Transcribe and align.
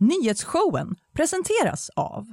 Nyhetsshowen 0.00 0.96
presenteras 1.12 1.90
av 1.96 2.26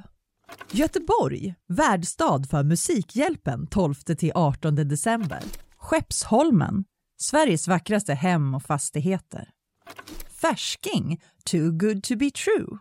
Göteborg, 0.71 1.55
värdstad 1.67 2.43
för 2.49 2.63
Musikhjälpen 2.63 3.67
12-18 3.67 4.83
december. 4.83 5.43
Skeppsholmen, 5.77 6.83
Sveriges 7.17 7.67
vackraste 7.67 8.13
hem 8.13 8.53
och 8.55 8.63
fastigheter. 8.63 9.49
Färsking, 10.41 11.21
too 11.51 11.71
good 11.71 12.03
to 12.03 12.15
be 12.15 12.31
true. 12.31 12.77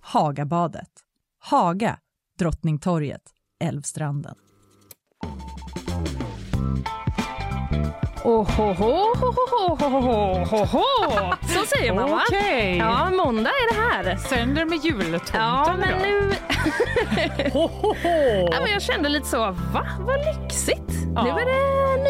Hagabadet, 0.00 0.92
Haga, 1.38 1.98
Drottningtorget, 2.38 3.22
Älvstranden. 3.60 4.36
Ohohohohohohoho. 8.24 10.82
Så 11.42 11.66
säger 11.76 11.94
man 11.94 12.10
va? 12.10 12.20
Okej. 12.28 12.76
Ja, 12.78 13.10
måndag 13.10 13.50
är 13.50 13.74
det 13.74 13.80
här. 13.80 14.16
Sänder 14.16 14.64
med 14.64 14.84
jultomten 14.84 15.40
Ja, 15.40 15.74
men 15.78 15.88
då? 15.88 15.94
nu... 16.02 16.34
Ja, 18.52 18.60
men 18.62 18.72
jag 18.72 18.82
kände 18.82 19.08
lite 19.08 19.26
så, 19.26 19.38
va? 19.72 19.86
Vad 20.00 20.18
lyxigt. 20.24 20.92
Ja. 21.14 21.22
Nu 21.22 21.30
är 21.30 21.46
det 21.46 21.52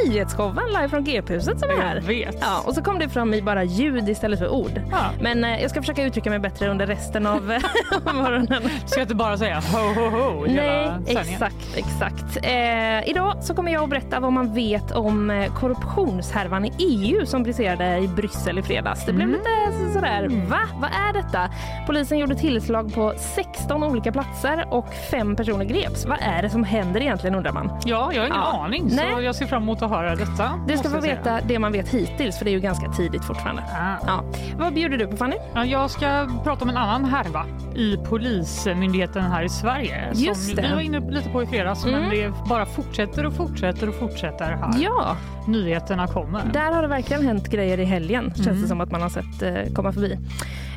nyhetsshowen 0.07 0.67
live 0.67 0.89
från 0.89 1.05
GP-huset 1.05 1.61
som 1.61 1.71
är 1.71 1.75
Jag 1.75 1.83
här. 1.83 2.01
vet. 2.01 2.37
Ja, 2.41 2.63
och 2.67 2.75
så 2.75 2.83
kom 2.83 2.99
det 2.99 3.09
fram 3.09 3.35
i 3.35 3.43
bara 3.43 3.65
ljud 3.65 4.09
istället 4.09 4.39
för 4.39 4.49
ord. 4.49 4.81
Ja. 4.91 4.99
Men 5.21 5.45
eh, 5.45 5.61
jag 5.63 5.71
ska 5.71 5.81
försöka 5.81 6.03
uttrycka 6.05 6.31
mig 6.31 6.39
bättre 6.39 6.69
under 6.69 6.87
resten 6.87 7.27
av 7.27 7.43
morgonen. 8.15 8.63
Ska 8.87 9.01
jag 9.01 9.05
inte 9.05 9.15
bara 9.15 9.39
säga 9.39 9.61
ho, 9.73 9.79
ho, 9.95 10.09
ho 10.11 10.45
Nej, 10.47 10.55
hela 10.55 10.93
sändningen? 10.93 11.19
exakt, 11.33 11.77
exakt. 11.77 12.37
Eh, 12.43 13.09
idag 13.11 13.37
så 13.45 13.55
kommer 13.55 13.73
jag 13.73 13.83
att 13.83 13.91
berätta 13.91 14.21
vad 14.21 14.33
man 14.33 14.55
vet 14.55 14.93
om 14.93 15.31
eh, 15.31 15.55
korruptionshärvan 15.55 16.65
i 16.65 16.73
EU 16.79 17.27
som 17.27 17.43
briserade 17.43 17.99
i 17.99 18.09
Bryssel 18.09 18.59
i 18.59 18.63
fredags. 18.63 19.07
Det 19.07 19.13
blev 19.13 19.29
Mm. 19.29 19.39
lite 19.41 19.79
så- 19.87 19.93
sådär, 19.93 20.47
va? 20.51 20.61
Vad 20.81 20.91
är 20.91 21.13
detta? 21.13 21.51
Polisen 21.87 22.19
gjorde 22.19 22.35
tillslag 22.35 22.95
på 22.95 23.13
16 23.17 23.85
olika 23.85 24.13
platser 24.13 24.65
och 24.71 24.87
fem 25.11 25.37
personer 25.37 25.65
greps. 25.65 26.07
Vad 26.07 26.19
är 26.21 26.43
det 26.43 26.51
som 26.51 26.65
händer 26.65 27.01
egentligen 27.01 27.35
undrar 27.35 27.53
man? 27.53 27.73
Ja, 27.85 28.11
jag 28.13 28.21
har 28.21 28.27
ingen 28.27 28.39
Ja. 28.39 28.65
aning 28.65 28.91
så 28.91 28.97
Nej. 28.97 29.25
jag 29.25 29.35
ser 29.35 29.47
fram 29.47 29.63
emot 29.63 29.83
att 29.83 29.88
höra 29.89 30.15
detta. 30.17 30.61
Du 30.69 30.77
ska 30.77 30.89
få 30.89 31.01
veta 31.01 31.41
det 31.49 31.59
man 31.59 31.73
vet 31.73 31.89
hittills 31.89 32.39
för 32.39 32.45
det 32.45 32.51
är 32.51 32.53
ju 32.53 32.61
ganska 32.61 32.89
tidigt 32.93 33.25
fortfarande. 33.25 33.63
Ah. 33.63 34.05
Ja. 34.07 34.25
Vad 34.59 34.75
bjuder 34.75 34.99
du 34.99 35.07
på 35.07 35.17
Fanny? 35.17 35.37
Ja, 35.55 35.65
jag 35.65 35.91
ska 35.91 36.29
prata 36.45 36.65
om 36.65 36.71
en 36.71 36.77
annan 36.77 37.05
härva 37.05 37.45
i 37.75 37.97
Polismyndigheten 37.97 39.23
här 39.23 39.43
i 39.43 39.49
Sverige. 39.49 40.11
Just 40.15 40.47
som 40.47 40.55
det. 40.57 40.63
vi 40.63 40.75
var 40.75 40.81
inne 40.81 41.11
lite 41.11 41.29
på 41.31 41.43
i 41.43 41.47
fredags, 41.47 41.85
Mm. 41.85 42.01
men 42.01 42.11
det 42.11 42.33
bara 42.49 42.67
fortsätter 42.67 43.27
och 43.27 43.33
fortsätter 43.35 43.89
och 43.89 43.95
fortsätter 43.95 44.45
här. 44.45 44.71
Ja, 44.81 45.17
Nyheterna 45.47 46.07
kommer. 46.07 46.43
Där 46.53 46.73
har 46.73 46.83
det 46.83 46.89
verkligen 46.89 47.27
hänt 47.27 47.49
grejer 47.49 47.81
i 47.81 47.85
helgen, 47.85 48.33
känns 48.45 48.63
det 48.63 48.69
som 48.69 48.81
att 48.81 48.91
man 48.91 49.03
har 49.03 49.09
sett 49.09 49.43
eh, 49.43 49.75
komma 49.75 49.93
förbi. 49.93 50.13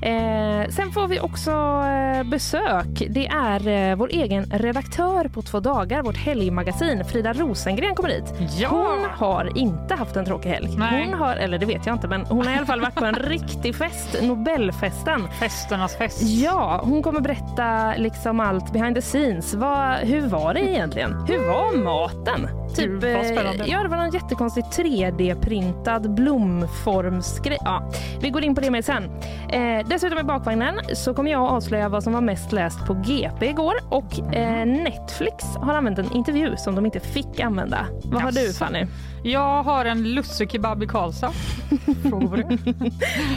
Eh, 0.02 0.70
sen 0.70 0.92
får 0.92 1.08
vi 1.08 1.20
också 1.20 1.52
eh, 1.52 2.24
besök. 2.30 3.04
Det 3.10 3.28
är 3.28 3.68
eh, 3.92 3.96
vår 3.96 4.10
egen 4.12 4.44
redaktör 4.44 5.28
på 5.28 5.42
två 5.42 5.60
dagar, 5.60 6.02
vårt 6.02 6.18
helgmagasin. 6.18 7.06
Frida 7.06 7.34
Rosengren 7.34 7.96
kommer 7.96 8.10
hit. 8.10 8.34
Ja! 8.58 8.88
Hon 9.02 9.10
har 9.28 9.58
inte 9.58 9.96
haft 9.96 10.16
en 10.16 10.26
tråkig 10.26 10.50
helg. 10.50 10.76
Nej. 10.78 11.06
Hon 11.06 11.14
har, 11.20 11.36
eller 11.36 11.58
det 11.58 11.66
vet 11.66 11.86
jag 11.86 11.96
inte, 11.96 12.08
men 12.08 12.26
hon 12.26 12.46
har 12.46 12.54
i 12.54 12.58
alla 12.58 12.66
fall 12.66 12.82
varit 12.82 12.96
på 12.96 13.06
en 13.06 13.16
riktig 13.30 13.76
fest, 13.76 14.16
Nobelfesten. 14.22 15.28
Festernas 15.40 15.96
fest. 15.96 16.22
Ja, 16.22 16.82
hon 16.84 17.04
kommer 17.04 17.22
berätta 17.22 17.94
liksom 17.98 18.40
allt 18.40 18.74
behind 18.74 18.96
the 18.96 19.02
scenes. 19.02 19.54
Vad, 19.54 19.96
hur 19.98 20.22
var 20.22 20.54
det 20.54 20.60
egentligen? 20.60 21.26
Hur 21.28 21.48
var 21.48 21.78
maten? 21.84 22.48
Vad 22.78 23.04
eh, 23.04 23.68
ja, 23.68 23.84
det 23.84 23.90
var 23.90 23.98
en 23.98 24.12
jättekonstig 24.12 24.64
3D-printad 24.64 26.16
blomformsgrej. 26.16 27.58
Ja, 27.62 27.92
vi 28.22 28.30
går 28.30 28.44
in 28.44 28.56
på 28.56 28.62
det 28.62 28.72
mer 28.72 28.82
sen. 28.82 29.04
Eh, 29.50 29.88
dessutom 29.88 30.20
i 30.20 30.24
bakvagnen 30.24 30.76
så 30.94 31.14
kommer 31.14 31.32
jag 31.32 31.44
att 31.44 31.52
avslöja 31.52 31.90
vad 31.90 32.04
som 32.04 32.14
var 32.14 32.22
mest 32.22 32.52
läst 32.52 32.86
på 32.86 32.94
GP 32.94 33.46
igår 33.46 33.74
och 33.90 34.36
eh, 34.36 34.66
Netflix 34.66 35.46
har 35.56 35.74
använt 35.74 36.00
en 36.00 36.12
intervju 36.12 36.58
som 36.58 36.76
de 36.76 36.86
inte 36.86 37.00
fick 37.00 37.40
använda. 37.40 37.86
Vad 38.04 38.22
har 38.22 38.32
du. 38.32 38.54
Fanny? 38.54 38.86
Jag 39.24 39.64
har 39.64 39.86
en 39.86 40.04
lussekebab 40.14 40.84
i 40.84 40.88
Karlstad. 40.88 41.32
Frågor 42.10 42.28
på 42.28 42.36
det. 42.36 42.58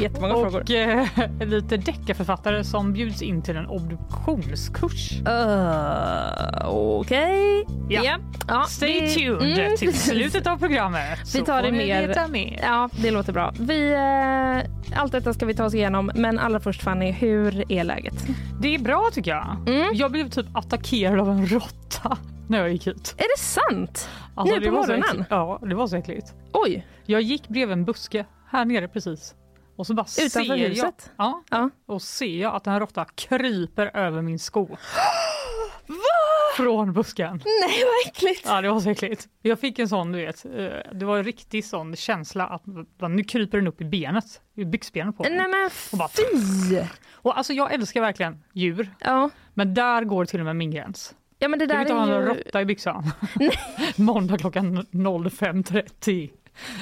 Jättemånga 0.03 0.35
frågor. 0.35 0.61
Och 0.61 0.71
eh, 0.71 1.07
lite 1.49 1.77
deckarförfattare 1.77 2.65
som 2.65 2.93
bjuds 2.93 3.23
in 3.23 3.43
till 3.43 3.57
en 3.57 3.67
obduktionskurs. 3.67 5.13
Uh, 5.29 6.69
Okej. 6.69 7.65
Ja. 7.89 8.19
Ja, 8.49 8.65
Stay 8.69 9.01
vi- 9.01 9.15
tuned 9.15 9.59
Mm, 9.59 9.77
till 9.77 9.99
slutet 9.99 10.47
av 10.47 10.57
programmet. 10.59 11.35
Vi 11.35 11.43
tar 11.43 11.63
det 11.63 11.73
mer- 11.73 12.29
mer. 12.29 12.61
Ja, 12.63 12.89
det 13.03 13.11
låter 13.11 13.33
bra. 13.33 13.53
Vi, 13.61 13.93
eh, 13.93 15.01
allt 15.03 15.13
detta 15.13 15.35
ska 15.35 15.47
vi 15.47 15.55
ta 15.55 15.65
oss 15.65 15.75
igenom, 15.75 16.11
men 16.15 16.39
allra 16.39 16.61
först 16.61 16.83
Fanny, 16.83 17.11
hur 17.13 17.73
är 17.73 17.85
läget? 17.85 18.27
Det 18.61 18.75
är 18.75 18.79
bra 18.79 19.11
tycker 19.13 19.31
jag. 19.31 19.57
Mm. 19.67 19.91
Jag 19.95 20.13
blev 20.13 20.29
typ 20.31 20.47
attackerad 20.57 21.21
av 21.21 21.31
en 21.31 21.47
råtta 21.47 22.17
när 22.49 22.59
jag 22.59 22.73
gick 22.73 22.87
ut. 22.87 23.15
Är 23.19 23.23
det 23.37 23.43
sant? 23.43 24.09
Alltså, 24.35 24.55
Nu 24.57 24.65
på 24.67 24.73
morgonen? 24.73 25.25
Ja, 25.31 25.59
det 25.63 25.75
var 25.75 25.87
så 25.87 25.97
äckligt. 25.97 26.35
Oj, 26.53 26.87
Jag 27.07 27.23
gick 27.23 27.49
bredvid 27.49 27.73
en 27.73 27.85
buske 27.85 28.27
här 28.51 28.65
nere 28.65 28.89
precis. 28.89 29.35
Och 29.77 29.87
så 29.87 29.95
bara 29.95 30.07
Utanför 30.19 30.57
ser 30.57 30.69
huset? 30.69 31.11
Jag, 31.17 31.27
ja, 31.27 31.43
ja. 31.51 31.71
och 31.87 32.03
ser 32.03 32.37
jag 32.41 32.55
att 32.55 32.67
en 32.67 32.81
råtta 32.81 33.05
kryper 33.05 33.97
över 33.97 34.23
min 34.23 34.39
sko. 34.39 34.69
Från 36.57 36.93
busken. 36.93 37.41
Nej, 37.45 37.83
vad 37.85 38.13
äckligt. 38.13 38.43
Ja, 38.47 38.61
det 38.61 38.71
var 38.71 38.81
så 38.81 38.91
äckligt. 38.91 39.29
Jag 39.43 39.61
fick 39.61 39.79
en 39.79 39.89
sån, 39.89 40.13
du 40.13 40.27
vet, 40.27 40.45
eh, 40.45 40.53
det 40.93 41.05
var 41.05 41.19
en 41.19 41.25
riktig 41.25 41.65
sån 41.65 41.97
känsla 41.97 42.47
att 42.47 42.63
va, 42.99 43.09
nu 43.09 43.25
kryper 43.25 43.59
den 43.59 43.67
upp 43.67 43.81
i 43.81 43.85
benet, 43.85 44.25
i 44.57 44.65
byxbenet 44.65 45.17
på 45.17 45.23
mig. 45.23 45.33
Nej 45.37 45.49
men 45.49 45.71
Och 45.93 45.99
bara- 45.99 46.09
fy! 46.09 46.81
Och 47.13 47.39
alltså 47.39 47.53
jag 47.53 47.73
älskar 47.75 48.01
verkligen 48.01 48.43
djur, 48.53 48.91
Ja. 49.01 49.31
men 49.55 49.75
där 49.75 50.05
går 50.05 50.25
till 50.25 50.41
och 50.41 50.47
med 50.47 50.57
min 50.57 50.71
gräns. 50.71 51.15
Ja, 51.45 51.49
men 51.49 51.59
det 51.59 51.63
Jag 51.65 51.69
där 51.69 51.79
vill 51.79 51.91
inte 51.93 51.95
ha 51.95 52.21
ju... 52.21 52.27
råtta 52.27 52.61
i 52.61 52.65
byxan. 52.65 53.05
Måndag 53.97 54.39
klockan 54.39 54.87
05.30. 54.93 56.31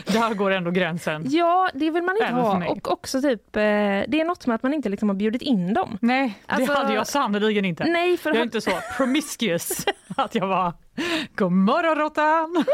Där 0.07 0.35
går 0.35 0.51
ändå 0.51 0.71
gränsen. 0.71 1.23
Ja, 1.27 1.71
det 1.75 1.91
vill 1.91 2.03
man 2.03 2.17
inte 2.17 2.27
Även 2.27 2.41
ha. 2.63 2.67
Och 2.69 2.93
också 2.93 3.23
typ, 3.23 3.57
eh, 3.57 3.61
det 3.61 4.21
är 4.21 4.25
något 4.25 4.47
med 4.47 4.55
att 4.55 4.63
man 4.63 4.75
inte 4.75 4.89
liksom 4.89 5.09
har 5.09 5.17
bjudit 5.17 5.43
in 5.43 5.75
dem. 5.75 5.99
Nej, 6.01 6.39
Alltså- 6.47 6.73
det 6.73 6.79
hade 6.79 6.95
jag 6.95 7.07
sannerligen 7.07 7.65
inte. 7.65 7.85
Nej, 7.85 8.17
för 8.17 8.31
Jag 8.31 8.39
är 8.39 8.43
inte 8.43 8.61
så 8.61 8.71
promiscuous 8.97 9.87
att 10.17 10.35
jag 10.35 10.49
bara 10.49 10.73
God 11.37 11.53
morgon 11.53 11.95
råttan! 11.99 12.65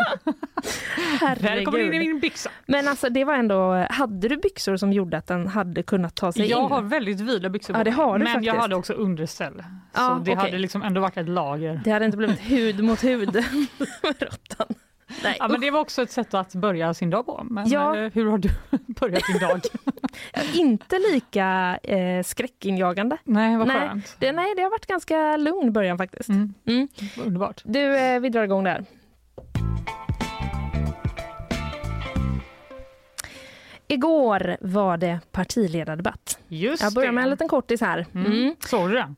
Välkommen 1.40 1.80
in 1.80 1.94
i 1.94 1.98
min 1.98 2.20
byxa. 2.20 2.50
Men 2.66 2.88
alltså 2.88 3.08
det 3.08 3.24
var 3.24 3.34
ändå, 3.34 3.86
hade 3.90 4.28
du 4.28 4.36
byxor 4.36 4.76
som 4.76 4.92
gjorde 4.92 5.16
att 5.18 5.26
den 5.26 5.46
hade 5.48 5.82
kunnat 5.82 6.14
ta 6.14 6.32
sig 6.32 6.46
Jag 6.50 6.64
in? 6.64 6.70
har 6.70 6.82
väldigt 6.82 7.20
vida 7.20 7.48
byxor 7.48 7.76
Ja, 7.76 7.84
det 7.84 7.90
har 7.90 8.18
du 8.18 8.24
men 8.24 8.32
jag 8.32 8.34
faktiskt. 8.34 8.56
hade 8.62 8.76
också 8.76 8.92
underställ. 8.92 9.64
Ja, 9.92 9.98
så 10.08 10.14
det 10.24 10.30
okej. 10.32 10.34
hade 10.34 10.58
liksom 10.58 10.82
ändå 10.82 11.00
varit 11.00 11.16
ett 11.16 11.28
lager. 11.28 11.80
Det 11.84 11.90
hade 11.90 12.04
inte 12.04 12.16
blivit 12.16 12.40
hud 12.40 12.84
mot 12.84 13.04
hud 13.04 13.34
med 14.02 14.22
råttan. 14.22 14.66
Nej, 15.22 15.36
Ja, 15.38 15.48
men 15.48 15.60
det 15.60 15.70
var 15.70 15.80
också 15.80 16.02
ett 16.02 16.10
sätt 16.10 16.34
att 16.34 16.54
börja 16.54 16.94
sin 16.94 17.10
dag 17.10 17.26
på. 17.26 17.46
Men 17.50 17.68
Ja. 17.68 17.96
eh, 17.96 18.10
hur 18.12 18.30
har 18.30 18.38
du 18.38 18.48
börjat 18.86 19.22
din 19.28 19.38
dag? 19.38 19.60
Inte 20.54 20.98
lika 21.12 21.78
eh, 21.82 22.22
skräckinjagande. 22.22 23.16
Nej, 23.24 23.56
vad 23.56 23.66
Nej, 23.68 23.88
skönt. 23.88 24.16
det, 24.18 24.32
nej, 24.32 24.54
det 24.56 24.62
har 24.62 24.70
varit 24.70 24.86
ganska 24.86 25.36
lugn 25.36 25.72
början 25.72 25.98
faktiskt. 25.98 26.28
Mm. 26.28 26.54
Mm. 26.66 26.88
Underbart. 27.24 27.62
Du, 27.64 27.96
eh, 27.98 28.20
vi 28.20 28.28
drar 28.28 28.42
igång 28.44 28.64
där. 28.64 28.84
Igår 33.90 34.56
var 34.60 34.96
det 34.96 35.20
partiledardebatt. 35.32 36.38
Just 36.48 36.82
Jag 36.82 36.94
börjar 36.94 37.12
med 37.12 37.24
en 37.24 37.30
liten 37.30 37.48
kortis 37.48 37.80
här. 37.80 38.06
Mm. 38.14 38.32
Mm. 38.32 38.54
Den? 38.92 39.16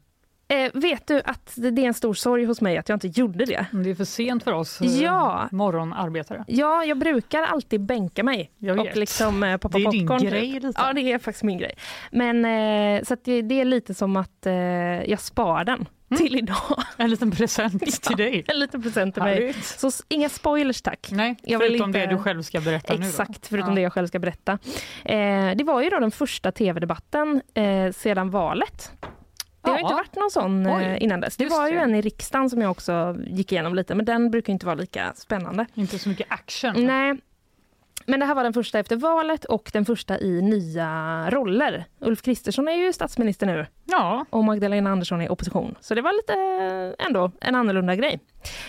Eh, 0.50 0.70
vet 0.74 1.06
du 1.06 1.22
att 1.24 1.52
det 1.56 1.68
är 1.68 1.86
en 1.86 1.94
stor 1.94 2.14
sorg 2.14 2.44
hos 2.44 2.60
mig 2.60 2.76
att 2.78 2.88
jag 2.88 2.96
inte 2.96 3.20
gjorde 3.20 3.44
det? 3.44 3.66
Det 3.72 3.90
är 3.90 3.94
för 3.94 4.04
sent 4.04 4.44
för 4.44 4.52
oss 4.52 4.80
eh, 4.80 5.02
Ja. 5.02 5.48
morgonarbetare. 5.52 6.44
Ja, 6.48 6.84
jag 6.84 6.98
brukar 6.98 7.42
alltid 7.42 7.80
bänka 7.80 8.22
mig 8.22 8.50
och 8.78 8.96
liksom 8.96 9.42
eh, 9.42 9.56
poppa 9.56 9.78
Det 9.78 9.84
är 9.84 9.90
din 9.90 10.00
popcorn. 10.06 10.20
typ. 10.20 10.30
grej 10.30 10.50
lite. 10.52 10.72
Ja, 10.76 10.92
det 10.92 11.12
är 11.12 11.18
faktiskt 11.18 11.42
min 11.44 11.58
grej. 11.58 11.72
Men 12.12 12.44
eh, 12.44 13.02
så 13.04 13.16
det, 13.24 13.42
det 13.42 13.60
är 13.60 13.64
lite 13.64 13.94
som 13.94 14.16
att 14.16 14.46
eh, 14.46 14.54
jag 15.10 15.20
spar 15.20 15.64
den 15.64 15.88
till 16.16 16.36
idag. 16.36 16.56
En 16.96 17.10
liten 17.10 17.30
present 17.30 18.02
till 18.02 18.16
dig. 18.16 18.44
En 18.48 18.58
liten 18.58 18.82
present 18.82 19.14
till 19.14 19.22
mig. 19.22 19.34
Härligt. 19.34 19.64
Så 19.64 19.88
s- 19.88 20.02
inga 20.08 20.28
spoilers 20.28 20.82
tack. 20.82 21.08
Nej, 21.12 21.36
Jag 21.42 21.60
förutom 21.60 21.88
inte- 21.88 21.98
det 21.98 22.06
du 22.06 22.18
själv 22.18 22.42
ska 22.42 22.60
berätta 22.60 22.94
nu. 22.96 23.06
Exakt, 23.06 23.46
förutom 23.46 23.68
Ja. 23.70 23.74
det 23.74 23.80
jag 23.80 23.92
själv 23.92 24.06
ska 24.06 24.18
berätta. 24.18 24.52
Eh, 25.04 25.50
det 25.56 25.64
var 25.64 25.82
ju 25.82 25.90
då 25.90 25.98
den 25.98 26.10
första 26.10 26.52
tv-debatten 26.52 27.42
eh, 27.54 27.92
sedan 27.92 28.30
valet. 28.30 28.92
Det 29.62 29.70
har 29.70 29.76
Ja. 29.76 29.80
inte 29.82 29.94
varit 29.94 30.16
någon 30.16 30.30
sån 30.30 30.66
eh, 30.66 30.76
Oj, 30.76 30.98
innan 31.00 31.20
dess. 31.20 31.36
Det 31.36 31.46
var 31.46 31.68
ju 31.68 31.74
det. 31.74 31.80
en 31.80 31.94
i 31.94 32.00
riksdagen 32.00 32.50
som 32.50 32.60
jag 32.62 32.70
också 32.70 33.16
gick 33.26 33.52
igenom 33.52 33.74
lite, 33.74 33.94
men 33.94 34.06
den 34.06 34.30
brukar 34.30 34.52
inte 34.52 34.66
vara 34.66 34.74
lika 34.76 35.12
spännande. 35.14 35.66
Inte 35.74 35.98
så 35.98 36.08
mycket 36.08 36.26
action. 36.32 36.86
Nej. 36.86 37.14
Men 38.06 38.20
det 38.20 38.26
här 38.26 38.34
var 38.34 38.44
den 38.44 38.52
första 38.52 38.78
efter 38.78 38.96
valet 38.96 39.44
och 39.44 39.70
den 39.72 39.84
första 39.84 40.20
i 40.20 40.42
nya 40.42 41.26
roller. 41.30 41.84
Ulf 41.98 42.22
Kristersson 42.22 42.68
är 42.68 42.72
ju 42.72 42.92
statsminister 42.92 43.46
nu 43.46 43.66
Ja, 43.84 44.24
och 44.30 44.44
Magdalena 44.44 44.90
Andersson 44.90 45.20
är 45.20 45.32
opposition. 45.32 45.74
Så 45.80 45.94
det 45.94 46.02
var 46.02 46.12
lite 46.12 46.34
ändå 47.06 47.30
en 47.40 47.54
annorlunda 47.54 47.94
grej. 47.96 48.20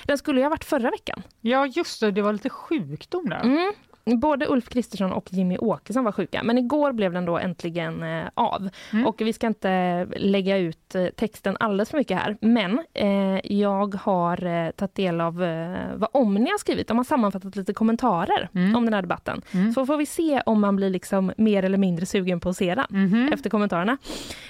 Den 0.05 0.17
skulle 0.17 0.39
ju 0.39 0.45
ha 0.45 0.49
varit 0.49 0.63
förra 0.63 0.91
veckan. 0.91 1.23
ja, 1.41 1.65
just 1.65 1.99
det. 1.99 2.11
Det 2.11 2.21
var 2.21 2.33
lite 2.33 2.49
sjukdom 2.49 3.29
där. 3.29 3.39
Mm. 3.44 3.73
Både 4.06 4.48
Ulf 4.48 4.69
Kristersson 4.69 5.12
och 5.12 5.27
Jimmy 5.33 5.57
Åkesson 5.57 6.03
var 6.03 6.12
sjuka, 6.12 6.44
men 6.44 6.57
igår 6.57 6.92
blev 6.92 7.13
den 7.13 7.25
då 7.25 7.38
äntligen 7.38 8.03
eh, 8.03 8.24
av. 8.33 8.69
Mm. 8.94 9.07
Och 9.07 9.21
vi 9.21 9.33
ska 9.33 9.48
inte 9.48 10.06
lägga 10.15 10.57
ut 10.57 10.95
eh, 10.95 11.06
texten 11.06 11.57
alldeles 11.59 11.89
för 11.89 11.98
mycket 11.98 12.18
här, 12.18 12.38
men 12.42 12.80
eh, 12.94 13.51
jag 13.57 13.95
har 13.95 14.45
eh, 14.45 14.71
tagit 14.71 14.95
del 14.95 15.21
av 15.21 15.44
eh, 15.44 15.77
vad 15.95 16.09
Omni 16.13 16.50
har 16.50 16.57
skrivit. 16.57 16.88
De 16.88 16.98
har 16.98 17.03
sammanfattat 17.03 17.56
lite 17.56 17.74
kommentarer 17.74 18.50
Mm. 18.56 18.75
om 18.75 18.86
den 18.86 18.94
här 18.94 19.01
debatten. 19.01 19.42
Mm. 19.51 19.74
Så 19.74 19.86
får 19.86 19.98
vi 19.98 20.06
se 20.06 20.42
om 20.45 20.62
man 20.62 20.75
blir 20.75 20.89
liksom 20.89 21.31
mer 21.38 21.63
eller 21.65 21.77
mindre 21.77 22.06
sugen 22.06 22.39
på 22.39 22.50
att 22.50 22.57
se 22.57 22.75
den 22.75 22.86
Mhm. 22.89 23.30
efter 23.33 23.50
kommentarerna. 23.50 23.97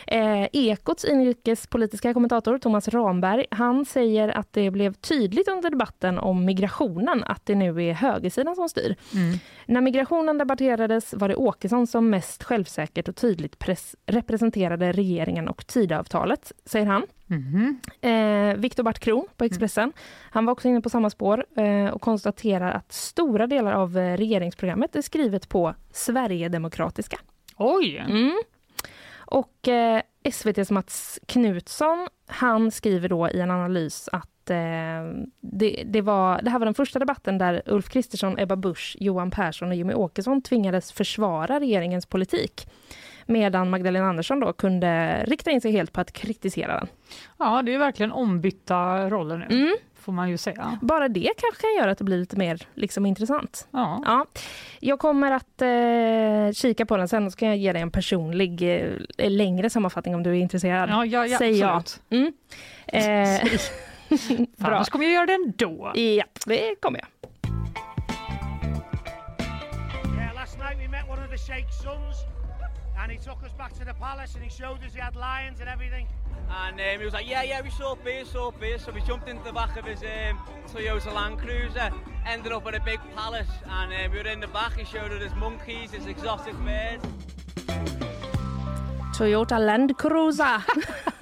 Eh, 0.07 0.47
Ekots 0.53 1.05
inrikespolitiska 1.05 2.13
kommentator 2.13 2.57
Thomas 2.57 2.87
Ramberg, 2.87 3.45
han 3.51 3.85
säger 3.85 4.29
att 4.29 4.53
det 4.53 4.71
blev 4.71 4.93
tydligt 4.93 5.47
under 5.47 5.69
debatten 5.69 6.19
om 6.19 6.45
migrationen 6.45 7.23
att 7.23 7.45
det 7.45 7.55
nu 7.55 7.83
är 7.83 7.93
högersidan 7.93 8.55
som 8.55 8.69
styr. 8.69 8.95
Mm. 9.13 9.37
När 9.65 9.81
migrationen 9.81 10.37
debatterades 10.37 11.13
var 11.13 11.27
det 11.27 11.35
Åkesson 11.35 11.87
som 11.87 12.09
mest 12.09 12.43
självsäkert 12.43 13.07
och 13.07 13.15
tydligt 13.15 13.65
representerade 14.05 14.91
regeringen 14.91 15.47
och 15.47 15.67
Tidöavtalet, 15.67 16.51
säger 16.65 16.85
han. 16.85 17.03
Mhm. 17.25 17.79
Eh, 18.01 18.55
Viktor 18.55 18.83
Bart 18.83 18.99
Kron 18.99 19.27
på 19.37 19.43
Expressen, 19.43 19.93
han 20.31 20.45
var 20.45 20.53
också 20.53 20.67
inne 20.67 20.81
på 20.81 20.89
samma 20.89 21.09
spår 21.09 21.45
eh, 21.57 21.85
och 21.85 22.01
konstaterar 22.01 22.71
att 22.71 22.91
stora 22.91 23.47
delar 23.47 23.73
av 23.73 23.97
eh, 23.97 24.17
regeringsprogrammet 24.17 24.95
är 24.95 25.01
skrivet 25.01 25.49
på 25.49 25.73
Sverigedemokratiska. 25.91 27.19
Oj! 27.57 27.97
Mm. 27.97 28.41
Och 29.15 29.67
eh, 29.67 30.01
SVTs 30.23 30.71
Mats 30.71 31.19
Knutsson, 31.25 32.07
han 32.27 32.71
skriver 32.71 33.09
då 33.09 33.29
i 33.29 33.39
en 33.39 33.51
analys 33.51 34.09
att 34.11 34.30
det, 35.41 35.83
det, 35.85 36.01
var, 36.01 36.41
det 36.41 36.49
här 36.49 36.59
var 36.59 36.65
den 36.65 36.73
första 36.73 36.99
debatten 36.99 37.37
där 37.37 37.61
Ulf 37.65 37.89
Kristersson, 37.89 38.39
Ebba 38.39 38.55
Busch, 38.55 38.97
Johan 38.99 39.31
Persson 39.31 39.67
och 39.69 39.75
Jimmy 39.75 39.93
Åkesson 39.93 40.41
tvingades 40.41 40.91
försvara 40.91 41.59
regeringens 41.59 42.05
politik. 42.05 42.67
Medan 43.25 43.69
Magdalena 43.69 44.09
Andersson 44.09 44.39
då 44.39 44.53
kunde 44.53 45.23
rikta 45.27 45.51
in 45.51 45.61
sig 45.61 45.71
helt 45.71 45.93
på 45.93 46.01
att 46.01 46.11
kritisera 46.13 46.75
den. 46.75 46.87
Ja, 47.39 47.61
det 47.61 47.73
är 47.73 47.79
verkligen 47.79 48.11
ombytta 48.11 49.09
roller 49.09 49.37
nu, 49.37 49.45
Mm. 49.61 49.75
får 49.99 50.11
man 50.11 50.29
ju 50.29 50.37
säga. 50.37 50.79
Bara 50.81 51.07
det 51.09 51.31
kanske 51.37 51.61
kan 51.61 51.75
göra 51.75 51.91
att 51.91 51.97
det 51.97 52.03
blir 52.03 52.17
lite 52.17 52.37
mer 52.37 52.61
liksom, 52.73 53.05
intressant. 53.05 53.67
Ja. 53.71 54.01
Ja, 54.05 54.25
jag 54.79 54.99
kommer 54.99 55.31
att 55.31 55.61
eh, 55.61 56.53
kika 56.53 56.85
på 56.85 56.97
den 56.97 57.07
sen 57.07 57.25
och 57.25 57.31
så 57.31 57.37
kan 57.37 57.47
jag 57.47 57.57
ge 57.57 57.73
dig 57.73 57.81
en 57.81 57.91
personlig 57.91 58.81
eh, 59.17 59.29
längre 59.29 59.69
sammanfattning 59.69 60.15
om 60.15 60.23
du 60.23 60.29
är 60.29 60.33
intresserad. 60.35 60.89
Ja, 60.89 61.05
ja, 61.05 61.27
ja, 61.27 61.37
Säger 61.37 61.61
jag. 61.61 61.75
absolut. 61.75 62.01
Mm. 62.09 62.33
Eh, 62.87 63.41
bra. 64.57 64.75
Annars 64.75 64.89
kommer 64.89 65.05
jag 65.05 65.13
göra 65.13 65.25
det 65.25 65.33
ändå. 65.33 65.91
Ja, 65.95 66.23
det 66.45 66.81
kommer 66.81 66.99
jag. 66.99 67.07
Yeah, 70.17 70.35
last 70.35 70.57
night 70.57 70.77
we 70.79 70.87
met 70.87 71.09
one 71.09 71.23
of 71.23 71.29
the 71.29 71.37
Sheikh's 71.37 71.77
sons, 71.83 72.25
and 72.97 73.11
he 73.11 73.17
took 73.17 73.43
us 73.43 73.53
back 73.57 73.73
to 73.73 73.85
the 73.85 73.93
palace 73.93 74.35
and 74.35 74.43
he 74.43 74.49
showed 74.49 74.83
us 74.85 74.93
he 74.93 75.01
had 75.01 75.15
lions 75.15 75.59
and 75.61 75.69
everything. 75.69 76.07
And 76.49 76.81
um, 76.81 76.99
he 76.99 77.05
was 77.05 77.13
like, 77.13 77.29
yeah, 77.29 77.43
yeah, 77.43 77.61
we 77.61 77.69
saw 77.69 77.95
beer, 77.95 78.25
saw 78.25 78.51
beer. 78.51 78.77
So 78.77 78.91
we 78.91 79.01
jumped 79.01 79.29
into 79.29 79.43
the 79.43 79.53
back 79.53 79.77
of 79.77 79.85
his 79.85 80.03
um, 80.03 80.37
Toyota 80.67 81.13
Land 81.13 81.39
Cruiser, 81.39 81.91
ended 82.27 82.51
up 82.51 82.67
at 82.67 82.75
a 82.75 82.81
big 82.81 82.99
palace, 83.15 83.47
and 83.65 83.93
um, 83.93 84.11
we 84.11 84.17
were 84.17 84.27
in 84.27 84.41
the 84.41 84.47
back. 84.47 84.77
He 84.77 84.83
showed 84.83 85.13
us 85.13 85.23
his 85.23 85.35
monkeys, 85.35 85.91
his 85.91 86.07
exotic 86.07 86.55
birds. 86.55 87.05
Toyota 89.15 89.59
Land 89.59 89.97
Cruiser. 89.97 90.63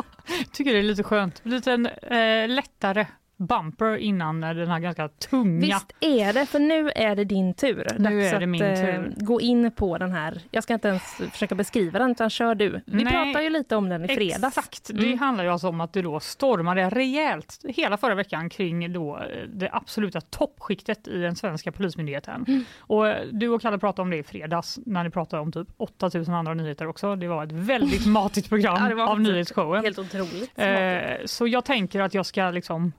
tycker 0.52 0.74
det 0.74 0.80
är 0.80 0.84
lite 0.84 1.04
skönt. 1.04 1.42
Lite 1.44 1.72
eh, 2.02 2.50
lättare 2.56 3.06
bumper 3.40 3.98
innan 3.98 4.42
den 4.42 4.68
här 4.68 4.80
ganska 4.80 5.08
tunga. 5.08 5.60
Visst 5.66 5.92
är 6.00 6.34
det, 6.34 6.46
för 6.46 6.60
nu 6.60 6.90
är 6.96 7.16
det 7.16 7.24
din 7.24 7.54
tur. 7.54 7.88
Nu 7.98 8.04
Dags 8.22 8.34
är 8.34 8.40
det 8.40 8.46
min 8.48 8.64
att, 8.64 8.80
eh, 8.80 8.86
tur. 8.86 9.14
gå 9.18 9.42
in 9.42 9.72
på 9.72 9.98
den 9.98 10.12
här. 10.12 10.42
Jag 10.52 10.64
ska 10.64 10.74
inte 10.74 10.88
ens 10.88 11.04
försöka 11.32 11.56
beskriva 11.56 12.00
den, 12.00 12.12
utan 12.12 12.30
kör 12.30 12.56
du. 12.56 12.70
Vi 12.86 13.04
Nej, 13.04 13.14
pratade 13.14 13.44
ju 13.44 13.50
lite 13.50 13.76
om 13.76 13.90
den 13.90 14.06
i 14.06 14.08
fredags. 14.08 14.58
Exakt, 14.58 14.90
det 14.94 15.06
Mm. 15.06 15.20
handlar 15.20 15.44
ju 15.44 15.50
alltså 15.50 15.68
om 15.70 15.82
att 15.82 15.94
du 15.94 16.02
då 16.02 16.20
stormade 16.20 16.90
rejält 16.90 17.60
hela 17.68 17.98
förra 17.98 18.16
veckan 18.16 18.50
kring 18.50 18.94
då 18.94 19.18
eh, 19.18 19.24
det 19.54 19.70
absoluta 19.72 20.22
toppskiktet 20.22 21.08
i 21.08 21.18
den 21.22 21.36
svenska 21.36 21.72
polismyndigheten. 21.72 22.46
Mm. 22.48 22.64
Och 22.80 23.08
eh, 23.08 23.26
du 23.32 23.48
och 23.50 23.62
Kalle 23.62 23.78
pratade 23.78 24.02
om 24.02 24.10
det 24.10 24.18
i 24.18 24.24
fredags 24.24 24.80
när 24.86 25.04
ni 25.04 25.10
pratade 25.10 25.42
om 25.42 25.52
typ 25.52 25.68
8000 25.78 26.34
andra 26.34 26.54
nyheter 26.54 26.88
också. 26.88 27.16
Det 27.16 27.28
var 27.28 27.44
ett 27.44 27.52
väldigt 27.52 28.06
matigt 28.08 28.50
program 28.50 28.78
Ja, 28.90 28.96
det 28.96 29.04
av 29.04 29.22
nyhetsshowen. 29.22 29.84
Helt 29.84 30.00
otroligt. 30.00 30.52
Eh, 30.56 31.26
så 31.26 31.48
jag 31.48 31.66
tänker 31.66 32.00
att 32.02 32.14
jag 32.14 32.26
ska 32.26 32.50
liksom 32.52 32.92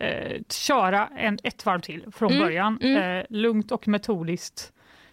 eh, 0.00 0.42
köra 0.48 1.08
en, 1.16 1.38
ett 1.42 1.66
varv 1.66 1.80
till 1.80 2.04
från 2.12 2.30
Mm, 2.32 2.42
början. 2.44 2.78
mm. 2.82 3.18
Eh, 3.18 3.24
lugnt 3.28 3.72
och 3.72 3.88
metodiskt. 3.88 4.72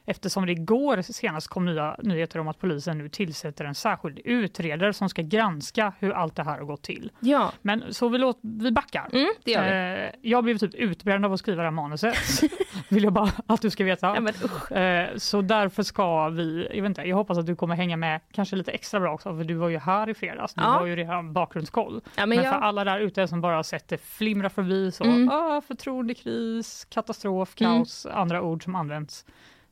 Eftersom 0.10 0.46
det 0.46 0.52
igår 0.52 1.02
senast 1.02 1.48
kom 1.48 1.66
nya 1.66 1.96
nyheter 2.04 2.40
om 2.40 2.48
att 2.48 2.60
polisen 2.60 2.98
nu 2.98 3.10
tillsätter 3.10 3.66
en 3.66 3.76
särskild 3.76 4.20
utredare 4.26 4.94
som 4.94 5.10
ska 5.10 5.22
granska 5.22 5.94
hur 6.00 6.12
allt 6.12 6.36
det 6.36 6.44
här 6.44 6.58
har 6.58 6.66
gått 6.66 6.82
till. 6.84 7.12
Ja, 7.20 7.52
Men 7.62 7.84
så 7.94 8.10
vi, 8.10 8.18
låt, 8.18 8.40
vi 8.42 8.72
backar. 8.72 9.08
mm, 9.14 9.28
det 9.44 9.52
gör 9.52 9.64
vi. 9.64 10.04
Eh, 10.06 10.12
jag 10.32 10.44
blev 10.44 10.58
typ 10.58 10.76
utbränd 10.76 11.26
av 11.26 11.34
att 11.34 11.40
skriva 11.40 11.58
det 11.62 11.68
här 11.68 11.72
manuset. 11.72 12.16
Vill 12.90 13.04
jag 13.04 13.14
bara 13.14 13.32
att 13.48 13.62
du 13.62 13.70
ska 13.70 13.84
veta. 13.84 14.08
Ja, 14.16 14.20
men, 14.20 14.34
usch. 14.44 14.72
Eh, 14.72 15.10
Så 15.18 15.42
därför 15.42 15.84
ska 15.84 16.30
vi, 16.30 16.68
jag, 16.74 16.82
vet 16.82 16.90
inte, 16.90 17.02
jag 17.02 17.16
hoppas 17.16 17.38
att 17.38 17.46
du 17.46 17.56
kommer 17.56 17.76
hänga 17.76 17.98
med 17.98 18.22
kanske 18.32 18.56
lite 18.56 18.72
extra 18.72 19.00
bra 19.00 19.14
också 19.14 19.38
för 19.38 19.44
du 19.44 19.54
var 19.54 19.70
ju 19.70 19.78
här 19.80 20.10
i 20.10 20.14
fredags, 20.14 20.54
du 20.54 20.62
Ja. 20.62 20.68
har 20.68 20.86
ju 20.86 20.96
redan 20.96 21.34
bakgrundskoll. 21.34 22.02
Ja, 22.06 22.10
Men, 22.26 22.30
men 22.30 22.38
för 22.38 22.46
jag, 22.46 22.64
alla 22.64 22.84
där 22.84 23.00
ute 23.00 23.28
som 23.28 23.42
bara 23.42 23.56
har 23.56 23.64
sett 23.64 23.88
det 23.88 23.98
flimra 23.98 24.50
förbi 24.50 24.92
så, 24.92 25.04
Mm. 25.04 25.30
ah, 25.30 25.62
förtroendekris, 25.62 26.88
katastrof, 26.90 27.56
kaos, 27.56 28.06
andra 28.06 28.42
ord 28.42 28.64
som 28.64 28.76
används. 28.76 29.26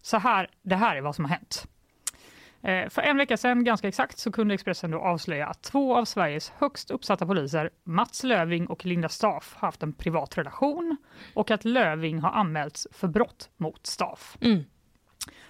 Så 0.08 0.18
här, 0.18 0.50
det 0.62 0.76
här 0.76 0.96
är 0.96 1.02
vad 1.02 1.16
som 1.16 1.26
har 1.26 1.30
hänt. 1.30 1.68
Eh, 2.62 2.90
För 2.90 3.02
en 3.02 3.18
vecka 3.18 3.38
sedan, 3.38 3.64
ganska 3.64 3.88
exakt, 3.88 4.18
så 4.18 4.32
kunde 4.32 4.54
Expressen 4.54 4.92
då 4.92 5.00
avslöja 5.00 5.48
att 5.48 5.62
två 5.62 5.96
av 5.98 6.06
Sveriges 6.06 6.50
högst 6.50 6.92
uppsatta 6.92 7.26
poliser, 7.26 7.70
Mats 7.84 8.24
Löving 8.24 8.68
och 8.68 8.86
Linda 8.86 9.10
Staff, 9.10 9.56
haft 9.60 9.84
en 9.84 9.94
privat 9.94 10.38
relation 10.38 10.98
och 11.34 11.52
att 11.52 11.66
Löving 11.66 12.20
har 12.20 12.32
anmälts 12.32 12.88
för 12.92 13.08
brott 13.08 13.50
mot 13.58 13.88
Staff. 13.88 14.38
mm, 14.42 14.64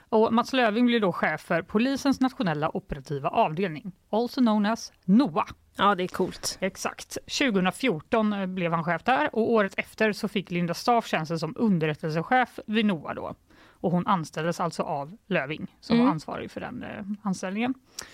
Och 0.09 0.33
Mats 0.33 0.53
Löving 0.53 0.85
blir 0.85 0.99
då 0.99 1.11
chef 1.13 1.41
för 1.41 1.61
Polisens 1.61 2.19
nationella 2.19 2.77
operativa 2.77 3.29
avdelning, 3.29 3.91
also 4.09 4.41
known 4.41 4.65
as 4.65 4.93
NOA. 5.05 5.45
ja, 5.77 5.95
det 5.95 6.03
är 6.03 6.07
coolt. 6.07 6.57
Exakt. 6.61 7.17
2014 7.39 8.33
eh, 8.33 8.45
blev 8.45 8.73
han 8.73 8.83
chef 8.83 9.03
där 9.03 9.35
och 9.35 9.51
året 9.51 9.73
efter 9.77 10.13
så 10.13 10.27
fick 10.27 10.51
Linda 10.51 10.73
Staff 10.73 11.07
tjänsten 11.07 11.39
som 11.39 11.53
underrättelsechef 11.57 12.59
vid 12.67 12.85
NOA 12.85 13.13
då. 13.13 13.35
Och 13.79 13.91
hon 13.91 14.07
anställdes 14.07 14.59
alltså 14.59 14.83
av 14.83 15.17
Löving 15.27 15.75
som 15.79 15.93
Mm. 15.95 16.05
var 16.05 16.11
ansvarig 16.13 16.51
för 16.51 16.61
den 16.61 16.83
eh, 16.83 17.03
anställningen. 17.21 17.73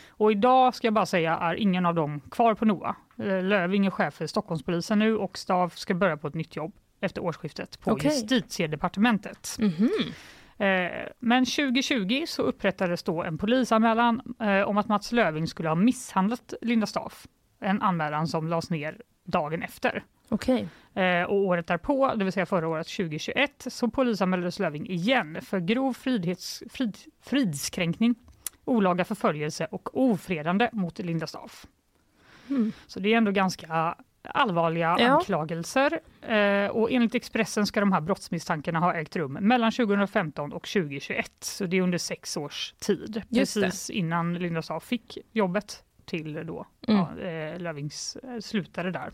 Och 0.09 0.31
idag 0.31 0.75
ska 0.75 0.87
jag 0.87 0.93
bara 0.93 1.05
säga 1.05 1.37
är 1.37 1.55
ingen 1.55 1.85
av 1.85 1.95
dem 1.95 2.19
kvar 2.31 2.53
på 2.53 2.65
NOA. 2.65 2.95
Eh, 3.17 3.43
Löving 3.43 3.85
är 3.85 3.89
chef 3.89 4.13
för 4.13 4.27
Stockholmspolisen 4.27 4.99
nu 4.99 5.17
och 5.17 5.37
Staff 5.37 5.77
ska 5.77 5.93
börja 5.93 6.17
på 6.17 6.27
ett 6.27 6.33
nytt 6.33 6.55
jobb 6.55 6.73
efter 6.99 7.21
årsskiftet 7.23 7.79
på 7.79 7.91
Okej. 7.91 8.11
justitiedepartementet. 8.11 9.55
Mhm. 9.59 9.89
Eh, 10.57 10.91
Men 11.19 11.45
2020 11.45 12.23
så 12.27 12.41
upprättades 12.41 13.03
då 13.03 13.23
en 13.23 13.37
polisanmälan 13.37 14.21
eh, 14.39 14.61
om 14.61 14.77
att 14.77 14.87
Mats 14.87 15.11
Löving 15.11 15.47
skulle 15.47 15.69
ha 15.69 15.75
misshandlat 15.75 16.53
Linda 16.61 16.85
Staff. 16.87 17.27
En 17.59 17.81
anmälan 17.81 18.27
som 18.27 18.47
lades 18.47 18.69
ner 18.69 19.01
dagen 19.25 19.61
efter. 19.63 20.03
Okej. 20.33 20.67
Eh, 20.93 21.23
Och 21.23 21.35
året 21.35 21.67
därpå, 21.67 22.13
det 22.15 22.23
vill 22.23 22.33
säga 22.33 22.45
förra 22.45 22.67
året 22.67 22.87
2021, 22.87 23.65
så 23.67 23.87
polisanmäldes 23.89 24.59
Löving 24.59 24.89
igen 24.89 25.41
för 25.41 25.59
grov 25.59 25.93
frihets, 25.93 26.63
frid, 26.69 26.97
fridskränkning, 27.21 28.15
olaga 28.65 29.05
förföljelse 29.05 29.65
och 29.71 29.97
ofredande 29.97 30.69
mot 30.73 30.99
Linda 30.99 31.27
Staff. 31.27 31.65
Mm. 32.49 32.71
Så 32.87 32.99
det 32.99 33.13
är 33.13 33.17
ändå 33.17 33.31
ganska 33.31 33.95
allvarliga 34.25 34.95
Ja. 34.99 35.07
anklagelser. 35.09 35.99
Eh, 36.21 36.67
och 36.67 36.91
enligt 36.91 37.15
Expressen 37.15 37.65
ska 37.65 37.79
de 37.79 37.91
här 37.91 38.01
brottsmisstankarna 38.01 38.79
ha 38.79 38.93
ägt 38.93 39.15
rum 39.15 39.33
mellan 39.33 39.71
2015 39.71 40.53
och 40.53 40.67
2021. 40.67 41.31
Så 41.39 41.65
det 41.65 41.77
är 41.77 41.81
under 41.81 41.97
sex 41.97 42.37
års 42.37 42.73
tid. 42.79 43.21
Just 43.29 43.53
det. 43.55 43.61
precis 43.61 43.89
innan 43.89 44.33
Linda 44.33 44.61
Staaf 44.61 44.83
fick 44.83 45.17
jobbet 45.31 45.83
till 46.05 46.33
då 46.45 46.67
Mm. 46.87 46.99
ja, 47.01 47.21
eh, 47.23 47.59
Lövings 47.59 48.15
eh, 48.23 48.39
slutade 48.39 48.91
där. 48.91 49.11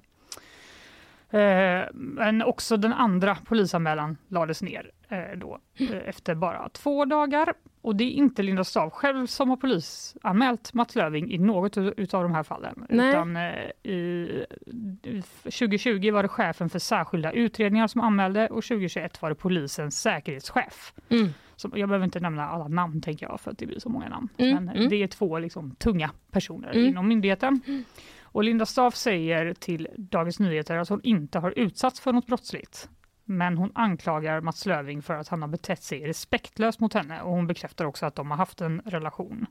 Eh, 1.31 1.87
men 1.93 2.43
också 2.43 2.77
den 2.77 2.93
andra 2.93 3.35
polisanmälan 3.45 4.17
lades 4.27 4.61
ner 4.61 4.91
eh, 5.09 5.37
då, 5.37 5.59
eh, 5.77 5.97
efter 6.05 6.35
bara 6.35 6.69
två 6.69 7.05
dagar. 7.05 7.53
Och 7.81 7.95
det 7.95 8.03
är 8.03 8.11
inte 8.11 8.43
Linda 8.43 8.63
Staaf 8.63 8.93
själv 8.93 9.25
som 9.25 9.49
har 9.49 9.57
polisanmält 9.57 10.73
Mats 10.73 10.95
Löving 10.95 11.31
i 11.31 11.37
något 11.37 11.77
av 11.77 12.23
de 12.23 12.33
här 12.33 12.43
fallen. 12.43 12.85
Nej. 12.89 13.09
Utan 13.09 13.37
i, 13.83 14.45
i 15.03 15.21
2020 15.43 16.11
var 16.11 16.23
det 16.23 16.29
chefen 16.29 16.69
för 16.69 16.79
särskilda 16.79 17.31
utredningar 17.31 17.87
som 17.87 18.01
anmälde 18.01 18.47
och 18.47 18.63
2021 18.63 19.21
var 19.21 19.29
det 19.29 19.35
polisens 19.35 20.01
säkerhetschef. 20.01 20.93
Mm. 21.09 21.27
Som, 21.55 21.71
jag 21.75 21.89
behöver 21.89 22.05
inte 22.05 22.19
nämna 22.19 22.47
alla 22.47 22.67
namn 22.67 23.01
tänker 23.01 23.25
jag 23.25 23.39
för 23.39 23.51
att 23.51 23.57
det 23.57 23.65
blir 23.65 23.79
så 23.79 23.89
många 23.89 24.09
namn. 24.09 24.29
Mm, 24.37 24.65
Men 24.65 24.75
mm. 24.75 24.89
det 24.89 25.03
är 25.03 25.07
två 25.07 25.39
liksom, 25.39 25.75
tunga 25.75 26.11
personer 26.31 26.71
Mm. 26.71 26.85
inom 26.87 27.07
myndigheten. 27.07 27.61
Och 28.31 28.43
Linda 28.43 28.65
Staaf 28.65 28.95
säger 28.95 29.53
till 29.53 29.87
Dagens 29.97 30.39
Nyheter 30.39 30.77
att 30.77 30.89
hon 30.89 31.01
inte 31.03 31.39
har 31.39 31.53
utsatts 31.59 31.99
för 31.99 32.13
något 32.13 32.27
brottsligt. 32.27 32.89
men 33.25 33.57
hon 33.57 33.71
anklagar 33.75 34.41
Mats 34.41 34.65
Löving 34.65 35.01
för 35.01 35.13
att 35.13 35.27
han 35.27 35.41
har 35.41 35.49
betett 35.49 35.83
sig 35.83 36.07
respektlöst 36.07 36.79
mot 36.79 36.93
henne 36.93 37.21
och 37.21 37.31
hon 37.31 37.47
bekräftar 37.47 37.85
också 37.85 38.05
att 38.05 38.15
de 38.15 38.31
har 38.31 38.37
haft 38.37 38.61
en 38.61 38.81
relation 38.85 39.45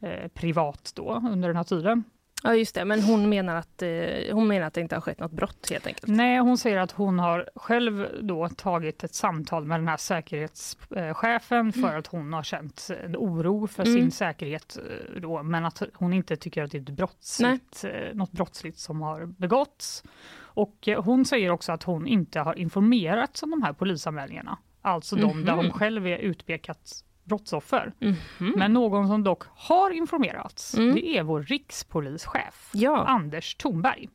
eh, 0.00 0.28
privat 0.28 0.92
då 0.96 1.22
under 1.30 1.48
den 1.48 1.56
här 1.56 1.64
tiden. 1.64 2.04
Ja 2.42 2.54
just 2.54 2.74
det, 2.74 2.84
men 2.84 3.02
hon 3.02 3.28
menar, 3.28 3.54
att, 3.56 3.82
eh, 3.82 3.88
hon 4.34 4.48
menar 4.48 4.66
att 4.66 4.74
det 4.74 4.80
inte 4.80 4.96
har 4.96 5.00
skett 5.00 5.18
något 5.20 5.32
brott 5.32 5.66
helt 5.70 5.86
enkelt. 5.86 6.06
Nej, 6.16 6.38
hon 6.38 6.58
säger 6.58 6.76
att 6.78 6.92
hon 6.92 7.18
har 7.18 7.48
själv 7.54 8.08
då 8.22 8.48
tagit 8.48 9.04
ett 9.04 9.14
samtal 9.14 9.64
med 9.64 9.80
den 9.80 9.88
här 9.88 9.96
säkerhetschefen 9.96 11.72
för 11.72 11.96
att 11.96 12.06
hon 12.06 12.32
har 12.32 12.42
känt 12.42 12.88
en 13.04 13.16
oro 13.16 13.66
för 13.66 13.82
Mm. 13.86 13.94
sin 14.00 14.10
säkerhet 14.10 14.76
eh, 14.76 15.20
då, 15.20 15.42
men 15.42 15.64
att 15.64 15.82
hon 15.94 16.12
inte 16.12 16.36
tycker 16.36 16.62
att 16.62 16.70
det 16.70 16.78
är 16.78 16.82
ett 16.82 16.88
brottsligt, 16.88 17.84
eh, 17.84 18.14
något 18.14 18.32
brottsligt 18.32 18.78
som 18.78 19.00
har 19.02 19.26
begåtts. 19.26 20.02
Och 20.40 20.88
hon 21.04 21.24
säger 21.24 21.50
också 21.50 21.72
att 21.72 21.82
hon 21.82 22.06
inte 22.06 22.40
har 22.40 22.58
informerats 22.58 23.42
om 23.42 23.50
de 23.50 23.62
här 23.62 23.72
polisanmälningarna, 23.72 24.58
alltså 24.82 25.16
de 25.16 25.44
där 25.44 25.52
Mhm. 25.54 25.64
hon 25.64 25.72
själv 25.72 26.06
är 26.06 26.18
utpekat 26.18 27.04
brottsoffer. 27.28 27.92
Mhm. 27.98 28.16
Men 28.56 28.72
någon 28.72 29.08
som 29.08 29.24
dock 29.24 29.42
har 29.56 29.90
informerats, 29.90 30.74
Mm. 30.74 30.94
det 30.94 31.06
är 31.06 31.22
vår 31.22 31.42
rikspolischef. 31.42 32.70
Ja, 32.72 33.04
Anders 33.06 33.54
Thornberg. 33.54 34.08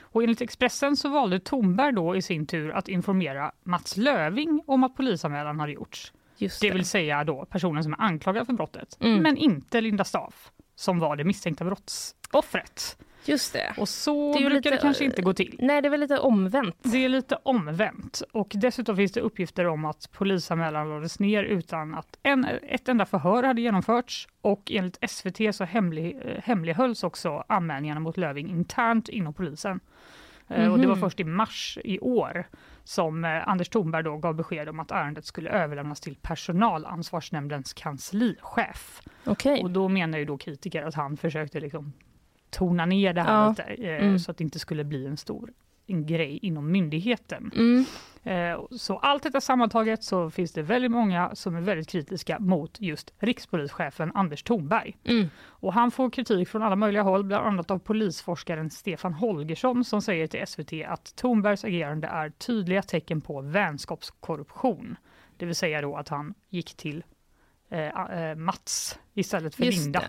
Och 0.00 0.22
enligt 0.22 0.40
Expressen 0.40 0.96
så 0.96 1.08
valde 1.08 1.40
Thornberg 1.40 1.92
då 1.92 2.16
i 2.16 2.22
sin 2.22 2.46
tur 2.46 2.70
att 2.70 2.88
informera 2.88 3.52
Mats 3.62 3.96
Löving 3.96 4.62
om 4.66 4.84
att 4.84 4.96
polisanmälan 4.96 5.60
hade 5.60 5.72
gjorts. 5.72 6.12
just 6.38 6.60
Det 6.60 6.68
det. 6.68 6.74
vill 6.74 6.84
säga 6.84 7.24
då 7.24 7.44
personen 7.44 7.82
som 7.82 7.92
är 7.92 8.00
anklagad 8.00 8.46
för 8.46 8.52
brottet, 8.52 8.96
Mm. 9.00 9.22
men 9.22 9.36
inte 9.36 9.80
Linda 9.80 10.04
Staff 10.04 10.50
som 10.76 10.98
var 10.98 11.16
det 11.16 11.24
misstänkta 11.24 11.64
brottsoffret. 11.64 12.96
Just 13.24 13.52
det. 13.52 13.74
Och 13.78 13.88
så 13.88 14.32
Det 14.32 14.38
brukar 14.40 14.54
lite, 14.54 14.70
det 14.70 14.76
kanske 14.76 15.04
inte 15.04 15.22
gå 15.22 15.32
till. 15.32 15.56
Nej, 15.62 15.82
det 15.82 15.88
är 15.88 15.90
väl 15.90 16.00
lite 16.00 16.18
omvänt. 16.18 16.76
Det 16.82 17.04
är 17.04 17.08
lite 17.08 17.38
omvänt 17.42 18.22
och 18.32 18.52
dessutom 18.54 18.96
finns 18.96 19.12
det 19.12 19.20
uppgifter 19.20 19.66
om 19.66 19.84
att 19.84 20.12
polisanmälan 20.12 20.88
lades 20.88 21.18
ner 21.20 21.42
utan 21.44 21.94
att 21.94 22.18
en, 22.22 22.44
ett 22.44 22.88
enda 22.88 23.06
förhör 23.06 23.42
hade 23.42 23.60
genomförts 23.60 24.28
och 24.40 24.70
enligt 24.72 25.10
SVT 25.10 25.52
så 25.54 25.64
hemlig, 25.64 26.16
eh, 26.24 26.42
hemlighölls 26.42 27.04
också 27.04 27.44
anmälningarna 27.48 28.00
mot 28.00 28.16
Löving 28.16 28.50
internt 28.50 29.08
inom 29.08 29.34
polisen. 29.34 29.80
Eh, 30.48 30.72
Och 30.72 30.78
det 30.78 30.86
var 30.86 30.94
Mhm. 30.94 31.00
först 31.00 31.20
i 31.20 31.24
mars 31.24 31.78
i 31.84 31.98
år 31.98 32.46
som 32.88 33.24
eh, 33.24 33.48
Anders 33.48 33.68
Thornberg 33.68 34.02
då 34.02 34.16
gav 34.16 34.34
besked 34.34 34.68
om 34.68 34.80
att 34.80 34.90
ärendet 34.90 35.24
skulle 35.24 35.50
överlämnas 35.50 36.00
till 36.00 36.16
personalansvarsnämndens 36.22 37.72
kanslichef. 37.72 39.02
Okej. 39.24 39.62
Och 39.62 39.70
då 39.70 39.88
menar 39.88 40.18
ju 40.18 40.24
då 40.24 40.38
kritiker 40.38 40.82
att 40.82 40.94
han 40.94 41.16
försökte 41.16 41.60
liksom 41.60 41.92
tona 42.50 42.86
ner 42.86 43.12
det 43.14 43.22
här 43.22 43.42
Ja. 43.42 43.48
lite 43.48 43.62
eh, 43.62 44.04
Mm. 44.06 44.18
så 44.18 44.30
att 44.30 44.36
det 44.38 44.44
inte 44.44 44.58
skulle 44.58 44.84
bli 44.84 45.06
en 45.06 45.16
stor 45.16 45.52
en 45.86 46.06
grej 46.06 46.38
inom 46.42 46.72
myndigheten. 46.72 47.50
Mm. 47.56 47.84
Eh, 48.22 48.60
så 48.70 48.96
allt 48.98 49.22
detta 49.22 49.40
sammantaget 49.40 50.04
så 50.04 50.30
finns 50.30 50.52
det 50.52 50.62
väldigt 50.62 50.90
många 50.90 51.34
som 51.34 51.56
är 51.56 51.60
väldigt 51.60 51.88
kritiska 51.88 52.38
mot 52.38 52.80
just 52.80 53.12
rikspolischefen 53.18 54.12
Anders 54.14 54.42
Thornberg. 54.42 54.96
Mm. 55.04 55.28
Och 55.44 55.72
han 55.72 55.90
får 55.90 56.10
kritik 56.10 56.48
från 56.48 56.62
alla 56.62 56.76
möjliga 56.76 57.02
håll, 57.02 57.24
bland 57.24 57.46
annat 57.46 57.70
av 57.70 57.78
polisforskaren 57.78 58.70
Stefan 58.70 59.12
Holgersson 59.14 59.84
som 59.84 60.02
säger 60.02 60.26
till 60.26 60.46
SVT 60.46 60.72
att 60.88 61.16
Thornbergs 61.16 61.64
agerande 61.64 62.06
är 62.08 62.30
tydliga 62.30 62.82
tecken 62.82 63.20
på 63.20 63.40
vänskapskorruption. 63.40 64.96
Det 65.36 65.46
vill 65.46 65.54
säga 65.54 65.80
då 65.80 65.96
att 65.96 66.08
han 66.08 66.34
gick 66.50 66.74
till 66.76 67.04
eh, 67.70 68.20
eh, 68.20 68.34
Mats 68.36 68.98
istället 69.14 69.54
för 69.54 69.64
Just 69.64 69.78
Linda. 69.82 70.00
det. 70.00 70.06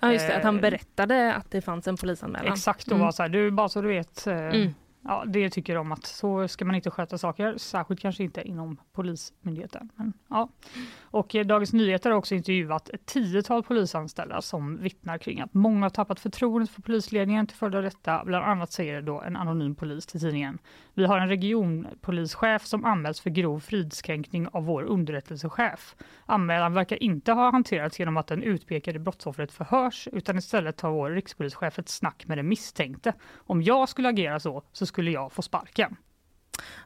Ja, 0.00 0.12
just 0.12 0.26
det. 0.28 0.36
Att 0.36 0.44
han 0.44 0.60
berättade 0.60 1.34
att 1.34 1.50
det 1.50 1.60
fanns 1.60 1.88
en 1.88 1.96
polisanmälan. 1.96 2.52
Exakt, 2.52 2.86
och 2.86 2.92
Mm. 2.92 3.04
var 3.04 3.12
så 3.12 3.22
här, 3.22 3.28
du 3.28 3.50
bara 3.50 3.68
så 3.68 3.80
du 3.82 3.88
vet, 3.88 4.26
eh, 4.26 4.34
Mm 4.36 4.74
ja, 5.04 5.24
det 5.26 5.50
tycker 5.50 5.74
de 5.74 5.92
att 5.92 6.06
så 6.06 6.48
ska 6.48 6.64
man 6.64 6.74
inte 6.74 6.90
sköta 6.90 7.18
saker, 7.18 7.58
särskilt 7.58 8.00
kanske 8.00 8.24
inte 8.24 8.48
inom 8.48 8.76
Polismyndigheten. 8.92 9.90
Men, 9.94 10.12
ja. 10.28 10.48
Och 11.00 11.34
eh, 11.34 11.46
Dagens 11.46 11.72
Nyheter 11.72 12.10
har 12.10 12.16
också 12.16 12.34
intervjuat 12.34 12.88
ett 12.88 13.06
tiotal 13.06 13.62
polisanställda 13.62 14.42
som 14.42 14.76
vittnar 14.76 15.18
kring 15.18 15.40
att 15.40 15.54
många 15.54 15.84
har 15.84 15.90
tappat 15.90 16.20
förtroendet 16.20 16.70
för 16.70 16.82
polisledningen 16.82 17.46
till 17.46 17.56
följd 17.56 17.74
av 17.74 17.82
detta. 17.82 18.22
Bland 18.24 18.44
annat 18.44 18.72
säger 18.72 19.02
då 19.02 19.20
en 19.20 19.36
anonym 19.36 19.74
polis 19.74 20.06
till 20.06 20.20
tidningen. 20.20 20.58
Vi 21.00 21.06
har 21.06 21.18
en 21.18 21.28
regionpolischef 21.28 22.64
som 22.66 22.84
anmäls 22.84 23.20
för 23.20 23.30
grov 23.30 23.60
fridskränkning 23.60 24.48
av 24.48 24.64
vår 24.64 24.82
underrättelsechef. 24.82 25.94
Anmälan 26.26 26.74
verkar 26.74 27.02
inte 27.02 27.32
ha 27.32 27.50
hanterats 27.50 27.98
genom 27.98 28.16
att 28.16 28.26
den 28.26 28.42
utpekade 28.42 28.98
brottsoffret 28.98 29.52
förhörs 29.52 30.08
utan 30.12 30.38
istället 30.38 30.76
tar 30.76 30.90
vår 30.90 31.10
rikspolischef 31.10 31.78
ett 31.78 31.88
snack 31.88 32.24
med 32.26 32.38
den 32.38 32.48
misstänkte. 32.48 33.12
Om 33.36 33.62
jag 33.62 33.88
skulle 33.88 34.08
agera 34.08 34.40
så, 34.40 34.62
så 34.72 34.86
skulle 34.86 35.10
jag 35.10 35.32
få 35.32 35.42
sparken 35.42 35.96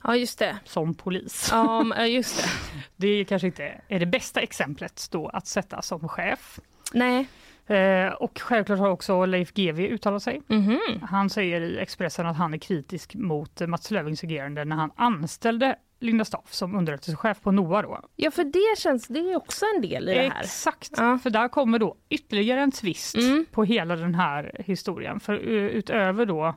Ja, 0.02 0.16
just 0.16 0.38
det. 0.38 0.58
som 0.64 0.94
polis. 0.94 1.48
Ja, 1.52 2.06
just 2.06 2.42
det. 2.42 2.48
Det 2.96 3.24
kanske 3.24 3.46
inte 3.46 3.80
är 3.88 4.00
det 4.00 4.06
bästa 4.06 4.40
exemplet 4.40 5.08
då 5.10 5.28
att 5.28 5.46
sätta 5.46 5.82
som 5.82 6.08
chef. 6.08 6.60
Nej. 6.92 7.26
Eh, 7.66 8.12
och 8.12 8.38
självklart 8.40 8.78
har 8.78 8.88
också 8.90 9.24
Leif 9.24 9.52
GW 9.54 9.88
uttalat 9.88 10.22
sig. 10.22 10.42
Mhm. 10.46 10.78
Han 11.02 11.30
säger 11.30 11.60
i 11.60 11.78
Expressen 11.78 12.26
att 12.26 12.36
han 12.36 12.54
är 12.54 12.58
kritisk 12.58 13.14
mot 13.14 13.60
Mats 13.68 13.90
Löfvings 13.90 14.24
agerande 14.24 14.64
när 14.64 14.76
han 14.76 14.90
anställde 14.96 15.76
Linda 16.00 16.24
Staff 16.24 16.52
som 16.52 16.74
underrättelsechef 16.74 17.40
på 17.40 17.52
NOA. 17.52 17.82
Då. 17.82 18.00
Ja, 18.16 18.30
för 18.30 18.44
det 18.44 18.78
känns, 18.78 19.08
det 19.08 19.18
är 19.18 19.36
också 19.36 19.64
en 19.76 19.82
del 19.82 20.08
i 20.08 20.14
det 20.14 20.20
här. 20.20 20.40
Exakt, 20.40 20.90
Ja. 20.96 21.18
för 21.22 21.30
där 21.30 21.48
kommer 21.48 21.78
då 21.78 21.96
ytterligare 22.08 22.60
en 22.60 22.70
twist 22.72 23.16
Mm. 23.16 23.46
på 23.50 23.64
hela 23.64 23.96
den 23.96 24.14
här 24.14 24.52
historien. 24.66 25.20
För 25.20 25.32
eh, 25.34 25.64
utöver 25.66 26.26
då 26.26 26.54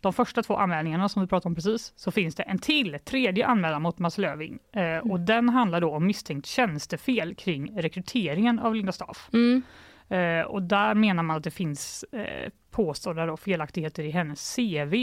de 0.00 0.12
första 0.12 0.42
två 0.42 0.56
anmälningarna 0.56 1.08
som 1.08 1.22
vi 1.22 1.28
pratade 1.28 1.48
om 1.50 1.54
precis 1.54 1.92
så 1.96 2.10
finns 2.10 2.34
det 2.34 2.42
en 2.42 2.58
till, 2.58 2.98
tredje 3.04 3.46
anmälan 3.46 3.82
mot 3.82 3.98
Mats 3.98 4.18
Löving. 4.18 4.58
Eh, 4.72 4.82
Mm. 4.82 5.10
och 5.10 5.20
den 5.20 5.48
handlar 5.48 5.80
då 5.80 5.90
om 5.94 6.06
misstänkt 6.06 6.46
tjänstefel 6.46 7.34
kring 7.34 7.80
rekryteringen 7.80 8.58
av 8.58 8.74
Linda 8.74 8.92
Staff. 8.92 9.28
Mm. 9.32 9.62
Eh, 10.08 10.40
och 10.46 10.62
där 10.62 10.94
menar 10.94 11.22
man 11.22 11.36
att 11.36 11.42
det 11.44 11.50
finns 11.50 12.04
eh, 12.12 12.50
påstådda 12.70 13.26
då 13.26 13.36
felaktigheter 13.36 14.02
i 14.04 14.10
hennes 14.10 14.56
CV 14.56 14.94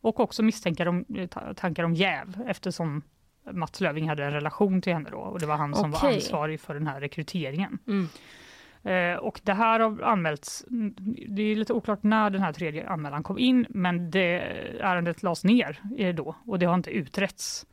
och 0.00 0.20
också 0.20 0.42
misstankar 0.42 0.86
om, 0.86 1.04
eh, 1.16 1.26
ta- 1.26 1.54
tankar 1.54 1.84
om 1.84 1.94
jäv 1.94 2.42
eftersom 2.46 3.02
Mats 3.52 3.80
Löving 3.80 4.08
hade 4.08 4.24
en 4.24 4.32
relation 4.32 4.82
till 4.82 4.92
henne 4.92 5.10
då 5.10 5.18
och 5.18 5.40
det 5.40 5.46
var 5.46 5.56
han 5.56 5.74
som 5.74 5.90
var 5.90 5.98
ansvarig 6.14 6.60
för 6.60 6.74
den 6.74 6.86
här 6.86 7.00
rekryteringen. 7.00 7.78
Mm. 7.86 8.08
Eh, 8.82 9.18
och 9.18 9.40
det 9.44 9.52
här 9.52 9.80
har 9.80 10.02
anmälts, 10.02 10.64
det 11.28 11.42
är 11.42 11.56
lite 11.56 11.72
oklart 11.72 12.02
när 12.02 12.30
den 12.30 12.40
här 12.42 12.52
tredje 12.52 12.88
anmälan 12.88 13.22
kom 13.22 13.38
in 13.38 13.66
men 13.68 14.10
det, 14.10 14.38
ärendet 14.80 15.22
lades 15.22 15.44
ner 15.44 15.80
eh, 15.98 16.14
då 16.14 16.36
och 16.46 16.58
det 16.58 16.66
har 16.66 16.74
inte 16.74 16.90
utretts. 16.90 17.66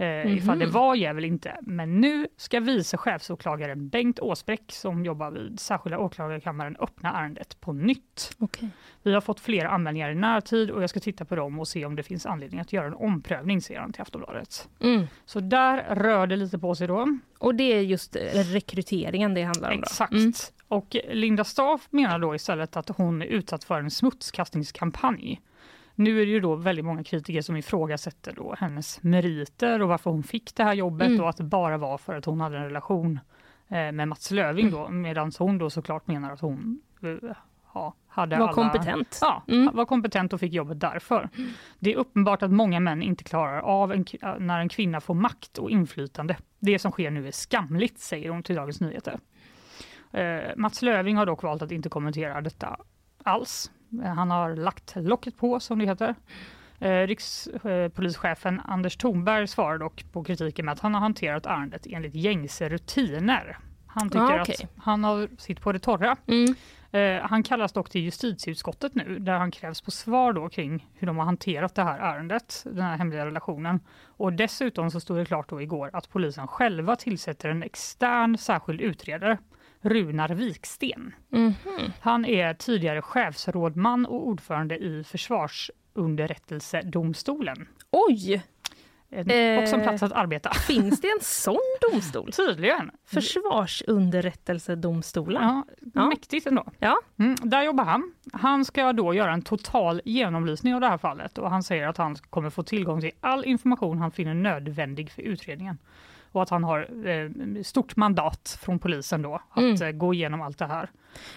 Eh, 0.00 0.36
ifall 0.36 0.58
det 0.58 0.64
Mhm. 0.64 0.74
var 0.74 0.94
jäv 0.94 1.18
eller 1.18 1.28
inte. 1.28 1.56
Men 1.62 2.00
nu 2.00 2.26
ska 2.36 2.60
vice 2.60 2.96
chefsåklagaren 2.96 3.88
Bengt 3.88 4.20
Åsbräck 4.20 4.62
som 4.72 5.04
jobbar 5.04 5.30
vid 5.30 5.60
särskilda 5.60 5.98
åklagarkammaren 5.98 6.76
öppna 6.80 7.12
ärendet 7.20 7.60
på 7.60 7.72
nytt. 7.72 8.30
Okej. 8.38 8.68
Vi 9.02 9.14
har 9.14 9.20
fått 9.20 9.40
flera 9.40 9.68
anmälningar 9.70 10.10
i 10.10 10.14
närtid 10.14 10.70
och 10.70 10.82
jag 10.82 10.90
ska 10.90 11.00
titta 11.00 11.24
på 11.24 11.36
dem 11.36 11.58
och 11.60 11.68
se 11.68 11.84
om 11.84 11.96
det 11.96 12.02
finns 12.02 12.26
anledning 12.26 12.60
att 12.60 12.72
göra 12.72 12.86
en 12.86 12.94
omprövning, 12.94 13.60
säger 13.62 13.80
han 13.80 13.92
till 13.92 14.02
Aftonbladet. 14.02 14.68
Mm. 14.80 15.06
Så 15.24 15.40
där 15.40 15.94
rör 15.94 16.26
det 16.26 16.36
lite 16.36 16.58
på 16.58 16.74
sig 16.74 16.86
då. 16.88 17.18
Och 17.38 17.54
det 17.54 17.64
är 17.72 17.80
just 17.80 18.16
eh, 18.16 18.20
rekryteringen 18.34 19.34
det 19.34 19.42
handlar 19.42 19.70
om? 19.70 19.76
Då. 19.76 19.82
Exakt. 19.82 20.12
Mm. 20.12 20.32
Och 20.68 20.96
Linda 21.10 21.44
Staff 21.44 21.86
menar 21.90 22.18
då 22.18 22.34
istället 22.34 22.76
att 22.76 22.88
hon 22.88 23.22
är 23.22 23.26
utsatt 23.26 23.64
för 23.64 23.80
en 23.80 23.90
smutskastningskampanj. 23.90 25.40
Nu 25.98 26.22
är 26.22 26.26
det 26.26 26.32
ju 26.32 26.40
då 26.40 26.54
väldigt 26.54 26.84
många 26.84 27.04
kritiker 27.04 27.42
som 27.42 27.56
ifrågasätter 27.56 28.32
då 28.32 28.54
hennes 28.58 29.02
meriter 29.02 29.82
och 29.82 29.88
varför 29.88 30.10
hon 30.10 30.22
fick 30.22 30.54
det 30.54 30.64
här 30.64 30.74
jobbet 30.74 31.08
Mm. 31.08 31.20
och 31.20 31.28
att 31.28 31.36
det 31.36 31.42
bara 31.44 31.76
var 31.78 31.98
för 31.98 32.14
att 32.16 32.24
hon 32.24 32.40
hade 32.40 32.56
en 32.56 32.64
relation 32.64 33.20
eh, 33.68 33.92
med 33.92 34.08
Mats 34.08 34.30
Löving 34.30 34.70
då, 34.70 34.88
medan 34.88 35.32
hon 35.38 35.58
då 35.58 35.70
såklart 35.70 36.06
menar 36.06 36.32
att 36.32 36.40
hon 36.40 36.80
eh, 37.02 37.30
ja, 37.74 37.94
hade 38.08 38.36
Var 38.36 38.44
alla... 38.44 38.52
kompetent. 38.54 39.18
Ja, 39.20 39.42
Mm. 39.48 39.76
var 39.76 39.84
kompetent 39.84 40.32
och 40.32 40.40
fick 40.40 40.52
jobbet 40.52 40.80
därför. 40.80 41.28
Det 41.78 41.92
är 41.92 41.96
uppenbart 41.96 42.42
att 42.42 42.50
många 42.52 42.80
män 42.80 43.02
inte 43.02 43.24
klarar 43.24 43.60
av 43.60 43.92
en, 43.92 44.04
k- 44.04 44.36
när 44.38 44.60
en 44.60 44.68
kvinna 44.68 45.00
får 45.00 45.14
makt 45.14 45.58
och 45.58 45.70
inflytande. 45.70 46.36
Det 46.58 46.78
som 46.78 46.92
sker 46.92 47.10
nu 47.10 47.26
är 47.28 47.32
skamligt, 47.32 47.98
säger 47.98 48.30
hon 48.30 48.42
till 48.42 48.56
Dagens 48.56 48.80
Nyheter. 48.80 49.18
Eh, 50.12 50.38
Mats 50.56 50.82
Löving 50.82 51.16
har 51.16 51.26
dock 51.26 51.42
valt 51.42 51.62
att 51.62 51.72
inte 51.72 51.88
kommentera 51.88 52.40
detta 52.40 52.76
alls. 53.22 53.70
Han 54.04 54.30
har 54.30 54.56
lagt 54.56 54.92
locket 54.96 55.36
på, 55.36 55.60
som 55.60 55.78
det 55.78 55.86
heter. 55.86 56.14
Eh, 56.80 57.06
Rikspolischefen 57.06 58.60
Anders 58.64 58.96
Thornberg 58.96 59.46
svarar 59.46 59.78
dock 59.78 60.04
på 60.12 60.24
kritiken 60.24 60.64
med 60.64 60.72
att 60.72 60.80
han 60.80 60.94
har 60.94 61.00
hanterat 61.00 61.46
ärendet 61.46 61.86
enligt 61.90 62.14
gängse 62.14 62.68
rutiner. 62.68 63.58
Han 63.86 64.10
tycker 64.10 64.38
Ah, 64.38 64.42
okej. 64.42 64.56
att 64.62 64.84
han 64.84 65.04
har 65.04 65.28
sitt 65.38 65.60
på 65.60 65.72
det 65.72 65.78
torra. 65.78 66.16
Mm. 66.26 66.54
Eh, 66.90 67.22
han 67.28 67.42
kallas 67.42 67.72
dock 67.72 67.90
till 67.90 68.00
justitieutskottet 68.00 68.94
nu 68.94 69.18
där 69.18 69.38
han 69.38 69.50
krävs 69.50 69.80
på 69.80 69.90
svar 69.90 70.32
då 70.32 70.48
kring 70.48 70.88
hur 70.94 71.06
de 71.06 71.16
har 71.18 71.24
hanterat 71.24 71.74
det 71.74 71.82
här 71.82 71.98
ärendet, 71.98 72.62
den 72.64 72.82
här 72.84 72.96
hemliga 72.96 73.26
relationen. 73.26 73.80
Och 74.06 74.32
dessutom 74.32 74.90
så 74.90 75.00
stod 75.00 75.16
det 75.16 75.24
klart 75.24 75.48
då 75.48 75.62
igår 75.62 75.90
att 75.92 76.08
polisen 76.10 76.46
själva 76.48 76.96
tillsätter 76.96 77.48
en 77.48 77.62
extern 77.62 78.38
särskild 78.38 78.80
utredare, 78.80 79.38
Runar 79.80 80.28
Viksten. 80.28 81.14
Mhm. 81.28 81.54
Han 82.00 82.24
är 82.24 82.54
tidigare 82.54 83.02
chefsrådman 83.02 84.06
och 84.06 84.26
ordförande 84.28 84.76
i 84.78 85.04
försvarsunderrättelsedomstolen. 85.04 87.68
Oj! 87.90 88.42
en, 89.10 89.30
Eh. 89.30 89.62
också 89.62 89.76
en 89.76 89.82
plats 89.82 90.02
att 90.02 90.12
arbeta. 90.12 90.50
Finns 90.54 91.00
det 91.00 91.08
en 91.08 91.20
sån 91.20 91.58
domstol? 91.92 92.32
Tydligen. 92.36 92.90
Försvarsunderrättelsedomstolen? 93.06 95.42
Ja, 95.42 95.64
Ja. 95.94 96.06
Mäktigt 96.08 96.46
ändå. 96.46 96.64
Ja. 96.78 96.96
Mm, 97.18 97.36
där 97.42 97.62
jobbar 97.62 97.84
han. 97.84 98.12
Han 98.32 98.64
ska 98.64 98.92
då 98.92 99.14
göra 99.14 99.32
en 99.32 99.42
total 99.42 100.00
genomlysning 100.04 100.74
av 100.74 100.80
det 100.80 100.88
här 100.88 100.98
fallet 100.98 101.38
och 101.38 101.50
han 101.50 101.62
säger 101.62 101.88
att 101.88 101.96
han 101.96 102.16
kommer 102.16 102.50
få 102.50 102.62
tillgång 102.62 103.00
till 103.00 103.10
all 103.20 103.44
information 103.44 103.98
han 103.98 104.10
finner 104.10 104.34
nödvändig 104.34 105.10
för 105.10 105.22
utredningen. 105.22 105.78
Och 106.38 106.42
att 106.42 106.50
han 106.50 106.64
har 106.64 107.06
eh, 107.08 107.62
stort 107.62 107.96
mandat 107.96 108.58
från 108.62 108.78
polisen 108.78 109.22
då 109.22 109.34
att 109.50 109.58
Mm. 109.58 109.82
eh, 109.82 109.90
gå 109.90 110.14
igenom 110.14 110.42
allt 110.42 110.58
det 110.58 110.66
här. 110.66 110.90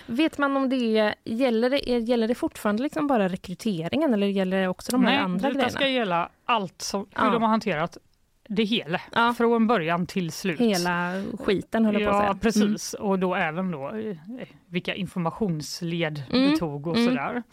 Vet 0.06 0.38
man 0.38 0.58
om 0.58 0.70
det 0.70 0.76
gäller, 1.24 1.70
det, 1.70 1.78
gäller 2.00 2.28
det 2.28 2.36
fortfarande 2.36 2.84
liksom 2.84 3.08
bara 3.08 3.30
rekryteringen 3.30 4.14
eller 4.14 4.28
gäller 4.28 4.62
det 4.62 4.68
också 4.68 4.92
de 4.92 5.04
här 5.04 5.12
Nej, 5.12 5.20
andra 5.20 5.38
detta 5.48 5.54
grejerna? 5.54 5.70
ska 5.70 5.88
gälla 5.88 6.30
allt 6.46 6.82
som, 6.82 7.00
hur 7.16 7.26
Ja. 7.26 7.32
de 7.32 7.42
har 7.42 7.50
hanterat 7.50 7.98
det 8.50 8.64
hela, 8.64 9.02
Ja. 9.16 9.34
från 9.38 9.68
början 9.68 10.08
till 10.08 10.32
slut. 10.32 10.60
Hela 10.60 11.24
skiten 11.40 11.86
höll 11.86 12.02
jag 12.02 12.04
på 12.04 12.10
att 12.10 12.16
Ja, 12.16 12.20
säga. 12.20 12.30
Mm. 12.30 12.40
precis. 12.40 12.94
Och 12.94 13.20
då 13.20 13.36
även 13.36 13.72
då 13.72 13.90
eh, 13.90 14.18
vilka 14.68 14.96
informationsled 14.96 16.24
Mm, 16.34 16.52
det 16.52 16.58
tog 16.58 16.88
och 16.88 16.98
mm. 16.98 17.08
sådär. 17.10 17.44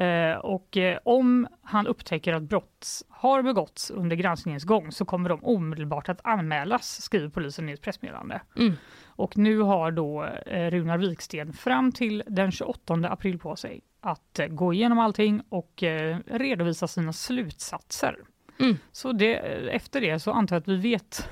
Eh, 0.00 0.36
och 0.36 0.76
eh, 0.76 0.98
om 1.04 1.48
han 1.62 1.86
upptäcker 1.86 2.32
att 2.32 2.42
brott 2.42 2.86
har 3.08 3.42
begåtts 3.42 3.90
under 3.90 4.16
granskningens 4.16 4.64
gång 4.64 4.92
så 4.92 5.04
kommer 5.04 5.28
de 5.28 5.44
omedelbart 5.44 6.08
att 6.08 6.20
anmälas, 6.24 7.02
skriver 7.02 7.28
polisen 7.28 7.68
i 7.68 7.72
ett 7.72 7.82
pressmeddelande. 7.82 8.40
Mm. 8.56 8.72
Och 9.06 9.38
nu 9.38 9.58
har 9.58 9.90
då 9.90 10.24
eh, 10.24 10.70
Runar 10.70 10.98
Viksten 10.98 11.52
fram 11.52 11.92
till 11.92 12.22
den 12.26 12.52
28 12.52 12.94
april 12.94 13.38
på 13.38 13.56
sig 13.56 13.80
att 14.00 14.40
gå 14.48 14.72
igenom 14.72 14.98
allting 14.98 15.42
och 15.48 15.82
redovisa 16.26 16.88
sina 16.88 17.12
slutsatser. 17.12 18.16
Mm. 18.60 18.76
Så 18.92 19.12
det, 19.12 19.34
efter 19.74 20.00
det 20.00 20.20
så 20.20 20.32
antar 20.32 20.56
jag 20.56 20.60
att 20.60 20.68
vi 20.68 20.76
vet 20.76 21.28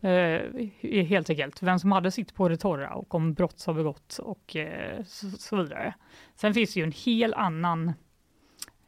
eh, 0.00 1.02
helt 1.04 1.30
enkelt 1.30 1.62
vem 1.62 1.78
som 1.78 1.92
hade 1.92 2.10
sitt 2.10 2.34
på 2.34 2.48
det 2.48 2.56
torra 2.56 2.94
och 2.94 3.14
om 3.14 3.34
brott 3.34 3.64
har 3.66 3.74
begåtts 3.74 4.18
och 4.18 4.56
eh, 4.56 5.04
så, 5.04 5.30
så 5.30 5.56
vidare. 5.56 5.94
Sen 6.34 6.54
finns 6.54 6.74
det 6.74 6.80
ju 6.80 6.84
en 6.84 6.92
hel 6.92 7.34
annan 7.34 7.88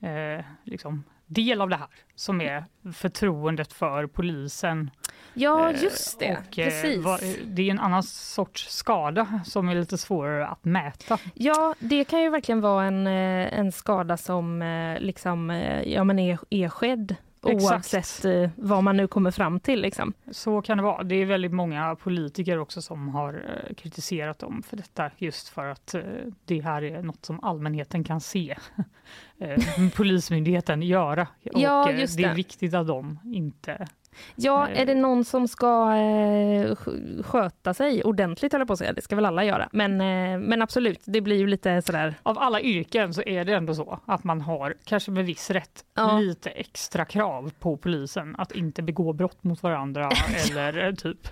eh, 0.02 0.44
liksom, 0.64 1.04
del 1.26 1.60
av 1.60 1.68
det 1.68 1.76
här 1.76 1.88
som 2.14 2.40
är 2.40 2.64
förtroendet 2.92 3.72
för 3.72 4.06
polisen. 4.06 4.90
Ja, 5.34 5.70
Eh, 5.70 5.82
just 5.82 6.18
det. 6.18 6.38
Och, 6.49 6.58
eh, 6.58 6.64
Precis. 6.64 7.38
det 7.44 7.62
är 7.62 7.70
en 7.70 7.78
annan 7.78 8.02
sorts 8.02 8.68
skada 8.68 9.40
som 9.44 9.68
är 9.68 9.75
lite 9.75 9.99
svårare 9.99 10.46
att 10.46 10.64
mäta. 10.64 11.18
Ja, 11.34 11.75
det 11.78 12.04
kan 12.04 12.22
ju 12.22 12.30
verkligen 12.30 12.60
vara 12.60 12.84
en, 12.84 13.06
eh, 13.06 13.58
en 13.58 13.72
skada 13.72 14.16
som 14.16 14.60
liksom, 15.00 15.50
ja, 15.87 16.04
men 16.04 16.18
är, 16.18 16.38
är 16.50 16.68
skedd 16.68 17.16
Exakt. 17.47 17.73
oavsett 17.73 18.25
eh, 18.25 18.50
vad 18.56 18.85
man 18.85 18.97
nu 18.97 19.06
kommer 19.06 19.30
fram 19.30 19.61
till. 19.61 19.80
Liksom. 19.80 20.12
Så 20.30 20.62
kan 20.62 20.76
det 20.76 20.85
vara. 20.85 21.02
Det 21.02 21.14
är 21.14 21.26
väldigt 21.26 21.52
många 21.52 21.97
politiker 21.97 22.59
också 22.59 22.82
som 22.82 23.09
har 23.09 23.35
eh, 23.35 23.75
kritiserat 23.75 24.38
dem 24.38 24.62
för 24.62 24.76
detta 24.76 25.11
just 25.16 25.49
för 25.49 25.66
att 25.66 25.94
eh, 25.94 26.02
det 26.44 26.61
här 26.61 26.82
är 26.82 27.02
något 27.02 27.25
som 27.25 27.44
allmänheten 27.44 28.04
kan 28.04 28.20
se 28.20 28.56
eh, 29.38 29.59
Polismyndigheten 29.97 30.82
göra. 30.82 31.28
Ja, 31.40 31.82
och, 31.82 31.90
eh, 31.90 31.97
det 31.97 32.02
är 32.02 32.28
det. 32.28 32.35
viktigt 32.35 32.75
att 32.75 32.87
de 32.87 33.18
inte... 33.25 33.88
Ja, 34.36 34.68
Eh. 34.68 34.80
är 34.80 34.86
det 34.86 34.94
någon 34.94 35.24
som 35.24 35.48
ska 35.48 35.66
eh, 35.92 36.70
sk- 36.74 37.22
sköta 37.22 37.74
sig 37.74 38.04
ordentligt, 38.04 38.52
höll 38.52 38.60
jag 38.60 38.66
på 38.66 38.72
att 38.72 38.78
säga. 38.78 38.92
Det 38.92 39.02
ska 39.02 39.16
väl 39.16 39.24
alla 39.26 39.44
göra. 39.44 39.68
Men, 39.72 39.92
eh, 40.00 40.38
men 40.38 40.62
absolut, 40.62 41.00
det 41.04 41.20
blir 41.20 41.36
ju 41.36 41.46
lite 41.46 41.82
sådär... 41.82 42.14
Av 42.22 42.38
alla 42.38 42.60
yrken 42.60 43.14
så 43.14 43.22
är 43.22 43.44
det 43.44 43.52
ändå 43.54 43.74
så 43.74 44.00
att 44.06 44.24
man 44.24 44.40
har, 44.40 44.74
kanske 44.84 45.10
med 45.10 45.24
viss 45.26 45.50
rätt, 45.50 45.84
Ja. 45.94 46.18
lite 46.18 46.50
extra 46.50 47.04
krav 47.04 47.52
på 47.60 47.76
polisen 47.76 48.34
att 48.38 48.52
inte 48.52 48.82
begå 48.82 49.12
brott 49.12 49.44
mot 49.44 49.62
varandra 49.62 50.10
eller 50.50 50.86
eh, 50.88 50.94
typ 50.94 51.28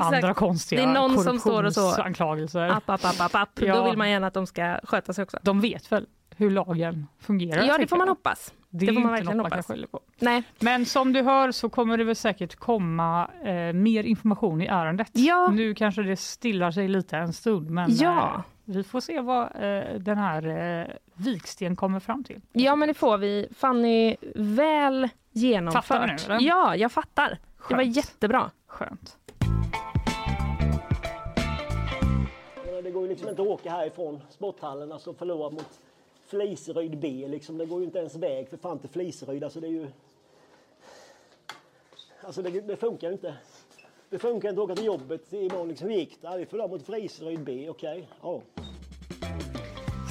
andra 0.00 0.34
konstiga 0.34 0.82
Det 0.82 0.88
är 0.88 0.94
någon 0.94 1.18
som 1.18 1.38
står 1.38 1.64
och 1.64 1.72
så-. 1.74 1.90
App, 1.90 2.90
app, 2.90 3.04
app, 3.04 3.20
app, 3.20 3.34
app. 3.34 3.48
Då 3.54 3.66
Ja. 3.66 3.84
vill 3.84 3.98
man 3.98 4.10
gärna 4.10 4.26
att 4.26 4.34
de 4.34 4.46
ska 4.46 4.78
sköta 4.82 5.12
sig 5.12 5.22
också. 5.22 5.38
De 5.42 5.60
vet 5.60 5.92
väl 5.92 6.06
hur 6.36 6.50
lagen 6.50 7.06
fungerar? 7.20 7.62
Ja, 7.64 7.78
det 7.78 7.86
får 7.86 7.96
man 7.96 8.08
hoppas. 8.08 8.52
Det, 8.72 8.86
det 8.86 8.92
får 8.92 9.00
man 9.00 9.02
inte 9.02 9.10
verkligen 9.10 9.36
man 9.36 9.46
hoppas. 9.52 9.90
på. 9.90 10.00
Nej. 10.18 10.42
Men 10.60 10.86
som 10.86 11.12
du 11.12 11.22
hör 11.22 11.52
så 11.52 11.68
kommer 11.68 11.96
det 11.98 12.04
väl 12.04 12.16
säkert 12.16 12.56
komma 12.56 13.30
eh, 13.44 13.72
mer 13.72 14.04
information 14.04 14.62
i 14.62 14.66
ärendet. 14.66 15.08
Ja. 15.12 15.50
Nu 15.54 15.74
kanske 15.74 16.02
det 16.02 16.16
stillar 16.16 16.70
sig 16.70 16.88
lite 16.88 17.16
en 17.16 17.32
stund, 17.32 17.70
men 17.70 17.90
Ja. 17.94 18.34
eh, 18.34 18.40
vi 18.64 18.84
får 18.84 19.00
se 19.00 19.20
vad 19.20 19.42
eh, 19.42 19.94
den 19.98 20.18
här 20.18 20.46
eh, 20.80 20.86
Viksten 21.14 21.76
kommer 21.76 22.00
fram 22.00 22.24
till. 22.24 22.40
Ja, 22.52 22.76
men 22.76 22.88
det 22.88 22.94
får 22.94 23.18
vi. 23.18 23.48
Fanny, 23.56 24.16
väl 24.34 25.08
genomfört. 25.32 25.84
Fattar 25.84 26.06
du 26.06 26.12
nu, 26.12 26.34
eller? 26.34 26.46
Ja, 26.48 26.76
jag 26.76 26.92
fattar. 26.92 27.28
Det 27.68 27.74
var 27.74 27.82
Skönt. 27.82 27.96
jättebra. 27.96 28.50
Skönt. 28.66 29.16
Det 32.84 32.90
går 32.90 33.02
ju 33.02 33.08
liksom 33.08 33.28
inte 33.28 33.42
att 33.42 33.48
åka 33.48 33.70
härifrån 33.70 34.20
sporthallen 34.30 34.92
alltså 34.92 35.14
förlora 35.14 35.50
mot 35.50 35.80
Fliseryd 36.30 36.98
B. 36.98 37.26
Liksom. 37.28 37.58
Det 37.58 37.66
går 37.66 37.80
ju 37.80 37.84
inte 37.84 37.98
ens 37.98 38.14
väg 38.14 38.48
för 38.48 38.56
fan 38.56 38.78
till 38.78 38.90
Fliseryd. 38.90 39.44
Alltså 39.44 39.60
det 39.60 39.66
är 39.66 39.70
ju... 39.70 39.86
Alltså 42.20 42.42
det, 42.42 42.60
det 42.60 42.76
funkar 42.76 43.06
ju 43.06 43.12
inte. 43.12 43.34
Det 44.10 44.18
funkar 44.18 44.48
inte 44.48 44.60
att 44.60 44.64
åka 44.64 44.76
till 44.76 44.84
jobbet 44.84 45.32
imorgon. 45.32 45.68
Liksom. 45.68 45.88
Hur 45.88 45.96
gick 45.96 46.22
det? 46.22 46.28
Ja, 46.28 46.36
Vi 46.36 46.46
förlorade 46.46 46.72
mot 46.72 46.86
Fliseryd 46.86 47.44
B. 47.44 47.66
Okej. 47.70 47.90
Okay. 47.90 48.04
Ja. 48.22 48.42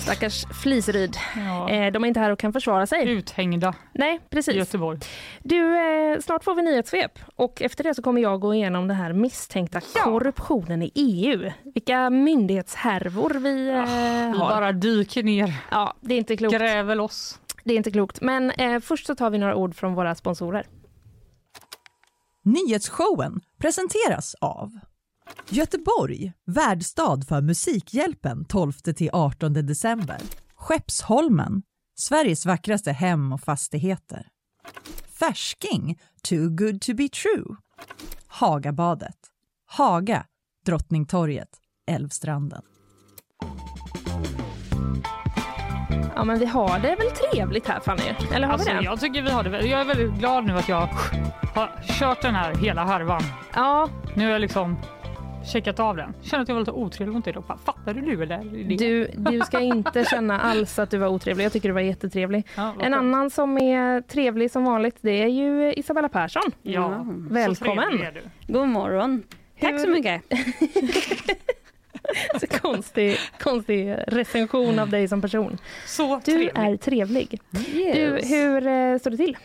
Stackars 0.09 0.45
Fliseryd. 0.63 1.17
Ja. 1.35 1.69
Eh, 1.69 1.91
de 1.91 2.03
är 2.03 2.07
inte 2.07 2.19
här 2.19 2.29
och 2.31 2.39
kan 2.39 2.53
försvara 2.53 2.87
sig. 2.87 3.09
Uthängda 3.09 3.73
Nej, 3.93 4.15
i 4.15 4.19
precis. 4.29 4.55
Göteborg. 4.55 4.99
Du, 5.43 5.77
eh, 5.77 6.19
snart 6.19 6.43
får 6.43 6.55
vi 6.55 6.61
nyhetssvep 6.61 7.19
och 7.35 7.61
efter 7.61 7.83
det 7.83 7.95
så 7.95 8.01
kommer 8.01 8.21
jag 8.21 8.39
gå 8.39 8.53
igenom 8.55 8.87
den 8.87 8.97
här 8.97 9.13
misstänkta 9.13 9.81
Ja. 9.95 10.03
korruptionen 10.03 10.81
i 10.83 10.91
EU. 10.95 11.51
Vilka 11.73 12.09
myndighetshärvor 12.09 13.29
vi 13.29 13.69
eh, 13.69 13.75
Vi 13.75 14.37
har. 14.39 14.49
bara 14.49 14.71
dyker 14.71 15.23
ner, 15.23 15.53
Ja, 15.71 15.93
det 16.01 16.13
är 16.13 16.17
inte 16.17 16.37
klokt. 16.37 16.55
gräver 16.57 16.95
loss. 16.95 17.39
Det 17.63 17.73
är 17.73 17.77
inte 17.77 17.91
klokt. 17.91 18.21
Men 18.21 18.51
eh, 18.51 18.79
först 18.79 19.05
så 19.07 19.15
tar 19.15 19.29
vi 19.29 19.37
några 19.37 19.55
ord 19.55 19.75
från 19.75 19.93
våra 19.95 20.15
sponsorer. 20.15 20.65
Nyhetsshowen 22.43 23.41
presenteras 23.61 24.35
av 24.41 24.71
Göteborg, 25.49 26.33
värdstad 26.45 27.21
för 27.27 27.41
Musikhjälpen 27.41 28.45
12-18 28.45 29.49
december. 29.61 30.17
Skeppsholmen, 30.55 31.61
Sveriges 31.95 32.45
vackraste 32.45 32.91
hem 32.91 33.31
och 33.33 33.41
fastigheter. 33.41 34.27
Färsking, 35.19 35.99
too 36.23 36.49
good 36.49 36.81
to 36.81 36.93
be 36.93 37.09
true. 37.09 37.55
Hagabadet, 38.27 39.17
Haga, 39.65 40.25
Drottningtorget, 40.65 41.49
Älvstranden. 41.91 42.61
Ja, 46.15 46.23
men 46.25 46.39
vi 46.39 46.45
har 46.45 46.79
det 46.79 46.95
väl 46.95 47.11
trevligt 47.11 47.67
här 47.67 47.79
Fanny? 47.79 48.03
Eller 48.33 48.47
har 48.47 48.53
Alltså, 48.53 48.69
vi 48.69 48.75
det? 48.77 48.83
jag 48.83 48.99
tycker 48.99 49.21
vi 49.21 49.31
har 49.31 49.43
det. 49.43 49.67
Jag 49.67 49.81
är 49.81 49.85
väldigt 49.85 50.13
glad 50.19 50.45
nu 50.45 50.53
att 50.53 50.69
jag 50.69 50.87
har 51.55 51.81
kört 51.99 52.21
den 52.21 52.35
här 52.35 52.55
hela 52.55 52.85
härvan. 52.85 53.21
Ja, 53.53 53.89
Nu 54.15 54.23
har 54.25 54.31
jag 54.31 54.41
liksom 54.41 54.77
checkat 55.45 55.79
av 55.79 55.95
den. 55.97 56.13
Känner 56.21 56.41
att 56.43 56.47
jag 56.49 56.55
var 56.55 56.59
lite 56.61 56.71
otrevlig 56.71 57.13
mot 57.15 57.23
dig 57.25 57.33
då. 57.33 57.41
Fattade 57.65 58.01
du 58.01 58.23
eller? 58.23 58.37
Det? 58.67 58.75
du, 58.75 59.07
du 59.17 59.39
ska 59.39 59.59
inte 59.59 60.05
känna 60.05 60.39
alls 60.39 60.79
att 60.79 60.91
du 60.91 60.97
var 60.97 61.07
otrevlig. 61.07 61.45
Jag 61.45 61.53
tycker 61.53 61.69
du 61.69 61.73
var 61.73 61.81
jättetrevlig. 61.81 62.47
Ja, 62.55 62.75
En 62.81 62.93
annan 62.93 63.29
som 63.29 63.57
är 63.57 64.01
trevlig 64.01 64.51
som 64.51 64.63
vanligt, 64.63 64.95
det 65.01 65.21
är 65.23 65.27
ju 65.27 65.73
Isabella 65.73 66.09
Persson. 66.09 66.41
Ja, 66.61 67.05
så 67.05 67.33
Välkommen. 67.33 67.97
du. 68.47 68.53
God 68.53 68.67
morgon. 68.67 69.23
Tack 69.61 69.79
så 69.79 69.85
Hur- 69.85 69.93
mycket. 69.93 70.21
Så 72.39 72.47
konstig, 72.47 73.17
konstig 73.39 73.95
recension 74.07 74.79
av 74.79 74.89
dig 74.89 75.07
som 75.07 75.21
person. 75.21 75.57
Så 75.85 76.15
Du 76.15 76.21
trevlig. 76.31 76.51
är 76.55 76.77
trevlig. 76.77 77.41
Du, 77.49 77.59
Yes. 77.79 78.31
hur 78.31 78.67
eh, 78.67 78.97
står 78.97 79.11
det 79.11 79.17
till? 79.17 79.37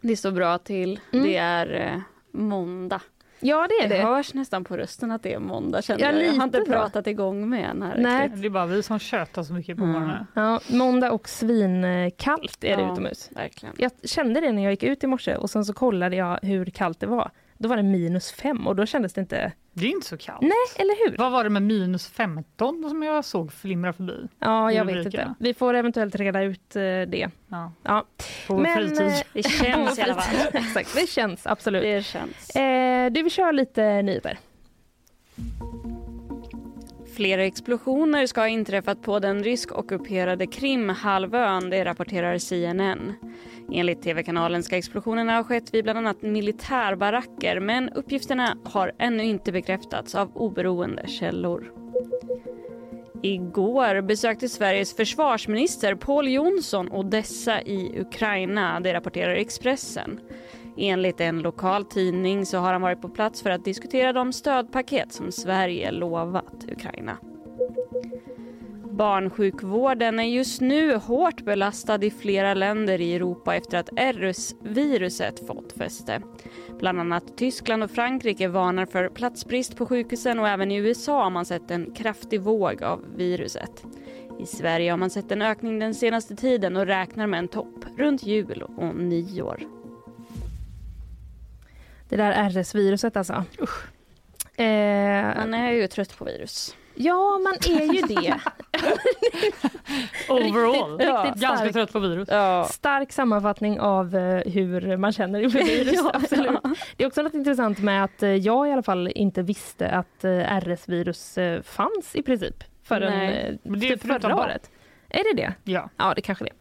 Det 0.00 0.16
står 0.16 0.30
bra 0.30 0.58
till. 0.58 1.00
Mm. 1.12 1.24
Det 1.26 1.36
är 1.36 1.80
eh, 1.94 2.00
måndag. 2.40 3.00
Ja, 3.40 3.66
det 3.68 3.84
är 3.84 3.88
Det 3.88 3.96
det. 3.96 4.02
hörs 4.02 4.34
nästan 4.34 4.64
på 4.64 4.76
rösten 4.76 5.10
att 5.10 5.22
det 5.22 5.32
är 5.34 5.38
måndag. 5.38 5.82
Känner 5.82 6.00
Ja, 6.04 6.12
jag. 6.12 6.24
jag 6.26 6.32
har 6.32 6.44
inte 6.44 6.60
pratat 6.60 7.06
igång 7.06 7.48
med 7.48 7.70
en 7.70 7.82
här. 7.82 7.96
Nej. 7.98 8.24
riktigt. 8.24 8.42
Det 8.42 8.48
är 8.48 8.50
bara 8.50 8.66
vi 8.66 8.82
som 8.82 8.98
tjötar 8.98 9.42
så 9.42 9.52
mycket 9.52 9.76
på 9.78 9.84
Mm. 9.84 9.92
morgonen. 9.94 10.26
Ja, 10.34 10.60
måndag 10.70 11.12
och 11.12 11.28
svinkallt 11.28 12.64
är 12.64 12.76
det 12.76 12.82
Ja. 12.82 12.92
utomhus. 12.92 13.30
Verkligen. 13.32 13.74
Jag 13.78 13.90
kände 14.04 14.40
det 14.40 14.52
när 14.52 14.62
jag 14.62 14.72
gick 14.72 14.82
ut 14.82 15.04
i 15.04 15.06
morse 15.06 15.34
och 15.36 15.50
sen 15.50 15.64
så 15.64 15.72
kollade 15.72 16.16
jag 16.16 16.38
hur 16.42 16.66
kallt 16.66 17.00
det 17.00 17.06
var. 17.06 17.30
Då 17.58 17.68
var 17.68 17.76
det 17.76 17.82
minus 17.82 18.32
fem 18.32 18.66
och 18.66 18.76
då 18.76 18.86
kändes 18.86 19.12
det 19.12 19.20
inte... 19.20 19.52
Det 19.72 19.86
är 19.86 19.90
inte 19.90 20.06
så 20.06 20.16
kallt. 20.16 20.40
Nej, 20.42 20.52
eller 20.78 21.10
hur? 21.10 21.16
Vad 21.16 21.32
var 21.32 21.44
det 21.44 21.50
med 21.50 21.62
minus 21.62 22.08
15 22.08 22.88
som 22.88 23.02
jag 23.02 23.24
såg 23.24 23.52
flimra 23.52 23.92
förbi? 23.92 24.28
Ja, 24.38 24.72
jag 24.72 24.84
vet 24.84 25.06
inte. 25.06 25.34
Vi 25.38 25.54
får 25.54 25.74
eventuellt 25.74 26.14
reda 26.16 26.42
ut 26.42 26.76
eh, 26.76 26.80
det. 26.82 27.28
Ja, 27.48 27.72
Ja. 27.82 28.04
på 28.46 28.56
Men, 28.58 28.76
fritid. 28.76 29.06
eh, 29.06 29.14
Det 29.32 29.42
känns 29.42 29.98
i 29.98 30.02
alla 30.02 30.14
fall. 30.20 30.46
Exakt, 30.52 30.94
det 30.94 31.08
känns 31.08 31.46
absolut. 31.46 31.82
Det 31.82 32.02
känns. 32.04 32.50
Eh, 32.56 33.10
du, 33.12 33.22
vi 33.22 33.30
kör 33.30 33.52
lite 33.52 34.02
nyheter. 34.02 34.38
Flera 37.16 37.44
explosioner 37.44 38.26
ska 38.26 38.40
ha 38.40 38.48
inträffat 38.48 39.02
på 39.02 39.18
den 39.18 39.44
rysk-ockuperade 39.44 40.46
Krimhalvön, 40.46 41.70
det 41.70 41.84
rapporterar 41.84 42.38
CNN. 42.38 43.12
Enligt 43.72 44.02
tv-kanalen 44.02 44.62
ska 44.62 44.76
explosionerna 44.76 45.36
ha 45.36 45.44
skett 45.44 45.74
vid 45.74 45.84
bland 45.84 45.98
annat 45.98 46.22
militärbaracker 46.22 47.60
men 47.60 47.88
uppgifterna 47.88 48.56
har 48.64 48.92
ännu 48.98 49.24
inte 49.24 49.52
bekräftats 49.52 50.14
av 50.14 50.36
oberoende 50.36 51.06
källor. 51.06 51.72
Igår 53.22 54.00
besökte 54.00 54.48
Sveriges 54.48 54.96
försvarsminister 54.96 55.94
Paul 55.94 56.28
Jonsson 56.28 56.92
Odessa 56.92 57.62
i 57.62 58.00
Ukraina, 58.00 58.80
det 58.80 58.94
rapporterar 58.94 59.34
Expressen. 59.34 60.20
Enligt 60.76 61.20
en 61.20 61.38
lokal 61.38 61.84
tidning 61.84 62.46
så 62.46 62.58
har 62.58 62.72
han 62.72 62.82
varit 62.82 63.00
på 63.00 63.08
plats 63.08 63.42
för 63.42 63.50
att 63.50 63.64
diskutera 63.64 64.12
de 64.12 64.32
stödpaket 64.32 65.12
som 65.12 65.32
Sverige 65.32 65.90
lovat 65.90 66.64
Ukraina. 66.72 67.18
Barnsjukvården 68.90 70.18
är 70.20 70.24
just 70.24 70.60
nu 70.60 70.96
hårt 70.96 71.44
belastad 71.44 72.04
i 72.04 72.10
flera 72.10 72.54
länder 72.54 73.00
i 73.00 73.14
Europa 73.14 73.54
efter 73.56 73.78
att 73.78 73.88
RS-viruset 73.96 75.46
fått 75.46 75.72
fäste. 75.72 76.22
Bland 76.78 77.00
annat 77.00 77.36
Tyskland 77.36 77.82
och 77.82 77.90
Frankrike 77.90 78.48
varnar 78.48 78.86
för 78.86 79.08
platsbrist 79.08 79.76
på 79.76 79.86
sjukhusen 79.86 80.38
och 80.38 80.48
även 80.48 80.70
i 80.70 80.76
USA 80.76 81.22
har 81.22 81.30
man 81.30 81.44
sett 81.44 81.70
en 81.70 81.94
kraftig 81.94 82.40
våg 82.40 82.82
av 82.82 83.04
viruset. 83.16 83.84
I 84.40 84.46
Sverige 84.46 84.90
har 84.90 84.98
man 84.98 85.10
sett 85.10 85.32
en 85.32 85.42
ökning 85.42 85.78
den 85.78 85.94
senaste 85.94 86.36
tiden 86.36 86.76
och 86.76 86.86
räknar 86.86 87.26
med 87.26 87.38
en 87.38 87.48
topp 87.48 87.84
runt 87.96 88.26
jul 88.26 88.64
och 88.76 88.96
nyår. 88.96 89.75
Det 92.08 92.16
där 92.16 92.50
RS-viruset 92.50 93.16
alltså. 93.16 93.44
Usch. 93.62 93.84
Eh, 94.60 95.36
man 95.36 95.54
är 95.54 95.72
ju 95.72 95.86
trött 95.86 96.18
på 96.18 96.24
virus. 96.24 96.76
Ja, 96.94 97.38
man 97.38 97.54
är 97.54 97.94
ju 97.94 98.00
det. 98.00 98.40
Overall, 100.28 100.98
riktigt, 100.98 101.14
riktigt 101.24 101.42
ja. 101.42 101.48
ganska 101.48 101.72
trött 101.72 101.92
på 101.92 101.98
virus. 101.98 102.28
Ja. 102.30 102.68
Stark 102.70 103.12
sammanfattning 103.12 103.80
av 103.80 104.16
eh, 104.16 104.52
hur 104.52 104.96
man 104.96 105.12
känner 105.12 105.40
inför 105.40 105.58
virus. 105.64 105.94
ja, 105.94 106.10
absolut. 106.14 106.60
Det 106.96 107.04
är 107.04 107.08
också 107.08 107.22
något 107.22 107.34
intressant 107.34 107.78
med 107.78 108.04
att 108.04 108.22
eh, 108.22 108.28
jag 108.28 108.68
i 108.68 108.72
alla 108.72 108.82
fall 108.82 109.08
inte 109.14 109.42
visste 109.42 109.88
att 109.88 110.24
eh, 110.24 110.60
RS-virus 110.60 111.38
fanns 111.62 112.16
i 112.16 112.22
princip 112.22 112.64
förrän 112.82 113.58
Nej. 113.64 113.80
typ 113.80 114.02
förra 114.02 114.36
året. 114.36 114.70
Är 115.08 115.24
det 115.34 115.42
det? 115.42 115.72
Ja. 115.72 115.90
Ja, 115.96 116.12
det 116.16 116.22
kanske 116.22 116.44
det 116.44 116.52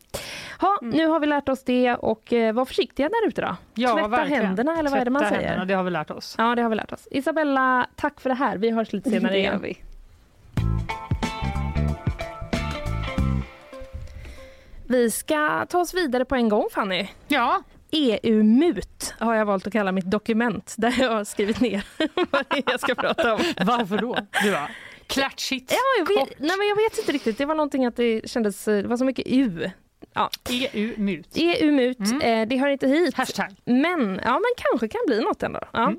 Ha, 0.60 0.78
mm. 0.82 0.98
Nu 0.98 1.08
har 1.08 1.20
vi 1.20 1.28
lärt 1.28 1.50
oss 1.50 1.64
det 1.64 1.96
och 1.96 2.34
eh, 2.34 2.54
var 2.54 2.66
försiktiga 2.66 3.10
där 3.10 3.28
ute 3.28 3.42
då. 3.42 3.56
Ja, 3.74 3.94
Tvätta 3.94 4.08
verkligen. 4.08 4.46
händerna 4.46 4.80
eller 4.80 4.90
vad 4.90 5.00
är 5.00 5.06
det 5.06 5.12
man 5.12 5.22
säger? 5.22 5.42
Händerna, 5.42 5.66
det 5.66 5.74
har 5.74 5.84
vi 5.84 5.92
lärt 5.92 6.12
oss. 6.12 6.36
Ja, 6.38 6.56
det 6.56 6.62
har 6.62 6.70
vi 6.70 6.76
lärt 6.76 6.92
oss. 6.92 7.08
Isabella, 7.12 7.88
tack 7.96 8.22
för 8.22 8.30
det 8.30 8.36
här. 8.36 8.58
Vi 8.58 8.70
hörs 8.72 8.94
lite 8.94 9.10
senare 9.10 9.38
igen. 9.40 9.62
Vi. 9.62 9.78
Vi 14.88 15.12
ska 15.12 15.66
ta 15.66 15.80
oss 15.80 15.94
vidare 15.94 16.26
på 16.26 16.36
en 16.36 16.50
gång 16.50 16.68
Fanny. 16.72 17.08
Ja. 17.28 17.64
EU-mut 17.92 19.14
har 19.20 19.36
jag 19.36 19.46
valt 19.46 19.68
att 19.68 19.74
kalla 19.74 19.92
mitt 19.92 20.12
dokument 20.12 20.76
där 20.78 20.96
jag 21.00 21.12
har 21.12 21.24
skrivit 21.24 21.62
ner 21.62 21.84
vad 22.32 22.46
jag 22.66 22.80
ska 22.80 22.96
prata 22.96 23.34
om. 23.34 23.40
Varför 23.66 23.98
då? 23.98 24.18
Du 24.44 24.52
var 24.52 24.72
klatschigt. 25.08 25.72
Ja, 25.72 25.78
jag 26.00 26.08
vet, 26.08 26.40
nej, 26.40 26.58
men 26.58 26.68
jag 26.68 26.76
vet 26.76 26.98
inte 26.98 27.12
riktigt. 27.12 27.38
Det 27.38 27.46
var 27.46 27.56
någonting 27.56 27.86
att 27.86 27.96
det 27.96 28.30
kändes, 28.30 28.66
det 28.66 28.88
var 28.88 28.98
så 28.98 29.06
mycket 29.06 29.28
U 29.28 29.70
Ja. 30.16 30.30
EU-mut. 30.50 31.28
EU-mut, 31.36 32.00
mm. 32.00 32.22
eh, 32.22 32.48
det 32.48 32.58
hör 32.58 32.68
inte 32.68 32.88
hit. 32.88 33.16
Hashtag. 33.16 33.50
Men, 33.66 34.22
ja, 34.24 34.32
men 34.32 34.52
kanske 34.58 34.88
kan 34.88 35.02
bli 35.08 35.22
något 35.22 35.44
ändå. 35.44 35.60
Ja. 35.74 35.84
Mm. 35.84 35.98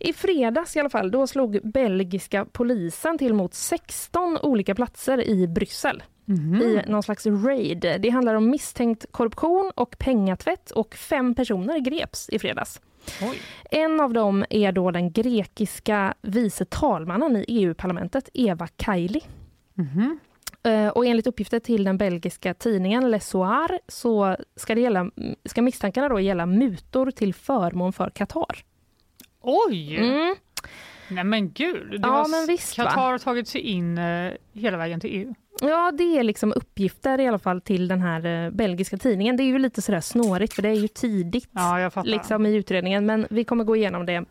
I 0.00 0.12
fredags 0.12 0.76
i 0.76 0.80
alla 0.80 0.90
fall, 0.90 1.10
då 1.10 1.26
slog 1.26 1.60
belgiska 1.62 2.46
polisen 2.52 3.18
till 3.18 3.34
mot 3.34 3.54
16 3.54 4.38
olika 4.42 4.74
platser 4.74 5.28
i 5.28 5.46
Bryssel. 5.48 6.02
Mm. 6.28 6.62
i 6.62 6.82
någon 6.86 7.02
slags 7.02 7.26
raid. 7.26 7.96
Det 8.00 8.08
handlar 8.08 8.34
om 8.34 8.50
misstänkt 8.50 9.06
korruption 9.10 9.72
och 9.74 9.98
pengatvätt 9.98 10.70
och 10.70 10.94
fem 10.94 11.34
personer 11.34 11.78
greps 11.78 12.28
i 12.28 12.38
fredags. 12.38 12.80
Oj. 13.22 13.38
En 13.70 14.00
av 14.00 14.12
dem 14.12 14.44
är 14.50 14.72
då 14.72 14.90
den 14.90 15.12
grekiska 15.12 16.14
vice 16.22 16.64
talmannen 16.64 17.36
i 17.36 17.44
EU-parlamentet, 17.48 18.28
Eva 18.34 18.66
Kaili. 18.66 19.20
Mm. 19.78 20.18
Eh, 20.68 20.88
och 20.88 21.06
enligt 21.06 21.26
uppgifter 21.26 21.60
till 21.60 21.84
den 21.84 21.98
belgiska 21.98 22.54
tidningen 22.54 23.10
Le 23.10 23.20
Soir 23.20 23.78
så 23.88 24.36
ska, 24.56 24.74
det 24.74 24.80
gälla, 24.80 25.10
ska 25.44 25.62
misstankarna 25.62 26.08
då 26.08 26.20
gälla 26.20 26.46
mutor 26.46 27.10
till 27.10 27.34
förmån 27.34 27.92
för 27.92 28.10
Qatar. 28.10 28.64
Oj! 29.40 29.96
Mm. 29.96 30.36
Nej 31.10 31.24
men 31.24 31.52
gud, 31.52 32.00
ja, 32.02 32.26
men 32.28 32.46
visst, 32.46 32.76
Qatar 32.76 33.10
har 33.10 33.18
tagit 33.18 33.48
sig 33.48 33.60
in 33.60 33.98
uh, 33.98 34.32
hela 34.52 34.76
vägen 34.76 35.00
till 35.00 35.10
EU. 35.10 35.34
Ja, 35.60 35.92
det 35.92 36.18
är 36.18 36.22
liksom 36.22 36.52
uppgifter 36.56 37.20
i 37.20 37.26
alla 37.26 37.38
fall 37.38 37.60
till 37.60 37.88
den 37.88 38.00
här 38.00 38.26
uh, 38.26 38.50
belgiska 38.50 38.96
tidningen. 38.96 39.36
Det 39.36 39.42
är 39.42 39.44
ju 39.44 39.58
lite 39.58 39.82
sådär 39.82 40.00
snårigt 40.00 40.54
för 40.54 40.62
det 40.62 40.68
är 40.68 40.74
ju 40.74 40.88
tidigt 40.88 41.50
ja, 41.52 41.90
liksom, 42.04 42.46
i 42.46 42.54
utredningen 42.54 43.06
men 43.06 43.26
vi 43.30 43.44
kommer 43.44 43.64
gå 43.64 43.76
igenom 43.76 44.06
det 44.06 44.24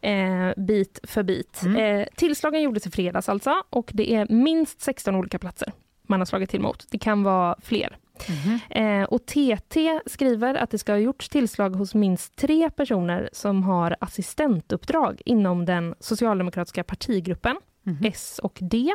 eh, 0.00 0.52
bit 0.56 1.00
för 1.02 1.22
bit. 1.22 1.62
Mm. 1.64 2.00
Eh, 2.00 2.06
tillslagen 2.16 2.62
gjordes 2.62 2.86
i 2.86 2.90
fredags 2.90 3.28
alltså 3.28 3.62
och 3.70 3.90
det 3.94 4.14
är 4.14 4.26
minst 4.28 4.80
16 4.80 5.14
olika 5.14 5.38
platser 5.38 5.72
man 6.06 6.20
har 6.20 6.26
slagit 6.26 6.50
till 6.50 6.60
mot. 6.60 6.86
Det 6.90 6.98
kan 6.98 7.22
vara 7.22 7.56
fler. 7.62 7.96
Mm. 8.28 9.02
Eh, 9.02 9.08
och 9.08 9.26
TT 9.26 10.00
skriver 10.06 10.54
att 10.54 10.70
det 10.70 10.78
ska 10.78 10.92
ha 10.92 10.98
gjorts 10.98 11.28
tillslag 11.28 11.70
hos 11.70 11.94
minst 11.94 12.36
tre 12.36 12.70
personer 12.70 13.30
som 13.32 13.62
har 13.62 13.96
assistentuppdrag 14.00 15.22
inom 15.24 15.64
den 15.64 15.94
socialdemokratiska 16.00 16.84
partigruppen, 16.84 17.56
mm. 17.86 17.98
S 18.04 18.40
och 18.42 18.58
D, 18.60 18.94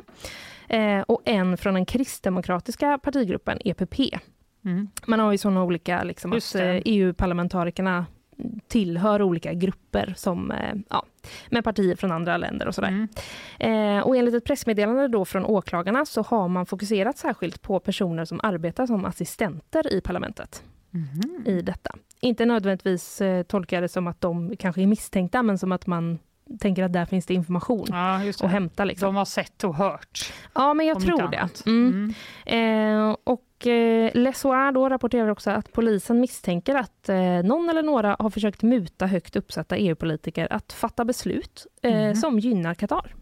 eh, 0.68 1.02
och 1.02 1.22
en 1.26 1.58
från 1.58 1.74
den 1.74 1.86
kristdemokratiska 1.86 2.98
partigruppen, 2.98 3.58
EPP. 3.66 4.00
Mm. 4.66 4.88
Man 5.06 5.20
har 5.20 5.32
ju 5.32 5.38
sådana 5.38 5.64
olika, 5.64 6.04
liksom, 6.04 6.34
att 6.34 6.56
EU-parlamentarikerna 6.86 8.06
tillhör 8.68 9.22
olika 9.22 9.54
grupper 9.54 10.14
som, 10.18 10.52
eh, 10.52 10.76
ja, 10.90 11.06
med 11.50 11.64
partier 11.64 11.96
från 11.96 12.12
andra 12.12 12.38
länder 12.38 12.68
och 12.68 12.76
sådär. 12.76 13.08
Mm. 13.60 13.98
Eh, 13.98 14.04
och 14.04 14.16
enligt 14.16 14.34
ett 14.34 14.46
pressmeddelande 14.46 15.08
då 15.08 15.26
från 15.26 15.46
åklagarna 15.46 16.06
så 16.06 16.22
har 16.22 16.48
man 16.48 16.66
fokuserat 16.66 17.18
särskilt 17.18 17.62
på 17.62 17.80
personer 17.80 18.26
som 18.26 18.40
arbetar 18.44 18.88
som 18.88 19.06
assistenter 19.06 19.94
i 19.94 20.02
parlamentet. 20.02 20.64
Mm. 20.94 21.48
i 21.48 21.62
detta. 21.62 21.96
Inte 22.20 22.46
nödvändigtvis 22.46 23.22
eh, 23.22 23.44
tolkar 23.44 23.82
det 23.82 23.90
som 23.90 24.08
att 24.08 24.22
de 24.22 24.58
kanske 24.58 24.82
är 24.82 24.88
misstänkta 24.88 25.44
men 25.44 25.58
som 25.58 25.72
att 25.72 25.88
man 25.88 26.20
tänker 26.60 26.84
att 26.84 26.94
där 26.94 27.06
finns 27.06 27.26
det 27.26 27.34
information 27.34 27.86
ja, 27.90 28.30
att 28.30 28.52
hämta. 28.52 28.86
Liksom. 28.86 29.06
De 29.06 29.16
har 29.16 29.26
sett 29.26 29.64
och 29.64 29.76
hört. 29.76 30.34
Ja, 30.54 30.74
men 30.74 30.86
jag 30.86 31.02
tror 31.02 31.28
det. 31.28 31.50
Mm. 31.66 32.14
Mm. 32.46 33.10
Eh, 33.10 33.16
och 33.24 33.42
eh, 33.68 34.12
Lesoir 34.14 34.72
då 34.72 34.90
rapporterar 34.90 35.28
också 35.28 35.50
att 35.50 35.74
polisen 35.74 36.20
misstänker 36.20 36.76
att 36.76 37.10
eh, 37.10 37.44
någon 37.44 37.70
eller 37.70 37.84
några 37.84 38.16
har 38.20 38.30
försökt 38.30 38.64
muta 38.64 39.06
högt 39.06 39.36
uppsatta 39.36 39.78
EU-politiker 39.78 40.48
att 40.54 40.74
fatta 40.74 41.06
beslut 41.06 41.68
eh, 41.82 42.04
mm. 42.04 42.16
som 42.16 42.40
gynnar 42.40 42.74
Qatar. 42.74 43.14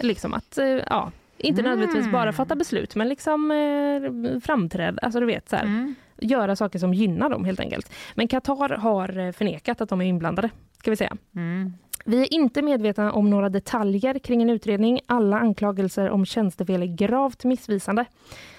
Liksom 0.00 0.34
att, 0.34 0.58
eh, 0.58 0.66
ja, 0.66 1.12
inte 1.38 1.60
mm. 1.60 1.70
nödvändigtvis 1.70 2.12
bara 2.12 2.32
fatta 2.32 2.56
beslut 2.56 2.94
men 2.94 3.08
liksom 3.08 3.50
eh, 3.50 4.40
framträda, 4.40 4.98
alltså 5.02 5.20
du 5.20 5.26
vet 5.26 5.48
så 5.48 5.56
här, 5.56 5.64
mm. 5.64 5.94
göra 6.18 6.56
saker 6.56 6.78
som 6.78 6.94
gynnar 6.94 7.30
dem 7.30 7.44
helt 7.44 7.60
enkelt. 7.60 7.92
Men 8.14 8.28
Qatar 8.28 8.68
har 8.68 9.32
förnekat 9.32 9.80
att 9.80 9.88
de 9.88 10.00
är 10.00 10.04
inblandade, 10.04 10.50
ska 10.78 10.90
vi 10.90 10.96
säga. 10.96 11.16
Mm. 11.36 11.72
Vi 12.08 12.22
är 12.22 12.34
inte 12.34 12.62
medvetna 12.62 13.12
om 13.12 13.30
några 13.30 13.48
detaljer 13.48 14.18
kring 14.18 14.42
en 14.42 14.50
utredning. 14.50 15.00
Alla 15.06 15.38
anklagelser 15.38 16.10
om 16.10 16.26
tjänstefel 16.26 16.82
är 16.82 16.96
gravt 16.96 17.44
missvisande, 17.44 18.04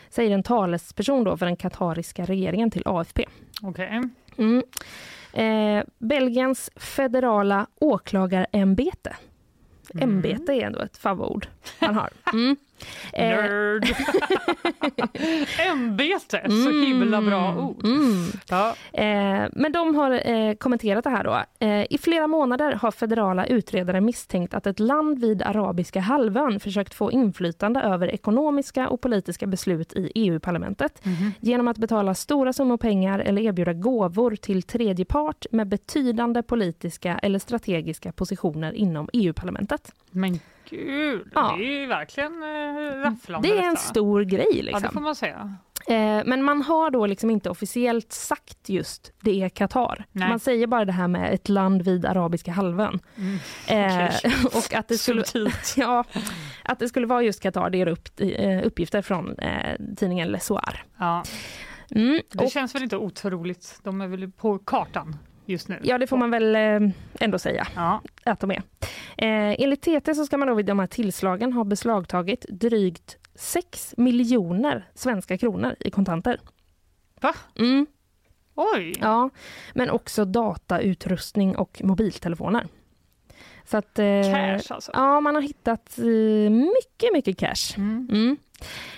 säger 0.10 0.32
en 0.32 0.43
talesperson 0.43 1.24
då 1.24 1.38
för 1.38 1.46
den 1.46 1.56
katariska 1.56 2.26
regeringen 2.26 2.72
till 2.72 2.84
AFP. 2.86 3.26
Okay. 3.62 4.02
Mm. 4.38 4.63
Eh, 5.34 5.84
Belgiens 5.98 6.70
federala 6.76 7.67
åklagarämbete. 7.80 9.15
Mm. 9.93 10.10
Ämbete 10.10 10.54
är 10.54 10.62
ändå 10.65 10.80
ett 10.80 10.98
favoritord 10.98 11.48
man 11.80 11.96
har. 11.96 12.10
Mm. 12.34 12.56
Eh, 13.13 13.27
Nerd! 13.27 13.87
Ämbete, 15.71 16.37
mm. 16.37 16.63
så 16.63 16.69
himla 16.69 17.21
bra 17.21 17.55
ord. 17.55 17.85
Mm. 17.85 18.25
Ja. 18.49 18.75
Eh, 18.93 19.49
men 19.51 19.71
de 19.71 19.95
har 19.95 20.29
eh, 20.29 20.53
kommenterat 20.53 21.03
det 21.03 21.09
här 21.09 21.23
då. 21.23 21.65
Eh, 21.65 21.85
I 21.89 21.97
flera 22.01 22.27
månader 22.27 22.71
har 22.71 22.91
federala 22.91 23.45
utredare 23.45 24.01
misstänkt 24.01 24.53
att 24.53 24.67
ett 24.67 24.79
land 24.79 25.19
vid 25.19 25.41
arabiska 25.41 25.99
halvön 25.99 26.59
försökt 26.59 26.93
få 26.93 27.11
inflytande 27.11 27.79
över 27.79 28.07
ekonomiska 28.07 28.89
och 28.89 29.01
politiska 29.01 29.47
beslut 29.47 29.93
i 29.93 30.11
EU-parlamentet 30.15 31.05
mm. 31.05 31.31
genom 31.39 31.67
att 31.67 31.77
betala 31.77 32.13
stora 32.15 32.53
summor 32.53 32.77
pengar 32.77 33.19
eller 33.19 33.41
erbjuda 33.41 33.73
gåvor 33.73 34.35
till 34.35 34.63
tredje 34.63 35.05
part 35.05 35.45
med 35.51 35.67
betydande 35.67 36.43
politiska 36.43 37.17
eller 37.17 37.39
strategiska 37.39 38.11
positioner 38.11 38.73
inom 38.73 39.09
EU-parlamentet. 39.13 39.91
Men 40.11 40.39
gud, 40.69 41.32
ja. 41.36 41.56
det 41.58 41.63
är 41.65 41.80
ju 41.80 41.86
verkligen 41.86 42.43
eh, 42.43 43.10
rafflande. 43.10 43.47
Det 43.47 43.58
är 43.58 43.63
en 43.63 43.77
stor 43.77 44.21
grej. 44.21 44.53
Liksom. 44.53 44.71
Ja, 44.73 44.80
det 44.80 44.93
får 44.93 45.01
man 45.01 45.15
säga. 45.15 45.56
Eh, 45.88 46.21
men 46.25 46.43
man 46.43 46.62
har 46.62 46.91
då 46.91 47.06
liksom 47.06 47.30
inte 47.30 47.49
officiellt 47.49 48.12
sagt 48.13 48.69
just 48.69 49.13
det 49.21 49.43
är 49.43 49.49
Qatar. 49.49 50.06
Nej. 50.12 50.30
Man 50.30 50.39
säger 50.39 50.67
bara 50.67 50.86
det 50.86 50.91
här 50.91 51.08
med 51.08 51.34
ett 51.34 51.49
land 51.49 51.82
vid 51.82 52.06
Arabiska 52.06 52.51
halvön. 52.51 52.99
Mm. 53.17 53.36
Eh, 53.67 54.10
Okej. 54.15 54.34
och 54.45 54.73
att 54.73 54.88
det, 54.88 54.97
skulle, 54.97 55.23
ja, 55.75 56.03
att 56.63 56.80
det 56.80 56.89
skulle 56.89 57.08
vara 57.08 57.21
just 57.21 57.43
Qatar, 57.43 57.69
det 57.69 57.82
är 57.82 57.88
upp, 57.88 58.10
eh, 58.17 58.65
uppgifter 58.65 59.01
från 59.01 59.39
eh, 59.39 59.75
tidningen 59.97 60.27
Le 60.32 60.39
Soir. 60.39 60.86
Ja. 60.97 61.23
Mm, 61.91 62.21
Det 62.32 62.43
och, 62.43 62.51
känns 62.51 62.75
väl 62.75 62.84
inte 62.84 62.97
otroligt. 62.97 63.80
De 63.84 64.01
är 64.01 64.08
väl 64.08 64.32
på 64.32 64.60
kartan 64.60 65.15
just 65.49 65.67
nu. 65.67 65.79
ja, 65.83 65.97
det 65.97 66.07
får 66.07 66.17
man 66.17 66.31
väl 66.31 66.55
eh, 66.55 66.89
ändå 67.19 67.39
säga 67.39 67.67
Ja. 67.75 68.01
att 68.23 68.39
de 68.39 68.51
är. 68.51 68.62
Eh, 69.17 69.55
enligt 69.63 69.81
TT 69.81 70.15
så 70.15 70.25
ska 70.25 70.38
man 70.38 70.47
då 70.47 70.53
vid 70.53 70.65
de 70.65 70.79
här 70.79 70.88
tillslagen 70.88 71.53
ha 71.53 71.63
beslagtagit 71.63 72.45
drygt 72.49 73.17
6 73.36 73.93
miljoner 73.97 74.89
svenska 74.95 75.38
kronor 75.38 75.75
i 75.79 75.91
kontanter. 75.91 76.39
Va? 77.21 77.33
Mm, 77.60 77.86
Oj! 78.55 78.93
ja, 79.01 79.29
men 79.73 79.89
också 79.89 80.25
datautrustning 80.25 81.55
och 81.57 81.81
mobiltelefoner. 81.83 82.67
Så 83.65 83.77
att, 83.77 83.99
eh, 83.99 84.05
Cash 84.33 84.73
alltså. 84.73 84.91
Ja, 84.93 85.19
man 85.21 85.36
har 85.36 85.41
hittat 85.41 85.97
mycket, 86.49 87.13
mycket 87.13 87.38
cash. 87.38 87.77
Mm. 87.77 88.07
Mm. 88.12 88.38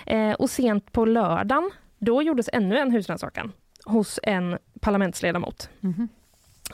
Eh, 0.05 0.35
och 0.35 0.49
sent 0.49 0.91
på 0.91 1.05
lördagen, 1.05 1.71
då 1.99 2.21
gjordes 2.21 2.49
ännu 2.53 2.77
en 2.77 2.91
husrannsakan 2.91 3.51
hos 3.85 4.19
en 4.23 4.57
parlamentsledamot. 4.79 5.69
Mhm. 5.79 6.07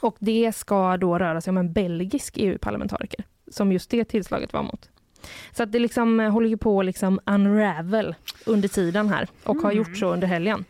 Och 0.02 0.16
det 0.20 0.56
ska 0.56 0.98
då 0.98 1.20
röra 1.20 1.42
sig 1.42 1.52
om 1.52 1.58
en 1.58 1.74
belgisk 1.74 2.38
EU-parlamentariker 2.38 3.24
som 3.52 3.72
just 3.72 3.90
det 3.90 4.06
tillslaget 4.06 4.54
var 4.54 4.64
mot. 4.64 4.90
Så 5.52 5.64
att 5.64 5.72
det 5.72 5.80
liksom 5.80 6.20
eh, 6.20 6.32
håller 6.32 6.50
ju 6.50 6.58
på 6.58 6.80
att 6.80 6.86
liksom 6.86 7.20
unravel 7.26 8.16
under 8.46 8.68
tiden 8.68 9.10
här 9.10 9.28
och 9.44 9.56
har 9.56 9.72
Mm. 9.72 9.78
gjort 9.78 9.98
så 9.98 10.14
under 10.14 10.28
helgen. 10.28 10.66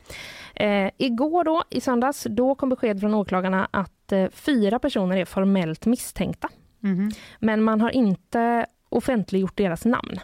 Eh, 0.55 0.89
igår 0.97 1.43
då, 1.43 1.63
i 1.69 1.81
söndags, 1.81 2.27
då 2.29 2.55
kom 2.55 2.69
besked 2.69 2.99
från 2.99 3.13
åklagarna 3.13 3.67
att 3.71 4.11
eh, 4.11 4.29
fyra 4.29 4.79
personer 4.79 5.17
är 5.17 5.25
formellt 5.25 5.85
misstänkta. 5.85 6.49
Mhm. 6.79 7.11
Men 7.39 7.63
man 7.63 7.81
har 7.81 7.89
inte 7.89 8.65
offentliggjort 8.89 9.57
deras 9.57 9.85
namn. 9.85 10.19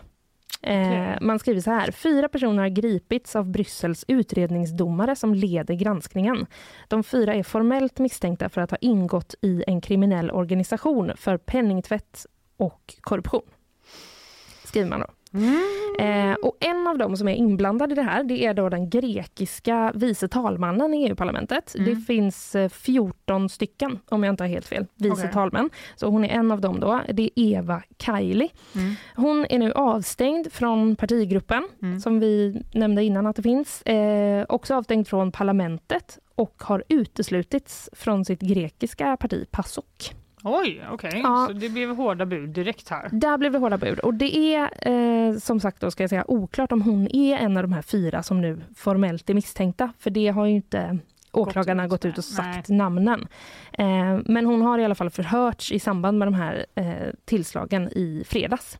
Eh. 0.64 1.18
Man 1.22 1.40
skriver 1.40 1.62
så 1.62 1.72
här. 1.72 1.92
Fyra 1.92 2.30
personer 2.30 2.62
har 2.62 2.70
gripits 2.70 3.36
av 3.36 3.52
Bryssels 3.52 4.06
utredningsdomare 4.08 5.16
som 5.16 5.34
leder 5.34 5.74
granskningen. 5.74 6.46
De 6.88 7.04
fyra 7.04 7.36
är 7.36 7.44
formellt 7.44 8.00
misstänkta 8.00 8.50
för 8.50 8.62
att 8.62 8.72
ha 8.72 8.78
ingått 8.82 9.36
i 9.42 9.64
en 9.68 9.82
kriminell 9.82 10.32
organisation 10.32 11.12
för 11.16 11.38
penningtvätt 11.38 12.26
och 12.58 12.96
korruption. 13.02 13.44
Skriver 14.64 14.90
man 14.90 15.00
då. 15.00 15.08
Eh, 16.00 16.34
och 16.34 16.58
en 16.60 16.88
av 16.88 16.98
dem 16.98 17.18
som 17.18 17.28
är 17.28 17.34
inblandad 17.36 17.92
i 17.92 17.96
det 17.96 18.02
här, 18.02 18.24
det 18.24 18.46
är 18.46 18.54
då 18.54 18.70
den 18.70 18.90
grekiska 18.90 19.92
vice 19.96 20.28
talmannen 20.28 20.94
i 20.94 21.08
EU-parlamentet. 21.08 21.76
Mm. 21.76 21.90
Det 21.90 22.02
finns 22.02 22.56
eh, 22.56 22.70
14 22.70 23.50
stycken, 23.50 24.00
om 24.10 24.24
jag 24.24 24.34
inte 24.34 24.44
har 24.44 24.48
helt 24.50 24.68
fel, 24.68 24.86
vice 24.96 25.28
talmän. 25.28 25.70
Så 25.96 26.08
hon 26.08 26.24
är 26.26 26.30
en 26.30 26.52
av 26.52 26.62
dem 26.62 26.80
då. 26.80 27.02
Det 27.14 27.24
är 27.24 27.30
Eva 27.36 27.82
Kaili. 27.98 28.50
Mm. 28.76 28.96
Hon 29.16 29.46
är 29.50 29.60
nu 29.60 29.72
avstängd 29.72 30.52
från 30.54 30.96
partigruppen, 30.96 31.68
Mm. 31.82 32.00
som 32.00 32.20
vi 32.20 32.62
nämnde 32.74 33.04
innan 33.04 33.26
att 33.28 33.36
det 33.36 33.42
finns. 33.42 33.82
Eh, 33.82 34.46
också 34.50 34.76
avstängd 34.76 35.08
från 35.08 35.32
parlamentet 35.32 36.20
och 36.36 36.56
har 36.64 36.84
uteslutits 36.90 37.90
från 37.94 38.26
sitt 38.26 38.42
grekiska 38.42 39.18
parti 39.18 39.46
PASOK. 39.52 40.14
Oj, 40.44 40.82
okej. 40.92 41.22
Ja. 41.24 41.46
Så 41.48 41.54
det 41.54 41.70
blev 41.70 41.96
hårda 41.96 42.26
bud 42.26 42.50
direkt 42.50 42.90
här. 42.90 43.10
Där 43.12 43.38
blev 43.38 43.52
det 43.52 43.58
hårda 43.58 43.78
bud 43.78 44.00
och 44.00 44.14
det 44.14 44.56
är 44.56 44.70
eh, 44.92 45.38
som 45.38 45.60
sagt 45.60 45.82
då 45.82 45.92
ska 45.92 46.04
jag 46.04 46.10
säga 46.10 46.26
oklart 46.28 46.72
om 46.72 46.82
hon 46.82 47.16
är 47.16 47.38
en 47.38 47.58
av 47.58 47.64
de 47.64 47.74
här 47.74 47.82
fyra 47.82 48.24
som 48.24 48.42
nu 48.42 48.62
formellt 48.76 49.30
är 49.30 49.34
misstänkta. 49.34 49.94
För 50.00 50.10
det 50.10 50.28
har 50.28 50.46
ju 50.46 50.56
inte 50.56 50.98
åklagarna 51.32 51.88
gått 51.88 52.06
ut 52.06 52.18
och 52.18 52.24
sagt 52.24 52.70
namnen. 52.70 53.28
Eh, 53.74 54.20
men 54.26 54.46
hon 54.46 54.62
har 54.62 54.80
i 54.80 54.86
alla 54.86 54.96
fall 54.96 55.10
förhörts 55.10 55.72
i 55.72 55.80
samband 55.80 56.18
med 56.18 56.28
de 56.28 56.34
här 56.34 56.66
eh, 56.76 57.14
tillslagen 57.26 57.90
i 57.92 58.24
fredags. 58.28 58.78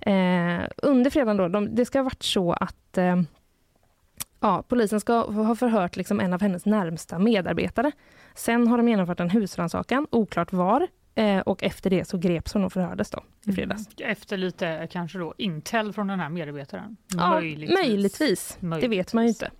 Eh, 0.00 0.68
under 0.76 1.10
fredagen 1.10 1.36
då, 1.36 1.48
de, 1.48 1.74
det 1.74 1.84
ska 1.84 1.98
ha 1.98 2.04
varit 2.04 2.22
så 2.22 2.52
att 2.52 2.98
eh, 2.98 3.16
ja, 4.40 4.64
polisen 4.68 5.00
ska 5.00 5.30
ha 5.30 5.56
förhört 5.56 5.96
liksom 5.96 6.20
en 6.20 6.32
av 6.32 6.40
hennes 6.40 6.66
närmsta 6.66 7.18
medarbetare. 7.18 7.92
Sen 8.34 8.68
har 8.68 8.76
de 8.76 8.88
genomfört 8.88 9.20
en 9.20 9.30
husrannsakan, 9.30 10.06
oklart 10.10 10.52
var. 10.52 10.86
Eh, 11.14 11.38
och 11.38 11.62
efter 11.62 11.90
det 11.90 12.04
så 12.04 12.18
greps 12.18 12.54
hon 12.54 12.64
och 12.64 12.72
förhördes 12.72 13.10
då 13.10 13.22
i 13.46 13.52
fredags. 13.52 13.88
Efter 14.00 14.36
lite 14.36 14.88
kanske 14.90 15.18
då 15.18 15.34
intel 15.38 15.92
från 15.92 16.06
den 16.06 16.20
här 16.20 16.28
medarbetaren. 16.28 16.96
Ja, 17.16 17.40
möjligtvis. 17.74 18.58
Det 18.80 18.88
vet 18.88 19.12
man 19.12 19.24
ju 19.24 19.28
inte. 19.28 19.50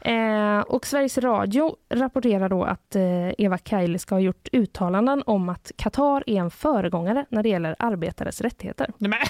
Eh, 0.00 0.60
och 0.60 0.86
Sveriges 0.86 1.18
Radio 1.18 1.76
rapporterar 1.88 2.48
då 2.48 2.64
att 2.64 2.96
eh, 2.96 3.02
Eva 3.38 3.58
Kaili 3.58 3.98
ska 3.98 4.14
ha 4.14 4.20
gjort 4.20 4.48
uttalanden 4.52 5.22
om 5.26 5.48
att 5.48 5.72
Qatar 5.76 6.24
är 6.26 6.40
en 6.40 6.50
föregångare 6.50 7.26
när 7.28 7.42
det 7.42 7.48
gäller 7.48 7.76
arbetares 7.78 8.40
rättigheter. 8.40 8.92
Nej. 8.98 9.22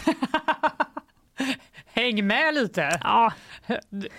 Häng 1.98 2.26
med 2.26 2.54
lite! 2.54 2.98
Ja, 3.02 3.32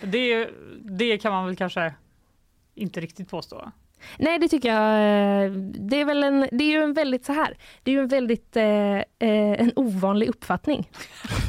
Det, 0.02 0.50
det 0.80 1.18
kan 1.18 1.32
man 1.32 1.46
väl 1.46 1.56
kanske 1.56 1.94
inte 2.76 3.00
riktigt 3.02 3.30
påstå. 3.30 3.72
nej 4.18 4.40
det 4.40 4.48
tycker 4.48 4.74
jag. 4.74 4.94
eh, 5.46 5.52
Det 5.62 5.96
är 6.02 6.06
väl 6.06 6.24
en, 6.24 6.40
det 6.52 6.64
är 6.64 6.72
ju 6.72 6.84
en 6.84 6.94
väldigt 6.94 7.26
så 7.26 7.34
här. 7.34 7.58
Det 7.84 7.92
är 7.92 7.96
ju 7.96 8.02
en 8.02 8.08
väldigt 8.08 8.56
eh, 8.58 8.64
eh, 8.98 9.04
en 9.20 9.72
ovanlig 9.76 10.28
uppfattning. 10.30 10.90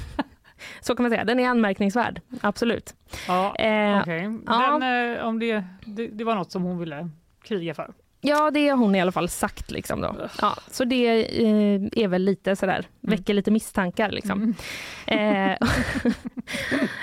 så 0.81 0.95
kan 0.97 1.03
man 1.05 1.11
säga. 1.11 1.25
Den 1.25 1.40
är 1.40 1.49
anmärkningsvärd, 1.49 2.21
absolut. 2.40 2.95
Ja, 3.29 3.55
Eh, 3.59 3.69
ja. 3.69 4.01
Den, 4.47 5.16
eh, 5.16 5.25
om 5.25 5.38
det, 5.38 5.64
det, 5.87 6.07
det 6.07 6.25
var 6.25 6.35
något 6.35 6.53
som 6.53 6.62
hon 6.62 6.79
ville 6.79 7.11
kriga 7.43 7.75
för. 7.75 7.93
Ja, 8.21 8.51
det 8.51 8.69
har 8.69 8.77
hon 8.77 8.95
i 8.95 9.01
alla 9.01 9.13
fall 9.13 9.29
sagt. 9.29 9.71
Liksom 9.71 10.01
då. 10.01 10.17
Ja, 10.41 10.57
så 10.71 10.85
det 10.85 11.07
eh, 11.45 12.05
är 12.05 12.09
väl 12.09 12.23
lite 12.23 12.57
sådär, 12.57 12.87
väcker 13.01 13.35
lite 13.35 13.51
misstankar. 13.51 14.11
Liksom. 14.11 14.55
Mm. 15.07 15.53
Eh, 15.53 15.69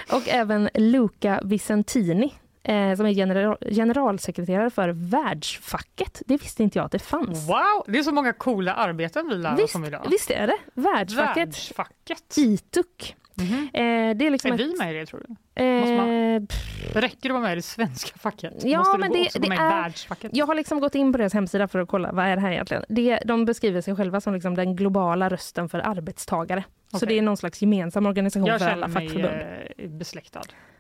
och 0.16 0.28
även 0.28 0.70
Luca 0.74 1.42
Vicentini 1.44 2.34
eh, 2.68 2.96
som 2.96 3.06
är 3.06 3.10
general, 3.10 3.58
generalsekreterare 3.72 4.70
för 4.70 4.90
Världsfacket. 4.90 6.22
Det 6.26 6.42
visste 6.42 6.64
inte 6.64 6.80
jag 6.80 6.86
att 6.86 6.92
det 6.92 7.00
fanns. 7.00 7.50
Wow, 7.50 7.84
det 7.88 8.00
är 8.00 8.04
så 8.04 8.12
många 8.12 8.34
coola 8.34 8.74
arbeten 8.74 9.30
vi 9.30 9.36
lär 9.36 9.64
oss 9.64 9.76
om 9.76 9.86
idag. 9.86 10.08
visst 10.10 10.32
är 10.32 10.48
det? 10.48 10.58
Världsfacket, 10.74 11.48
Världsfacket. 11.48 12.38
ITUC. 12.38 13.16
Mhm. 13.38 13.70
Eh, 13.74 14.18
det 14.18 14.28
är 14.28 14.32
liksom 14.32 14.52
Är 14.52 14.56
ett, 14.56 14.62
vi 14.62 14.76
med 14.78 14.96
i 14.96 14.98
det 15.00 15.06
tror 15.06 15.24
du? 15.28 15.64
eh, 15.64 15.80
Måste 15.80 15.96
man- 15.96 16.48
Räcker 16.94 17.18
det 17.22 17.28
att 17.30 17.32
vara 17.32 17.42
med 17.42 17.52
i 17.52 17.56
det 17.56 17.62
svenska 17.62 18.18
facket? 18.18 18.54
Ja, 18.64 18.78
Måste 18.80 18.98
men 18.98 19.12
det, 19.12 19.18
gå 19.18 19.24
det- 19.24 19.26
också 19.28 19.40
det 19.40 19.48
gå 19.48 19.50
med 19.50 19.58
i 19.58 19.62
är- 19.62 19.82
världsfacket? 19.82 20.32
Jag 20.34 20.46
har 20.46 20.56
liksom 20.56 20.80
gått 20.80 20.96
in 20.96 21.12
på 21.12 21.18
deras 21.18 21.34
hemsida 21.34 21.68
för 21.68 21.80
att 21.80 21.88
kolla 21.90 22.12
vad 22.12 22.26
är 22.26 22.36
det 22.36 22.42
här 22.42 22.52
egentligen. 22.52 22.84
Det, 22.90 23.20
de 23.26 23.46
beskriver 23.46 23.82
sig 23.82 23.96
själva 23.96 24.22
som 24.22 24.34
liksom 24.34 24.56
den 24.56 24.76
globala 24.76 25.30
rösten 25.30 25.70
för 25.70 25.80
arbetstagare. 25.80 26.64
Så 26.92 26.98
Okej. 26.98 27.08
det 27.08 27.18
är 27.18 27.22
någon 27.22 27.38
slags 27.38 27.62
gemensam 27.62 28.06
organisation 28.06 28.46
jag 28.46 28.60
för 28.60 28.68
alla 28.68 28.88
känner 28.88 29.00
mig 29.00 29.08
fackförbund. 29.10 30.02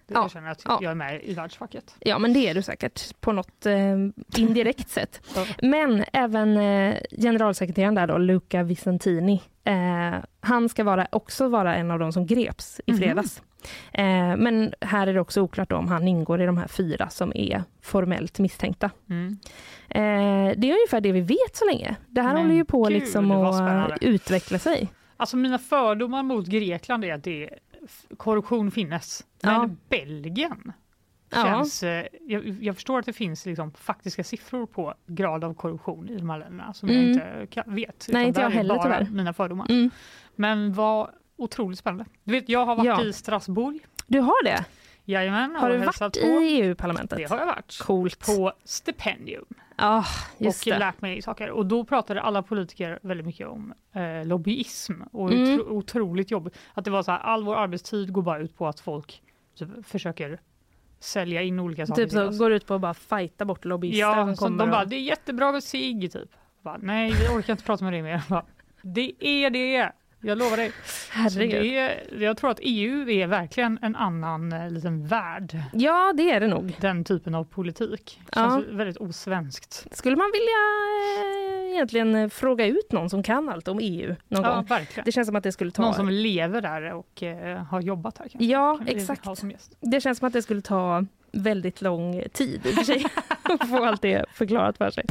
Besläktad. 0.07 0.19
Ja, 0.19 0.23
Jag 0.23 0.31
känner 0.31 0.49
att 0.51 0.61
ja. 0.65 0.79
jag 0.81 0.91
är 0.91 0.95
med 0.95 1.21
i 1.23 1.33
världsfacket. 1.33 1.95
Ja, 1.99 2.19
men 2.19 2.33
det 2.33 2.39
är 2.49 2.53
du 2.55 2.61
säkert 2.61 3.21
på 3.21 3.31
något 3.31 3.65
eh, 3.65 3.95
indirekt 4.37 4.89
sätt. 4.89 5.21
Men 5.61 6.03
även 6.13 6.57
eh, 6.57 6.95
generalsekreteraren 7.21 7.95
där 7.95 8.07
då, 8.07 8.17
Luca 8.17 8.63
Vicentini, 8.63 9.41
eh, 9.63 10.13
han 10.39 10.69
ska 10.69 10.83
vara, 10.83 11.07
också 11.11 11.47
vara 11.47 11.75
en 11.75 11.91
av 11.91 11.99
de 11.99 12.11
som 12.13 12.25
greps 12.25 12.81
i 12.85 12.91
Mhm. 12.91 12.99
fredags. 13.01 13.41
Eh, 13.93 14.35
men 14.37 14.73
här 14.81 15.07
är 15.07 15.13
det 15.13 15.19
också 15.19 15.41
oklart 15.41 15.71
om 15.71 15.87
han 15.87 16.07
ingår 16.07 16.41
i 16.41 16.45
de 16.45 16.57
här 16.57 16.67
fyra 16.67 17.09
som 17.09 17.31
är 17.35 17.63
formellt 17.81 18.39
misstänkta. 18.39 18.89
Mm. 19.09 19.37
Eh, 19.89 20.53
det 20.57 20.67
är 20.69 20.73
ungefär 20.73 21.01
det 21.01 21.11
vi 21.11 21.21
vet 21.21 21.55
så 21.55 21.65
länge. 21.65 21.95
Det 22.07 22.21
här 22.21 22.33
Men 22.33 22.41
håller 22.41 22.55
ju 22.55 22.65
på 22.65 22.83
gud, 22.83 22.91
liksom 22.93 23.31
att 23.31 23.91
utveckla 24.01 24.59
sig. 24.59 24.87
Alltså 25.17 25.37
mina 25.37 25.59
fördomar 25.59 26.23
mot 26.23 26.45
Grekland 26.47 27.05
är 27.05 27.13
att 27.13 27.23
det 27.23 27.43
är, 27.43 27.49
korruption 28.17 28.71
finnes. 28.71 29.26
Men 29.43 29.54
Ja. 29.54 29.69
Belgien 29.89 30.71
Ja. 31.30 31.43
känns... 31.43 31.84
eh, 31.84 32.06
Jag, 32.28 32.47
jag 32.47 32.76
förstår 32.76 33.00
att 33.00 33.06
det 33.06 33.13
finns 33.13 33.45
liksom 33.45 33.71
faktiska 33.71 34.23
siffror 34.23 34.65
på 34.65 34.93
grad 35.08 35.43
av 35.43 35.54
korruption 35.54 36.10
i 36.10 36.17
de 36.17 36.30
här 36.30 36.38
länderna 36.39 36.73
som 36.73 36.89
jag 36.89 36.97
Mm. 36.97 37.12
inte 37.12 37.47
kan, 37.52 37.76
vet. 37.76 38.06
Nej, 38.10 38.28
inte 38.28 38.41
jag 38.41 38.52
är 38.52 38.56
heller, 38.56 38.76
bara 38.76 38.84
tyvärr. 38.84 39.08
mina 39.12 39.34
fördomar. 39.34 39.65
Mm. 39.69 39.89
Men 40.36 40.73
vad 40.73 41.10
otroligt 41.36 41.80
spännande. 41.80 42.06
Du 42.23 42.32
vet, 42.32 42.50
jag 42.50 42.65
har 42.65 42.76
varit 42.76 42.86
Ja. 42.86 43.04
i 43.04 43.13
Strasbourg. 43.13 43.80
Du 44.08 44.19
har 44.19 44.43
det? 44.43 44.65
Jajamän, 45.06 45.56
Har 45.56 45.69
du 45.69 45.78
varit 45.78 46.00
på. 46.21 46.28
i 46.28 46.62
EU-parlamentet? 46.62 47.17
Det 47.17 47.30
har 47.30 47.38
jag 47.38 47.45
varit. 47.45 47.80
Coolt. 47.82 48.26
På 48.26 48.54
stipendium. 48.63 49.45
Just 50.37 50.67
och 50.67 50.73
det. 50.73 50.79
lärt 50.79 51.01
mig 51.01 51.21
saker. 51.21 51.49
Och 51.51 51.65
då 51.65 51.83
pratade 51.85 52.21
alla 52.21 52.43
politiker 52.43 52.99
väldigt 53.01 53.25
mycket 53.25 53.47
om 53.47 53.73
eh, 53.93 54.25
lobbyism 54.25 54.93
och 55.11 55.31
Mm. 55.31 55.53
otro, 55.53 55.63
otroligt 55.77 56.31
jobb. 56.31 56.49
Att 56.73 56.85
det 56.85 56.91
var 56.91 57.03
så 57.03 57.11
här, 57.11 57.19
all 57.19 57.43
vår 57.43 57.55
arbetstid 57.55 58.13
går 58.13 58.21
bara 58.21 58.39
ut 58.39 58.57
på 58.57 58.67
att 58.67 58.79
folk 58.79 59.23
typ, 59.55 59.69
försöker 59.87 60.39
sälja 60.99 61.41
in 61.41 61.59
olika 61.59 61.85
saker 61.87 62.01
Typ 62.03 62.11
så 62.11 62.29
går 62.37 62.51
ut 62.51 62.65
på 62.67 62.73
att 62.73 62.81
bara 62.81 62.93
fighta 62.93 63.45
bort 63.45 63.65
lobbyister 63.65 63.99
Ja, 63.99 64.13
som 64.25 64.35
kommer. 64.35 64.57
de 64.65 64.69
bara, 64.71 64.81
och- 64.83 64.87
det 64.89 64.95
är 64.95 65.01
jättebra 65.01 65.51
med 65.51 65.63
cigg 65.63 66.11
typ. 66.11 66.29
Bara, 66.61 66.77
Nej, 66.81 67.11
vi 67.11 67.27
orkar 67.37 67.53
inte 67.53 67.63
prata 67.65 67.83
med 67.83 67.93
dig 67.93 68.01
mer. 68.01 68.21
Bara, 68.29 68.45
det 68.81 69.11
är 69.19 69.49
det. 69.49 69.91
Jag 70.21 70.38
lovar 70.38 70.58
dig. 70.58 70.71
Det 71.36 72.23
jag 72.25 72.38
tror 72.38 72.49
att 72.49 72.60
EU 72.62 73.10
är 73.10 73.27
verkligen 73.27 73.80
en 73.82 73.95
annan 73.95 74.53
eh, 74.53 74.69
liten 74.69 75.08
värld. 75.08 75.60
Ja, 75.73 76.13
det 76.17 76.32
är 76.32 76.39
det 76.39 76.47
nog. 76.47 76.75
Den 76.82 77.03
typen 77.03 77.36
av 77.36 77.43
politik. 77.43 78.21
Ja. 78.36 78.36
Känns 78.36 78.65
väldigt 78.67 78.97
osvenskt. 78.97 79.88
Skulle 79.91 80.15
man 80.15 80.32
vilja 80.34 80.58
eh, 81.67 81.73
egentligen 81.75 82.15
eh, 82.15 82.30
fråga 82.30 82.65
ut 82.65 82.91
någon 82.91 83.10
som 83.10 83.23
kan 83.23 83.49
allt 83.49 83.67
om 83.67 83.80
EU 83.82 84.15
någon 84.27 84.43
Ja, 84.43 84.56
gång? 84.56 84.65
verkligen. 84.65 85.06
Det 85.06 85.12
känns 85.12 85.27
som 85.27 85.36
att 85.36 85.43
det 85.43 85.51
skulle 85.51 85.71
ta... 85.71 85.82
Någon 85.82 85.93
som 85.93 86.10
lever 86.10 86.62
där 86.62 86.93
och 86.93 87.23
eh, 87.23 87.63
har 87.63 87.82
jobbat 87.82 88.17
här. 88.17 88.27
kanske. 88.30 88.45
Ja, 88.45 88.77
Kan 88.77 88.88
exakt. 88.88 89.27
Det 89.80 90.01
känns 90.01 90.17
som 90.19 90.27
att 90.27 90.34
det 90.34 90.41
skulle 90.41 90.62
ta 90.62 91.06
väldigt 91.32 91.82
lång 91.82 92.23
tid 92.34 92.65
i 92.65 92.69
och 92.69 92.73
för 92.73 92.84
sig 92.84 93.06
att 93.43 93.69
få 93.69 93.84
allt 93.86 94.01
det 94.01 94.25
förklarat 94.34 94.77
för 94.77 94.91
sig. 94.91 95.06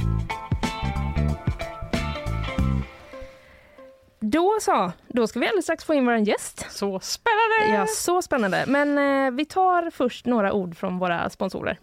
Då 4.21 4.59
så, 4.61 4.93
då 5.09 5.27
ska 5.27 5.41
vi 5.41 5.47
alldeles 5.47 5.65
strax 5.65 5.85
få 5.85 5.95
in 5.95 6.07
vår 6.07 6.17
gäst. 6.17 6.67
Så 6.71 7.01
spännande! 7.01 7.79
Ja, 7.79 7.87
så 7.87 8.23
spännande. 8.23 8.65
Men 8.67 8.99
eh, 8.99 9.31
vi 9.37 9.45
tar 9.45 9.91
först 9.91 10.27
några 10.27 10.53
ord 10.53 10.77
från 10.77 10.99
våra 10.99 11.31
sponsorer. 11.31 11.79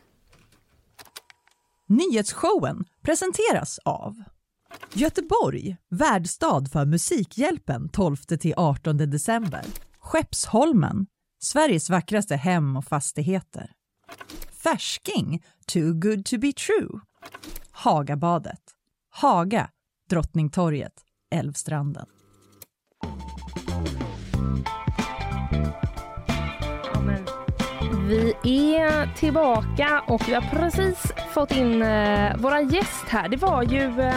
Nyhetsshowen 1.88 2.86
presenteras 3.02 3.80
av 3.86 4.24
Göteborg, 4.94 5.78
värdstad 5.90 6.66
för 6.72 6.86
Musikhjälpen 6.86 7.90
12-18 7.90 8.94
december. 8.94 9.62
Skeppsholmen, 10.00 11.08
Sveriges 11.40 11.90
vackraste 11.90 12.36
hem 12.36 12.78
och 12.78 12.86
fastigheter. 12.86 13.72
Färsking, 14.64 15.44
too 15.68 15.94
good 15.94 16.26
to 16.26 16.38
be 16.38 16.54
true. 16.54 17.00
Hagabadet, 17.72 18.62
Haga, 19.10 19.70
Drottningtorget, 20.10 20.94
Älvstranden. 21.36 22.06
Vi 28.44 28.76
är 28.76 29.16
tillbaka 29.16 30.04
och 30.08 30.22
vi 30.30 30.34
har 30.34 30.42
precis 30.42 31.14
fått 31.34 31.52
in 31.52 31.82
eh, 31.82 32.36
våran 32.38 32.70
gäst 32.70 33.06
här. 33.10 33.30
Det 33.30 33.38
var 33.38 33.64
ju 33.64 34.00
eh, 34.02 34.16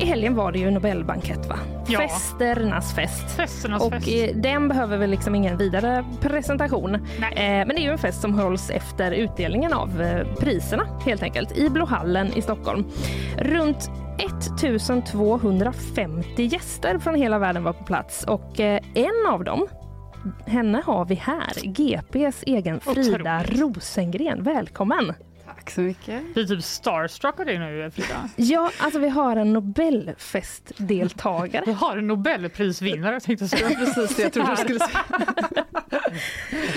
i 0.00 0.04
helgen 0.04 0.34
var 0.34 0.52
det 0.52 0.58
ju 0.58 0.70
Nobelbankett 0.70 1.46
va? 1.46 1.58
Ja. 1.88 1.98
Festernas 2.00 2.94
fest. 2.94 3.30
Festernas 3.36 3.82
Och 3.82 3.92
fest. 3.92 4.08
eh, 4.08 4.36
den 4.36 4.68
behöver 4.68 4.96
väl 4.96 5.10
liksom 5.10 5.34
ingen 5.34 5.56
vidare 5.56 6.04
presentation. 6.20 6.94
Eh, 6.94 7.00
men 7.36 7.68
det 7.68 7.78
är 7.78 7.82
ju 7.84 7.90
en 7.92 7.98
fest 7.98 8.20
som 8.20 8.38
hålls 8.38 8.70
efter 8.70 9.12
utdelningen 9.12 9.72
av 9.72 10.02
eh, 10.02 10.26
priserna 10.40 10.86
helt 11.04 11.22
enkelt 11.22 11.58
i 11.58 11.70
Blåhallen 11.70 12.26
i 12.36 12.42
Stockholm. 12.42 12.84
Runt 13.38 13.90
1250 14.18 16.42
gäster 16.44 16.98
från 16.98 17.14
hela 17.14 17.38
världen 17.38 17.64
var 17.64 17.72
på 17.72 17.84
plats 17.84 18.24
och 18.24 18.60
eh, 18.60 18.80
en 18.94 19.26
av 19.32 19.44
dem 19.44 19.66
henne 20.46 20.82
har 20.86 21.04
vi 21.04 21.14
här, 21.14 21.52
GPs 21.62 22.42
egen 22.46 22.80
Frida 22.80 23.40
Otroligt. 23.40 23.60
Rosengren. 23.60 24.42
Välkommen! 24.42 25.14
Tack 25.46 25.70
så 25.70 25.80
mycket. 25.80 26.22
Vi 26.34 26.42
är 26.42 26.46
typ 26.46 26.64
starstruck 26.64 27.40
av 27.40 27.46
dig 27.46 27.58
nu 27.58 27.90
Frida. 27.90 28.28
Ja, 28.36 28.70
alltså 28.78 28.98
vi 28.98 29.08
har 29.08 29.36
en 29.36 29.52
Nobelfestdeltagare. 29.52 31.62
Vi 31.66 31.72
har 31.72 31.96
en 31.96 32.06
Nobelprisvinnare 32.06 33.20
tänkte 33.20 33.44
jag 33.44 33.50
säga. 33.50 33.68
Precis 33.94 34.16
det 34.16 34.22
jag 34.22 34.32
trodde 34.32 34.50
du 34.50 34.56
skulle 34.56 34.80
säga. 34.80 35.04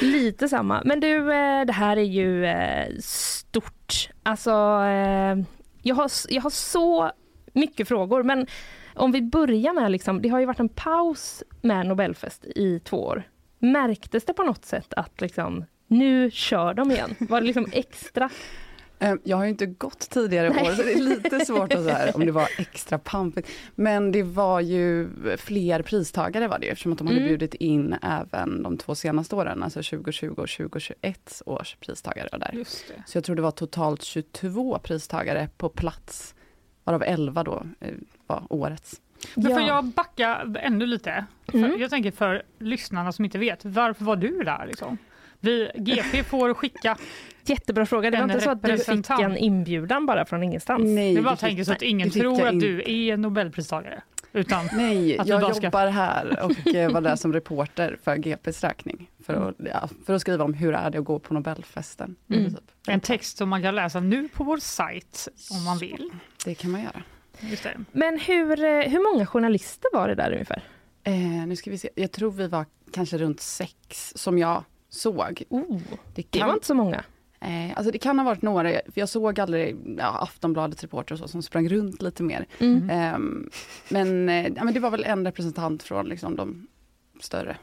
Lite 0.01 0.49
samma. 0.49 0.81
Men 0.85 0.99
du, 0.99 1.33
eh, 1.33 1.65
det 1.65 1.73
här 1.73 1.97
är 1.97 2.01
ju 2.01 2.45
eh, 2.45 2.87
stort. 2.99 4.09
Alltså, 4.23 4.51
eh, 4.83 5.37
jag 5.81 5.95
har, 5.95 6.11
jag 6.29 6.41
har 6.41 6.49
så 6.49 7.11
mycket 7.53 7.87
frågor, 7.87 8.23
men 8.23 8.47
om 8.95 9.11
vi 9.11 9.21
börjar 9.21 9.73
med 9.73 9.91
liksom, 9.91 10.21
det 10.21 10.29
har 10.29 10.39
ju 10.39 10.45
varit 10.45 10.59
en 10.59 10.69
paus 10.69 11.43
med 11.61 11.85
Nobelfest 11.85 12.45
i 12.45 12.79
två 12.79 13.03
år. 13.03 13.23
Märktes 13.59 14.25
det 14.25 14.33
på 14.33 14.43
något 14.43 14.65
sätt 14.65 14.93
att 14.93 15.21
liksom, 15.21 15.65
nu 15.87 16.31
kör 16.31 16.73
de 16.73 16.91
igen? 16.91 17.15
Var 17.19 17.41
det 17.41 17.47
liksom 17.47 17.67
extra? 17.71 18.29
Eh, 19.03 19.15
Jag 19.23 19.37
har 19.37 19.43
ju 19.43 19.49
inte 19.49 19.65
gått 19.65 19.99
tidigare 20.09 20.49
år 20.49 20.75
så 20.75 20.83
det 20.83 20.93
är 20.93 20.99
lite 21.01 21.45
svårt 21.45 21.73
att 21.73 21.83
säga 21.83 22.11
om 22.13 22.25
det 22.25 22.31
var 22.31 22.47
extra 22.57 22.97
pampigt. 22.99 23.49
Men 23.75 24.11
det 24.11 24.23
var 24.23 24.59
ju 24.59 25.09
fler 25.37 25.81
pristagare 25.81 26.47
var 26.47 26.59
det 26.59 26.65
ju, 26.65 26.71
eftersom 26.71 26.91
att 26.91 26.97
de 26.97 27.07
hade 27.07 27.19
Mm. 27.19 27.27
bjudit 27.29 27.53
in 27.53 27.95
även 28.01 28.63
de 28.63 28.77
två 28.77 28.95
senaste 28.95 29.35
åren, 29.35 29.63
alltså 29.63 29.79
2020 29.83 30.27
och 30.27 30.35
2021 30.49 31.41
års 31.45 31.75
pristagare 31.79 32.29
var 32.31 32.39
där. 32.39 32.63
Så 33.05 33.17
jag 33.17 33.23
tror 33.23 33.35
det 33.35 33.41
var 33.41 33.51
totalt 33.51 34.03
22 34.03 34.79
pristagare 34.83 35.49
på 35.57 35.69
plats, 35.69 36.35
varav 36.83 37.03
11 37.03 37.43
då 37.43 37.63
eh, 37.79 37.93
var 38.27 38.43
årets. 38.49 39.01
Men 39.35 39.51
får 39.51 39.61
jag 39.61 39.85
backa 39.85 40.41
ännu 40.59 40.85
lite? 40.85 41.25
Mm. 41.53 41.71
För 41.71 41.79
jag 41.79 41.89
tänker 41.89 42.11
för 42.11 42.43
lyssnarna 42.59 43.11
som 43.11 43.25
inte 43.25 43.37
vet, 43.39 43.65
varför 43.65 44.05
var 44.05 44.15
du 44.15 44.43
där? 44.43 44.65
Liksom? 44.67 44.97
Vi, 45.39 45.71
GP 45.75 46.23
får 46.23 46.53
skicka, 46.53 46.97
Jättebra 47.45 47.85
fråga. 47.85 48.11
Det 48.11 48.17
var 48.17 48.23
inte 48.23 48.41
så 48.41 48.49
att 48.49 48.63
du 48.63 48.77
fick 48.77 49.09
en 49.09 49.37
inbjudan 49.37 50.05
bara 50.05 50.25
från 50.25 50.43
ingenstans? 50.43 50.83
Nej, 50.85 51.13
jag 51.13 51.23
bara 51.23 51.31
det 51.31 51.37
fick- 51.37 51.47
tänker 51.47 51.63
så 51.63 51.71
att 51.71 51.81
ingen 51.81 52.09
tror 52.09 52.47
att 52.47 52.59
du 52.59 52.83
är 52.85 53.17
Nobelpristagare. 53.17 54.01
Utan, 54.33 54.69
Nej, 54.73 55.17
Att 55.19 55.27
jag 55.27 55.41
bara 55.41 55.53
ska- 55.53 55.63
jobbar 55.65 55.87
här 55.87 56.39
och 56.45 56.75
eh, 56.75 56.91
var 56.91 57.01
där 57.01 57.15
som 57.15 57.33
reporter 57.33 57.97
för 58.03 58.15
GPs 58.17 58.63
räkning. 58.63 59.09
För 59.25 59.33
att, 59.49 59.55
ja, 59.57 59.89
för 60.05 60.13
att 60.13 60.21
skriva 60.21 60.43
om 60.43 60.53
hur 60.53 60.73
är 60.73 60.89
det 60.89 60.97
att 60.97 61.05
gå 61.05 61.19
på 61.19 61.33
Nobelfesten. 61.33 62.15
Mm. 62.29 62.49
Typ. 62.53 62.59
en 62.87 62.99
text 62.99 63.37
som 63.37 63.49
man 63.49 63.61
kan 63.61 63.75
läsa 63.75 63.99
nu 63.99 64.29
på 64.29 64.43
vår 64.43 64.57
sajt 64.57 65.27
om 65.51 65.63
man 65.63 65.77
vill. 65.77 66.09
Det 66.45 66.55
kan 66.55 66.71
man 66.71 66.81
göra. 66.81 67.03
Just 67.39 67.63
det. 67.63 67.77
Men 67.91 68.19
hur, 68.19 68.63
eh, 68.63 68.79
hur 68.81 69.13
många 69.13 69.25
journalister 69.25 69.89
var 69.93 70.07
det 70.07 70.15
där 70.15 70.31
ungefär? 70.31 70.63
Eh, 71.03 71.13
nu 71.47 71.55
ska 71.55 71.71
vi 71.71 71.77
se, 71.77 71.89
jag 71.95 72.11
tror 72.11 72.31
vi 72.31 72.47
var 72.47 72.65
kanske 72.93 73.17
runt 73.17 73.41
sex 73.41 74.13
som 74.15 74.37
jag 74.37 74.63
såg. 74.89 75.43
Oh, 75.49 75.77
Det 75.77 75.97
det 76.15 76.23
kan, 76.39 76.47
var 76.47 76.53
inte 76.53 76.67
så 76.67 76.73
många. 76.73 77.03
Eh, 77.41 77.77
alltså 77.77 77.91
det 77.91 77.97
kan 77.97 78.19
ha 78.19 78.25
varit 78.25 78.41
några, 78.41 78.69
för 78.69 78.93
jag 78.93 79.09
såg 79.09 79.39
aldrig 79.39 79.77
ja, 79.97 80.17
Aftonbladets 80.21 80.81
reporter 80.81 81.13
och 81.13 81.19
så, 81.19 81.27
som 81.27 81.43
sprang 81.43 81.69
runt 81.69 82.01
lite 82.01 82.23
mer. 82.23 82.45
Mm. 82.59 82.89
Ehm, 82.89 83.49
men, 83.89 84.29
eh, 84.29 84.47
ja, 84.55 84.63
men 84.63 84.73
det 84.73 84.79
var 84.79 84.89
väl 84.91 85.03
en 85.03 85.25
representant 85.25 85.83
från 85.83 86.05
liksom, 86.09 86.35
de 86.35 86.67
större. 87.19 87.57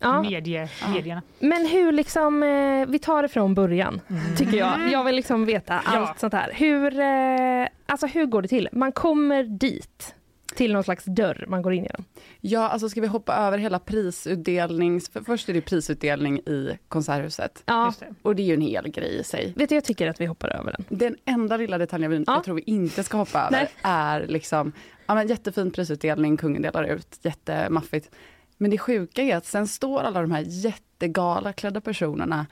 Ja. 0.00 0.22
Medie, 0.22 0.68
medierna. 0.94 1.22
Men 1.38 1.66
hur 1.66 1.92
liksom, 1.92 2.42
eh, 2.42 2.86
vi 2.86 2.98
tar 2.98 3.22
det 3.22 3.28
från 3.28 3.54
början 3.54 4.00
tycker 4.36 4.56
jag. 4.56 4.90
Jag 4.92 5.04
vill 5.04 5.14
liksom 5.16 5.44
veta 5.44 5.74
allt 5.78 6.08
Ja. 6.08 6.14
sånt 6.18 6.32
här. 6.32 6.52
Hur, 6.54 6.98
eh, 7.00 7.68
alltså 7.86 8.06
hur 8.06 8.26
går 8.26 8.42
det 8.42 8.48
till? 8.48 8.68
Man 8.72 8.92
kommer 8.92 9.44
dit 9.44 10.14
till 10.56 10.72
någon 10.72 10.84
slags 10.84 11.04
dörr 11.04 11.44
man 11.48 11.62
går 11.62 11.72
in 11.72 11.82
genom. 11.82 12.04
Ja, 12.40 12.68
alltså 12.68 12.88
ska 12.88 13.00
vi 13.00 13.06
hoppa 13.06 13.34
över 13.36 13.58
hela 13.58 13.78
prisutdelnings... 13.78 15.08
För 15.08 15.20
först 15.20 15.48
är 15.48 15.52
det 15.54 15.60
prisutdelning 15.60 16.38
i 16.38 16.78
Konserthuset. 16.88 17.62
Ja, 17.66 17.92
det. 18.00 18.06
Och 18.22 18.36
det 18.36 18.42
är 18.42 18.44
ju 18.46 18.54
en 18.54 18.60
hel 18.60 18.88
grej 18.88 19.18
i 19.20 19.24
sig. 19.24 19.52
vet 19.56 19.68
du, 19.68 19.74
jag 19.74 19.84
tycker 19.84 20.08
att 20.08 20.20
vi 20.20 20.26
hoppar 20.26 20.48
över 20.48 20.72
den. 20.78 20.98
Den 20.98 21.16
enda 21.24 21.56
lilla 21.56 21.78
detaljen 21.78 22.10
vi, 22.10 22.16
Ja. 22.16 22.24
jag 22.34 22.44
tror 22.44 22.54
vi 22.54 22.62
inte 22.62 23.04
ska 23.04 23.16
hoppa 23.16 23.40
över 23.46 23.68
är 23.82 24.26
liksom, 24.26 24.72
ja 25.06 25.14
men 25.14 25.28
jättefin 25.28 25.70
prisutdelning, 25.70 26.36
kungen 26.36 26.62
delar 26.62 26.84
ut, 26.84 27.18
jättemaffigt. 27.22 28.10
Men 28.56 28.70
det 28.70 28.78
sjuka 28.78 29.22
är 29.22 29.36
att 29.36 29.46
sen 29.46 29.68
står 29.68 30.00
alla 30.00 30.20
de 30.20 30.30
här 30.30 30.44
jättegalaklädda 30.46 31.80
personerna 31.80 32.46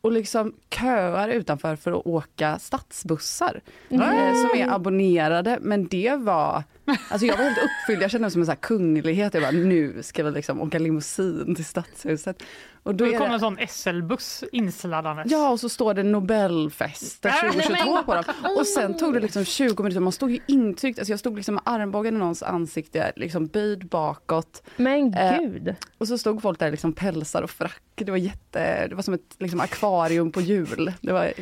och 0.00 0.12
liksom 0.12 0.54
köar 0.70 1.28
utanför 1.28 1.76
för 1.76 1.92
att 1.92 2.06
åka 2.06 2.58
stadsbussar 2.58 3.60
Mm. 3.90 4.02
eh, 4.08 4.34
som 4.34 4.60
är 4.60 4.74
abonnerade. 4.74 5.58
Men 5.60 5.86
det 5.86 6.16
var, 6.16 6.62
alltså 6.86 7.26
jag 7.26 7.36
var 7.36 7.44
helt 7.44 7.58
uppfylld, 7.58 8.02
jag 8.02 8.10
kände 8.10 8.24
mig 8.24 8.30
som 8.30 8.42
en 8.42 8.48
här 8.48 8.54
kunglighet. 8.54 9.34
Jag 9.34 9.42
bara, 9.42 9.50
nu 9.50 10.02
ska 10.02 10.24
vi 10.24 10.30
liksom 10.30 10.60
åka 10.60 10.78
limousin 10.78 11.54
till 11.54 11.64
stadshuset. 11.64 12.42
Och 12.84 12.94
då 12.94 13.04
kommer 13.06 13.28
det, 13.28 13.34
en 13.34 13.40
sån 13.40 13.58
SL-buss 13.68 14.44
insladdandes. 14.52 15.32
Ja, 15.32 15.50
och 15.50 15.60
så 15.60 15.68
står 15.68 15.94
det 15.94 16.02
Nobelfest 16.02 17.24
Nej, 17.24 17.52
2022 17.52 18.02
på 18.02 18.14
dem. 18.14 18.24
Och 18.58 18.66
sen 18.66 18.98
tog 18.98 19.14
det 19.14 19.20
liksom 19.20 19.44
20 19.44 19.82
minuter, 19.82 20.00
man 20.00 20.12
stod 20.12 20.30
ju 20.30 20.38
intryckt, 20.46 20.98
alltså 20.98 21.12
jag 21.12 21.18
stod 21.20 21.36
liksom 21.36 21.54
med 21.54 21.62
armbågen 21.66 22.16
i 22.16 22.18
någons 22.18 22.42
ansikte, 22.42 23.12
liksom 23.16 23.46
böjd 23.46 23.86
bakåt. 23.86 24.62
Men 24.76 25.14
Eh, 25.14 25.38
gud. 25.38 25.74
Och 25.98 26.08
så 26.08 26.18
stod 26.18 26.42
folk 26.42 26.58
där 26.58 26.70
liksom 26.70 26.92
pälsar 26.92 27.42
och 27.42 27.50
frack. 27.50 27.82
Det 27.94 28.10
var 28.10 28.18
jätte, 28.18 28.86
det 28.86 28.94
var 28.94 29.02
som 29.02 29.14
ett 29.14 29.36
liksom 29.38 29.60
akvarium 29.60 30.32
på 30.32 30.40
hjul. 30.40 30.92
Det 31.00 31.12
var, 31.12 31.32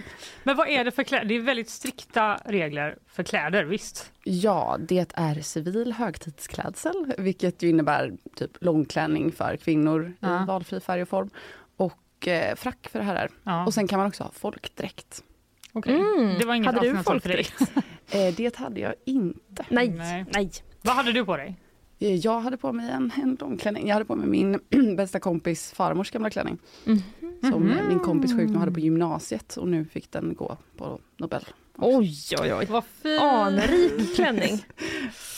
Men 0.42 0.56
vad 0.56 0.68
är 0.68 0.84
det 0.84 0.90
för 0.90 1.02
kläder? 1.02 1.24
Det 1.24 1.36
är 1.36 1.40
väldigt 1.40 1.70
strikta 1.70 2.38
regler 2.44 2.96
för 3.06 3.22
kläder, 3.22 3.64
visst? 3.64 4.12
ja, 4.24 4.76
det 4.88 4.98
är 5.14 5.31
civil 5.40 5.92
högtidsklädsel, 5.92 7.14
vilket 7.18 7.62
ju 7.62 7.68
innebär 7.68 8.12
typ 8.36 8.50
långklänning 8.60 9.32
för 9.32 9.56
kvinnor 9.56 10.12
Ja. 10.20 10.42
i 10.42 10.46
valfri 10.46 10.80
färg 10.80 11.02
och 11.02 11.08
form. 11.08 11.30
Och 11.76 12.28
eh, 12.28 12.54
frack 12.56 12.88
för 12.92 13.00
herrar. 13.00 13.30
Ja. 13.44 13.66
Och 13.66 13.74
sen 13.74 13.88
kan 13.88 13.98
man 13.98 14.08
också 14.08 14.24
ha 14.24 14.30
folkdräkt. 14.30 15.24
Okej. 15.72 15.94
Mm. 16.00 16.38
Det 16.38 16.44
var 16.44 16.54
inget 16.54 16.74
Hade 16.74 16.92
du 16.92 17.02
folkdräkt? 17.02 17.54
Eh, 18.10 18.34
det 18.36 18.56
hade 18.56 18.80
jag 18.80 18.94
inte. 19.04 19.64
Nej, 19.68 19.88
Nej. 19.88 20.24
nej. 20.34 20.50
Vad 20.82 20.94
hade 20.94 21.12
du 21.12 21.24
på 21.24 21.36
dig? 21.36 21.56
Eh, 21.98 22.14
Jag 22.14 22.40
hade 22.40 22.56
på 22.56 22.72
mig 22.72 22.90
en, 22.90 23.10
en 23.22 23.36
långklänning. 23.40 23.86
Jag 23.88 23.94
hade 23.94 24.04
på 24.04 24.16
mig 24.16 24.26
min 24.28 24.58
bästa 24.96 25.20
kompis 25.20 25.72
farmors 25.72 26.10
gamla 26.10 26.30
klänning. 26.30 26.58
Mhm. 26.84 27.02
Som 27.40 27.70
eh, 27.70 27.88
min 27.88 27.98
kompis 27.98 28.36
sjukdom 28.36 28.56
hade 28.56 28.72
på 28.72 28.80
gymnasiet 28.80 29.56
och 29.56 29.68
nu 29.68 29.84
fick 29.84 30.10
den 30.12 30.34
gå 30.34 30.56
på 30.76 31.00
Nobel. 31.16 31.44
Oj, 31.78 32.14
oj, 32.40 32.54
oj. 32.54 32.64
Vad 32.70 32.84
fint! 32.84 33.20
Anrik 33.22 34.14
klänning. 34.16 34.64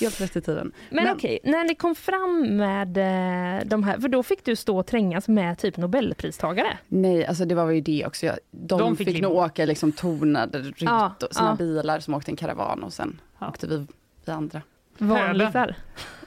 Helt 0.01 0.20
rätt 0.20 0.37
i 0.37 0.41
tiden. 0.41 0.72
Men, 0.91 1.05
Men- 1.05 1.14
okej, 1.16 1.39
när 1.45 1.64
ni 1.64 1.74
kom 1.74 1.95
fram 1.95 2.57
med 2.57 2.97
eh, 2.97 3.66
de 3.66 3.82
här, 3.85 4.01
för 4.01 4.09
då 4.09 4.22
fick 4.22 4.45
du 4.45 4.57
stå 4.57 4.78
och 4.78 4.87
trängas 4.87 5.28
med 5.28 5.59
typ 5.59 5.76
Nobelpristagare. 5.76 6.78
Nej, 6.89 7.26
alltså 7.26 7.45
det 7.45 7.55
var 7.55 7.70
ju 7.70 7.80
det 7.80 8.07
också. 8.07 8.26
Jag, 8.26 8.37
de, 8.51 8.78
De 8.78 8.97
fick 8.97 9.09
fick, 9.09 9.22
nog 9.22 9.32
åka 9.32 9.64
liksom 9.64 9.93
tonade 9.93 10.59
rutt 10.59 10.82
Ja, 10.82 11.14
och 11.28 11.35
sina 11.35 11.49
ja. 11.49 11.57
bilar 11.57 12.01
som 12.01 12.14
åkte 12.14 12.30
en 12.30 12.37
karavan 12.37 12.82
och 12.82 12.93
sen 12.93 13.20
Ja. 13.39 13.49
åkte 13.49 13.66
vi, 13.66 13.87
vi 14.24 14.32
andra. 14.32 14.62
Vanlisar. 14.99 15.76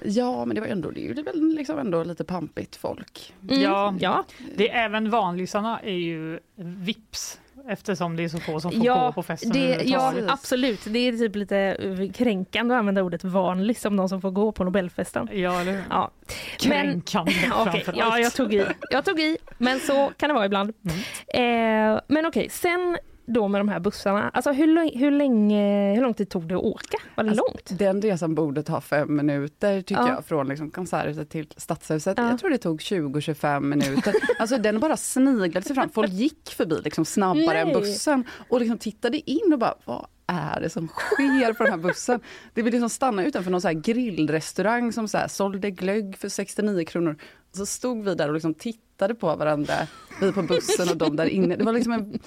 Ja, 0.04 0.46
men 0.46 0.56
det 0.56 0.62
var 0.62 0.68
ändå, 0.68 0.92
det 0.92 1.08
är 1.10 1.24
väl 1.24 1.56
liksom 1.56 1.80
ändå 1.80 2.04
lite 2.04 2.24
pampigt 2.24 2.76
folk. 2.76 3.34
Mm, 3.44 3.62
Ja. 3.62 3.94
ja. 4.00 4.24
Det 4.56 4.70
är 4.72 4.86
även 4.86 5.10
vanlisarna 5.10 5.80
är 5.80 5.92
ju 5.98 6.40
vips 6.56 7.40
eftersom 7.70 8.16
det 8.16 8.24
är 8.24 8.30
så 8.30 8.40
få 8.40 8.60
som 8.60 8.72
får 8.72 8.86
Ja, 8.86 9.06
gå 9.06 9.12
på 9.12 9.24
festen 9.24 9.52
Det, 9.52 9.82
ja, 9.86 10.14
absolut. 10.28 10.80
Det 10.86 11.00
är 11.00 11.12
typ 11.18 11.36
lite 11.36 11.78
kränkande 12.16 12.76
att 12.76 12.80
använda 12.80 13.04
ordet 13.04 13.24
vanlig 13.24 13.78
som 13.78 13.98
de 13.98 14.10
som 14.10 14.22
får 14.22 14.32
gå 14.32 14.52
på 14.52 14.64
Nobelfesten. 14.64 15.30
Ja, 15.32 15.62
eller? 15.62 15.84
Ja. 15.90 16.12
Men, 16.68 17.02
Kränkande 17.02 17.32
okej, 17.54 17.82
framför 17.84 17.96
ja, 17.98 18.20
jag 18.20 18.34
tog 18.34 18.54
i. 18.54 18.66
Jag 18.92 19.06
tog 19.06 19.20
i, 19.20 19.38
men 19.58 19.80
så 19.80 20.12
kan 20.18 20.30
det 20.30 20.34
vara 20.34 20.46
ibland. 20.46 20.74
Eh, 21.28 21.42
men 22.08 22.26
okej, 22.26 22.50
sen 22.50 22.98
då 23.28 23.48
med 23.48 23.60
de 23.62 23.70
här 23.70 23.80
bussarna. 23.80 24.30
Alltså 24.34 24.52
hur, 24.52 24.98
hur, 25.00 25.12
länge, 25.12 25.94
hur 25.96 26.02
lång 26.02 26.14
tid 26.14 26.30
tog 26.30 26.48
det 26.48 26.56
att 26.56 26.64
åka? 26.64 26.98
Var 27.16 27.24
det 27.24 27.30
Alltså, 27.30 27.46
långt? 27.48 27.80
Den 27.80 28.02
resan 28.02 28.36
borde 28.36 28.64
ta 28.64 28.82
fem 28.82 29.16
minuter 29.16 29.82
tycker 29.82 30.02
Ja. 30.02 30.10
jag, 30.10 30.26
från 30.26 30.48
liksom 30.48 30.72
konserthuset 30.72 31.30
till 31.30 31.48
Stadshuset. 31.58 32.18
Ja. 32.18 32.30
Jag 32.30 32.40
tror 32.40 32.50
det 32.50 32.58
tog 32.58 32.80
20-25 32.80 33.60
minuter. 33.60 34.14
Alltså 34.40 34.58
den 34.58 34.80
bara 34.80 34.98
sniglade 34.98 35.66
sig 35.66 35.76
fram. 35.76 35.90
Folk 35.90 36.12
gick 36.12 36.50
förbi 36.58 36.82
liksom 36.84 37.06
snabbare 37.06 37.46
Nej. 37.46 37.74
än 37.74 37.74
bussen 37.74 38.24
och 38.50 38.60
liksom 38.60 38.78
tittade 38.78 39.30
in 39.32 39.54
och 39.54 39.60
bara, 39.60 39.76
vad 39.86 40.06
är 40.28 40.62
det 40.62 40.70
som 40.70 40.88
sker 40.88 41.54
på 41.54 41.64
den 41.64 41.72
här 41.74 41.80
bussen? 41.80 42.20
Det 42.54 42.62
vill 42.62 42.72
liksom 42.74 42.90
stanna 42.90 43.26
utanför 43.26 43.52
någon 43.52 43.62
så 43.62 43.70
grillrestaurang 43.74 44.92
som 44.94 45.08
så 45.08 45.18
här 45.18 45.28
sålde 45.28 45.72
glögg 45.72 46.18
för 46.18 46.30
69 46.30 46.86
kronor. 46.86 47.16
Så 47.58 47.66
stod 47.66 48.04
vi 48.04 48.16
där 48.16 48.28
och 48.28 48.34
liksom 48.34 48.54
tittade 48.54 49.16
på 49.16 49.36
varandra, 49.36 49.74
vi 50.22 50.32
på 50.32 50.42
bussen 50.42 50.90
och 50.90 50.98
de 50.98 51.16
där 51.16 51.26
inne. 51.26 51.56
Det 51.56 51.64
var 51.64 51.74
liksom 51.74 51.92
en, 51.94 52.20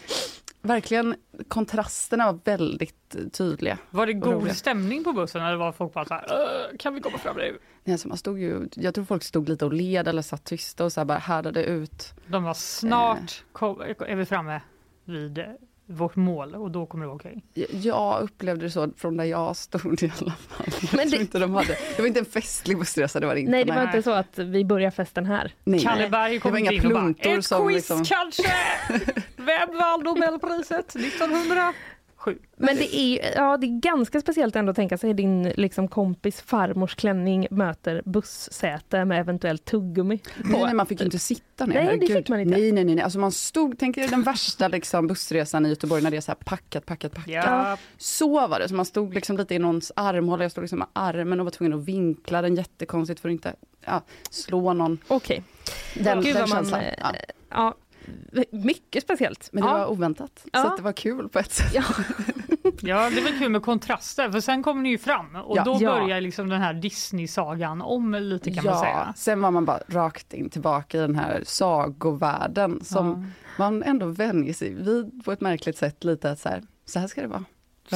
verkligen, 0.63 1.15
kontrasterna 1.49 2.33
var 2.33 2.41
väldigt 2.45 3.17
tydliga. 3.33 3.79
Var 3.91 4.07
det 4.07 4.13
god 4.13 4.33
roliga. 4.35 4.55
stämning 4.55 5.05
på 5.05 5.13
bussen 5.13 5.43
eller 5.43 5.57
var 5.57 5.73
folk 5.73 5.93
bara 5.95 6.05
så 6.05 6.15
här, 6.15 6.27
"Åh, 6.31 6.77
kan 6.79 6.95
vi 6.95 7.01
komma 7.01 7.19
fram 7.19 7.37
nu? 7.37 7.59
Nej, 7.85 7.93
alltså 7.95 8.09
man 8.09 8.17
stod 8.17 8.39
ju, 8.41 8.69
jag 8.75 8.95
tror 8.95 9.05
folk 9.05 9.23
stod 9.25 9.49
lite 9.49 9.65
och 9.65 9.73
led 9.73 10.09
eller 10.09 10.23
satt 10.23 10.45
tysta 10.45 10.85
och 10.85 10.93
så 10.93 11.01
här 11.01 11.05
bara 11.05 11.19
härdade 11.19 11.65
ut. 11.65 12.13
De 12.27 12.43
var 12.45 12.55
snart 12.55 13.45
kom, 13.53 13.81
är 13.81 14.17
vi 14.17 14.25
framme 14.27 14.61
vid 15.05 15.39
eh, 15.39 15.45
vårt 15.91 16.17
mål 16.17 16.55
och 16.55 16.71
då 16.71 16.87
kommer 16.87 17.05
det 17.05 17.09
vara 17.09 17.17
okej. 17.17 17.43
Jag 17.83 18.23
upplevde 18.23 18.65
det 18.67 18.71
så 18.71 18.91
från 18.97 19.17
där 19.17 19.25
jag 19.25 19.57
stod 19.57 20.03
i 20.03 20.13
alla 20.21 20.33
fall. 20.33 20.67
Men 20.97 21.11
det- 21.11 21.17
inte 21.17 21.39
de 21.39 21.55
hade, 21.55 21.67
det 21.97 21.99
var 22.03 22.07
inte 22.07 22.21
en 22.21 22.27
festlig 22.27 22.79
bussresa, 22.79 23.21
det 23.21 23.27
var 23.27 23.35
det 23.35 23.41
inte. 23.41 23.51
Nej, 23.53 23.65
det 23.65 23.73
var 23.73 23.79
nej. 23.85 23.87
inte 23.87 24.03
så 24.03 24.13
att 24.13 24.39
vi 24.39 24.65
börjar 24.65 24.91
festen 24.91 25.27
här. 25.27 25.53
Nej. 25.65 25.81
Kalle 25.81 26.09
Berg 26.09 26.41
kom 26.41 26.51
var 26.53 26.59
inte 26.59 26.75
inga 26.75 26.83
in 26.83 26.87
och 26.97 27.03
bara, 27.03 27.33
ett 27.39 27.45
som 27.45 27.67
quiz 27.69 27.77
liksom- 27.77 28.05
kanske? 28.05 28.53
Vem 29.37 29.79
vann 29.79 30.01
Nobelpriset 30.01 30.95
1907? 32.27 32.39
Men 32.57 32.77
det 32.77 32.97
är, 32.97 33.33
ja, 33.37 33.57
det 33.57 33.67
är 33.67 33.81
ganska 33.81 34.21
speciellt 34.21 34.57
ändå 34.57 34.71
att 34.71 34.77
tänka 34.77 34.99
sig 34.99 35.15
din 35.15 35.43
liksom, 35.43 35.89
kompis 35.89 36.41
farmors 36.41 36.95
klänning 36.95 37.47
möter 37.51 38.03
bussäte 38.05 39.05
med 39.05 39.21
eventuellt 39.21 39.65
tuggummi. 39.65 40.21
Nej, 40.45 40.63
nej, 40.63 40.75
man 40.75 40.87
fick 40.87 41.01
ju 41.01 41.05
inte 41.05 41.19
sitta 41.19 41.67
ner. 41.67 41.85
Nej, 41.85 41.99
det 41.99 42.07
fick 42.07 42.29
man 42.29 42.41
inte. 42.41 42.57
Nej, 42.57 42.73
nej, 42.73 42.85
nej. 42.85 43.01
Alltså 43.01 43.19
man 43.19 43.33
stod, 43.33 43.79
tänk 43.79 43.97
er 43.99 44.09
den 44.09 44.23
värsta 44.23 44.69
liksom, 44.69 45.07
bussresan 45.07 45.67
i 45.67 45.69
Göteborg 45.69 46.03
när 46.03 46.11
det 46.11 46.17
är 46.17 46.21
så 46.21 46.31
här 46.31 46.39
packat, 46.45 46.87
packat, 46.87 47.13
packat. 47.15 47.31
Ja, 47.33 47.77
Så 47.99 48.47
var 48.49 48.59
det, 48.59 48.69
så 48.69 48.75
man 48.75 48.85
stod 48.85 49.15
liksom 49.15 49.37
lite 49.37 49.55
i 49.55 49.59
någons 49.59 49.93
armhåla, 49.97 50.45
jag 50.45 50.51
stod 50.51 50.63
liksom 50.63 50.79
med 50.79 50.89
armen 50.93 51.41
och 51.41 51.47
var 51.47 51.51
tvungen 51.51 51.79
att 51.79 51.85
vinkla 51.85 52.43
den 52.43 52.55
jättekonstigt 52.55 53.21
för 53.21 53.29
att 53.29 53.33
inte 53.33 53.55
ja, 53.87 54.03
slå 54.31 54.73
någon. 54.73 54.99
Okej. 55.09 55.43
Den, 55.95 56.21
Gud 56.23 56.35
den 56.35 56.41
vad 56.41 56.49
man, 56.49 56.59
känslan. 56.59 56.81
eh, 56.81 56.95
Ja. 56.99 57.15
Ja, 57.51 57.75
mycket 58.51 59.03
speciellt. 59.03 59.49
Men 59.53 59.63
det 59.63 59.69
ja. 59.69 59.79
var 59.79 59.87
oväntat, 59.91 60.31
så 60.43 60.49
Ja. 60.53 60.67
att 60.67 60.77
det 60.77 60.83
var 60.83 60.93
kul 60.93 61.29
på 61.29 61.39
ett 61.39 61.53
sätt. 61.53 61.75
Ja. 61.75 61.83
ja, 62.83 63.11
det 63.11 63.21
väl 63.21 63.39
kul 63.39 63.51
med 63.51 63.63
kontraster 63.63 64.31
för 64.31 64.41
sen 64.41 64.63
kommer 64.63 64.83
ni 64.83 64.89
ju 64.89 64.99
fram 64.99 65.37
och 65.37 65.57
Ja. 65.57 65.65
då 65.65 65.79
Ja. 65.81 65.91
börjar 66.01 66.21
liksom 66.21 66.49
den 66.49 66.61
här 66.61 66.75
Disney-sagan 66.75 67.83
om 67.83 68.15
lite 68.15 68.51
kan 68.53 68.65
man 68.65 68.79
säga. 68.79 69.15
sen 69.17 69.41
var 69.41 69.51
man 69.51 69.65
bara 69.65 69.81
rakt 69.89 70.35
in 70.35 70.51
tillbaka 70.51 70.99
i 70.99 71.01
den 71.01 71.17
här 71.17 71.43
sagovärlden 71.47 72.85
som 72.85 73.33
man 73.59 73.83
ändå 73.83 74.07
vänjer 74.07 74.53
sig 74.53 74.75
vid 74.75 75.25
på 75.25 75.33
ett 75.33 75.41
märkligt 75.41 75.77
sätt 75.77 76.05
lite 76.05 76.31
att 76.31 76.39
så 76.39 76.49
här, 76.49 76.63
så 76.85 76.99
här 76.99 77.07
ska 77.07 77.21
det 77.21 77.29
vara. 77.29 77.45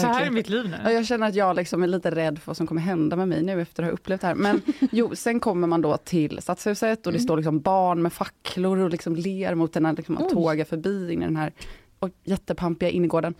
Så 0.00 0.06
här 0.06 0.26
är 0.26 0.30
mitt 0.30 0.48
liv 0.48 0.70
Ja, 0.72 0.78
nu. 0.88 0.92
jag 0.92 1.06
känner 1.06 1.28
att 1.28 1.34
jag 1.34 1.56
liksom 1.56 1.82
är 1.82 1.86
lite 1.86 2.10
rädd 2.10 2.38
för 2.38 2.46
vad 2.46 2.56
som 2.56 2.66
kommer 2.66 2.80
hända 2.80 3.16
med 3.16 3.28
mig 3.28 3.42
nu 3.42 3.60
efter 3.62 3.82
att 3.82 3.88
ha 3.88 3.92
upplevt 3.94 4.20
det 4.20 4.26
här. 4.26 4.34
Men 4.34 4.62
jo, 4.92 5.16
sen 5.16 5.40
kommer 5.40 5.66
man 5.68 5.82
då 5.82 5.96
till 5.96 6.38
Stadshuset 6.42 7.06
och 7.06 7.12
det 7.12 7.18
står 7.20 7.36
liksom 7.36 7.60
barn 7.60 8.02
med 8.02 8.12
facklor 8.12 8.78
och 8.78 8.90
liksom 8.90 9.16
ler 9.16 9.54
mot 9.54 9.72
den 9.72 9.86
här, 9.86 9.92
liksom, 9.92 10.14
man 10.14 10.24
Oj. 10.24 10.30
tågar 10.30 10.64
förbi 10.64 11.12
in 11.12 11.22
i 11.22 11.24
den 11.24 11.36
här 11.36 11.52
och 11.98 12.10
jättepampiga 12.24 12.90
innergården. 12.90 13.34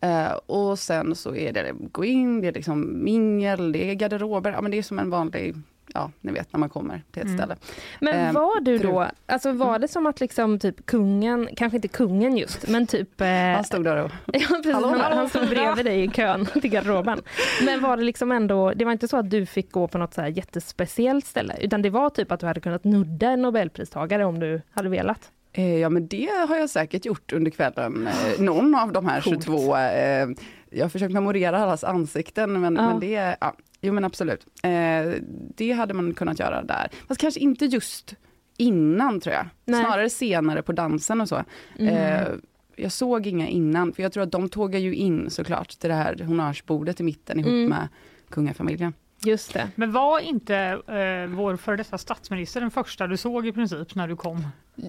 Eh, 0.00 0.32
och 0.32 0.78
sen 0.78 1.14
så 1.14 1.34
är 1.34 1.52
det 1.52 1.72
gå 1.92 2.04
in, 2.04 2.40
det 2.40 2.48
är 2.48 2.52
liksom 2.52 3.04
mingel, 3.04 3.72
det 3.72 3.90
är 3.90 3.94
garderober, 3.94 4.52
ja 4.52 4.60
men 4.60 4.70
det 4.70 4.78
är 4.78 4.82
som 4.82 4.98
en 4.98 5.10
vanlig, 5.10 5.54
ja 5.94 6.10
ni 6.20 6.32
vet 6.32 6.52
när 6.52 6.60
man 6.60 6.68
kommer 6.68 7.02
till 7.12 7.22
ett 7.22 7.26
Mm. 7.28 7.38
ställe. 7.38 7.56
Men 8.00 8.14
Ehm, 8.14 8.34
var 8.34 8.60
du 8.60 8.78
då, 8.78 9.06
alltså 9.26 9.52
var 9.52 9.78
det 9.78 9.88
som 9.88 10.06
att 10.06 10.20
liksom 10.20 10.58
typ 10.58 10.86
kungen, 10.86 11.48
kanske 11.56 11.76
inte 11.76 11.88
kungen 11.88 12.36
just, 12.36 12.68
men 12.68 12.86
typ... 12.86 13.20
Eh, 13.20 13.26
Han 13.28 13.64
stod 13.64 13.84
där 13.84 14.04
och, 14.04 14.10
ja, 14.26 14.40
precis, 14.48 14.72
Hallå, 14.72 14.88
han, 14.88 15.00
hallå, 15.00 15.16
han 15.16 15.28
stod 15.28 15.48
bredvid 15.48 15.84
dig 15.86 16.04
i 16.04 16.08
kön 16.08 16.46
till 16.46 16.70
garderoben. 16.70 17.20
Men 17.64 17.80
var 17.82 17.96
det 17.96 18.02
liksom 18.02 18.32
ändå, 18.32 18.72
det 18.76 18.84
var 18.84 18.92
inte 18.92 19.08
så 19.08 19.16
att 19.16 19.30
du 19.30 19.46
fick 19.46 19.72
gå 19.72 19.88
på 19.88 19.98
något 19.98 20.14
så 20.14 20.20
här 20.20 20.28
jättespeciellt 20.28 21.26
ställe, 21.26 21.56
utan 21.60 21.82
det 21.82 21.90
var 21.90 22.10
typ 22.10 22.32
att 22.32 22.40
du 22.40 22.46
hade 22.46 22.60
kunnat 22.60 22.84
nudda 22.84 23.30
en 23.30 23.42
nobelpristagare 23.42 24.24
om 24.24 24.40
du 24.40 24.62
hade 24.70 24.88
velat. 24.88 25.30
eh, 25.52 25.76
ja 25.78 25.88
men 25.88 26.08
det 26.08 26.28
har 26.48 26.56
jag 26.56 26.70
säkert 26.70 27.04
gjort 27.04 27.32
under 27.32 27.50
kvällen, 27.50 28.06
eh, 28.08 28.40
någon 28.44 28.74
av 28.74 28.92
de 28.92 29.06
här 29.08 29.20
Coolt. 29.20 29.44
22 29.44 29.76
eh, 29.76 30.28
jag 30.70 30.84
har 30.84 30.88
försökt 30.88 31.12
memorera 31.14 31.58
allas 31.62 31.84
ansikten, 31.84 32.60
men, 32.60 32.76
Ja. 32.76 32.82
men 32.88 33.00
det, 33.00 33.36
ja, 33.40 33.54
jo 33.80 33.92
men 33.92 34.04
absolut. 34.04 34.46
Eh, 34.62 35.12
det 35.56 35.72
hade 35.72 35.94
man 35.94 36.14
kunnat 36.14 36.38
göra 36.38 36.62
där. 36.62 36.88
Fast 37.08 37.20
kanske 37.20 37.40
inte 37.40 37.64
just 37.64 38.14
innan 38.56 39.20
tror 39.20 39.34
jag. 39.34 39.46
Nej. 39.64 39.84
Snarare 39.84 40.10
senare 40.10 40.62
på 40.62 40.72
dansen 40.72 41.20
och 41.20 41.28
så. 41.28 41.44
Mm. 41.78 41.94
Eh, 41.94 42.28
jag 42.76 42.92
såg 42.92 43.26
inga 43.26 43.48
innan, 43.48 43.92
för 43.92 44.02
jag 44.02 44.12
tror 44.12 44.22
att 44.22 44.32
de 44.32 44.48
tågar 44.48 44.78
ju 44.78 44.94
in 44.94 45.30
såklart 45.30 45.68
till 45.68 45.88
det 45.90 45.96
här 45.96 46.18
honnörsbordet 46.24 47.00
i 47.00 47.02
mitten 47.02 47.40
ihop 47.40 47.48
Mm. 47.50 47.68
med 47.68 47.88
kungafamiljen. 48.30 48.92
Just 49.24 49.52
det. 49.52 49.68
Men 49.74 49.92
var 49.92 50.20
inte 50.20 50.56
eh, 50.86 51.36
vår 51.36 51.56
före 51.56 51.76
detta 51.76 51.98
statsminister 51.98 52.60
den 52.60 52.70
första 52.70 53.06
du 53.06 53.16
såg 53.16 53.46
i 53.46 53.52
princip 53.52 53.94
när 53.94 54.08
du 54.08 54.16
kom? 54.16 54.46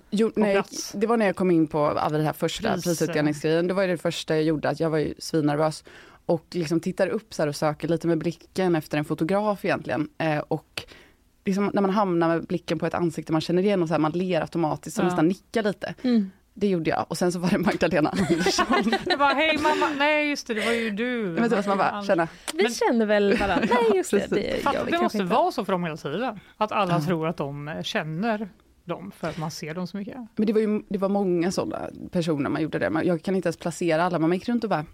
Jo, 0.10 0.32
plats. 0.32 0.92
det 0.92 1.08
var 1.08 1.18
när 1.18 1.26
jag 1.26 1.36
kom 1.36 1.52
in 1.52 1.68
på 1.68 1.80
av 1.80 2.12
det 2.12 2.22
här 2.24 2.34
första 2.34 2.74
Pris, 2.74 2.84
prisutdelningsgrejen. 2.84 3.68
Det 3.68 3.74
var 3.74 3.82
ju 3.84 3.88
det 3.88 3.98
första 3.98 4.36
jag 4.36 4.44
gjorde, 4.44 4.70
att 4.70 4.80
jag 4.80 4.90
var 4.90 4.98
ju 4.98 5.14
svinnervös. 5.20 5.84
Och 6.30 6.46
liksom 6.52 6.80
tittar 6.80 7.08
upp 7.08 7.34
så 7.34 7.42
här 7.42 7.48
och 7.48 7.56
söker 7.56 7.88
lite 7.88 8.08
med 8.08 8.18
blicken 8.18 8.76
efter 8.76 8.98
en 8.98 9.06
fotograf 9.06 9.66
egentligen. 9.66 10.10
Eh, 10.18 10.38
och 10.40 10.84
liksom 11.46 11.72
när 11.74 11.82
man 11.82 11.92
hamnar 11.92 12.28
med 12.28 12.44
blicken 12.48 12.80
på 12.80 12.86
ett 12.86 12.94
ansikte 12.94 13.32
man 13.32 13.42
känner 13.42 13.64
igen 13.64 13.82
och 13.82 13.88
så 13.88 13.94
här, 13.94 14.00
man 14.00 14.12
ler 14.12 14.42
automatiskt 14.42 14.98
och 14.98 15.04
Ja. 15.04 15.08
nästan 15.08 15.28
nickar 15.28 15.64
lite. 15.64 15.94
Mm. 16.02 16.32
Det 16.54 16.68
gjorde 16.68 16.90
jag. 16.90 17.06
Och 17.10 17.18
sen 17.18 17.32
så 17.32 17.40
var 17.40 17.50
det 17.50 17.58
Magdalena 17.58 18.10
Andersson. 18.10 18.66
Jag 19.06 19.20
bara, 19.20 19.34
hej 19.34 19.58
mamma, 19.58 19.90
nej 19.98 20.30
just 20.30 20.48
det, 20.48 20.54
det 20.54 20.66
var 20.66 20.72
ju 20.72 20.90
du. 20.90 21.24
Men 21.40 21.50
det 21.50 21.56
var 21.56 21.68
man 21.68 21.78
bara, 21.78 22.04
känna, 22.04 22.28
Vi 22.54 22.64
Men- 22.64 22.72
känner 22.74 23.06
väl 23.06 23.38
varandra. 23.38 23.68
Nej, 23.82 23.98
just 23.98 24.12
det. 24.12 24.28
Det, 24.30 24.60
vi 24.86 24.92
det 24.92 25.02
måste 25.02 25.18
inte. 25.18 25.34
vara 25.36 25.52
så 25.52 25.66
för 25.66 25.72
dem 25.72 25.84
hela 25.84 25.98
tiden. 25.98 26.40
Att 26.58 26.72
alla 26.72 26.94
Ja. 26.94 27.02
tror 27.02 27.28
att 27.28 27.38
de 27.38 27.72
känner 27.84 28.50
dem 28.86 29.12
för 29.18 29.30
att 29.30 29.38
man 29.38 29.52
ser 29.52 29.74
dem 29.74 29.88
så 29.88 29.98
mycket. 29.98 30.16
men 30.36 30.46
det 30.48 30.54
var 30.54 30.62
ju 30.62 30.82
det 30.90 30.98
var 30.98 31.10
många 31.10 31.52
sådana 31.52 31.90
personer 32.12 32.50
man 32.50 32.62
gjorde 32.62 32.80
det. 32.80 32.90
Men 32.90 33.08
Jag 33.08 33.22
kan 33.24 33.36
inte 33.36 33.48
ens 33.48 33.58
placera 33.58 34.04
alla, 34.04 34.20
man 34.20 34.34
gick 34.34 34.50
runt 34.50 34.64
och 34.64 34.70
bara, 34.70 34.86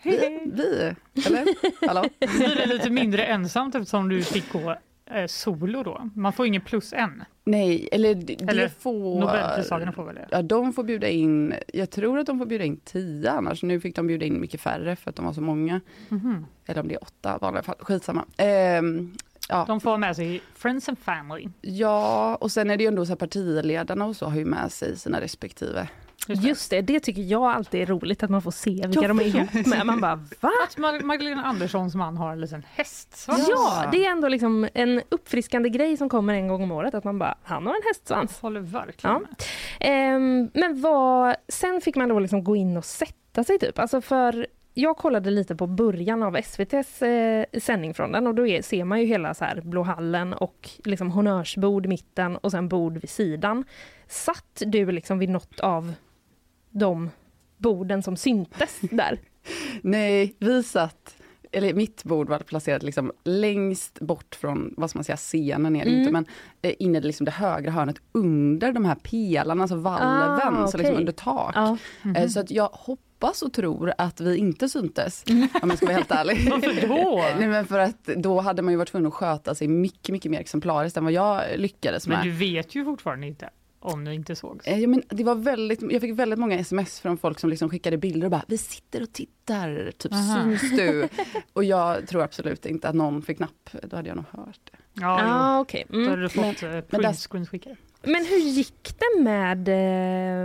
Hej, 0.00 0.18
hej. 0.18 0.40
vi, 0.44 0.94
eller? 1.26 1.46
Hallå? 1.86 2.04
Blir 2.18 2.56
det 2.56 2.66
lite 2.66 2.90
mindre 2.90 3.24
ensamt 3.24 3.74
eftersom 3.74 4.08
du 4.08 4.22
fick 4.22 4.52
gå 4.52 4.76
eh, 5.10 5.26
solo 5.26 5.82
då? 5.82 6.10
Man 6.14 6.32
får 6.32 6.46
ingen 6.46 6.62
plus 6.62 6.92
en. 6.92 7.24
Nej, 7.44 7.88
eller 7.92 8.14
det, 8.14 8.42
Eller 8.42 8.62
det 8.62 8.68
får... 8.68 9.20
Nobelpristagarna 9.20 9.92
får 9.92 10.04
väl 10.04 10.14
det? 10.14 10.28
Ja, 10.30 10.42
de 10.42 10.72
får 10.72 10.84
bjuda 10.84 11.08
in, 11.08 11.54
jag 11.72 11.90
tror 11.90 12.18
att 12.18 12.26
de 12.26 12.38
får 12.38 12.46
bjuda 12.46 12.64
in 12.64 12.76
tio 12.84 13.30
annars. 13.30 13.62
Nu 13.62 13.80
fick 13.80 13.96
de 13.96 14.06
bjuda 14.06 14.26
in 14.26 14.40
mycket 14.40 14.60
färre 14.60 14.96
för 14.96 15.10
att 15.10 15.16
de 15.16 15.24
var 15.24 15.32
så 15.32 15.40
många. 15.40 15.80
Mhm. 16.08 16.46
Eller 16.66 16.80
om 16.80 16.88
det 16.88 16.94
är 16.94 17.02
åtta, 17.02 17.38
vanliga 17.38 17.62
fall. 17.62 17.76
Skitsamma. 17.78 18.24
Ehm, 18.36 19.14
ja. 19.48 19.64
De 19.68 19.80
får 19.80 19.98
med 19.98 20.16
sig 20.16 20.40
friends 20.54 20.88
and 20.88 20.98
family. 20.98 21.48
ja, 21.60 22.34
och 22.34 22.52
sen 22.52 22.70
är 22.70 22.76
det 22.76 22.82
ju 22.84 22.88
ändå 22.88 23.06
så 23.06 23.10
här 23.10 23.16
partiledarna 23.16 24.06
och 24.06 24.16
så 24.16 24.26
har 24.26 24.36
ju 24.38 24.44
med 24.44 24.72
sig 24.72 24.96
sina 24.96 25.20
respektive. 25.20 25.88
Just 26.28 26.42
det. 26.42 26.48
Just 26.48 26.70
det, 26.70 26.80
det 26.82 27.00
tycker 27.00 27.22
jag 27.22 27.42
alltid 27.44 27.82
är 27.82 27.86
roligt 27.86 28.22
att 28.22 28.30
man 28.30 28.42
får 28.42 28.50
se 28.50 28.70
vilka 28.86 29.00
Ja, 29.02 29.08
de 29.08 29.18
är 29.20 29.24
ihop 29.24 29.66
med. 29.66 29.86
Man 29.86 30.00
bara 30.00 30.16
va? 30.40 30.50
Att 30.68 30.76
Mag- 30.76 31.02
Magdalena 31.04 31.44
Anderssons 31.44 31.94
man 31.94 32.16
har 32.16 32.32
en 32.32 32.40
liten 32.40 32.62
hästsvans. 32.74 33.46
Ja, 33.48 33.84
det 33.92 34.06
är 34.06 34.10
ändå 34.10 34.28
liksom 34.28 34.68
en 34.74 35.02
uppfriskande 35.08 35.68
grej 35.68 35.96
som 35.96 36.08
kommer 36.08 36.34
en 36.34 36.48
gång 36.48 36.62
om 36.62 36.72
året 36.72 36.94
att 36.94 37.04
man 37.04 37.18
bara, 37.18 37.34
han 37.42 37.66
har 37.66 37.74
en 37.74 37.82
hästsvans. 37.86 38.40
Håller 38.40 38.60
verkligen 38.60 39.26
Ja. 39.30 39.46
Ehm, 39.86 40.50
men 40.54 40.80
vad, 40.80 41.36
sen 41.48 41.80
fick 41.80 41.96
man 41.96 42.08
då 42.08 42.18
liksom 42.18 42.44
gå 42.44 42.56
in 42.56 42.76
och 42.76 42.84
sätta 42.84 43.44
sig 43.44 43.58
typ. 43.58 43.78
Alltså 43.78 44.00
för 44.00 44.46
jag 44.74 44.96
kollade 44.96 45.30
lite 45.30 45.56
på 45.56 45.66
början 45.66 46.22
av 46.22 46.36
SVTs 46.36 47.02
eh, 47.02 47.44
sändning 47.60 47.94
från 47.94 48.12
den 48.12 48.26
och 48.26 48.34
då 48.34 48.46
är, 48.46 48.62
ser 48.62 48.84
man 48.84 49.00
ju 49.00 49.06
hela 49.06 49.34
så 49.34 49.44
här 49.44 49.60
Blå 49.60 49.82
hallen 49.82 50.32
och 50.32 50.70
liksom 50.84 51.10
honnörsbord 51.10 51.86
i 51.86 51.88
mitten 51.88 52.36
och 52.36 52.50
sen 52.50 52.68
bord 52.68 52.98
vid 52.98 53.10
sidan. 53.10 53.64
Satt 54.08 54.62
du 54.66 54.92
liksom 54.92 55.18
vid 55.18 55.28
något 55.28 55.60
av 55.60 55.92
de 56.70 57.10
borden 57.56 58.02
som 58.02 58.16
syntes 58.16 58.78
där? 58.90 59.18
Nej, 59.82 60.34
vi 60.38 60.62
satt, 60.62 61.14
eller 61.52 61.74
mitt 61.74 62.04
bord 62.04 62.28
var 62.28 62.38
placerat 62.38 62.82
liksom 62.82 63.12
längst 63.24 64.00
bort 64.00 64.34
från, 64.34 64.74
vad 64.76 64.90
ska 64.90 64.98
man 64.98 65.04
säga, 65.04 65.16
scenen 65.16 65.76
är 65.76 65.84
det 65.84 65.90
Mm. 65.90 66.00
inte, 66.00 66.12
men 66.12 66.26
eh, 66.62 66.74
inne 66.78 66.98
i 66.98 67.00
liksom 67.00 67.24
det 67.24 67.30
högra 67.30 67.70
hörnet 67.70 67.96
under 68.12 68.72
de 68.72 68.84
här 68.84 68.94
pelarna, 68.94 69.62
alltså 69.62 69.76
valven, 69.76 70.56
Ah, 70.56 70.66
så 70.66 70.78
liksom 70.78 70.96
under 70.96 71.12
tak. 71.12 71.52
Ja. 71.56 71.76
Eh, 72.16 72.28
Så 72.28 72.40
att 72.40 72.50
jag 72.50 72.68
hoppas 72.72 73.42
och 73.42 73.52
tror 73.52 73.92
att 73.98 74.20
vi 74.20 74.36
inte 74.36 74.68
syntes, 74.68 75.24
om 75.62 75.70
jag 75.70 75.76
ska 75.76 75.86
vara 75.86 75.96
helt 75.96 76.10
ärlig. 76.10 76.50
Varför 76.50 76.88
då? 76.88 77.24
Nej, 77.38 77.48
men 77.48 77.66
för 77.66 77.78
att 77.78 78.04
då 78.04 78.40
hade 78.40 78.62
man 78.62 78.72
ju 78.72 78.78
varit 78.78 78.88
tvungen 78.88 79.06
att 79.06 79.14
sköta 79.14 79.54
sig 79.54 79.68
mycket, 79.68 80.08
mycket 80.12 80.30
mer 80.30 80.40
exemplariskt 80.40 80.96
än 80.96 81.04
vad 81.04 81.12
jag 81.12 81.42
lyckades 81.56 82.06
med. 82.08 82.18
Men 82.18 82.26
du 82.26 82.32
vet 82.32 82.74
ju 82.74 82.84
fortfarande 82.84 83.26
inte 83.26 83.50
om 83.80 84.04
ni 84.04 84.14
inte 84.14 84.36
sågs. 84.36 84.66
Eh, 84.66 84.78
Ja, 84.80 84.88
men 84.88 85.02
det 85.08 85.24
var 85.24 85.34
väldigt, 85.34 85.82
jag 85.92 86.00
fick 86.00 86.14
väldigt 86.18 86.38
många 86.38 86.58
sms 86.58 87.00
från 87.00 87.18
folk 87.18 87.38
som 87.38 87.50
liksom 87.50 87.70
skickade 87.70 87.96
bilder 87.98 88.24
och 88.26 88.30
bara 88.30 88.44
“vi 88.48 88.58
sitter 88.58 89.02
och 89.02 89.12
tittar, 89.12 89.92
typ 89.98 90.12
Aha. 90.12 90.42
syns 90.42 90.70
du?” 90.76 91.08
Och 91.52 91.64
jag 91.64 92.08
tror 92.08 92.22
absolut 92.22 92.66
inte 92.66 92.88
att 92.88 92.94
någon 92.94 93.22
fick 93.22 93.38
napp, 93.38 93.70
då 93.82 93.96
hade 93.96 94.08
jag 94.08 94.16
nog 94.16 94.24
hört 94.30 94.60
det. 94.72 94.78
Ja. 95.00 95.18
Ah, 95.22 95.60
okej. 95.60 95.84
Då 95.88 95.94
hade 95.98 96.06
Mm. 96.08 96.20
du 96.20 96.28
fått 96.28 96.62
eh, 96.62 96.70
där- 96.70 96.82
printscreens 96.82 97.48
skickade. 97.48 97.76
Men 98.02 98.24
hur 98.26 98.38
gick 98.38 98.94
det 98.98 99.22
med 99.22 99.68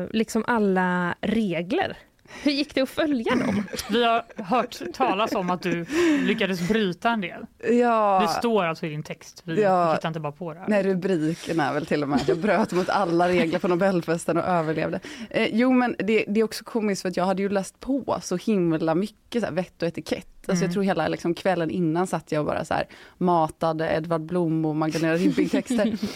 eh, 0.04 0.08
liksom 0.12 0.44
alla 0.48 1.16
regler? 1.22 1.98
Hur 2.44 2.52
gick 2.52 2.76
det 2.76 2.82
att 2.82 2.90
följa 2.90 3.36
dem? 3.36 3.64
Vi 3.90 4.04
har 4.04 4.24
hört 4.44 4.82
talas 4.94 5.36
om 5.36 5.50
att 5.50 5.62
du 5.62 5.86
lyckades 6.26 6.68
bryta 6.68 7.10
en 7.10 7.22
del. 7.22 7.46
Ja, 7.72 8.20
Det 8.22 8.28
står 8.40 8.64
alltså 8.66 8.86
i 8.86 8.90
din 8.90 9.04
text. 9.04 9.42
Vi 9.46 9.62
Ja. 9.62 9.94
hittar 9.94 10.08
inte 10.08 10.20
bara 10.20 10.32
på 10.32 10.54
det 10.54 10.60
här. 10.60 10.68
nej, 10.68 10.84
rubriken 10.84 11.60
är 11.60 11.74
väl 11.74 11.86
till 11.86 12.04
och 12.04 12.10
med 12.10 12.16
att 12.22 12.28
jag 12.28 12.38
bröt 12.38 12.72
mot 12.74 12.90
alla 12.90 13.28
regler 13.30 13.60
på 13.60 13.68
Nobelfesten 13.68 14.38
och 14.38 14.44
överlevde. 14.44 15.00
Eh, 15.30 15.48
jo 15.56 15.72
men 15.72 15.96
det, 16.00 16.26
det 16.28 16.40
är 16.40 16.44
också 16.44 16.64
komiskt 16.64 17.02
för 17.02 17.10
att 17.10 17.18
jag 17.18 17.26
hade 17.26 17.42
ju 17.42 17.50
läst 17.50 17.80
på 17.80 18.20
så 18.24 18.36
himla 18.38 18.96
mycket 18.96 19.42
så 19.42 19.46
här, 19.48 19.54
vett 19.54 19.82
och 19.82 19.88
etikett. 19.88 20.28
Alltså 20.38 20.52
Mm. 20.52 20.64
jag 20.64 20.74
tror 20.74 20.84
hela 20.84 21.08
liksom, 21.08 21.34
kvällen 21.34 21.70
innan 21.70 22.08
satt 22.08 22.32
jag 22.32 22.40
och 22.40 22.46
bara 22.46 22.66
så 22.66 22.74
här, 22.74 22.88
matade 23.18 23.90
Edvard 23.96 24.22
Blom 24.22 24.66
och 24.66 24.76
Magdalena 24.76 25.16
Ribbing-texter. 25.16 25.98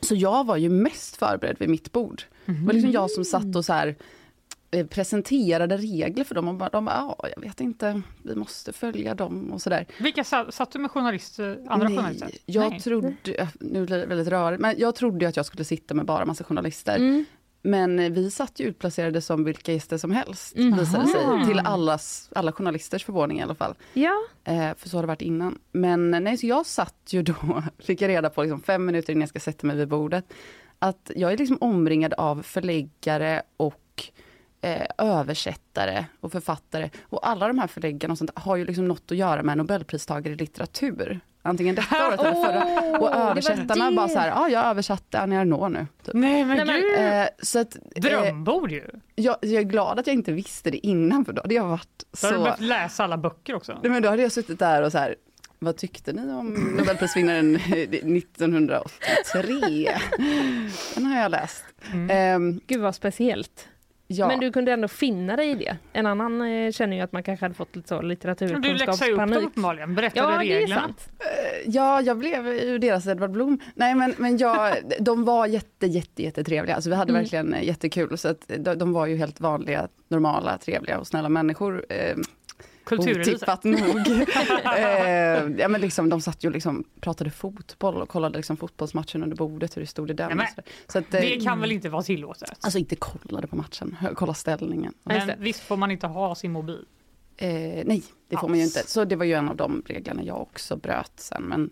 Så 0.00 0.14
jag 0.14 0.46
var 0.46 0.56
ju 0.56 0.68
mest 0.68 1.16
förberedd 1.16 1.56
vid 1.58 1.68
mitt 1.68 1.92
bord. 1.92 2.22
Det 2.46 2.52
var 2.66 2.72
liksom 2.72 2.90
jag 2.92 3.10
som 3.10 3.24
satt 3.24 3.56
och 3.56 3.64
så 3.64 3.72
här, 3.72 3.94
presenterade 4.90 5.76
regler 5.76 6.24
för 6.24 6.34
dem 6.34 6.48
och 6.48 6.54
bara, 6.54 6.68
de 6.68 6.84
bara, 6.84 6.94
ja, 7.18 7.28
jag 7.36 7.42
vet 7.42 7.60
inte, 7.60 8.02
vi 8.22 8.34
måste 8.34 8.72
följa 8.72 9.14
dem 9.14 9.52
och 9.52 9.62
sådär. 9.62 9.86
Vilka 10.00 10.24
sa- 10.24 10.50
satt 10.50 10.70
du 10.72 10.78
med 10.78 10.90
journalister, 10.90 11.58
andra 11.68 11.88
Nej, 11.88 11.96
journalister? 11.96 12.30
Jag 12.46 12.70
Nej. 12.70 12.80
trodde, 12.80 13.48
nu 13.60 13.86
blir 13.86 13.98
det 13.98 14.06
väldigt 14.06 14.28
rörigt, 14.28 14.60
men 14.60 14.74
jag 14.78 14.94
trodde 14.94 15.28
att 15.28 15.36
jag 15.36 15.46
skulle 15.46 15.64
sitta 15.64 15.94
med 15.94 16.06
bara 16.06 16.24
massa 16.24 16.44
journalister. 16.44 16.96
Mm. 16.96 17.24
Men 17.62 17.98
eh, 17.98 18.10
vi 18.12 18.30
satt 18.30 18.60
ju 18.60 18.64
utplacerade 18.66 19.20
som 19.20 19.44
vilka 19.44 19.72
gäster 19.72 19.98
som 19.98 20.10
helst, 20.10 20.56
Mhm. 20.56 20.78
visade 20.78 21.02
det 21.04 21.08
sig. 21.08 21.46
Till 21.46 21.58
allas, 21.58 22.30
alla 22.34 22.52
journalisters 22.52 23.04
förvåning 23.04 23.38
i 23.38 23.42
alla 23.42 23.54
fall. 23.54 23.74
Ja, 23.94 24.12
Eh, 24.44 24.74
för 24.76 24.88
så 24.88 24.96
har 24.96 25.02
det 25.02 25.06
varit 25.06 25.22
innan. 25.22 25.58
Men 25.72 26.14
eh, 26.14 26.20
nej, 26.20 26.36
så 26.36 26.46
jag 26.46 26.66
satt 26.66 26.94
ju 27.10 27.22
då, 27.22 27.62
fick 27.78 28.02
jag 28.02 28.08
reda 28.08 28.30
på 28.30 28.42
liksom 28.42 28.60
fem 28.62 28.84
minuter 28.84 29.12
innan 29.12 29.20
jag 29.20 29.28
ska 29.28 29.40
sätta 29.40 29.66
mig 29.66 29.76
vid 29.76 29.88
bordet, 29.88 30.24
att 30.78 31.10
jag 31.16 31.32
är 31.32 31.36
liksom 31.36 31.58
omringad 31.60 32.12
av 32.14 32.42
förläggare 32.42 33.42
och 33.56 34.04
eh, 34.60 34.86
översättare 34.98 36.04
och 36.20 36.32
författare. 36.32 36.90
Och 37.02 37.28
alla 37.28 37.48
de 37.48 37.58
här 37.58 37.66
förläggarna 37.66 38.12
och 38.12 38.18
sånt 38.18 38.30
har 38.34 38.56
ju 38.56 38.64
liksom 38.64 38.88
något 38.88 39.10
att 39.12 39.16
göra 39.16 39.42
med 39.42 39.58
nobelpristagare 39.58 40.34
i 40.34 40.36
litteratur. 40.36 41.20
Antingen 41.42 41.74
detta 41.74 42.08
året 42.08 42.20
eller 42.20 42.44
förra. 42.44 42.98
Och 42.98 43.10
det 43.10 43.16
översättarna 43.16 43.90
det. 43.90 43.96
bara 43.96 44.08
så 44.08 44.18
här, 44.18 44.28
ja 44.28 44.48
jag 44.48 44.66
översatte 44.66 45.20
Annie 45.20 45.36
Ernaux 45.36 45.72
nu. 45.72 45.86
Typ. 46.04 46.14
Nej 46.14 46.44
men 46.44 46.66
gud! 46.66 46.98
Eh, 46.98 47.26
så 47.42 47.58
att, 47.58 47.76
eh, 47.76 47.80
Drömbord 48.02 48.70
ju! 48.70 48.84
jag, 49.14 49.36
jag 49.40 49.52
är 49.52 49.62
glad 49.62 49.98
att 49.98 50.06
jag 50.06 50.14
inte 50.14 50.32
visste 50.32 50.70
det 50.70 50.86
innan 50.86 51.24
för 51.24 51.32
då 51.32 51.42
hade 51.42 51.54
jag 51.54 51.64
varit 51.64 52.04
Då 52.20 52.26
har 52.26 52.32
du 52.32 52.38
så... 52.38 52.44
behövt 52.44 52.60
läsa 52.60 53.04
alla 53.04 53.18
böcker 53.18 53.54
också. 53.54 53.78
Nej, 53.82 53.90
men 53.92 54.02
då 54.02 54.08
hade 54.08 54.22
jag 54.22 54.32
suttit 54.32 54.58
där 54.58 54.82
och 54.82 54.92
så 54.92 54.98
här, 54.98 55.14
vad 55.58 55.76
tyckte 55.76 56.12
ni 56.12 56.32
om 56.32 56.74
Nobelprisvinnaren 56.78 57.56
1983? 57.56 59.34
Den 60.94 61.06
har 61.06 61.20
jag 61.20 61.30
läst. 61.30 61.64
Mm. 61.92 62.10
Ehm, 62.10 62.60
gud 62.66 62.80
vad 62.80 62.94
speciellt. 62.94 63.68
Ja. 64.08 64.28
Men 64.28 64.40
du 64.40 64.52
kunde 64.52 64.72
ändå 64.72 64.88
finna 64.88 65.36
dig 65.36 65.50
i 65.50 65.54
det. 65.54 65.76
En 65.92 66.06
annan 66.06 66.42
eh, 66.42 66.72
känner 66.72 66.96
ju 66.96 67.02
att 67.02 67.12
man 67.12 67.22
kanske 67.22 67.44
hade 67.44 67.54
fått 67.54 67.76
lite 67.76 67.88
så 67.88 68.00
Du 68.00 68.08
läxade 68.08 68.32
upp 68.32 68.38
dem 68.52 68.62
litteraturkunskapspanik. 68.62 69.38
uppenbarligen, 69.48 69.94
berättade 69.94 70.32
Ja, 70.32 70.38
det 70.38 70.52
är 70.52 70.58
reglerna. 70.60 70.80
sant. 70.82 71.08
ja, 71.66 72.00
jag 72.00 72.18
blev 72.18 72.46
ju 72.48 72.78
deras 72.78 73.06
Edvard 73.06 73.30
Blom. 73.30 73.58
Nej, 73.74 73.94
men, 73.94 74.14
men 74.18 74.38
jag, 74.38 74.74
de 75.00 75.24
var 75.24 75.46
jätte, 75.46 75.86
jätte, 75.86 76.22
jättetrevliga. 76.22 76.74
Alltså, 76.74 76.90
vi 76.90 76.96
hade 76.96 77.10
Mm. 77.12 77.22
verkligen 77.22 77.54
eh, 77.54 77.64
jättekul. 77.64 78.18
Så 78.18 78.28
att 78.28 78.50
de, 78.58 78.74
de 78.74 78.92
var 78.92 79.06
ju 79.06 79.16
helt 79.16 79.40
vanliga, 79.40 79.88
normala, 80.08 80.58
trevliga 80.58 80.98
och 80.98 81.06
snälla 81.06 81.28
människor. 81.28 81.84
Ehm, 81.88 82.22
Kulturhuset. 82.88 83.34
Otippat 83.34 83.64
nog. 83.64 84.08
eh, 84.78 84.84
ja, 85.58 85.68
men 85.68 85.80
liksom, 85.80 86.08
de 86.08 86.20
satt 86.20 86.44
ju 86.44 86.48
och 86.48 86.52
liksom 86.54 86.84
pratade 87.00 87.30
fotboll 87.30 88.02
och 88.02 88.08
kollade 88.08 88.36
liksom 88.38 88.56
fotbollsmatchen 88.56 89.22
under 89.22 89.36
bordet, 89.36 89.76
hur 89.76 89.80
det 89.80 89.86
stod 89.86 90.10
i 90.10 90.12
den. 90.12 90.36
Nej, 90.36 90.54
så 90.86 90.98
att, 90.98 91.14
eh, 91.14 91.20
Det 91.20 91.40
kan 91.40 91.60
väl 91.60 91.72
inte 91.72 91.88
vara 91.88 92.02
tillåtet? 92.02 92.50
Alltså 92.60 92.78
inte 92.78 92.96
kollade 92.96 93.46
på 93.46 93.56
matchen, 93.56 93.96
kolla 94.14 94.34
ställningen. 94.34 94.94
Men 95.04 95.30
visst 95.38 95.60
får 95.60 95.76
man 95.76 95.90
inte 95.90 96.06
ha 96.06 96.34
sin 96.34 96.52
mobil? 96.52 96.84
Eh, 97.36 97.48
nej, 97.84 98.02
det 98.28 98.36
får 98.36 98.48
man 98.48 98.58
ju 98.58 98.64
Alls. 98.64 98.76
inte. 98.76 98.90
Så 98.90 99.04
det 99.04 99.16
var 99.16 99.24
ju 99.24 99.32
en 99.32 99.48
av 99.48 99.56
de 99.56 99.82
reglerna 99.86 100.22
jag 100.22 100.40
också 100.42 100.76
bröt 100.76 101.12
sen. 101.16 101.42
Men 101.42 101.70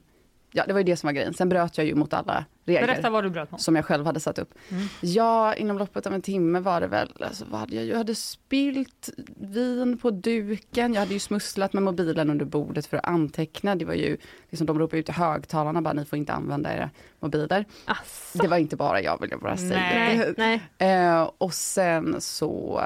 ja, 0.52 0.64
det 0.66 0.72
var 0.72 0.80
ju 0.80 0.84
det 0.84 0.96
som 0.96 1.06
var 1.06 1.12
grejen. 1.12 1.34
Sen 1.34 1.48
bröt 1.48 1.78
jag 1.78 1.86
ju 1.86 1.94
mot 1.94 2.14
alla 2.14 2.44
regler. 2.66 2.86
Berätta 2.86 3.10
vad 3.10 3.24
du 3.24 3.30
bröt 3.30 3.50
mot. 3.50 3.60
som 3.60 3.76
jag 3.76 3.84
själv 3.84 4.06
hade 4.06 4.20
satt 4.20 4.38
upp. 4.38 4.54
Mm. 4.68 4.86
Ja, 5.00 5.54
inom 5.54 5.78
loppet 5.78 6.06
av 6.06 6.14
en 6.14 6.22
timme 6.22 6.60
var 6.60 6.80
det 6.80 6.86
väl, 6.86 7.12
alltså, 7.20 7.44
vad 7.50 7.60
hade 7.60 7.76
jag, 7.76 7.84
jag 7.84 7.96
hade 7.96 8.14
spillt 8.14 9.10
vin 9.36 9.98
på 9.98 10.10
duken, 10.10 10.94
jag 10.94 11.00
hade 11.00 11.14
ju 11.14 11.20
smusslat 11.20 11.72
med 11.72 11.82
mobilen 11.82 12.30
under 12.30 12.44
bordet 12.44 12.86
för 12.86 12.96
att 12.96 13.06
anteckna. 13.06 13.74
Det 13.74 13.84
var 13.84 13.94
ju, 13.94 14.16
liksom, 14.50 14.66
de 14.66 14.78
ropade 14.78 15.00
ut 15.00 15.08
i 15.08 15.12
högtalarna 15.12 15.82
bara, 15.82 15.94
ni 15.94 16.04
får 16.04 16.18
inte 16.18 16.32
använda 16.32 16.76
era 16.76 16.90
mobiler. 17.20 17.64
Asså. 17.84 18.38
Det 18.38 18.48
var 18.48 18.56
inte 18.56 18.76
bara 18.76 19.02
jag 19.02 19.20
vill 19.20 19.30
jag 19.30 19.40
bara 19.40 19.56
säga. 19.56 19.78
Nej. 19.78 20.34
Nej. 20.36 20.60
Eh, 20.78 21.30
och 21.38 21.54
sen 21.54 22.20
så, 22.20 22.80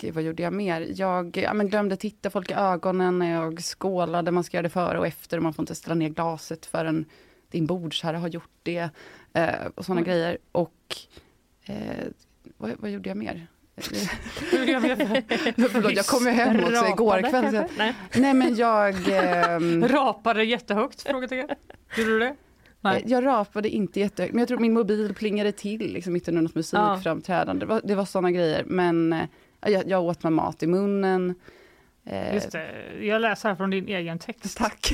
eh, 0.00 0.12
vad 0.12 0.22
gjorde 0.22 0.42
jag 0.42 0.52
mer? 0.52 0.86
Jag 0.94 1.36
ja, 1.36 1.54
men 1.54 1.68
glömde 1.68 1.96
titta 1.96 2.30
folk 2.30 2.50
i 2.50 2.54
ögonen 2.54 3.18
när 3.18 3.32
jag 3.32 3.62
skålade. 3.62 4.30
Man 4.30 4.44
ska 4.44 4.56
göra 4.56 4.62
det 4.62 4.68
före 4.70 4.98
och 4.98 5.06
efter 5.06 5.36
och 5.36 5.42
man 5.42 5.54
får 5.54 5.62
inte 5.62 5.74
ställa 5.74 5.94
ner 5.94 6.08
glaset 6.08 6.66
förrän 6.66 7.04
din 7.50 7.66
bordsherre 7.66 8.16
har 8.16 8.28
gjort 8.28 8.50
det. 8.62 8.88
Eh, 9.34 9.66
och 9.74 9.84
sådana 9.84 10.02
grejer. 10.02 10.38
Och 10.52 10.96
eh, 11.66 11.76
vad, 12.56 12.70
vad 12.78 12.90
gjorde 12.90 13.08
jag 13.08 13.16
mer? 13.16 13.46
Förlåt, 15.70 15.92
jag 15.92 16.06
kom 16.06 16.24
ju 16.24 16.30
hem 16.30 16.64
också 16.64 16.86
igår 16.86 17.18
kväll. 17.18 17.30
kanske? 17.30 17.68
Nej. 17.78 17.94
Nej 18.14 18.34
men 18.34 18.54
jag, 18.54 18.94
ehm, 19.08 19.84
Rapade 19.88 20.44
jättehögt? 20.44 21.02
Frågetecken. 21.02 21.56
Gjorde 21.98 22.10
du 22.10 22.18
det? 22.18 22.34
Nej. 22.80 23.02
jag 23.06 23.26
rapade 23.26 23.68
inte 23.68 24.00
jättehögt, 24.00 24.32
men 24.34 24.38
jag 24.38 24.48
tror 24.48 24.58
min 24.58 24.72
mobil 24.72 25.14
plingade 25.14 25.52
till 25.52 25.92
liksom, 25.92 26.12
mitt 26.12 26.28
under 26.28 26.42
något 26.42 26.54
musikframträdande. 26.54 27.66
Det 27.66 27.66
var, 27.66 27.80
det 27.84 27.94
var 27.94 28.04
sådana 28.04 28.30
grejer. 28.30 28.64
Men 28.66 29.12
eh, 29.12 29.22
jag, 29.66 29.88
jag 29.88 30.04
åt 30.04 30.22
med 30.22 30.32
mat 30.32 30.62
i 30.62 30.66
munnen. 30.66 31.34
Eh, 32.04 32.34
Just 32.34 32.52
det. 32.52 32.70
Jag 33.00 33.20
läser 33.22 33.48
här 33.48 33.56
från 33.56 33.70
din 33.70 33.88
egen 33.88 34.18
text. 34.18 34.58
Tack, 34.58 34.92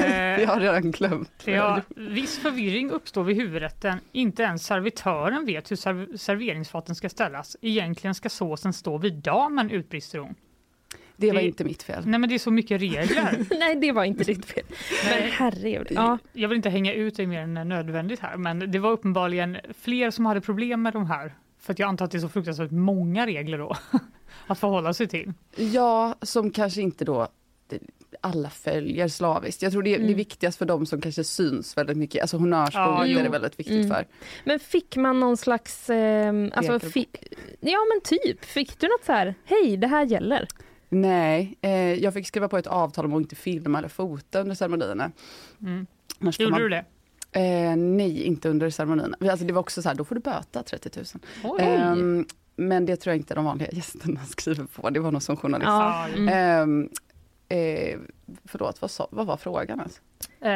Eh, 0.00 0.14
jag 0.40 0.46
har 0.48 0.60
redan 0.60 0.90
glömt. 0.90 1.30
Ja, 1.44 1.80
viss 1.96 2.38
förvirring 2.38 2.90
uppstår 2.90 3.24
vid 3.24 3.36
huvudrätten. 3.36 3.98
Inte 4.12 4.42
ens 4.42 4.66
servitören 4.66 5.46
vet 5.46 5.70
hur 5.70 5.76
serv- 5.76 6.16
serveringsfaten 6.16 6.94
ska 6.94 7.08
ställas. 7.08 7.56
Egentligen 7.60 8.14
ska 8.14 8.28
såsen 8.28 8.72
stå 8.72 8.98
vid 8.98 9.14
damen, 9.14 9.70
utbrister 9.70 10.18
hon. 10.18 10.34
Det 11.16 11.26
var 11.26 11.34
det- 11.40 11.46
inte 11.46 11.64
mitt 11.64 11.82
fel. 11.82 12.02
Nej 12.06 12.20
men 12.20 12.28
det 12.28 12.34
är 12.34 12.38
så 12.38 12.50
mycket 12.50 12.80
regler. 12.80 13.44
nej, 13.58 13.76
det 13.76 13.92
var 13.92 14.04
inte 14.04 14.24
ditt 14.24 14.46
fel. 14.46 14.64
Men 15.10 15.30
herregud. 15.30 15.86
Ja. 15.90 16.18
Jag 16.32 16.48
vill 16.48 16.56
inte 16.56 16.70
hänga 16.70 16.92
ut 16.92 17.16
dig 17.16 17.26
mer 17.26 17.40
än 17.40 17.54
nödvändigt 17.54 18.20
här, 18.20 18.36
men 18.36 18.70
det 18.72 18.78
var 18.78 18.90
uppenbarligen 18.90 19.56
fler 19.82 20.10
som 20.10 20.26
hade 20.26 20.40
problem 20.40 20.82
med 20.82 20.92
de 20.92 21.06
här. 21.06 21.34
För 21.68 21.72
att 21.72 21.78
jag 21.78 21.88
antar 21.88 22.04
att 22.04 22.10
det 22.10 22.18
är 22.18 22.20
så 22.20 22.28
fruktansvärt 22.28 22.70
många 22.70 23.26
regler 23.26 23.58
då 23.58 23.76
att 24.46 24.58
förhålla 24.58 24.94
sig 24.94 25.08
till. 25.08 25.32
Ja, 25.56 26.14
som 26.22 26.50
kanske 26.50 26.80
inte 26.82 27.04
då 27.04 27.28
alla 28.20 28.50
följer 28.50 29.08
slaviskt. 29.08 29.62
Jag 29.62 29.72
tror 29.72 29.82
det 29.82 29.90
är, 29.94 29.98
det 29.98 30.02
är 30.02 30.06
Mm. 30.06 30.16
viktigast 30.16 30.58
för 30.58 30.66
dem 30.66 30.86
som 30.86 31.00
kanske 31.00 31.24
syns 31.24 31.76
väldigt 31.76 31.96
mycket. 31.96 32.20
Alltså 32.22 32.36
Ja, 32.36 32.40
honnörsbordet 32.40 33.10
jo. 33.10 33.18
är 33.18 33.22
det 33.22 33.28
väldigt 33.28 33.60
viktigt 33.60 33.76
Mm. 33.84 33.88
för. 33.88 34.06
Men 34.44 34.58
fick 34.60 34.96
man 34.96 35.20
någon 35.20 35.36
slags... 35.36 35.90
Eh, 35.90 36.34
alltså, 36.52 36.72
ja 37.60 37.78
men 37.92 38.00
typ. 38.04 38.44
Fick 38.44 38.80
du 38.80 38.86
något 38.88 39.04
så 39.04 39.12
här, 39.12 39.34
hej 39.44 39.76
det 39.76 39.86
här 39.86 40.06
gäller? 40.06 40.48
Nej, 40.88 41.58
eh, 41.60 41.70
jag 41.94 42.14
fick 42.14 42.26
skriva 42.26 42.48
på 42.48 42.58
ett 42.58 42.66
avtal 42.66 43.04
om 43.04 43.14
att 43.14 43.20
inte 43.20 43.36
filma 43.36 43.78
eller 43.78 43.88
fota 43.88 44.40
under 44.40 44.54
ceremonierna. 44.54 45.10
Mm. 45.62 45.86
Gjorde 46.20 46.50
man, 46.50 46.60
du 46.60 46.68
det? 46.68 46.84
Eh, 47.32 47.76
nej, 47.76 48.22
inte 48.22 48.48
under 48.48 48.70
ceremonierna. 48.70 49.16
Alltså 49.20 49.46
det 49.46 49.52
var 49.52 49.60
också 49.60 49.82
så 49.82 49.88
här, 49.88 49.96
då 49.96 50.04
får 50.04 50.14
du 50.14 50.20
böta 50.20 50.62
30 50.62 50.90
000. 50.96 51.04
Oj. 51.44 51.60
Ehm, 51.62 52.26
men 52.56 52.86
det 52.86 52.96
tror 52.96 53.12
jag 53.12 53.18
inte 53.20 53.34
de 53.34 53.44
vanliga 53.44 53.68
gästerna 53.72 54.20
skriver 54.28 54.64
på. 54.64 54.90
Det 54.90 55.00
var 55.00 55.12
nog 55.12 55.22
som 55.22 55.36
journalist. 55.36 55.66
Ja. 55.68 56.08
Ja, 56.08 56.16
Mm. 56.16 56.28
Ehm, 56.28 56.88
eh, 57.48 57.98
förlåt, 58.44 58.82
vad, 58.82 58.90
sa, 58.90 59.08
vad 59.10 59.26
var 59.26 59.36
frågan? 59.36 59.78
Ens? 59.78 60.00
Eh, 60.40 60.48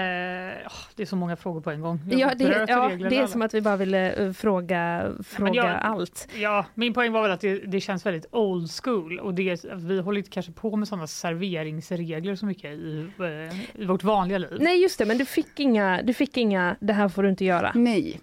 det 0.94 1.02
är 1.02 1.04
så 1.06 1.16
många 1.16 1.36
frågor 1.36 1.60
på 1.60 1.70
en 1.70 1.80
gång. 1.80 2.00
Jag 2.10 2.20
Ja, 2.20 2.34
det, 2.34 2.44
ja, 2.68 2.88
det 2.88 3.16
är 3.16 3.18
alla. 3.18 3.26
som 3.26 3.42
att 3.42 3.54
vi 3.54 3.60
bara 3.60 3.76
ville 3.76 4.12
eh, 4.12 4.32
fråga, 4.32 5.12
fråga 5.24 5.54
jag- 5.54 5.78
allt. 5.82 6.28
Ja, 6.36 6.66
min 6.74 6.94
poäng 6.94 7.12
var 7.12 7.22
väl 7.22 7.30
att 7.30 7.40
det, 7.40 7.58
det 7.58 7.80
känns 7.80 8.06
väldigt 8.06 8.26
old 8.32 8.70
school 8.82 9.18
och 9.18 9.34
det, 9.34 9.64
vi 9.74 10.00
håller 10.00 10.18
inte 10.18 10.30
kanske 10.30 10.52
på 10.52 10.76
med 10.76 10.88
sådana 10.88 11.06
serveringsregler 11.06 12.34
så 12.36 12.46
mycket 12.46 12.64
i, 12.70 13.10
eh, 13.18 13.82
i 13.82 13.84
vårt 13.86 14.02
vanliga 14.04 14.38
liv. 14.38 14.56
Nej 14.60 14.82
just 14.82 14.98
det, 14.98 15.06
men 15.06 15.18
du 15.18 15.24
fick 15.24 15.60
inga, 15.60 16.02
du 16.02 16.14
fick 16.14 16.36
inga, 16.36 16.76
det 16.80 16.92
här 16.92 17.08
får 17.08 17.22
du 17.22 17.28
inte 17.28 17.44
göra. 17.44 17.72
Nej. 17.74 18.20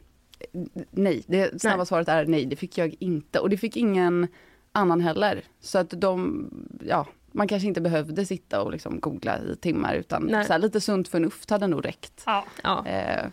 Nej, 0.92 1.24
det 1.28 1.62
snabba 1.62 1.78
Nej. 1.78 1.86
svaret 1.86 2.10
är 2.10 2.26
nej, 2.26 2.46
det 2.46 2.56
fick 2.56 2.78
jag 2.78 2.96
inte. 3.00 3.40
Och 3.40 3.50
det 3.50 3.58
fick 3.58 3.78
ingen 3.78 4.28
annan 4.72 5.02
heller. 5.02 5.42
Så 5.62 5.78
att 5.80 5.90
de, 5.90 6.50
ja, 6.88 7.08
man 7.32 7.48
kanske 7.48 7.68
inte 7.68 7.82
behövde 7.82 8.26
sitta 8.26 8.62
och 8.62 8.72
liksom 8.72 9.00
googla 9.00 9.40
i 9.40 9.56
timmar 9.56 9.94
utan 9.96 10.24
Nej. 10.24 10.46
så 10.46 10.54
här, 10.54 10.60
lite 10.60 10.82
sunt 10.82 11.08
förnuft 11.08 11.50
hade 11.50 11.68
nog 11.68 11.86
räckt. 11.86 12.24
Ja, 12.26 12.46
Ja. 12.64 12.86
Eh, 12.88 13.26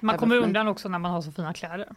man 0.00 0.18
kommer 0.18 0.36
undan 0.36 0.68
också 0.68 0.88
när 0.88 0.98
man 0.98 1.10
har 1.10 1.22
så 1.22 1.32
fina 1.32 1.54
kläder. 1.54 1.88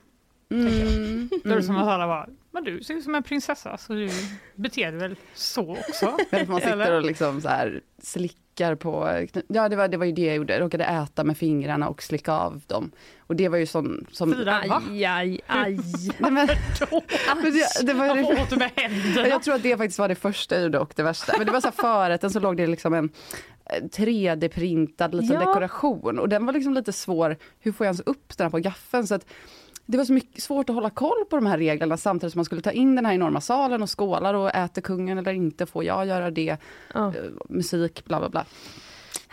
Mm, 0.49 1.29
Då 1.43 1.51
är 1.51 1.55
det 1.55 1.63
som 1.63 1.77
att 1.77 1.87
alla 1.87 2.07
bara, 2.07 2.27
men 2.51 2.63
du 2.63 2.83
ser 2.83 2.93
ut 2.93 3.03
som 3.03 3.15
en 3.15 3.23
prinsessa 3.23 3.77
så 3.77 3.93
du 3.93 4.09
beter 4.55 4.91
dig 4.91 4.99
väl 4.99 5.15
så 5.33 5.71
också? 5.71 6.17
Men 6.31 6.49
Man 6.49 6.61
sitter 6.61 6.93
och 6.93 7.03
liksom 7.03 7.41
så 7.41 7.47
här 7.47 7.81
slickar 8.03 8.75
på, 8.75 9.25
ja 9.47 9.69
det 9.69 9.75
var, 9.75 9.87
det 9.87 9.97
var 9.97 10.05
ju 10.05 10.11
det 10.11 10.25
jag 10.25 10.35
gjorde, 10.35 10.53
jag 10.53 10.61
råkade 10.61 10.83
äta 10.83 11.23
med 11.23 11.37
fingrarna 11.37 11.89
och 11.89 12.03
slicka 12.03 12.31
av 12.33 12.61
dem. 12.67 12.91
Och 13.19 13.35
det 13.35 13.49
var 13.49 13.57
ju 13.57 13.65
sån 13.65 14.05
som... 14.11 14.33
Frida, 14.33 14.63
va? 14.69 14.83
Aj, 14.91 15.05
aj, 15.05 15.41
aj. 15.47 15.73
Nej, 16.19 16.31
men, 16.31 16.31
men 17.41 17.53
det, 17.53 17.67
det 17.83 17.93
var 17.93 18.07
Varför 18.07 18.41
åt 18.41 18.49
du 18.49 18.55
med 18.57 18.71
händerna? 18.75 19.27
Jag 19.27 19.43
tror 19.43 19.55
att 19.55 19.63
det 19.63 19.77
faktiskt 19.77 19.99
var 19.99 20.07
det 20.07 20.15
första 20.15 20.55
jag 20.55 20.63
gjorde 20.63 20.79
och 20.79 20.93
det 20.95 21.03
värsta. 21.03 21.33
Men 21.37 21.45
det 21.47 21.51
var 21.53 21.61
så 21.61 21.67
här 21.67 21.71
förrätten 22.05 22.29
så 22.31 22.39
låg 22.39 22.57
det 22.57 22.67
liksom 22.67 22.93
en 22.93 23.09
eh, 23.65 23.83
3D-printad 23.83 25.15
liten 25.15 25.35
Ja. 25.41 25.47
dekoration 25.47 26.19
och 26.19 26.29
den 26.29 26.45
var 26.45 26.53
liksom 26.53 26.73
lite 26.73 26.93
svår, 26.93 27.37
hur 27.59 27.71
får 27.71 27.85
jag 27.85 27.89
ens 27.89 28.01
upp 28.05 28.37
den 28.37 28.45
här 28.45 28.51
på 28.51 28.57
gaffeln? 28.59 29.07
Så 29.07 29.15
att 29.15 29.25
det 29.87 29.97
var 29.97 30.05
så 30.05 30.13
mycket, 30.13 30.43
svårt 30.43 30.69
att 30.69 30.75
hålla 30.75 30.89
koll 30.89 31.25
på 31.29 31.35
de 31.35 31.45
här 31.45 31.57
reglerna 31.57 31.97
samtidigt 31.97 32.33
som 32.33 32.39
man 32.39 32.45
skulle 32.45 32.61
ta 32.61 32.71
in 32.71 32.95
den 32.95 33.05
här 33.05 33.13
enorma 33.13 33.41
salen 33.41 33.81
och 33.81 33.99
skålar 33.99 34.33
och 34.33 34.55
äter 34.55 34.81
kungen 34.81 35.17
eller 35.17 35.31
inte, 35.31 35.65
får 35.65 35.83
jag 35.83 36.05
göra 36.05 36.31
det? 36.31 36.57
Eh, 36.95 37.11
Musik, 37.49 38.05
bla 38.05 38.19
bla 38.19 38.29
bla. 38.29 38.45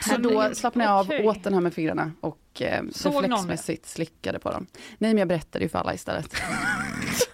Så 0.01 0.17
då 0.17 0.55
slappnade 0.55 0.91
jag 0.91 0.99
av, 0.99 1.07
okej. 1.07 1.29
åt 1.29 1.45
den 1.45 1.55
här 1.55 1.61
med 1.61 1.75
fingrarna 1.75 2.13
och 2.21 2.63
eh, 2.63 2.83
reflexmässigt 3.05 3.87
slickade 3.87 4.39
på 4.39 4.51
dem. 4.51 4.67
Nej 4.99 5.11
men 5.11 5.19
jag 5.19 5.29
berättade 5.29 5.65
ju 5.65 5.69
för 5.69 5.79
alla 5.79 5.95
istället. 5.95 6.35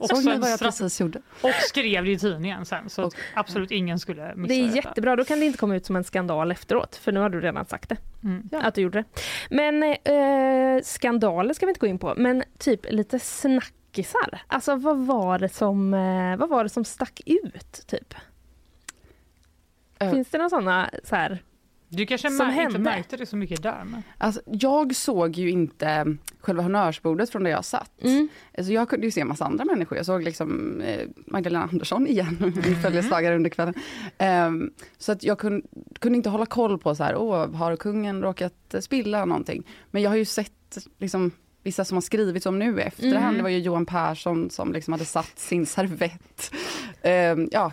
Också 0.00 0.16
Såg 0.16 0.24
ni 0.24 0.38
vad 0.38 0.50
jag 0.50 0.58
precis 0.58 1.00
gjorde? 1.00 1.18
Och 1.42 1.50
skrev 1.68 2.04
det 2.04 2.10
i 2.10 2.18
tidningen 2.18 2.66
sen 2.66 2.90
så 2.90 3.04
Och- 3.04 3.14
absolut 3.34 3.70
ingen 3.70 3.98
skulle 3.98 4.34
missa 4.36 4.48
Det 4.54 4.60
är 4.60 4.64
detta. 4.64 4.76
jättebra, 4.76 5.16
då 5.16 5.24
kan 5.24 5.40
det 5.40 5.46
inte 5.46 5.58
komma 5.58 5.76
ut 5.76 5.86
som 5.86 5.96
en 5.96 6.04
skandal 6.04 6.50
efteråt, 6.50 6.96
för 6.96 7.12
nu 7.12 7.20
har 7.20 7.28
du 7.28 7.40
redan 7.40 7.66
sagt 7.66 7.88
det, 7.88 7.96
Mm. 8.22 8.48
att 8.52 8.74
du 8.74 8.80
gjorde 8.80 8.98
det. 8.98 9.04
Men 9.50 9.82
eh, 9.82 10.82
skandaler 10.82 11.54
ska 11.54 11.66
vi 11.66 11.70
inte 11.70 11.80
gå 11.80 11.86
in 11.86 11.98
på, 11.98 12.14
men 12.16 12.42
typ 12.58 12.80
lite 12.92 13.18
snackisar. 13.18 14.40
Alltså 14.46 14.76
vad 14.76 14.98
var 15.06 15.38
det 15.38 15.48
som, 15.48 15.94
eh, 15.94 16.36
vad 16.36 16.48
var 16.48 16.62
det 16.64 16.70
som 16.70 16.84
stack 16.84 17.20
ut, 17.26 17.82
typ? 17.86 18.14
Eh. 19.98 20.10
Finns 20.12 20.28
det 20.30 20.38
några 20.38 20.50
sådana 20.50 20.90
så 21.04 21.16
här? 21.16 21.42
Du 21.88 22.06
kanske 22.06 22.30
Som 22.30 22.46
mär- 22.46 22.62
inte 22.62 22.78
märkte 22.78 23.16
det 23.16 23.26
så 23.26 23.36
mycket 23.36 23.62
där. 23.62 23.84
Men... 23.84 24.02
Alltså, 24.18 24.40
jag 24.46 24.96
såg 24.96 25.36
ju 25.36 25.50
inte 25.50 26.16
själva 26.40 26.62
honnörsbordet 26.62 27.30
från 27.30 27.44
där 27.44 27.50
jag 27.50 27.64
satt. 27.64 28.02
Mm. 28.02 28.28
Alltså, 28.58 28.72
jag 28.72 28.88
kunde 28.88 29.06
ju 29.06 29.10
se 29.10 29.20
en 29.20 29.28
massa 29.28 29.44
andra 29.44 29.64
människor. 29.64 29.96
Jag 29.96 30.06
såg 30.06 30.22
liksom 30.22 30.80
eh, 30.80 31.08
Magdalena 31.26 31.68
Andersson 31.72 32.06
igen, 32.06 32.36
min 32.64 32.82
följeslagare 32.82 33.36
under 33.36 33.50
kvällen. 33.50 33.74
Ehm, 34.18 34.70
så 34.98 35.12
att 35.12 35.22
jag 35.22 35.38
kun, 35.38 35.62
kunde 35.98 36.16
inte 36.16 36.28
hålla 36.28 36.46
koll 36.46 36.78
på 36.78 36.94
så 36.94 37.04
här, 37.04 37.16
åh, 37.16 37.54
har 37.54 37.76
kungen 37.76 38.22
råkat 38.22 38.74
spilla 38.80 39.24
någonting? 39.24 39.66
Men 39.90 40.02
jag 40.02 40.10
har 40.10 40.16
ju 40.16 40.24
sett 40.24 40.78
liksom, 40.98 41.30
vissa 41.62 41.84
som 41.84 41.96
har 41.96 42.02
skrivit 42.02 42.46
om 42.46 42.58
nu 42.58 42.78
i 42.78 42.82
efterhand. 42.82 43.24
Mm. 43.24 43.36
Det 43.36 43.42
var 43.42 43.50
ju 43.50 43.58
Johan 43.58 43.86
Persson 43.86 44.50
som 44.50 44.72
liksom 44.72 44.92
hade 44.92 45.04
satt 45.04 45.38
sin 45.38 45.66
servett, 45.66 46.54
ehm, 47.02 47.48
ja, 47.52 47.72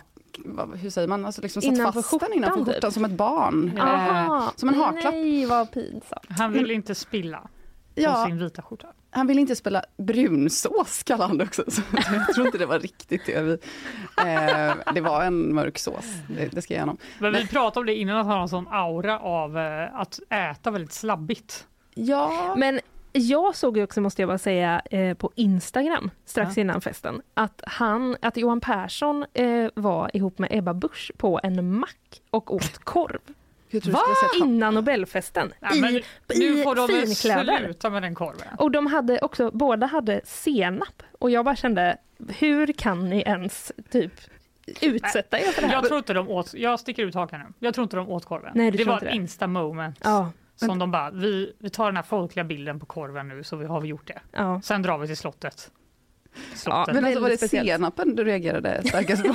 hur 0.76 0.90
säger 0.90 1.08
man, 1.08 1.24
alltså 1.24 1.42
liksom 1.42 1.62
satt 1.62 1.70
fast 1.70 1.76
den 1.76 1.84
innanför 1.84 2.02
skjortan, 2.02 2.64
skjortan 2.64 2.80
typ. 2.80 2.92
som 2.92 3.04
ett 3.04 3.10
barn. 3.12 3.72
Eh, 3.76 3.84
Aha, 3.84 4.52
som 4.56 4.68
en 4.68 4.74
haklapp. 4.74 5.14
Nej, 5.14 5.46
vad 5.46 5.70
pinsamt. 5.72 6.26
Han 6.38 6.52
ville 6.52 6.74
inte 6.74 6.94
spilla 6.94 7.38
på 7.38 7.48
Ja, 8.02 8.26
sin 8.26 8.38
vita 8.38 8.62
skjorta. 8.62 8.86
han 9.10 9.26
ville 9.26 9.40
inte 9.40 9.56
spela 9.56 9.82
brunsås 9.98 11.02
kallade 11.02 11.28
han 11.28 11.38
det 11.38 11.44
också. 11.44 11.64
Så 11.70 11.82
jag 12.12 12.34
tror 12.34 12.46
inte 12.46 12.58
det 12.58 12.66
var 12.66 12.78
riktigt 12.78 13.26
det. 13.26 13.42
Vi, 13.42 13.52
eh, 13.52 14.92
det 14.94 15.00
var 15.00 15.22
en 15.24 15.54
mörk 15.54 15.78
sås, 15.78 16.04
det, 16.28 16.46
det 16.52 16.62
ska 16.62 16.74
jag 16.74 16.78
igenom. 16.78 16.96
Men 17.18 17.32
vi 17.32 17.46
pratade 17.46 17.80
om 17.80 17.86
det 17.86 17.94
innan 17.94 18.16
att 18.16 18.26
han 18.26 18.34
har 18.34 18.42
en 18.42 18.48
sån 18.48 18.68
aura 18.70 19.18
av 19.18 19.58
eh, 19.58 20.00
att 20.00 20.20
äta 20.30 20.70
väldigt 20.70 20.92
slabbigt. 20.92 21.66
Ja, 21.94 22.54
Men 22.58 22.80
jag 23.16 23.56
såg 23.56 23.76
ju 23.76 23.82
också, 23.82 24.00
måste 24.00 24.22
jag 24.22 24.28
bara 24.28 24.38
säga, 24.38 24.82
eh, 24.90 25.14
på 25.14 25.30
Instagram 25.34 26.10
strax 26.24 26.56
Ja. 26.56 26.60
innan 26.60 26.80
festen, 26.80 27.22
att, 27.34 27.62
han, 27.66 28.16
att 28.22 28.36
Johan 28.36 28.60
Persson 28.60 29.24
eh, 29.34 29.68
var 29.74 30.10
ihop 30.16 30.38
med 30.38 30.48
Ebba 30.52 30.74
Busch 30.74 31.12
på 31.16 31.40
en 31.42 31.78
mack 31.78 32.22
och 32.30 32.54
åt 32.54 32.78
korv 32.84 33.18
säga 33.70 34.44
innan 34.44 34.74
Nobelfesten 34.74 35.52
Ja, 35.60 35.68
men 35.74 35.96
i, 35.96 36.02
nu 36.28 36.60
i 36.60 36.62
får 36.62 36.74
de 36.74 36.88
finkläder. 36.88 37.58
sluta 37.64 37.90
med 37.90 38.02
den 38.02 38.14
korven. 38.14 38.48
Och 38.58 38.70
de 38.70 38.86
hade 38.86 39.18
också, 39.18 39.50
båda 39.52 39.86
hade 39.86 40.20
senap 40.24 41.02
och 41.18 41.30
jag 41.30 41.44
bara 41.44 41.56
kände, 41.56 41.96
hur 42.38 42.66
kan 42.72 43.08
ni 43.10 43.22
ens 43.22 43.72
typ 43.90 44.12
utsätta 44.80 45.38
er 45.38 45.42
för 45.44 45.62
det 45.62 45.68
här? 45.68 45.74
Jag 45.74 45.84
tror 45.84 45.98
inte 45.98 46.12
de 46.12 46.28
åt, 46.28 46.54
jag 46.54 46.80
sticker 46.80 47.02
ut 47.02 47.14
hakan 47.14 47.40
nu. 47.40 47.46
Jag 47.58 47.74
tror 47.74 47.82
inte 47.82 47.96
de 47.96 48.08
åt 48.08 48.24
korven. 48.24 48.52
Nej, 48.54 48.70
det 48.70 48.84
var 48.84 49.04
ett 49.06 49.14
insta 49.14 49.46
moment. 49.46 49.98
Ja, 50.04 50.30
Som 50.56 50.78
de 50.78 50.90
bara, 50.90 51.10
vi, 51.10 51.52
vi 51.58 51.70
tar 51.70 51.86
den 51.86 51.96
här 51.96 52.02
folkliga 52.02 52.44
bilden 52.44 52.80
på 52.80 52.86
korven 52.86 53.28
nu 53.28 53.42
så 53.44 53.56
vi 53.56 53.66
har 53.66 53.80
vi 53.80 53.88
gjort 53.88 54.06
det. 54.06 54.20
ja. 54.32 54.60
Sen 54.64 54.82
drar 54.82 54.98
vi 54.98 55.06
till 55.06 55.16
slottet. 55.16 55.70
Ja. 56.66 56.86
Men 56.92 57.04
alltså 57.04 57.20
var 57.20 57.28
det 57.28 57.38
senapen 57.38 58.16
du 58.16 58.24
reagerade 58.24 58.82
starkast 58.88 59.24
på? 59.24 59.34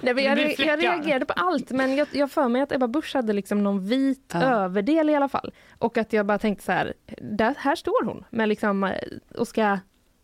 Nej, 0.00 0.14
men 0.14 0.24
jag, 0.24 0.38
jag 0.58 0.82
reagerade 0.82 1.26
på 1.26 1.32
allt, 1.32 1.70
men 1.70 1.96
jag, 1.96 2.08
jag 2.12 2.30
för 2.30 2.48
mig 2.48 2.62
att 2.62 2.72
Ebba 2.72 2.88
Busch 2.88 3.14
hade 3.14 3.32
liksom 3.32 3.62
någon 3.62 3.86
vit 3.86 4.30
Ja. 4.34 4.42
överdel 4.42 5.10
i 5.10 5.14
alla 5.14 5.28
fall. 5.28 5.52
Och 5.78 5.98
att 5.98 6.12
jag 6.12 6.26
bara 6.26 6.38
tänkte 6.38 6.64
så 6.64 6.72
här, 6.72 6.94
där, 7.22 7.54
här 7.58 7.76
står 7.76 8.04
hon 8.04 8.24
med 8.30 8.48
liksom, 8.48 8.84
eh, 8.84 8.92
och 9.34 9.48
ska 9.48 9.78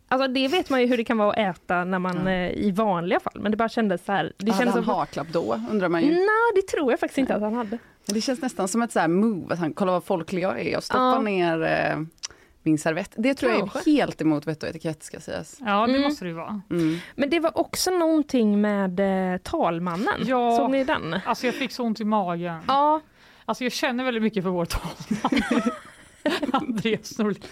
Alltså 0.08 0.28
det 0.28 0.48
vet 0.48 0.70
man 0.70 0.80
ju 0.80 0.86
hur 0.86 0.96
det 0.96 1.04
kan 1.04 1.18
vara 1.18 1.30
att 1.30 1.56
äta 1.56 1.84
när 1.84 1.98
man 1.98 2.26
Ja. 2.26 2.30
eh, 2.32 2.50
i 2.52 2.70
vanliga 2.70 3.20
fall, 3.20 3.40
men 3.40 3.50
det 3.50 3.56
bara 3.56 3.68
kändes 3.68 4.04
så 4.04 4.12
här. 4.12 4.32
Det 4.38 4.50
Hade 4.50 4.58
kändes 4.58 4.74
han 4.74 4.84
som, 4.84 4.94
haklapp 4.94 5.28
då 5.28 5.60
undrar 5.70 5.88
man 5.88 6.02
ju. 6.02 6.10
Nej, 6.10 6.52
det 6.54 6.62
tror 6.62 6.92
jag 6.92 7.00
faktiskt 7.00 7.18
inte 7.18 7.34
att 7.34 7.42
han 7.42 7.54
hade. 7.54 7.78
Det 8.06 8.20
känns 8.20 8.40
nästan 8.42 8.68
som 8.68 8.82
ett 8.82 8.92
så 8.92 9.00
här 9.00 9.08
move, 9.08 9.54
att 9.54 9.60
han 9.60 9.72
kollar 9.72 9.92
vad 9.92 10.04
folklig 10.04 10.42
jag 10.42 10.60
är 10.60 10.76
och 10.76 10.84
stoppar 10.84 11.00
Ja. 11.14 11.20
ner 11.20 11.62
eh, 11.62 12.00
min 12.62 12.78
servett. 12.78 13.10
Det 13.16 13.34
tror 13.34 13.52
jag 13.52 13.60
Kanske. 13.60 13.78
är 13.90 13.92
helt 13.94 14.20
emot 14.20 14.46
vett 14.46 14.62
och 14.62 14.68
etikett 14.68 15.02
ska 15.02 15.20
sägas. 15.20 15.56
Ja, 15.60 15.86
det 15.86 15.92
Mm. 15.92 16.02
måste 16.02 16.24
det 16.24 16.28
ju 16.28 16.34
vara. 16.34 16.60
Mm. 16.70 16.98
Men 17.16 17.30
det 17.30 17.40
var 17.40 17.58
också 17.58 17.90
någonting 17.90 18.60
med 18.60 19.00
eh, 19.32 19.38
talmannen. 19.38 20.14
Ja. 20.26 20.56
Såg 20.56 20.70
ni 20.70 20.84
den? 20.84 21.16
Alltså 21.26 21.46
jag 21.46 21.54
fick 21.54 21.72
så 21.72 21.82
ont 21.84 22.00
i 22.00 22.04
magen. 22.04 22.58
Ja, 22.68 23.00
Alltså 23.46 23.64
jag 23.64 23.72
känner 23.72 24.04
väldigt 24.04 24.22
mycket 24.22 24.42
för 24.42 24.50
vår 24.50 24.64
talman. 24.64 25.42
Andreas 26.52 27.18
Norlén. 27.18 27.42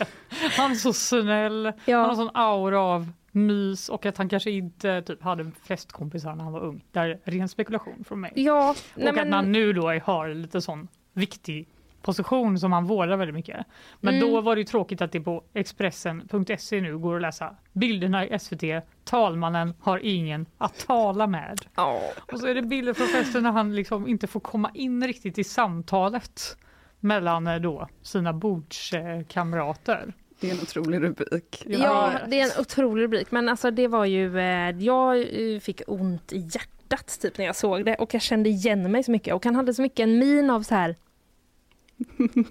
Han 0.56 0.70
är 0.70 0.74
så 0.74 0.92
snäll, 0.92 1.64
han 1.64 1.94
har 1.94 2.08
ja. 2.08 2.14
sån 2.14 2.30
aura 2.34 2.80
av 2.80 3.12
mys 3.32 3.88
och 3.88 4.06
att 4.06 4.16
han 4.18 4.28
kanske 4.28 4.50
inte 4.50 5.02
typ, 5.02 5.22
hade 5.22 5.50
flest 5.62 5.92
kompisar 5.92 6.34
när 6.34 6.44
han 6.44 6.52
var 6.52 6.60
ung. 6.60 6.84
Det 6.92 6.98
är 7.00 7.20
ren 7.24 7.48
spekulation 7.48 8.04
från 8.04 8.20
mig. 8.20 8.32
ja 8.36 8.70
och 8.70 8.76
nej, 8.94 9.08
att 9.08 9.14
men, 9.14 9.32
han 9.32 9.52
nu 9.52 9.72
då 9.72 9.92
har 10.04 10.34
lite 10.34 10.60
sån 10.60 10.88
viktig 11.12 11.68
position 12.02 12.58
som 12.58 12.72
han 12.72 12.84
vårdar 12.84 13.16
väldigt 13.16 13.34
mycket. 13.34 13.66
Men 14.00 14.14
Mm. 14.14 14.26
då 14.30 14.40
var 14.40 14.54
det 14.56 14.60
ju 14.60 14.64
tråkigt 14.64 15.02
att 15.02 15.12
det 15.12 15.20
på 15.20 15.44
Expressen.se 15.54 16.80
nu 16.80 16.98
går 16.98 17.16
att 17.16 17.22
läsa 17.22 17.56
bilderna 17.72 18.26
i 18.26 18.38
SVT. 18.38 18.62
Talmannen 19.04 19.74
har 19.80 19.98
ingen 19.98 20.46
att 20.58 20.78
tala 20.86 21.26
med. 21.26 21.60
ja. 21.76 22.00
Och 22.32 22.40
så 22.40 22.46
är 22.46 22.54
det 22.54 22.62
bilder 22.62 22.94
från 22.94 23.06
festen 23.06 23.42
när 23.42 23.52
han 23.52 23.74
liksom 23.74 24.08
inte 24.08 24.26
får 24.26 24.40
komma 24.40 24.70
in 24.74 25.06
riktigt 25.06 25.38
i 25.38 25.44
samtalet 25.44 26.56
mellan 27.00 27.46
eh, 27.46 27.56
då 27.60 27.88
sina 28.02 28.32
bordskamrater. 28.32 30.12
Det 30.42 30.50
är 30.50 30.54
en 30.54 30.60
otrolig 30.60 31.02
rubrik. 31.02 31.62
Ja, 31.66 32.12
det 32.28 32.40
är 32.40 32.44
en 32.44 32.60
otrolig 32.60 33.02
rubrik. 33.02 33.30
Men 33.30 33.48
alltså 33.48 33.70
det 33.70 33.88
var 33.88 34.04
ju, 34.04 34.38
eh, 34.38 34.70
jag 34.78 35.18
eh, 35.54 35.60
fick 35.60 35.82
ont 35.86 36.32
i 36.32 36.38
hjärtat 36.38 37.18
typ 37.20 37.38
när 37.38 37.44
jag 37.44 37.56
såg 37.56 37.84
det 37.84 37.94
och 37.94 38.14
jag 38.14 38.22
kände 38.22 38.48
igen 38.48 38.90
mig 38.92 39.02
så 39.02 39.10
mycket 39.10 39.34
och 39.34 39.44
han 39.44 39.54
hade 39.54 39.74
så 39.74 39.82
mycket 39.82 40.00
en 40.00 40.18
min 40.18 40.50
av 40.50 40.62
så 40.62 40.74
här 40.74 40.96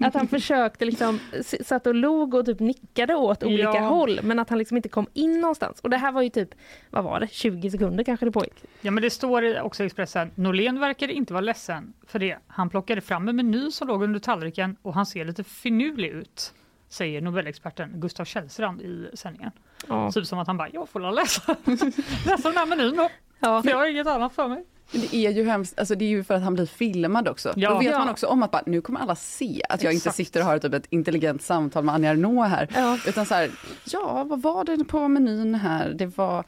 att 0.00 0.14
han 0.14 0.28
försökte 0.28 0.84
liksom, 0.84 1.18
satt 1.64 1.86
och 1.86 1.94
log 1.94 2.34
och 2.34 2.46
typ 2.46 2.60
nickade 2.60 3.14
åt 3.14 3.42
olika 3.42 3.62
Ja. 3.62 3.80
håll 3.80 4.20
men 4.22 4.38
att 4.38 4.48
han 4.48 4.58
liksom 4.58 4.76
inte 4.76 4.88
kom 4.88 5.06
in 5.12 5.40
någonstans. 5.40 5.80
Och 5.80 5.90
det 5.90 5.96
här 5.96 6.12
var 6.12 6.22
ju 6.22 6.28
typ, 6.30 6.48
vad 6.90 7.04
var 7.04 7.20
det, 7.20 7.28
20 7.30 7.70
sekunder 7.70 8.04
kanske 8.04 8.26
det 8.26 8.32
pågick. 8.32 8.64
Ja 8.80 8.90
men 8.90 9.02
det 9.02 9.10
står 9.10 9.60
också 9.60 9.82
i 9.82 9.86
Expressen, 9.86 10.30
Norlén 10.34 10.80
verkade 10.80 11.12
inte 11.12 11.32
vara 11.32 11.40
ledsen 11.40 11.92
för 12.06 12.18
det. 12.18 12.38
Han 12.46 12.70
plockade 12.70 13.00
fram 13.00 13.28
en 13.28 13.36
meny 13.36 13.70
som 13.70 13.88
låg 13.88 14.02
under 14.02 14.20
tallriken 14.20 14.76
och 14.82 14.94
han 14.94 15.06
ser 15.06 15.24
lite 15.24 15.44
finurlig 15.44 16.08
ut. 16.08 16.54
Säger 16.92 17.20
Nobelexperten 17.20 17.92
Gustav 17.94 18.24
Källstrand 18.24 18.82
i 18.82 19.10
sändningen. 19.14 19.50
Ja. 19.88 20.12
Typ 20.12 20.26
som 20.26 20.38
att 20.38 20.46
han 20.46 20.56
bara, 20.56 20.68
jag 20.72 20.88
får 20.88 21.00
läsa, 21.00 21.56
läsa 22.26 22.48
den 22.48 22.56
här 22.58 22.66
menyn 22.66 22.96
då, 22.96 23.08
Ja. 23.40 23.62
för 23.62 23.70
jag 23.70 23.76
har 23.76 23.86
inget 23.86 24.06
annat 24.06 24.34
för 24.34 24.48
mig. 24.48 24.64
Det 24.92 25.14
är 25.16 25.30
ju 25.30 25.44
hemskt, 25.44 25.78
alltså 25.78 25.94
det 25.94 26.04
är 26.04 26.08
ju 26.08 26.24
för 26.24 26.34
att 26.34 26.42
han 26.42 26.54
blir 26.54 26.66
filmad 26.66 27.28
också. 27.28 27.52
Ja. 27.56 27.70
Då 27.70 27.78
vet 27.78 27.90
Ja. 27.90 27.98
man 27.98 28.08
också 28.08 28.26
om 28.26 28.42
att 28.42 28.50
bara, 28.50 28.62
nu 28.66 28.80
kommer 28.80 29.00
alla 29.00 29.14
se 29.14 29.62
att 29.68 29.82
jag 29.82 29.92
inte 29.92 30.10
sitter 30.12 30.40
och 30.40 30.46
har 30.46 30.58
typ 30.58 30.74
ett 30.74 30.86
intelligent 30.90 31.42
samtal 31.42 31.84
med 31.84 31.94
Anja 31.94 32.10
Ernaux 32.10 32.48
här. 32.50 32.68
Ja. 32.74 32.98
Utan 33.06 33.26
så 33.26 33.34
här, 33.34 33.50
ja 33.84 34.24
vad 34.24 34.42
var 34.42 34.64
det 34.64 34.84
på 34.84 35.08
menyn 35.08 35.54
här? 35.54 35.90
Det 35.94 36.06
var 36.06 36.44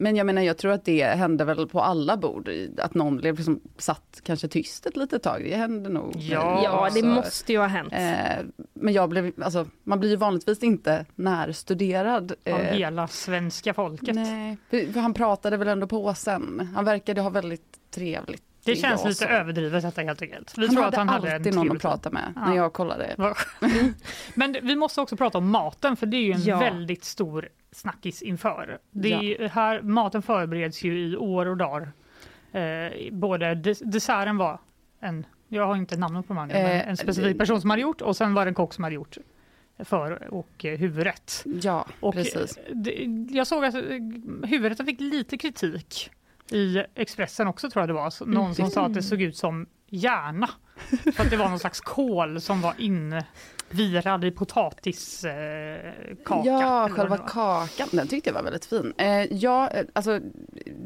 men 0.00 0.16
jag 0.16 0.26
menar 0.26 0.42
jag 0.42 0.58
tror 0.58 0.72
att 0.72 0.84
det 0.84 1.04
hände 1.04 1.44
väl 1.44 1.68
på 1.68 1.80
alla 1.80 2.16
bord, 2.16 2.50
att 2.78 2.94
någon 2.94 3.16
liksom 3.18 3.60
satt 3.76 4.20
kanske 4.22 4.48
tyst 4.48 4.86
ett 4.86 4.96
litet 4.96 5.22
tag. 5.22 5.44
Det 5.44 5.56
hände 5.56 5.88
nog. 5.88 6.16
Ja, 6.16 6.60
ja, 6.64 6.88
det 6.94 7.00
Så, 7.00 7.06
måste 7.06 7.52
ju 7.52 7.58
ha 7.58 7.66
hänt. 7.66 7.92
Eh, 7.92 8.64
men 8.74 8.94
jag 8.94 9.08
blev, 9.08 9.32
alltså, 9.42 9.66
man 9.84 10.00
blir 10.00 10.10
ju 10.10 10.16
vanligtvis 10.16 10.62
inte 10.62 11.06
närstuderad. 11.14 12.32
Av 12.32 12.60
eh, 12.60 12.74
hela 12.74 13.08
svenska 13.08 13.74
folket. 13.74 14.14
nej, 14.14 14.56
för 14.70 15.00
han 15.00 15.14
pratade 15.14 15.56
väl 15.56 15.68
ändå 15.68 15.86
på 15.86 16.14
sen. 16.14 16.70
Han 16.74 16.84
verkade 16.84 17.20
ha 17.20 17.30
väldigt 17.30 17.78
trevligt. 17.90 18.42
Det 18.64 18.76
känns 18.76 19.02
Ja, 19.02 19.08
lite 19.08 19.18
så. 19.24 19.28
överdrivet 19.28 19.82
detta 19.82 20.02
helt 20.02 20.22
enkelt. 20.22 20.58
Vi 20.58 20.66
han 20.66 20.74
tror 20.74 20.84
hade 20.84 20.88
att 20.88 20.98
han 20.98 21.08
hade 21.08 21.28
en 21.28 21.34
alltid 21.36 21.54
någon 21.54 21.70
att 21.76 21.82
prata 21.82 22.10
med 22.10 22.32
Ja. 22.36 22.46
när 22.48 22.56
jag 22.56 22.72
kollade. 22.72 23.16
Men 24.34 24.56
vi 24.62 24.76
måste 24.76 25.00
också 25.00 25.16
prata 25.16 25.38
om 25.38 25.50
maten 25.50 25.96
för 25.96 26.06
det 26.06 26.16
är 26.16 26.22
ju 26.24 26.32
en 26.32 26.42
Ja. 26.42 26.58
väldigt 26.58 27.04
stor 27.04 27.48
snackis 27.72 28.22
inför. 28.22 28.78
Det 28.90 29.08
ju 29.08 29.48
här, 29.48 29.82
maten 29.82 30.22
förbereds 30.22 30.82
ju 30.84 30.98
i 31.10 31.16
år 31.16 31.46
och 31.46 31.56
dagar. 31.56 31.92
Eh, 32.52 33.12
både 33.12 33.54
des- 33.54 33.82
desserten 33.84 34.36
var 34.36 34.58
en, 35.00 35.26
jag 35.48 35.66
har 35.66 35.76
inte 35.76 35.96
namnet 35.96 36.26
på 36.28 36.34
mannen, 36.34 36.56
Eh, 36.56 36.88
en 36.88 36.96
specifik 36.96 37.38
person 37.38 37.60
som 37.60 37.70
hade 37.70 37.82
gjort 37.82 38.00
och 38.00 38.16
sen 38.16 38.34
var 38.34 38.44
det 38.44 38.50
en 38.50 38.54
kock 38.54 38.74
som 38.74 38.84
hade 38.84 38.94
gjort 38.96 39.16
för 39.78 40.34
och 40.34 40.64
eh, 40.64 40.78
huvudrätt. 40.78 41.42
Ja, 41.62 41.86
Och 42.00 42.14
precis. 42.14 42.56
eh, 42.56 42.74
det, 42.76 42.92
jag 43.30 43.46
såg 43.46 43.64
att 43.64 43.74
eh, 43.74 43.80
huvudrätten 44.44 44.86
fick 44.86 45.00
lite 45.00 45.38
kritik 45.38 46.10
i 46.52 46.84
Expressen 46.94 47.46
också 47.46 47.70
tror 47.70 47.82
jag 47.82 47.88
det 47.88 47.92
var. 47.94 48.10
Så 48.10 48.24
Någon 48.26 48.54
som 48.54 48.70
sa 48.70 48.86
att 48.86 48.94
det 48.94 49.02
såg 49.02 49.22
ut 49.22 49.36
som 49.36 49.66
hjärna. 49.88 50.50
För 51.14 51.22
att 51.24 51.30
det 51.30 51.36
var 51.36 51.48
någon 51.48 51.58
slags 51.58 51.80
kål 51.80 52.40
som 52.40 52.60
var 52.60 52.74
invirad 52.78 54.24
i 54.24 54.30
potatiskaka. 54.30 55.34
Eh, 55.34 56.44
Ja, 56.44 56.88
själva 56.92 57.18
kakan, 57.18 57.88
den 57.92 58.08
tyckte 58.08 58.30
jag 58.30 58.34
var 58.34 58.42
väldigt 58.42 58.64
fin. 58.64 58.92
Eh, 58.98 59.08
ja, 59.32 59.68
eh, 59.70 59.84
alltså 59.92 60.20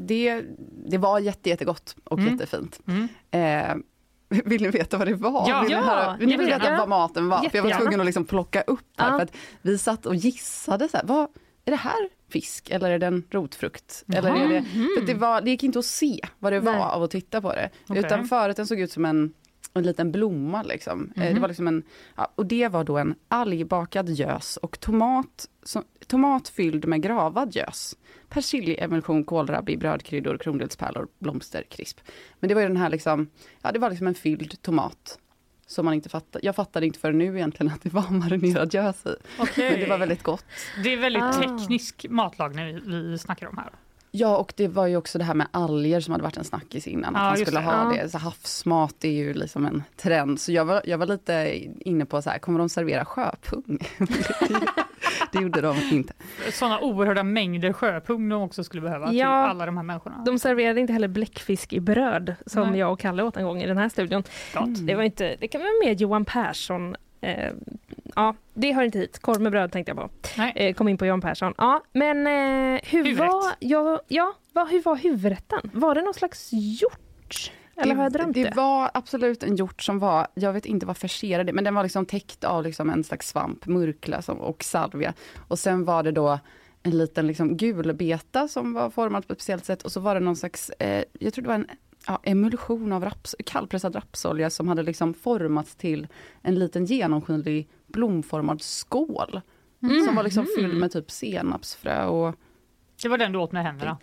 det, 0.05 0.41
det 0.87 0.97
var 0.97 1.19
jätte, 1.19 1.49
jättegott 1.49 1.95
och 2.03 2.19
Mm. 2.19 2.33
jättefint. 2.33 2.79
Mm. 2.87 3.83
Vill 4.45 4.61
ni 4.61 4.69
veta 4.69 4.97
vad 4.97 5.07
det 5.07 5.13
var? 5.13 5.49
Ja. 5.49 5.61
vill, 5.61 5.69
ni 5.69 5.75
höra, 5.75 6.17
vill 6.17 6.29
ni 6.29 6.37
veta 6.37 6.77
vad 6.77 6.89
maten 6.89 7.29
var? 7.29 7.49
För 7.49 7.57
jag 7.57 7.63
var 7.63 7.71
tvungen 7.71 7.99
att 7.99 8.05
liksom 8.05 8.25
plocka 8.25 8.61
upp 8.61 8.79
här, 8.97 9.11
Ja. 9.11 9.17
för 9.17 9.23
att 9.23 9.35
vi 9.61 9.77
satt 9.77 10.05
och 10.05 10.15
gissade 10.15 10.89
så 10.89 10.97
här, 10.97 11.03
vad, 11.05 11.27
är 11.65 11.71
det 11.71 11.75
här 11.77 12.09
fisk 12.29 12.69
eller 12.69 12.91
är 12.91 12.99
det 12.99 13.07
en 13.07 13.23
rotfrukt? 13.29 14.03
Eller 14.13 14.35
är 14.35 14.49
det, 14.49 14.63
för 14.99 15.05
det, 15.05 15.13
var, 15.13 15.41
det 15.41 15.49
gick 15.49 15.63
inte 15.63 15.79
att 15.79 15.85
se 15.85 16.19
vad 16.39 16.53
det 16.53 16.59
var 16.59 16.71
Nej. 16.71 16.81
av 16.81 17.03
att 17.03 17.11
titta 17.11 17.41
på 17.41 17.53
det. 17.53 17.69
Okej. 17.87 18.05
Utan 18.05 18.25
förrätten 18.25 18.67
såg 18.67 18.79
ut 18.79 18.91
som 18.91 19.05
en, 19.05 19.33
en 19.73 19.83
liten 19.83 20.11
blomma 20.11 20.63
liksom. 20.63 21.13
Eh, 21.15 21.33
Det 21.33 21.39
var 21.39 21.47
liksom 21.47 21.67
en, 21.67 21.83
ja, 22.15 22.31
och 22.35 22.45
det 22.45 22.67
var 22.67 22.83
då 22.83 22.97
en 22.97 23.15
algbakad 23.27 24.09
gös 24.09 24.57
och 24.57 24.79
tomat, 24.79 25.49
som, 25.63 25.83
tomat 26.07 26.49
fylld 26.49 26.85
med 26.87 27.01
gravad 27.01 27.55
gös. 27.55 27.95
Persiljeemulsion, 28.29 29.23
kålrabbi, 29.23 29.77
brödkryddor, 29.77 30.37
krondelspärlor, 30.37 31.07
blomsterkrisp. 31.19 31.99
Men 32.39 32.47
det 32.47 32.53
var 32.55 32.61
ju 32.61 32.67
den 32.67 32.77
här 32.77 32.89
liksom, 32.89 33.27
ja 33.61 33.71
det 33.71 33.79
var 33.79 33.89
liksom 33.89 34.07
en 34.07 34.15
fylld 34.15 34.61
tomat. 34.61 35.19
Som 35.67 35.85
man 35.85 35.93
inte 35.93 36.09
fattade. 36.09 36.45
Jag 36.45 36.55
fattade 36.55 36.85
inte 36.85 36.99
förrän 36.99 37.17
nu 37.17 37.35
egentligen 37.37 37.71
att 37.73 37.81
det 37.81 37.93
var 37.93 38.09
marinerad 38.09 38.73
gös 38.73 39.05
i. 39.05 39.15
Okej. 39.39 39.71
Men 39.71 39.79
det 39.79 39.85
var 39.85 39.97
väldigt 39.97 40.23
gott. 40.23 40.45
Det 40.83 40.93
är 40.93 40.97
väldigt 40.97 41.23
Ah. 41.23 41.33
teknisk 41.33 42.05
matlagning 42.09 42.65
vi, 42.65 43.01
vi 43.01 43.17
snackar 43.17 43.47
om 43.47 43.57
här. 43.57 43.69
Ja, 44.11 44.37
och 44.37 44.53
det 44.57 44.67
var 44.67 44.87
ju 44.87 44.97
också 44.97 45.17
det 45.17 45.23
här 45.23 45.33
med 45.33 45.47
alger 45.51 45.99
som 45.99 46.11
hade 46.11 46.23
varit 46.23 46.37
en 46.37 46.43
snackis 46.43 46.87
innan. 46.87 47.13
Ja, 47.13 47.19
att 47.19 47.37
man 47.39 47.45
skulle 47.45 47.59
det. 47.59 47.65
ha 47.65 47.93
det. 47.93 48.09
Så 48.09 48.17
havsmat 48.17 49.03
är 49.03 49.09
ju 49.11 49.33
liksom 49.33 49.65
en 49.65 49.83
trend. 49.97 50.39
Så 50.39 50.51
jag 50.51 50.65
var, 50.65 50.81
jag 50.85 50.97
var 50.97 51.05
lite 51.05 51.61
inne 51.79 52.05
på 52.05 52.21
så 52.21 52.29
här, 52.29 52.37
kommer 52.39 52.59
de 52.59 52.69
servera 52.69 53.05
sjöpung? 53.05 53.77
det 55.31 55.39
gjorde 55.41 55.61
de 55.61 55.75
inte. 55.91 56.13
Sådana 56.51 56.79
oerhörda 56.79 57.23
mängder 57.23 57.73
sjöpung 57.73 58.29
de 58.29 58.41
också 58.41 58.63
skulle 58.63 58.81
behöva 58.81 59.07
till 59.09 59.17
Ja. 59.17 59.27
alla 59.27 59.65
de 59.65 59.77
här 59.77 59.83
människorna. 59.83 60.23
De 60.25 60.39
serverade 60.39 60.81
inte 60.81 60.93
heller 60.93 61.07
bläckfisk 61.07 61.73
i 61.73 61.79
bröd 61.79 62.35
som 62.45 62.69
Nej. 62.69 62.79
jag 62.79 62.91
och 62.91 62.99
Kalle 62.99 63.23
åt 63.23 63.37
en 63.37 63.43
gång 63.45 63.61
i 63.61 63.67
den 63.67 63.77
här 63.77 63.89
studion. 63.89 64.23
Gott. 64.53 64.87
Det 64.87 64.95
var 64.95 65.03
inte, 65.03 65.35
det 65.39 65.47
kan 65.47 65.61
vara 65.61 65.71
mer 65.85 65.93
Johan 65.93 66.25
Persson. 66.25 66.95
Eh, 67.21 67.51
ja, 68.15 68.35
det 68.53 68.71
hör 68.73 68.83
inte 68.83 68.99
hit. 68.99 69.19
Korv 69.19 69.41
med 69.41 69.51
bröd 69.51 69.71
tänkte 69.71 69.89
jag 69.89 69.97
på. 69.97 70.09
Nej. 70.37 70.51
Eh, 70.55 70.73
kom 70.73 70.87
in 70.87 70.97
på 70.97 71.05
Johan 71.05 71.21
Persson. 71.21 71.53
Ja, 71.57 71.83
men 71.93 72.27
eh, 72.27 72.33
hur 72.83 73.03
Huvudrätt. 73.03 73.29
var, 73.31 73.43
ja, 73.59 74.01
ja, 74.07 74.33
vad, 74.53 74.69
hur 74.69 74.81
var 74.81 74.95
huvudrätten? 74.95 75.59
Var 75.73 75.95
det 75.95 76.01
någon 76.01 76.13
slags 76.13 76.49
hjort? 76.53 77.51
Eller 77.77 77.95
har 77.95 78.03
jag 78.03 78.13
drömt 78.13 78.33
det? 78.33 78.43
det 78.43 78.55
var 78.55 78.91
absolut 78.93 79.43
en 79.43 79.55
hjort 79.55 79.81
som 79.81 79.99
var, 79.99 80.27
jag 80.33 80.53
vet 80.53 80.65
inte 80.65 80.85
vad 80.85 80.97
förserade, 80.97 81.53
men 81.53 81.63
den 81.63 81.75
var 81.75 81.83
liksom 81.83 82.05
täckt 82.05 82.43
av 82.43 82.63
liksom 82.63 82.89
en 82.89 83.03
slags 83.03 83.29
svamp, 83.29 83.65
murkla 83.65 84.21
som, 84.21 84.37
och 84.37 84.63
salvia. 84.63 85.13
Och 85.47 85.59
sen 85.59 85.85
var 85.85 86.03
det 86.03 86.11
då 86.11 86.39
en 86.83 86.97
liten 86.97 87.27
liksom 87.27 87.57
gulbeta 87.57 88.47
som 88.47 88.73
var 88.73 88.89
formad 88.89 89.27
på 89.27 89.33
ett 89.33 89.39
speciellt 89.39 89.65
sätt 89.65 89.81
och 89.81 89.91
så 89.91 89.99
var 89.99 90.15
det 90.15 90.21
någon 90.21 90.35
slags, 90.35 90.69
eh, 90.69 91.03
jag 91.19 91.33
tror 91.33 91.41
det 91.41 91.47
var 91.47 91.55
en 91.55 91.67
ja, 92.07 92.19
emulsion 92.23 92.91
av 92.91 93.03
raps, 93.03 93.35
kallpressad 93.45 93.95
rapsolja 93.95 94.49
som 94.49 94.67
hade 94.67 94.83
liksom 94.83 95.13
formats 95.13 95.75
till 95.75 96.07
en 96.41 96.55
liten 96.55 96.85
genomskinlig 96.85 97.69
blomformad 97.87 98.61
skål. 98.61 99.41
Som 100.05 100.15
var 100.15 100.23
liksom 100.23 100.47
fylld 100.57 100.77
med 100.77 100.91
typ 100.91 101.11
senapsfrö 101.11 102.05
och 102.05 102.35
Det 103.01 103.09
var 103.09 103.17
den 103.17 103.31
du 103.31 103.39
åt 103.39 103.51
med 103.51 103.63
händerna. 103.63 103.97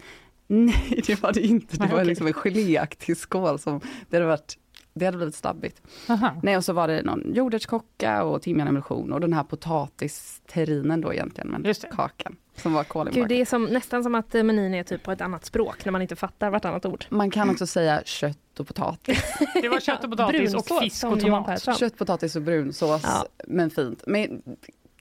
Nej, 0.52 1.02
det 1.06 1.22
var 1.22 1.32
det 1.32 1.40
inte. 1.40 1.76
Det 1.76 1.80
Nej, 1.80 1.88
var 1.88 1.96
okej. 1.96 2.06
liksom 2.06 2.26
en 2.26 2.32
geléaktig 2.32 3.16
skål 3.16 3.58
som, 3.58 3.80
det 4.10 4.16
hade 4.16 4.26
varit 4.26 4.58
det 4.94 5.04
hade 5.04 5.16
blivit 5.16 5.34
stabbigt. 5.34 5.82
Aha. 6.08 6.36
Nej, 6.42 6.56
och 6.56 6.64
så 6.64 6.72
var 6.72 6.88
det 6.88 7.02
någon 7.02 7.34
jordärtskocka 7.34 8.24
och 8.24 8.42
timjanemulsion 8.42 9.12
och 9.12 9.20
den 9.20 9.32
här 9.32 9.44
potatisterrinen 9.44 11.00
då 11.00 11.12
egentligen, 11.12 11.48
men 11.50 11.74
kakan 11.96 12.36
som 12.56 12.72
var 12.72 12.82
Gud, 12.82 12.88
kolinbakad. 12.88 13.28
det 13.28 13.40
är 13.40 13.44
som, 13.44 13.64
nästan 13.64 14.02
som 14.02 14.14
att 14.14 14.34
eh, 14.34 14.42
menyn 14.42 14.74
är 14.74 14.82
typ 14.82 15.02
på 15.02 15.12
ett 15.12 15.20
annat 15.20 15.44
språk 15.44 15.84
när 15.84 15.92
man 15.92 16.02
inte 16.02 16.16
fattar 16.16 16.50
vartannat 16.50 16.86
ord. 16.86 17.04
Man 17.08 17.30
kan 17.30 17.50
också 17.50 17.66
säga 17.66 18.02
kött 18.04 18.60
och 18.60 18.66
potatis. 18.66 19.22
Det 19.62 19.68
var 19.68 19.80
kött 19.80 20.04
och 20.04 20.10
potatis 20.10 20.54
och 20.54 20.62
Brunsås, 20.64 20.80
fisk 20.80 21.04
och 21.04 21.20
tomat. 21.20 21.78
Kött, 21.78 21.98
potatis 21.98 22.36
och 22.36 22.42
brunsås, 22.42 23.02
Ja. 23.04 23.26
men 23.46 23.70
fint. 23.70 24.02
Men 24.06 24.42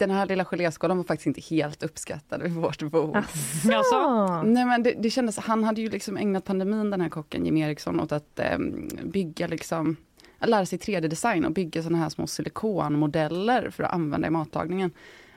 den 0.07 0.15
här 0.15 0.25
lilla 0.25 0.45
geléskålen 0.45 0.97
var 0.97 1.03
faktiskt 1.03 1.27
inte 1.27 1.41
helt 1.41 1.83
uppskattad 1.83 2.41
vid 2.41 2.51
vårt 2.51 2.81
bord. 2.83 3.15
Alltså, 3.17 3.95
Ah. 3.95 4.43
Nej 4.43 4.65
men 4.65 4.83
det, 4.83 4.93
det 4.99 5.09
kändes, 5.09 5.37
han 5.37 5.63
hade 5.63 5.81
ju 5.81 5.89
liksom 5.89 6.17
ägnat 6.17 6.45
pandemin 6.45 6.89
den 6.89 7.01
här 7.01 7.09
kocken 7.09 7.45
Jim 7.45 7.57
Eriksson 7.57 7.99
åt 7.99 8.11
att 8.11 8.39
em, 8.39 8.89
bygga 9.03 9.47
liksom, 9.47 9.95
att 10.39 10.49
lära 10.49 10.65
sig 10.65 10.79
3D-design 10.79 11.45
och 11.45 11.51
bygga 11.51 11.83
sådana 11.83 11.97
här 11.97 12.09
små 12.09 12.27
silikonmodeller 12.27 13.69
för 13.69 13.83
att 13.83 13.93
använda 13.93 14.27
i 14.27 14.31
matlagningen. 14.31 14.91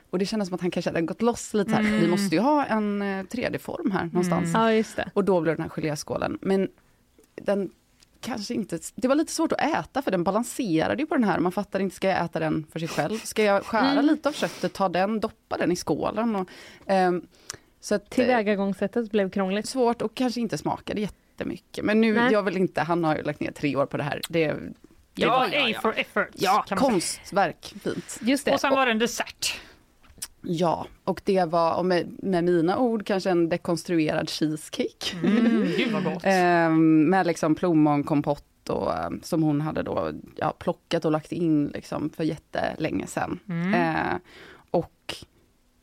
Och 0.09 0.19
det 0.19 0.25
kändes 0.25 0.47
som 0.47 0.55
att 0.55 0.61
han 0.61 0.71
kanske 0.71 0.89
hade 0.91 1.01
gått 1.01 1.21
loss 1.21 1.53
lite 1.53 1.71
här, 1.71 1.79
Mm. 1.79 1.99
vi 2.01 2.07
måste 2.07 2.35
ju 2.35 2.41
ha 2.41 2.65
en 2.65 3.01
eh, 3.01 3.05
3D-form 3.23 3.91
här 3.91 4.05
någonstans. 4.05 4.51
Ja, 4.53 4.71
just 4.73 4.95
det. 4.95 5.09
Och 5.13 5.23
då 5.25 5.41
blev 5.41 5.55
den 5.55 5.61
här 5.63 5.69
geléskålen. 5.69 6.37
Men 6.41 6.67
den 7.41 7.69
kanske 8.25 8.53
inte, 8.53 8.79
det 8.95 9.07
var 9.07 9.15
lite 9.15 9.31
svårt 9.31 9.51
att 9.51 9.61
äta 9.61 10.01
för 10.01 10.11
den 10.11 10.23
balanserade 10.23 11.01
ju 11.03 11.07
på 11.07 11.15
den 11.15 11.23
här. 11.23 11.39
Man 11.39 11.51
fattar 11.51 11.79
inte, 11.79 11.95
ska 11.95 12.07
jag 12.09 12.25
äta 12.25 12.39
den 12.39 12.65
för 12.71 12.79
sig 12.79 12.87
själv? 12.87 13.17
Ska 13.17 13.43
jag 13.43 13.63
skära 13.65 13.91
Mm. 13.91 14.05
lite 14.05 14.29
av 14.29 14.33
köttet, 14.33 14.73
ta 14.73 14.89
den, 14.89 15.19
doppa 15.19 15.57
den 15.57 15.71
i 15.71 15.75
skålen? 15.75 16.35
Och, 16.35 16.49
ehm, 16.87 17.27
så 17.79 17.95
att, 17.95 18.01
eh, 18.01 18.07
Tillvägagångssättet 18.09 19.11
blev 19.11 19.29
krångligt. 19.29 19.67
svårt 19.69 20.01
och 20.01 20.15
kanske 20.15 20.41
inte 20.41 20.57
smakade 20.57 21.01
jättemycket. 21.01 21.85
Men 21.85 22.01
nu, 22.01 22.13
Nej. 22.13 22.31
jag 22.33 22.43
vill 22.43 22.57
inte, 22.57 22.81
han 22.81 23.03
har 23.03 23.15
ju 23.15 23.23
lagt 23.23 23.39
ner 23.39 23.51
tre 23.51 23.75
år 23.75 23.85
på 23.85 23.97
det 23.97 24.03
här. 24.03 24.21
Det, 24.29 24.47
det 24.47 24.53
ja, 25.15 25.29
var, 25.29 25.45
A 25.71 25.79
for 25.81 25.93
effort. 25.99 26.27
ja, 26.33 26.65
konstverk, 26.69 27.75
fint. 27.83 28.17
Just 28.21 28.45
det. 28.45 28.51
Och 28.53 28.59
sen 28.59 28.71
var 28.73 28.85
det 28.85 28.91
en 28.91 28.99
dessert. 28.99 29.55
Ja, 30.47 30.87
och 31.03 31.21
det 31.23 31.45
var, 31.45 31.83
med, 31.83 32.15
med 32.17 32.43
mina 32.43 32.77
ord, 32.77 33.05
kanske 33.05 33.29
en 33.29 33.49
dekonstruerad 33.49 34.29
cheesecake. 34.29 35.17
Mm, 35.23 35.67
gud 35.77 35.91
vad 35.93 36.03
gott. 36.03 36.23
Ehm, 36.23 37.09
med 37.09 37.27
liksom 37.27 37.55
plommonkompott 37.55 38.69
och, 38.69 38.93
ehm, 38.97 39.19
som 39.23 39.43
hon 39.43 39.61
hade 39.61 39.83
då 39.83 40.11
ja, 40.35 40.53
plockat 40.59 41.05
och 41.05 41.11
lagt 41.11 41.31
in 41.31 41.67
liksom 41.67 42.09
för 42.09 42.23
jättelänge 42.23 43.07
sedan. 43.07 43.39
Mm. 43.49 43.73
Eh, 43.73 44.15
och 44.51 44.54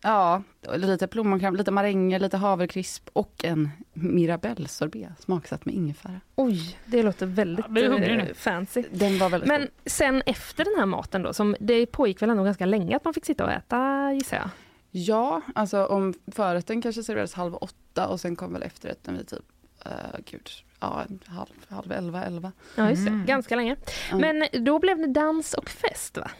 ja, 0.02 0.42
lite 0.74 1.06
plommonkräm, 1.06 1.56
lite 1.56 1.70
maränger, 1.70 2.18
lite 2.18 2.36
havrekrisp 2.36 3.08
och 3.12 3.44
en 3.44 3.70
mirabellsorbet 3.92 5.20
smaksatt 5.20 5.64
med 5.64 5.74
ingefära. 5.74 6.20
Oj, 6.34 6.78
det 6.86 7.02
låter 7.02 7.26
väldigt 7.26 7.66
Ja, 7.74 7.98
eh, 7.98 8.34
fancy. 8.34 8.84
Den 8.92 9.18
var 9.18 9.28
väldigt 9.28 9.48
Men 9.48 9.60
god. 9.60 9.70
sen 9.86 10.22
efter 10.26 10.64
den 10.64 10.74
här 10.78 10.86
maten 10.86 11.22
då, 11.22 11.32
som 11.32 11.56
det 11.60 11.86
pågick 11.86 12.22
väl 12.22 12.30
ändå 12.30 12.44
ganska 12.44 12.66
länge 12.66 12.96
att 12.96 13.04
man 13.04 13.14
fick 13.14 13.24
sitta 13.26 13.44
och 13.44 13.52
äta 13.52 14.12
gissar 14.12 14.36
jag? 14.36 14.48
Ja, 14.90 15.40
alltså 15.54 15.86
om 15.86 16.14
förrätten 16.26 16.82
kanske 16.82 17.02
serverades 17.02 17.34
halv 17.34 17.54
åtta 17.54 18.08
och 18.08 18.20
sen 18.20 18.36
kom 18.36 18.52
väl 18.52 18.62
efterrätten 18.62 19.16
vid 19.16 19.28
typ, 19.28 19.44
uh, 19.86 20.20
gud, 20.30 20.50
ja, 20.80 21.04
halv, 21.26 21.48
halv 21.68 21.92
elva, 21.92 22.24
elva. 22.24 22.52
Ja, 22.74 22.90
just 22.90 23.04
det. 23.04 23.10
Mm. 23.10 23.26
Ganska 23.26 23.56
länge. 23.56 23.76
Men 24.12 24.64
då 24.64 24.78
blev 24.78 24.98
det 24.98 25.06
dans 25.06 25.54
och 25.54 25.70
fest 25.70 26.16
va? 26.16 26.30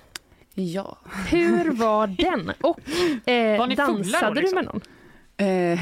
Ja. 0.55 0.99
Hur 1.31 1.71
var 1.71 2.07
den? 2.07 2.53
Och 2.61 2.81
eh, 3.29 3.59
Var 3.59 3.67
ni 3.67 3.77
fulla 3.77 3.87
då, 3.87 3.93
dansade 4.03 4.35
du 4.35 4.41
liksom? 4.41 4.55
med 4.57 4.65
någon? 4.65 4.81
Eh, 5.37 5.79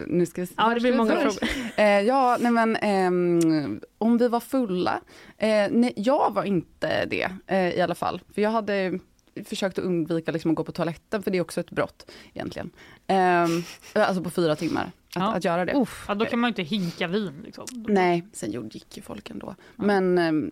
nu 0.06 0.26
ska 0.26 0.40
vi 0.40 0.46
se. 0.46 0.54
Ja, 0.56 0.74
det 0.74 0.80
blir 0.80 0.96
många 0.96 1.16
frågor. 1.16 1.48
Eh, 1.76 1.84
ja, 2.00 2.36
nej 2.40 2.52
men 2.52 2.76
ehm, 2.76 3.80
om 3.98 4.18
vi 4.18 4.28
var 4.28 4.40
fulla. 4.40 5.00
Eh, 5.38 5.66
nej, 5.70 5.92
jag 5.96 6.34
var 6.34 6.44
inte 6.44 7.04
det 7.04 7.30
eh, 7.46 7.68
i 7.70 7.80
alla 7.80 7.94
fall. 7.94 8.20
För 8.34 8.42
jag 8.42 8.50
hade 8.50 8.98
försökt 9.44 9.78
att 9.78 9.84
undvika 9.84 10.32
liksom, 10.32 10.50
att 10.50 10.56
gå 10.56 10.64
på 10.64 10.72
toaletten 10.72 11.22
för 11.22 11.30
det 11.30 11.38
är 11.38 11.42
också 11.42 11.60
ett 11.60 11.70
brott 11.70 12.10
egentligen. 12.34 12.70
Eh, 13.06 13.48
alltså 13.94 14.22
på 14.22 14.30
fyra 14.30 14.56
timmar 14.56 14.82
att, 14.84 14.90
Ja. 15.14 15.34
att 15.34 15.44
göra 15.44 15.64
det. 15.64 15.72
Uff. 15.74 16.04
Ja, 16.08 16.14
då 16.14 16.24
kan 16.24 16.38
man 16.38 16.48
ju 16.48 16.50
inte 16.50 16.62
hinka 16.62 17.06
vin. 17.06 17.42
Liksom. 17.44 17.64
Nej, 17.88 18.26
sen 18.32 18.50
gjorde- 18.50 18.68
gick 18.72 18.96
ju 18.96 19.02
folk 19.02 19.30
ändå. 19.30 19.54
Men 19.76 20.18
ehm, 20.18 20.50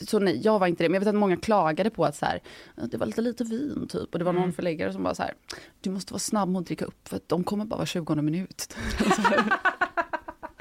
så 0.00 0.18
nej, 0.18 0.40
jag 0.44 0.58
var 0.58 0.66
inte 0.66 0.84
det. 0.84 0.88
Men 0.88 0.94
jag 0.94 1.00
vet 1.00 1.08
att 1.08 1.14
många 1.14 1.36
klagade 1.36 1.90
på 1.90 2.04
att 2.04 2.16
så 2.16 2.26
här, 2.26 2.40
det 2.90 2.96
var 2.96 3.06
lite 3.06 3.20
lite 3.20 3.44
vin 3.44 3.86
typ. 3.88 4.12
Och 4.12 4.18
det 4.18 4.24
var 4.24 4.32
någon 4.32 4.42
Mm. 4.42 4.52
förläggare 4.54 4.92
som 4.92 5.02
bara 5.02 5.14
så 5.14 5.22
här, 5.22 5.34
du 5.80 5.90
måste 5.90 6.12
vara 6.12 6.18
snabb 6.18 6.48
med 6.48 6.60
att 6.60 6.66
dricka 6.66 6.84
upp 6.84 7.08
för 7.08 7.16
att 7.16 7.28
de 7.28 7.44
kommer 7.44 7.64
bara 7.64 7.78
var 7.78 7.86
20 7.86 8.14
minut. 8.14 8.76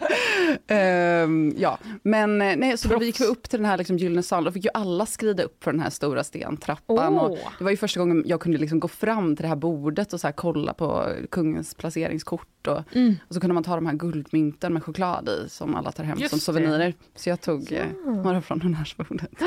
Ehm, 0.68 1.54
ja, 1.58 1.78
men 2.04 2.42
eh, 2.42 2.56
nej, 2.58 2.78
så 2.78 2.88
då 2.88 3.04
gick 3.04 3.22
vi 3.22 3.26
upp 3.26 3.50
till 3.50 3.60
den 3.60 3.66
här 3.66 3.78
liksom 3.78 3.98
gyllene 3.98 4.24
salen. 4.24 4.44
Då 4.46 4.52
fick 4.52 4.66
ju 4.66 4.72
alla 4.74 5.06
skrida 5.06 5.44
upp 5.44 5.64
för 5.64 5.72
den 5.72 5.82
här 5.82 5.90
stora 5.90 6.24
stentrappan. 6.24 7.18
Och 7.20 7.32
Åh. 7.32 7.38
det 7.58 7.64
var 7.64 7.72
ju 7.72 7.78
första 7.78 8.00
gången 8.00 8.24
jag 8.26 8.40
kunde 8.42 8.58
liksom 8.58 8.80
gå 8.80 8.88
fram 8.88 9.36
till 9.36 9.44
det 9.44 9.50
här 9.50 9.56
bordet 9.56 10.14
och 10.14 10.20
så 10.22 10.32
kolla 10.36 10.74
på 10.74 11.10
kungens 11.32 11.74
placeringskort. 11.76 12.48
Och, 12.68 12.80
Mm. 12.96 13.16
och 13.28 13.34
så 13.36 13.42
kunde 13.42 13.54
man 13.54 13.64
ta 13.64 13.76
de 13.76 13.86
här 13.86 13.94
guldmynten 13.94 14.74
med 14.74 14.84
choklad 14.84 15.30
i 15.30 15.50
som 15.50 15.76
alla 15.76 15.92
tar 15.92 16.04
hem 16.04 16.18
Just 16.20 16.30
som 16.30 16.38
det. 16.40 16.44
souvenirer. 16.44 16.94
Så 17.16 17.30
jag 17.30 17.42
tog 17.42 17.72
eh, 17.72 17.86
några 18.06 18.42
från 18.42 18.62
honnörsbordet. 18.62 19.32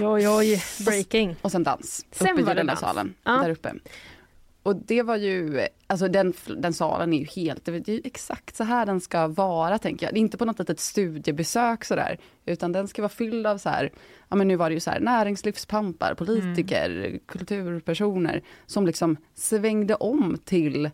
Oj, 0.00 0.06
oj, 0.08 0.28
oj. 0.28 0.62
Breaking. 0.86 1.36
Och 1.42 1.52
sen 1.52 1.62
dans. 1.62 2.06
Sen 2.10 2.28
uppe 2.32 2.40
i 2.40 2.44
det 2.44 2.50
gyllene 2.50 2.76
salen. 2.76 3.14
Ja. 3.24 3.32
Där 3.32 3.50
uppe. 3.50 3.72
Och 4.62 4.76
det 4.76 5.02
var 5.02 5.16
ju, 5.16 5.66
alltså 5.86 6.08
den, 6.08 6.32
den 6.56 6.72
salen 6.72 7.12
är 7.12 7.18
ju 7.18 7.24
helt, 7.24 7.64
det 7.64 7.88
är 7.88 7.92
ju 7.92 8.00
exakt 8.04 8.56
så 8.56 8.64
här 8.64 8.86
den 8.86 9.00
ska 9.00 9.26
vara 9.26 9.78
tänker 9.78 10.06
jag. 10.06 10.14
Det 10.14 10.18
är 10.18 10.20
inte 10.20 10.38
på 10.38 10.44
något 10.44 10.58
litet 10.58 10.80
studiebesök 10.80 11.84
sådär, 11.84 12.18
utan 12.44 12.72
den 12.72 12.88
ska 12.88 13.02
vara 13.02 13.08
fylld 13.08 13.46
av 13.46 13.58
så 13.58 13.68
här, 13.68 13.92
ja 14.28 14.36
men 14.36 14.48
nu 14.48 14.56
var 14.56 14.70
det 14.70 14.74
ju 14.74 14.80
så 14.80 14.90
här 14.90 15.00
näringslivspampar, 15.00 16.14
politiker, 16.14 17.18
kulturpersoner 17.26 18.42
som 18.66 18.86
liksom 18.86 19.16
svängde 19.34 19.94
om 19.94 20.38
till 20.44 20.90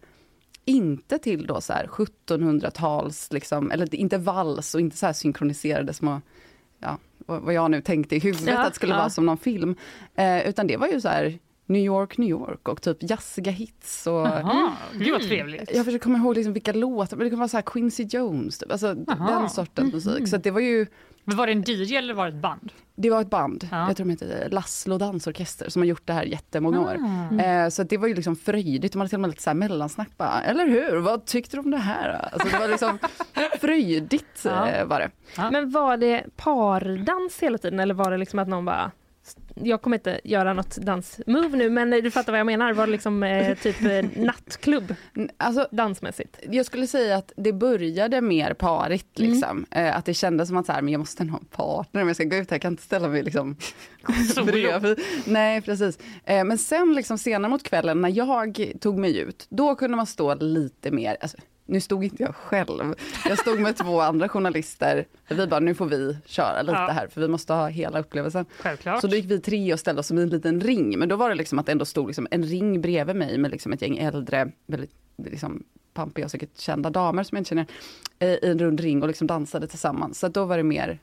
inte 0.64 1.18
till 1.18 1.46
då 1.46 1.60
så 1.60 1.72
här 1.72 1.86
1700-tals, 1.86 3.32
liksom, 3.32 3.70
eller 3.70 3.94
inte 3.94 4.18
vals 4.18 4.74
och 4.74 4.80
inte 4.80 4.96
så 4.96 5.06
här 5.06 5.12
synkroniserade 5.12 5.92
små, 5.92 6.20
ja, 6.78 6.98
vad 7.26 7.54
jag 7.54 7.70
nu 7.70 7.80
tänkte 7.80 8.16
i 8.16 8.18
huvudet 8.18 8.54
Ja, 8.54 8.66
att 8.66 8.74
skulle 8.74 8.92
ja. 8.92 8.98
vara 8.98 9.10
som 9.10 9.26
någon 9.26 9.38
film. 9.38 9.76
Eh, 10.14 10.48
utan 10.48 10.66
det 10.66 10.76
var 10.76 10.88
ju 10.88 11.00
så 11.00 11.08
här 11.08 11.38
New 11.68 11.82
York, 11.82 12.18
New 12.18 12.28
York 12.28 12.68
och 12.68 12.82
typ 12.82 12.96
jazziga 13.00 13.50
hits. 13.52 14.06
Och, 14.06 14.12
Jaha, 14.12 14.72
gud 14.92 15.02
Mm. 15.02 15.12
vad 15.12 15.22
trevligt. 15.22 15.70
jag 15.74 15.84
försöker 15.84 16.02
komma 16.04 16.18
ihåg 16.18 16.34
liksom 16.36 16.52
vilka 16.52 16.72
låtar, 16.72 17.16
men 17.16 17.24
det 17.24 17.30
kan 17.30 17.38
vara 17.38 17.48
så 17.48 17.56
här 17.56 17.62
Quincy 17.62 18.02
Jones, 18.10 18.58
typ. 18.58 18.72
alltså 18.72 18.94
den 18.94 19.50
sortens 19.50 19.94
musik. 19.94 20.28
Så 20.28 20.36
det 20.36 20.50
var 20.50 20.60
ju, 20.60 20.86
Men 21.24 21.36
var 21.36 21.46
det 21.46 21.52
en 21.52 21.62
DJ 21.66 21.96
eller 21.96 22.14
var 22.14 22.24
det 22.24 22.36
ett 22.36 22.42
band? 22.42 22.72
det 22.96 23.10
var 23.10 23.20
ett 23.20 23.30
band, 23.30 23.68
Ja. 23.70 23.86
jag 23.86 23.96
tror 23.96 24.06
de 24.06 24.10
heter 24.10 24.48
Laszlo 24.50 24.98
dansorkester, 24.98 25.68
som 25.70 25.82
har 25.82 25.86
gjort 25.86 26.06
det 26.06 26.12
här 26.12 26.22
jättemånga 26.24 26.80
år. 26.80 26.96
Ah. 27.40 27.42
Eh, 27.42 27.68
så 27.68 27.82
det 27.82 27.96
var 27.96 28.08
ju 28.08 28.14
liksom 28.14 28.36
fröjdigt, 28.36 28.92
de 28.92 28.98
hade 28.98 29.08
till 29.08 29.16
och 29.16 29.20
med 29.20 29.30
lite 29.30 29.42
så 29.42 29.50
här 29.50 29.54
mellansnack 29.54 30.08
bara, 30.16 30.42
eller 30.42 30.66
hur, 30.66 30.96
vad 30.96 31.24
tyckte 31.24 31.56
du 31.56 31.60
om 31.60 31.70
det 31.70 31.76
här? 31.76 32.28
Alltså 32.32 32.48
det 32.48 32.58
var 32.58 32.68
liksom 32.68 32.98
fröjdigt 33.60 34.42
Ja. 34.44 34.68
eh, 34.68 34.84
var 34.86 34.98
det. 35.00 35.10
Men 35.50 35.70
var 35.70 35.96
det 35.96 36.24
pardans 36.36 37.38
hela 37.42 37.58
tiden 37.58 37.80
eller 37.80 37.94
var 37.94 38.10
det 38.10 38.16
liksom 38.16 38.38
att 38.38 38.48
någon 38.48 38.64
bara 38.64 38.90
jag 39.54 39.82
kommer 39.82 39.96
inte 39.96 40.20
göra 40.24 40.52
något 40.52 40.76
dansmove 40.76 41.56
nu 41.56 41.70
men 41.70 41.90
du 41.90 42.10
fattar 42.10 42.32
vad 42.32 42.38
jag 42.40 42.46
menar. 42.46 42.72
Var 42.72 42.86
det 42.86 42.92
liksom 42.92 43.22
eh, 43.22 43.56
typ 43.58 43.82
eh, 43.82 44.22
nattklubb 44.24 44.94
Alltså 45.36 45.68
dansmässigt? 45.70 46.38
jag 46.50 46.66
skulle 46.66 46.86
säga 46.86 47.16
att 47.16 47.32
det 47.36 47.52
började 47.52 48.20
mer 48.20 48.54
parigt 48.54 49.18
Mm. 49.18 49.30
liksom. 49.32 49.66
Eh, 49.70 49.96
att 49.96 50.04
det 50.04 50.14
kändes 50.14 50.48
som 50.48 50.56
att 50.56 50.66
så 50.66 50.72
här, 50.72 50.82
men 50.82 50.92
jag 50.92 50.98
måste 50.98 51.24
ha 51.24 51.38
en 51.38 51.44
partner 51.44 52.02
om 52.02 52.08
jag 52.08 52.16
ska 52.16 52.24
gå 52.24 52.36
ut 52.36 52.50
här, 52.50 52.54
jag 52.54 52.62
kan 52.62 52.72
inte 52.72 52.82
ställa 52.82 53.08
mig 53.08 53.22
liksom 53.22 53.56
bredvid. 54.46 54.98
Nej 55.24 55.60
precis. 55.62 55.98
Eh, 56.24 56.44
men 56.44 56.58
sen 56.58 56.92
liksom 56.94 57.18
senare 57.18 57.50
mot 57.50 57.62
kvällen 57.62 58.00
när 58.00 58.08
jag 58.08 58.72
tog 58.80 58.98
mig 58.98 59.18
ut, 59.18 59.46
då 59.48 59.74
kunde 59.74 59.96
man 59.96 60.06
stå 60.06 60.34
lite 60.34 60.90
mer, 60.90 61.16
alltså, 61.20 61.36
nu 61.68 61.80
stod 61.80 62.04
inte 62.04 62.22
jag 62.22 62.34
själv, 62.34 62.94
jag 63.28 63.38
stod 63.38 63.60
med 63.60 63.76
två 63.76 64.00
andra 64.00 64.28
journalister, 64.28 65.06
vi 65.28 65.46
bara 65.46 65.60
nu 65.60 65.74
får 65.74 65.86
vi 65.86 66.16
köra 66.26 66.62
lite 66.62 66.78
Ja. 66.78 66.88
här 66.92 67.06
för 67.08 67.20
vi 67.20 67.28
måste 67.28 67.52
ha 67.52 67.68
hela 67.68 67.98
upplevelsen. 68.00 68.46
Självklart. 68.60 69.00
Så 69.00 69.06
då 69.06 69.16
gick 69.16 69.24
vi 69.30 69.40
tre 69.40 69.72
och 69.72 69.80
ställde 69.80 70.00
oss 70.00 70.06
som 70.06 70.18
i 70.18 70.22
en 70.22 70.28
liten 70.28 70.60
ring. 70.60 70.98
Men 70.98 71.08
då 71.08 71.16
var 71.16 71.28
det 71.28 71.34
liksom 71.34 71.58
att 71.58 71.66
det 71.66 71.72
ändå 71.72 71.84
stod 71.84 72.06
liksom 72.06 72.26
en 72.30 72.42
ring 72.42 72.80
bredvid 72.80 73.16
mig 73.16 73.38
med 73.38 73.50
liksom 73.50 73.72
ett 73.72 73.82
gäng 73.82 73.98
äldre, 73.98 74.48
väldigt 74.66 74.92
liksom 75.24 75.62
pampiga 75.94 76.24
och 76.24 76.30
säkert 76.30 76.58
kända 76.58 76.90
damer 76.90 77.22
som 77.22 77.36
jag 77.36 77.40
inte 77.40 77.48
känner, 77.48 77.66
eh, 78.18 78.28
i 78.28 78.50
en 78.50 78.58
rund 78.58 78.80
ring 78.80 79.02
och 79.02 79.08
liksom 79.08 79.26
dansade 79.26 79.66
tillsammans. 79.66 80.18
Så 80.18 80.28
då 80.28 80.44
var 80.44 80.56
det 80.56 80.62
mer, 80.62 80.98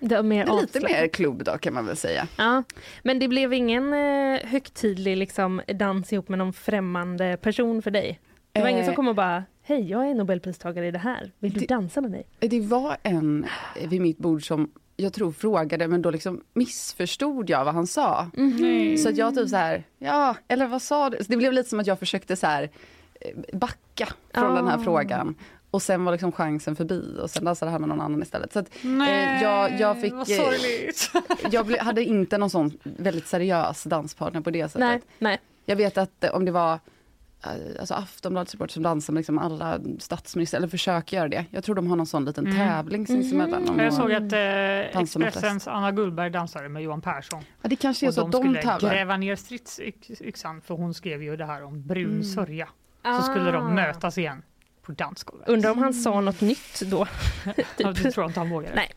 Det 0.00 0.22
mer 0.22 0.40
lite 0.44 0.52
avslappnat. 0.52 0.92
mer 0.92 1.08
klubb 1.08 1.44
då 1.44 1.58
kan 1.58 1.74
man 1.74 1.86
väl 1.86 1.96
säga. 1.96 2.28
Ja, 2.38 2.62
men 3.02 3.18
det 3.18 3.28
blev 3.28 3.52
ingen 3.52 3.92
eh, 3.92 4.40
högtidlig 4.46 5.16
liksom, 5.16 5.62
dans 5.74 6.12
ihop 6.12 6.28
med 6.28 6.38
någon 6.38 6.52
främmande 6.52 7.36
person 7.36 7.82
för 7.82 7.90
dig? 7.90 8.20
Det 8.52 8.60
var 8.60 8.68
ingen 8.68 8.80
Eh. 8.80 8.86
som 8.86 8.94
kom 8.94 9.08
och 9.08 9.14
bara, 9.14 9.44
hej 9.66 9.90
jag 9.90 10.08
är 10.10 10.14
nobelpristagare 10.14 10.86
i 10.86 10.90
det 10.90 10.98
här, 10.98 11.32
vill 11.38 11.52
du 11.52 11.60
Det- 11.60 11.66
dansa 11.66 12.00
med 12.00 12.10
mig? 12.10 12.26
Det 12.38 12.60
var 12.60 12.96
en 13.02 13.46
eh, 13.76 13.88
vid 13.88 14.00
mitt 14.00 14.18
bord 14.18 14.46
som 14.46 14.70
jag 14.96 15.12
tror 15.12 15.32
frågade 15.32 15.88
men 15.88 16.02
då 16.02 16.10
liksom 16.10 16.40
missförstod 16.54 17.50
jag 17.50 17.64
vad 17.64 17.74
han 17.74 17.86
sa. 17.86 18.30
Nej. 18.34 18.98
Så 18.98 19.08
att 19.08 19.16
jag 19.16 19.34
typ 19.34 19.48
så 19.48 19.56
här, 19.56 19.82
ja, 19.98 20.36
eller 20.48 20.66
vad 20.66 20.82
sa 20.82 21.10
du? 21.10 21.16
Så 21.16 21.24
det 21.28 21.36
blev 21.36 21.52
lite 21.52 21.68
som 21.68 21.80
att 21.80 21.86
jag 21.86 21.98
försökte 21.98 22.36
så 22.36 22.46
här 22.46 22.70
eh, 23.20 23.58
backa 23.58 24.08
från 24.34 24.54
den 24.54 24.66
här 24.68 24.76
Ah. 24.78 24.82
frågan. 24.84 25.34
Och 25.70 25.82
sen 25.82 26.04
var 26.04 26.12
liksom 26.12 26.32
chansen 26.32 26.76
förbi 26.76 27.18
och 27.22 27.30
sen 27.30 27.44
dansade 27.44 27.70
han 27.70 27.80
med 27.80 27.88
någon 27.88 28.00
annan 28.00 28.22
istället. 28.22 28.52
Så 28.52 28.58
att 28.58 28.70
Nej, 28.82 29.36
eh, 29.36 29.42
jag, 29.42 29.80
jag 29.80 30.00
fick, 30.00 30.12
vad 30.12 30.30
eh, 30.30 30.36
sorgligt. 30.36 31.10
jag 31.50 31.66
ble, 31.66 31.78
hade 31.80 32.04
inte 32.04 32.38
någon 32.38 32.50
sån 32.50 32.78
väldigt 32.84 33.26
seriös 33.26 33.84
danspartner 33.84 34.40
på 34.40 34.50
det 34.50 34.68
sättet. 34.68 34.80
Nej, 34.80 35.00
nej. 35.18 35.38
Jag 35.64 35.76
vet 35.76 35.98
att 35.98 36.24
eh, 36.24 36.30
om 36.34 36.44
det 36.44 36.50
var 36.52 36.72
eh, 36.72 36.78
alltså 37.80 37.94
Aftonbladets 37.94 38.54
reporter 38.54 38.72
som 38.72 38.82
dansar 38.82 39.12
med 39.12 39.18
liksom 39.20 39.38
alla 39.38 39.80
statsministrar, 39.98 40.58
eller 40.58 40.68
försöker 40.68 41.16
göra 41.16 41.28
det. 41.28 41.44
Jag 41.50 41.64
tror 41.64 41.74
de 41.74 41.86
har 41.86 41.96
någon 41.96 42.06
sån 42.06 42.24
liten 42.24 42.46
Mm. 42.46 42.58
tävling 42.58 43.06
sinsemellan. 43.06 43.68
om 43.68 43.78
Jag 43.78 43.94
såg 43.94 44.12
att 44.12 44.32
eh, 44.32 45.00
Expressens 45.02 45.68
Anna 45.68 45.92
Gullberg 45.92 46.30
dansade 46.30 46.68
med 46.68 46.82
Johan 46.82 47.00
Persson. 47.00 47.42
ja, 47.62 47.68
det 47.68 47.76
kanske 47.76 48.06
är 48.06 48.08
Och 48.08 48.14
så 48.14 48.20
de 48.20 48.26
att 48.26 48.32
de 48.32 48.42
skulle 48.42 48.62
tävlar. 48.62 48.90
gräva 48.90 49.16
ner 49.16 49.36
stridsyxan 49.36 50.60
för 50.60 50.74
hon 50.74 50.94
skrev 50.94 51.22
ju 51.22 51.36
det 51.36 51.46
här 51.46 51.64
om 51.64 51.86
brun 51.86 52.04
Mm. 52.10 52.22
sörja. 52.24 52.68
Ah. 53.02 53.16
Så 53.18 53.22
skulle 53.22 53.50
de 53.50 53.74
mötas 53.74 54.18
igen 54.18 54.42
på 54.82 54.92
dansgolvet. 54.92 55.48
Undrar 55.48 55.70
om 55.70 55.78
han 55.78 55.94
sa 55.94 56.20
något 56.20 56.40
nytt 56.40 56.80
då? 56.80 57.06
Ja, 57.78 57.92
det 57.92 58.10
tror 58.10 58.22
jag 58.24 58.30
inte 58.30 58.40
han 58.40 58.50
vågade. 58.50 58.74
Nej. 58.74 58.90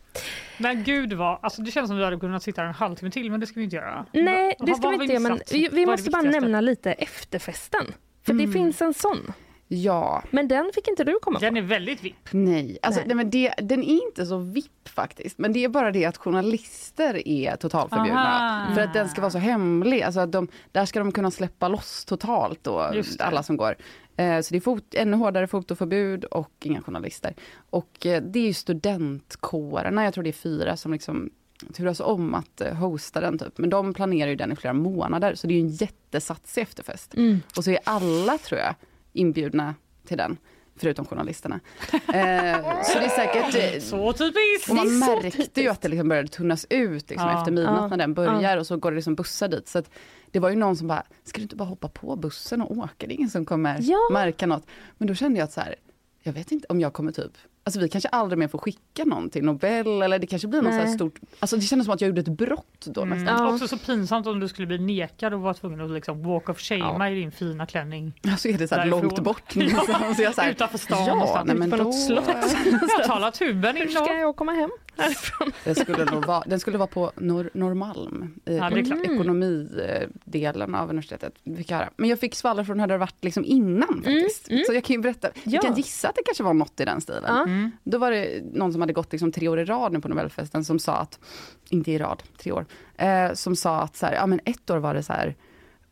Men 0.58 0.84
gud 0.84 1.12
vad, 1.12 1.38
alltså 1.42 1.62
det 1.62 1.70
känns 1.70 1.88
som 1.88 1.96
att 1.96 2.00
vi 2.00 2.04
hade 2.04 2.18
kunnat 2.18 2.42
sitta 2.42 2.60
här 2.62 2.68
en 2.68 2.74
halvtimme 2.74 3.10
till 3.10 3.30
men 3.30 3.40
det 3.40 3.46
ska 3.46 3.60
vi 3.60 3.64
inte 3.64 3.76
göra. 3.76 4.06
Nej, 4.12 4.54
det 4.58 4.74
ska 4.74 4.88
vi 4.88 4.94
inte 4.94 5.06
göra 5.06 5.20
men 5.22 5.40
vi, 5.52 5.68
vi 5.72 5.86
måste 5.86 6.10
bara 6.10 6.22
nämna 6.22 6.60
lite 6.60 6.92
efterfesten. 6.92 7.84
För 8.22 8.32
det 8.32 8.42
Mm. 8.44 8.52
finns 8.52 8.82
en 8.82 8.94
sån. 8.94 9.32
Ja, 9.72 10.22
Men 10.30 10.48
den 10.48 10.70
fick 10.74 10.88
inte 10.88 11.04
du 11.04 11.18
komma 11.22 11.38
på. 11.38 11.44
Den 11.44 11.56
är 11.56 11.62
väldigt 11.62 12.04
vipp. 12.04 12.28
nej. 12.30 12.78
Alltså, 12.82 13.00
Nej. 13.00 13.06
nej. 13.08 13.16
men 13.16 13.30
det, 13.30 13.54
den 13.58 13.82
är 13.82 14.02
inte 14.06 14.26
så 14.26 14.36
vipp 14.38 14.88
faktiskt. 14.88 15.38
Men 15.38 15.52
det 15.52 15.64
är 15.64 15.68
bara 15.68 15.90
det 15.90 16.04
att 16.04 16.16
journalister 16.16 17.28
är 17.28 17.56
totalförbjudna. 17.56 18.38
Aha. 18.64 18.74
För 18.74 18.80
att 18.82 18.94
den 18.94 19.08
ska 19.08 19.20
vara 19.20 19.30
så 19.30 19.38
hemlig. 19.38 20.02
Alltså 20.02 20.20
att 20.20 20.32
de, 20.32 20.48
där 20.72 20.84
ska 20.86 20.98
de 20.98 21.12
kunna 21.12 21.30
släppa 21.30 21.68
loss 21.68 22.04
totalt 22.04 22.64
då, 22.64 22.90
det. 22.92 23.20
alla 23.20 23.42
som 23.42 23.56
går. 23.56 23.76
Eh, 24.16 24.40
så 24.40 24.50
det 24.54 24.56
är 24.58 24.60
fot, 24.60 24.94
ännu 24.94 25.16
hårdare 25.16 25.46
fotoförbud 25.46 26.24
och 26.24 26.52
inga 26.64 26.82
journalister. 26.82 27.34
Och 27.70 28.06
eh, 28.06 28.22
det 28.22 28.38
är 28.38 28.46
ju 28.46 28.52
studentkårerna, 28.54 30.04
jag 30.04 30.14
tror 30.14 30.24
det 30.24 30.30
är 30.30 30.32
fyra 30.32 30.76
som 30.76 30.92
liksom 30.92 31.30
turas 31.74 32.00
om 32.00 32.34
att 32.34 32.60
eh, 32.60 32.74
hosta 32.74 33.20
den 33.20 33.38
typ. 33.38 33.58
Men 33.58 33.70
de 33.70 33.94
planerar 33.94 34.30
ju 34.30 34.36
den 34.36 34.52
i 34.52 34.56
flera 34.56 34.72
månader 34.74 35.34
så 35.34 35.46
det 35.46 35.52
är 35.54 35.56
ju 35.56 35.62
en 35.62 35.68
jättesatsig 35.68 36.62
efterfest. 36.62 37.14
Mm. 37.14 37.40
Och 37.56 37.64
så 37.64 37.70
är 37.70 37.78
alla 37.84 38.38
tror 38.38 38.60
jag 38.60 38.74
inbjudna 39.12 39.74
till 40.06 40.16
den, 40.16 40.36
förutom 40.76 41.04
journalisterna. 41.04 41.60
Eh, 41.92 42.82
så 42.82 42.98
det 42.98 43.04
är 43.04 43.08
säkert... 43.08 43.74
eh, 43.74 43.80
Så 43.80 44.12
typiskt! 44.12 44.70
och 44.70 44.76
man 44.76 44.98
märkte 44.98 45.60
ju 45.62 45.68
att 45.68 45.80
det 45.80 45.88
liksom 45.88 46.08
började 46.08 46.28
tunnas 46.28 46.66
ut 46.70 47.10
liksom 47.10 47.28
Ja. 47.28 47.38
efter 47.38 47.52
midnatt 47.52 47.76
Ja. 47.80 47.86
när 47.88 47.96
den 47.96 48.14
börjar 48.14 48.56
och 48.56 48.66
så 48.66 48.76
går 48.76 48.90
det 48.90 48.94
liksom 48.94 49.14
bussar 49.14 49.48
dit. 49.48 49.68
Så 49.68 49.78
att 49.78 49.90
det 50.30 50.38
var 50.38 50.50
ju 50.50 50.56
någon 50.56 50.76
som 50.76 50.86
bara, 50.88 51.02
ska 51.24 51.36
du 51.38 51.42
inte 51.42 51.56
bara 51.56 51.68
hoppa 51.68 51.88
på 51.88 52.16
bussen 52.16 52.62
och 52.62 52.70
åka? 52.78 53.06
Det 53.06 53.12
är 53.12 53.16
ingen 53.16 53.30
som 53.30 53.44
kommer 53.44 53.76
Ja. 53.80 53.98
märka 54.12 54.46
något. 54.46 54.66
Men 54.98 55.08
då 55.08 55.14
kände 55.14 55.38
jag 55.38 55.44
att 55.44 55.52
så 55.52 55.60
här, 55.60 55.74
jag 56.22 56.32
vet 56.32 56.52
inte 56.52 56.66
om 56.68 56.80
jag 56.80 56.92
kommer 56.92 57.12
typ 57.12 57.32
Alltså 57.64 57.80
vi 57.80 57.88
kanske 57.88 58.08
aldrig 58.08 58.38
mer 58.38 58.48
får 58.48 58.58
skicka 58.58 59.04
någon 59.04 59.30
till 59.30 59.44
Nobel 59.44 60.02
eller 60.02 60.18
det 60.18 60.26
kanske 60.26 60.48
blir 60.48 60.62
något 60.62 60.88
så 60.88 60.94
stort, 60.94 61.18
alltså 61.40 61.56
det 61.56 61.62
kändes 61.62 61.84
som 61.86 61.94
att 61.94 62.00
jag 62.00 62.08
gjorde 62.08 62.20
ett 62.20 62.28
brott 62.28 62.86
då 62.86 63.02
Mm. 63.02 63.18
nästan. 63.18 63.46
Ja. 63.46 63.52
Också 63.52 63.68
så 63.68 63.78
pinsamt 63.78 64.26
om 64.26 64.40
du 64.40 64.48
skulle 64.48 64.66
bli 64.66 64.78
nekad 64.78 65.34
och 65.34 65.40
vara 65.40 65.54
tvungen 65.54 65.80
att 65.80 65.90
liksom 65.90 66.22
walk 66.22 66.48
of 66.48 66.58
shame 66.60 67.10
i 67.10 67.14
din 67.14 67.32
fina 67.32 67.66
klänning. 67.66 68.12
Alltså 68.28 68.48
är 68.48 68.58
det 68.58 68.68
så 68.68 68.84
långt 68.84 69.18
bort. 69.20 69.54
Liksom. 69.54 69.86
Så 70.16 70.22
jag 70.22 70.34
så 70.34 70.40
här, 70.40 70.50
Utanför 70.50 70.78
stan 70.78 71.06
ja, 71.06 71.14
någonstans. 71.14 71.46
nej, 71.46 71.56
men 71.56 71.70
På 71.70 71.76
då, 71.76 71.82
något 71.82 72.06
slott. 72.06 72.24
Ta 73.06 73.30
tuben 73.30 73.76
in 73.76 73.82
Hur 73.82 73.88
ska 73.88 74.12
jag 74.14 74.36
komma 74.36 74.52
hem? 74.52 74.70
härifrån. 74.96 75.52
Den 75.64 75.74
skulle, 75.74 76.04
nog 76.04 76.26
vara, 76.26 76.42
den 76.46 76.60
skulle 76.60 76.78
vara 76.78 76.86
på 76.88 77.12
Nor 77.16 77.50
Norrmalm, 77.54 78.34
i 78.46 78.56
Ja, 78.56 78.68
klart. 78.68 79.00
ekonomidelen 79.04 80.74
av 80.74 80.88
universitetet. 80.90 81.34
Fick 81.56 81.70
jag 81.70 81.76
höra. 81.76 81.90
Men 81.96 82.10
jag 82.10 82.18
fick 82.20 82.34
skvaller 82.34 82.64
från 82.64 82.80
hur 82.80 82.86
det 82.86 82.92
hade 82.92 83.00
varit 83.00 83.24
liksom 83.24 83.44
innan 83.44 83.88
faktiskt. 84.04 84.50
mm. 84.50 84.64
Så 84.66 84.72
jag 84.74 84.84
kan 84.84 84.96
ju 84.96 85.02
berätta, 85.02 85.28
Ja. 85.34 85.42
jag 85.44 85.62
kan 85.62 85.74
gissa 85.74 86.08
att 86.08 86.14
det 86.14 86.22
kanske 86.24 86.42
var 86.44 86.54
något 86.54 86.80
i 86.80 86.84
den 86.84 87.00
stilen. 87.00 87.24
Mm. 87.60 87.70
Då 87.84 87.98
var 87.98 88.10
det 88.10 88.42
någon 88.52 88.72
som 88.72 88.80
hade 88.80 88.92
gått 88.92 89.12
liksom 89.12 89.32
tre 89.32 89.48
år 89.48 89.58
i 89.58 89.64
rad 89.64 89.92
nu 89.92 90.00
på 90.00 90.08
Nobelfesten 90.08 90.64
som 90.64 90.78
sa 90.78 90.96
att, 90.96 91.20
inte 91.68 91.92
i 91.92 91.98
rad, 91.98 92.22
tre 92.38 92.52
år, 92.52 92.66
eh, 92.96 93.32
som 93.32 93.56
sa 93.56 93.80
att 93.80 93.96
så 93.96 94.06
här, 94.06 94.14
ja, 94.14 94.26
men 94.26 94.40
ett 94.44 94.70
år 94.70 94.78
var 94.78 94.94
det 94.94 95.02
så 95.02 95.12
här 95.12 95.36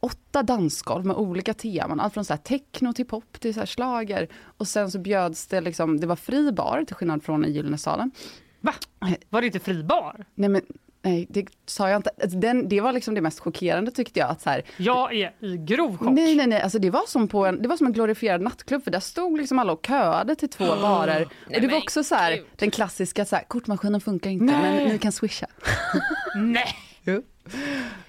åtta 0.00 0.42
dansgolv 0.42 1.06
med 1.06 1.16
olika 1.16 1.54
teman, 1.54 2.00
allt 2.00 2.14
från 2.14 2.24
så 2.24 2.36
techno 2.36 2.92
till 2.92 3.06
pop 3.06 3.40
till 3.40 3.54
så 3.54 3.66
slager. 3.66 4.28
Och 4.42 4.68
sen 4.68 4.90
så 4.90 4.98
bjöds 4.98 5.46
det 5.46 5.60
liksom, 5.60 6.00
det 6.00 6.06
var 6.06 6.16
fri 6.16 6.52
bar 6.52 6.84
till 6.86 6.96
skillnad 6.96 7.22
från 7.22 7.44
i 7.44 7.50
Gyllene 7.50 7.78
salen. 7.78 8.10
Va? 8.60 8.74
Var 9.28 9.40
det 9.40 9.46
inte 9.46 9.58
fri 9.58 9.82
bar? 9.82 10.24
Nej 10.34 10.48
men 10.48 10.62
nej, 11.02 11.26
det 11.30 11.46
sa 11.66 11.88
jag 11.88 11.98
inte. 11.98 12.10
Alltså, 12.22 12.38
Den, 12.38 12.68
det 12.68 12.80
var 12.80 12.92
liksom 12.92 13.14
det 13.14 13.20
mest 13.20 13.40
chockerande 13.40 13.90
tyckte 13.90 14.20
jag. 14.20 14.30
Att 14.30 14.40
så 14.40 14.50
här, 14.50 14.62
Jag 14.76 15.14
är 15.14 15.32
i 15.40 15.56
grov 15.56 15.96
chock. 15.96 16.10
nej 16.10 16.34
nej 16.36 16.46
nej, 16.46 16.60
alltså 16.62 16.78
det 16.78 16.90
var 16.90 17.06
som 17.06 17.28
på 17.28 17.46
en, 17.46 17.62
det 17.62 17.68
var 17.68 17.76
som 17.76 17.86
en 17.86 17.92
glorifierad 17.92 18.40
nattklubb 18.40 18.84
för 18.84 18.90
där 18.90 19.00
stod 19.00 19.38
liksom 19.38 19.58
alla 19.58 19.72
och 19.72 19.86
köade 19.86 20.34
till 20.36 20.48
två 20.48 20.64
barer. 20.80 21.22
Och 21.46 21.60
det 21.60 21.68
var 21.68 21.78
också 21.78 22.04
så 22.04 22.14
här, 22.14 22.40
den 22.56 22.70
klassiska 22.70 23.24
så 23.24 23.36
här, 23.36 23.44
kortmaskinen 23.44 24.00
funkar 24.00 24.30
inte 24.30 24.44
men 24.44 24.88
ni 24.88 24.98
kan 24.98 25.12
swisha. 25.12 25.46
Nej! 26.36 26.74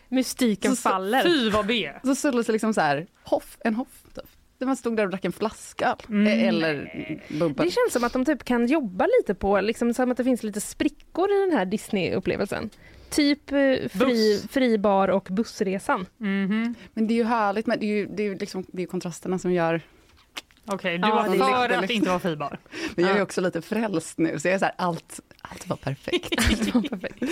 Mystiken 0.09 0.75
Så- 0.75 0.81
faller. 0.89 1.23
Fy 1.23 1.49
vad 1.49 1.65
B! 1.65 1.91
Så 2.03 2.15
såldes 2.15 2.45
det 2.47 2.51
liksom 2.53 2.73
så 2.73 2.81
här, 2.81 3.07
hoff, 3.23 3.57
en 3.59 3.75
hoff. 3.75 3.87
Typ. 4.15 4.25
Där 4.59 4.65
man 4.65 4.77
stod 4.77 4.97
där 4.97 5.03
och 5.03 5.09
drack 5.09 5.25
en 5.25 5.31
flaska 5.31 5.95
eh, 6.09 6.43
eller 6.47 6.91
bubbel. 7.39 7.65
Det 7.65 7.71
känns 7.71 7.93
som 7.93 8.03
att 8.03 8.13
de 8.13 8.25
typ 8.25 8.43
kan 8.43 8.67
jobba 8.67 9.07
lite 9.19 9.35
på, 9.35 9.61
liksom 9.61 9.93
som 9.93 10.11
att 10.11 10.17
det 10.17 10.23
finns 10.23 10.43
lite 10.43 10.61
sprickor 10.61 11.31
i 11.31 11.39
den 11.39 11.57
här 11.57 11.65
Disney-upplevelsen. 11.65 12.69
Typ 13.09 13.51
eh, 13.51 13.57
fri, 13.89 14.43
fri 14.51 14.77
bar 14.77 15.07
och 15.07 15.27
bussresan. 15.31 16.05
Mhm. 16.17 16.75
Men 16.93 17.07
det 17.07 17.13
är 17.13 17.15
ju 17.15 17.23
härligt, 17.23 17.67
men 17.67 17.79
det 17.79 17.85
är 17.85 17.97
ju, 17.97 18.05
det 18.05 18.23
är 18.23 18.27
ju 18.27 18.35
liksom, 18.35 18.65
det 18.67 18.83
är 18.83 18.87
kontrasterna 18.87 19.39
som 19.39 19.51
gör 19.51 19.81
Okej, 20.65 20.97
du 20.97 21.07
Ja, 21.07 21.15
var 21.15 21.23
det 21.29 21.35
är 21.35 21.67
för 21.67 21.75
att 21.75 21.87
det 21.87 21.93
inte 21.93 22.09
var 22.09 22.19
fri 22.19 22.35
bar. 22.35 22.57
Men 22.95 23.05
jag 23.05 23.17
är 23.17 23.21
också 23.21 23.41
lite 23.41 23.61
frälst 23.61 24.17
nu, 24.17 24.39
så 24.39 24.47
jag 24.47 24.55
är 24.55 24.59
så 24.59 24.65
här, 24.65 24.73
allt, 24.77 25.19
allt 25.41 25.69
var 25.69 25.75
perfekt. 25.77 26.33
Allt 26.49 26.75
var 26.75 26.81
perfekt. 26.81 27.23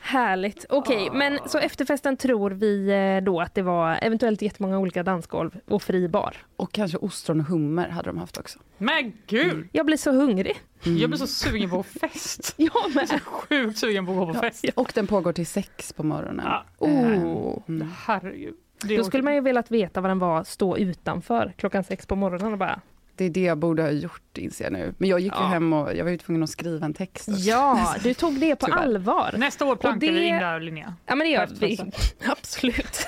Härligt. 0.00 0.66
Okej, 0.68 1.10
men 1.12 1.38
så 1.46 1.58
efterfesten 1.58 2.16
tror 2.16 2.50
vi 2.50 2.90
eh, 2.90 3.24
då 3.24 3.40
att 3.40 3.54
det 3.54 3.62
var 3.62 3.98
eventuellt 4.02 4.42
jättemånga 4.42 4.78
olika 4.78 5.02
dansgolv 5.02 5.60
och 5.66 5.82
fri 5.82 6.08
bar. 6.08 6.36
Och 6.56 6.72
kanske 6.72 6.98
ostron 6.98 7.40
och 7.40 7.46
hummer 7.46 7.88
hade 7.88 8.08
de 8.08 8.18
haft 8.18 8.38
också. 8.38 8.58
Men 8.78 9.12
gud! 9.26 9.68
Jag 9.72 9.86
blir 9.86 9.96
så 9.96 10.12
hungrig. 10.12 10.56
Jag 10.82 11.10
blir 11.10 11.18
så 11.18 11.26
sugen 11.26 11.70
på 11.70 11.82
fest. 11.82 12.54
Jag 12.56 12.94
med. 12.94 13.22
Sjukt 13.22 13.78
sugen 13.78 14.06
på 14.06 14.12
att 14.12 14.18
gå 14.18 14.26
på 14.34 14.40
fest. 14.40 14.64
Och 14.74 14.92
den 14.94 15.06
pågår 15.06 15.32
till 15.32 15.46
sex 15.46 15.92
på 15.92 16.02
morgonen. 16.02 16.46
Ja. 16.46 16.64
Oh. 16.78 17.62
Mm. 17.68 17.88
Herregud. 18.06 18.54
Det 18.82 18.96
Då 18.96 19.04
skulle 19.04 19.22
man 19.22 19.34
ju 19.34 19.40
velat 19.40 19.70
veta 19.70 20.00
vad 20.00 20.10
den 20.10 20.18
var, 20.18 20.44
stå 20.44 20.76
utanför 20.76 21.52
klockan 21.56 21.84
sex 21.84 22.06
på 22.06 22.16
morgonen 22.16 22.52
och 22.52 22.58
bara 22.58 22.80
Det 23.20 23.24
är 23.26 23.30
det 23.30 23.40
jag 23.42 23.58
borde 23.58 23.82
ha 23.82 23.90
gjort 23.90 24.38
inser 24.38 24.64
jag 24.64 24.72
nu. 24.72 24.94
Men 24.98 25.08
jag 25.08 25.20
gick 25.20 25.32
ju 25.32 25.38
Ja. 25.40 25.46
hem 25.46 25.72
och 25.72 25.94
jag 25.96 26.04
var 26.04 26.10
ju 26.10 26.18
tvungen 26.18 26.42
att 26.42 26.50
skriva 26.50 26.86
en 26.86 26.94
text. 26.94 27.28
också. 27.28 27.40
Ja, 27.40 27.94
du 28.02 28.14
tog 28.14 28.40
det 28.40 28.56
på 28.56 28.66
Tyvärr. 28.66 28.78
allvar. 28.78 29.34
Nästa 29.38 29.64
år 29.66 29.76
plankar 29.76 30.00
det- 30.06 30.12
vi 30.12 30.24
in 30.26 30.36
där 30.36 30.60
Linnea. 30.60 30.94
Ja 31.06 31.14
men 31.14 31.26
det 31.26 31.32
gör 31.32 31.48
vi. 31.60 31.78
Absolut. 32.26 33.06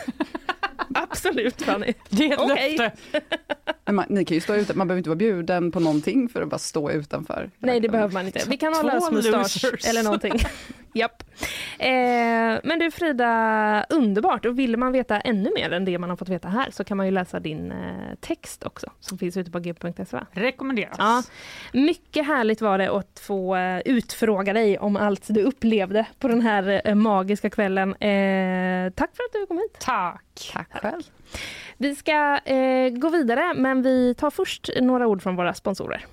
Absolut 0.94 1.62
Fanny. 1.62 1.94
Det 2.08 2.24
är 2.26 2.32
ett 2.32 2.38
Okej. 2.40 2.76
löfte. 2.76 3.20
Man, 3.92 4.04
ni 4.08 4.24
kan 4.24 4.34
ju 4.34 4.40
stå 4.40 4.54
ute, 4.54 4.74
man 4.74 4.88
behöver 4.88 4.98
inte 4.98 5.10
vara 5.10 5.16
bjuden 5.16 5.72
på 5.72 5.80
någonting 5.80 6.28
för 6.28 6.42
att 6.42 6.48
bara 6.48 6.58
stå 6.58 6.90
utanför. 6.90 7.50
Nej 7.58 7.80
det 7.80 7.88
behöver 7.88 8.14
man 8.14 8.26
inte. 8.26 8.42
Vi 8.48 8.56
kan 8.56 8.74
ha 8.74 8.82
lösmustasch 8.82 9.88
eller 9.88 10.02
någonting. 10.02 10.32
Japp. 10.94 11.22
Eh, 11.78 11.88
men 12.64 12.78
du 12.78 12.90
Frida, 12.90 13.86
underbart. 13.88 14.44
Och 14.44 14.58
vill 14.58 14.76
man 14.76 14.92
veta 14.92 15.20
ännu 15.20 15.50
mer 15.54 15.72
än 15.72 15.84
det 15.84 15.98
man 15.98 16.10
har 16.10 16.16
fått 16.16 16.28
veta 16.28 16.48
här 16.48 16.70
så 16.70 16.84
kan 16.84 16.96
man 16.96 17.06
ju 17.06 17.12
läsa 17.12 17.40
din 17.40 17.72
eh, 17.72 18.14
text 18.20 18.64
också 18.64 18.90
som 19.00 19.18
finns 19.18 19.36
ute 19.36 19.50
på 19.50 19.58
g.se. 19.58 20.18
Rekommenderas. 20.32 20.96
Ja, 20.98 21.22
mycket 21.72 22.26
härligt 22.26 22.60
var 22.60 22.78
det 22.78 22.90
att 22.90 23.20
få 23.22 23.56
eh, 23.56 23.80
utfråga 23.84 24.52
dig 24.52 24.78
om 24.78 24.96
allt 24.96 25.26
du 25.28 25.42
upplevde 25.42 26.06
på 26.18 26.28
den 26.28 26.40
här 26.40 26.82
eh, 26.84 26.94
magiska 26.94 27.50
kvällen. 27.50 27.88
Eh, 27.90 28.92
tack 28.92 29.16
för 29.16 29.22
att 29.22 29.32
du 29.32 29.46
kom 29.46 29.58
hit. 29.58 29.76
Tack. 29.80 30.24
Tack 30.52 30.68
själv. 30.72 31.02
Vi 31.76 31.94
ska 31.96 32.38
eh, 32.38 32.90
gå 32.90 33.10
vidare, 33.10 33.54
men 33.54 33.82
vi 33.82 34.14
tar 34.14 34.30
först 34.30 34.70
några 34.80 35.06
ord 35.06 35.22
från 35.22 35.36
våra 35.36 35.54
sponsorer. 35.54 36.06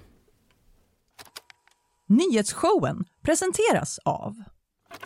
Nyhetsshowen 2.07 3.05
presenteras 3.21 3.99
av 4.05 4.43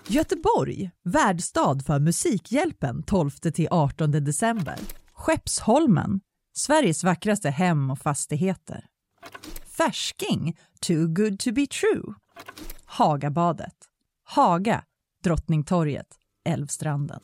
Göteborg, 0.08 0.92
värdstad 1.04 1.80
för 1.86 2.00
Musikhjälpen 2.00 3.04
12-18 3.04 4.08
december. 4.20 4.76
Skeppsholmen, 5.14 6.22
Sveriges 6.54 7.04
vackraste 7.04 7.50
hem 7.50 7.90
och 7.90 8.00
fastigheter. 8.00 8.86
Färsking, 9.78 10.58
too 10.88 11.08
good 11.08 11.40
to 11.40 11.52
be 11.52 11.68
true. 11.68 12.14
Hagabadet, 12.86 13.76
Haga, 14.24 14.84
Drottningtorget, 15.24 16.08
Älvstranden. 16.46 17.20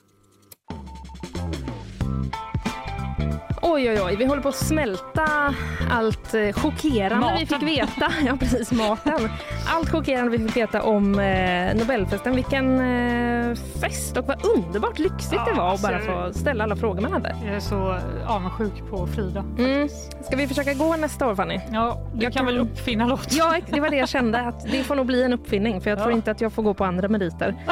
Oj, 3.80 3.90
oj, 3.90 4.02
oj, 4.02 4.16
vi 4.16 4.26
håller 4.26 4.42
på 4.42 4.50
att 4.50 4.56
smälta 4.56 5.54
allt 5.92 6.34
eh, 6.34 6.52
chockerande 6.54 7.16
vi 7.16 7.46
Maten. 7.46 7.48
fick 7.48 7.64
veta. 7.64 8.12
Ja, 8.26 8.36
precis, 8.40 8.72
maten. 8.72 9.30
Allt 9.76 9.90
chockerande 9.92 10.38
vi 10.38 10.48
fick 10.48 10.58
veta 10.58 10.82
om 10.84 11.20
eh, 11.20 11.76
Nobelfesten. 11.76 12.36
Vilken 12.36 12.80
eh, 12.80 13.56
fest 13.82 14.18
och 14.18 14.26
vad 14.28 14.46
underbart 14.46 15.00
lyxigt 15.00 15.32
det 15.46 15.52
Ja, 15.56 15.64
var 15.64 15.74
att 15.74 15.82
bara 15.82 15.96
alltså- 15.96 16.34
få 16.34 16.40
ställa 16.40 16.64
alla 16.64 16.76
frågor 16.76 17.02
man 17.02 17.12
hade. 17.12 17.36
Jag 17.46 17.56
är 17.56 17.60
så 17.60 17.98
avundsjuk 18.28 18.90
på 18.90 19.08
Frida. 19.08 19.46
Mm. 19.58 19.90
Ska 20.24 20.36
vi 20.36 20.48
försöka 20.48 20.74
gå 20.74 20.96
nästa 20.96 21.28
år, 21.28 21.36
Fanny? 21.36 21.60
Ja, 21.72 22.08
du 22.14 22.24
Jag 22.24 22.34
kan 22.34 22.46
väl 22.46 22.58
uppfinna 22.58 23.06
något? 23.06 23.28
Ja, 23.34 23.56
det 23.70 23.80
var 23.80 23.90
det 23.90 23.98
jag 23.98 24.10
kände. 24.10 24.40
Att 24.42 24.72
det 24.72 24.84
får 24.84 24.96
nog 24.96 25.06
bli 25.06 25.24
en 25.24 25.34
uppfinning 25.34 25.82
för 25.82 25.90
jag 25.90 26.00
tror 26.00 26.12
Ja. 26.12 26.16
inte 26.16 26.32
att 26.32 26.42
jag 26.42 26.54
får 26.54 26.64
gå 26.64 26.74
på 26.74 26.86
andra 26.86 27.08
meriter. 27.08 27.56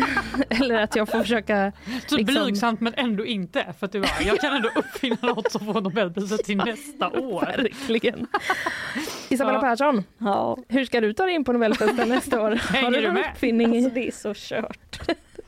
Eller 0.50 0.74
att 0.82 0.96
jag 0.96 1.08
får 1.08 1.20
försöka... 1.20 1.72
Typ 2.08 2.18
liksom- 2.18 2.44
blygsamt 2.44 2.80
men 2.80 2.94
ändå 2.96 3.26
inte. 3.26 3.74
För 3.78 3.86
att 3.86 3.92
du 3.92 4.00
bara, 4.00 4.22
jag 4.26 4.40
kan 4.40 4.56
ändå 4.56 4.68
uppfinna 4.76 5.16
något 5.22 5.52
som 5.52 5.66
får 5.72 5.80
Nobelpriset 5.80 6.44
till 6.44 6.56
nästa 6.56 7.10
år. 7.20 7.44
Verkligen. 7.56 8.26
Isabella 9.28 9.58
Ja. 9.58 9.60
Persson, 9.60 10.04
Ja, 10.18 10.58
hur 10.68 10.84
ska 10.84 11.00
du 11.00 11.12
ta 11.12 11.24
dig 11.24 11.34
in 11.34 11.44
på 11.44 11.52
Nobelfesten 11.52 12.08
nästa 12.08 12.40
år? 12.42 12.50
Har 12.50 12.56
Hänger 12.56 12.90
du 12.90 12.96
du 12.96 13.02
någon 13.06 13.14
med? 13.14 13.30
uppfinning? 13.32 13.76
alltså 13.76 13.90
det 13.94 14.06
är 14.08 14.12
så 14.12 14.32
kört. 14.36 15.00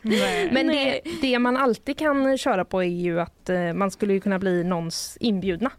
Nej. 0.02 0.48
Men 0.52 0.66
det, 0.66 1.00
det 1.22 1.38
man 1.38 1.56
alltid 1.56 1.98
kan 1.98 2.38
köra 2.38 2.64
på 2.64 2.82
är 2.82 2.88
ju 2.88 3.20
att 3.20 3.48
eh, 3.48 3.72
man 3.72 3.90
skulle 3.90 4.20
kunna 4.20 4.38
bli 4.38 4.64
någons 4.64 5.16
inbjudna. 5.20 5.70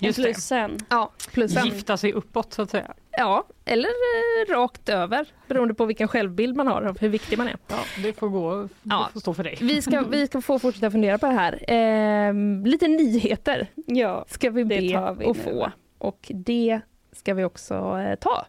Just 0.00 0.16
det. 0.16 0.22
Plussen. 0.22 0.78
Ja, 0.88 1.12
plus 1.32 1.56
en. 1.56 1.64
Gifta 1.64 1.96
sig 1.96 2.12
uppåt 2.12 2.52
så 2.52 2.62
att 2.62 2.70
säga. 2.70 2.94
Ja, 3.10 3.46
eller 3.64 3.88
eh, 3.88 4.52
rakt 4.54 4.88
över 4.88 5.26
beroende 5.48 5.74
på 5.74 5.84
vilken 5.84 6.08
självbild 6.08 6.56
man 6.56 6.66
har 6.66 6.82
och 6.82 7.00
hur 7.00 7.08
viktig 7.08 7.38
man 7.38 7.48
är. 7.48 7.56
Ja, 7.68 7.76
det 8.02 8.12
får 8.12 8.28
gå. 8.28 8.68
Ja. 8.82 9.04
Det 9.06 9.12
får 9.12 9.20
stå 9.20 9.34
för 9.34 9.44
dig. 9.44 9.58
Vi 9.60 9.82
ska, 9.82 10.00
vi 10.00 10.26
ska 10.26 10.40
få 10.40 10.58
fortsätta 10.58 10.90
fundera 10.90 11.18
på 11.18 11.26
det 11.26 11.32
här. 11.32 11.72
Eh, 11.72 12.34
lite 12.64 12.88
nyheter 12.88 13.68
Ja, 13.74 14.24
ska 14.28 14.50
vi 14.50 14.64
be 14.64 14.80
vi 15.18 15.26
nu, 15.26 15.34
få. 15.34 15.72
Och 15.98 16.30
det 16.34 16.80
ska 17.12 17.34
vi 17.34 17.44
också 17.44 17.74
eh, 17.74 18.14
ta. 18.14 18.46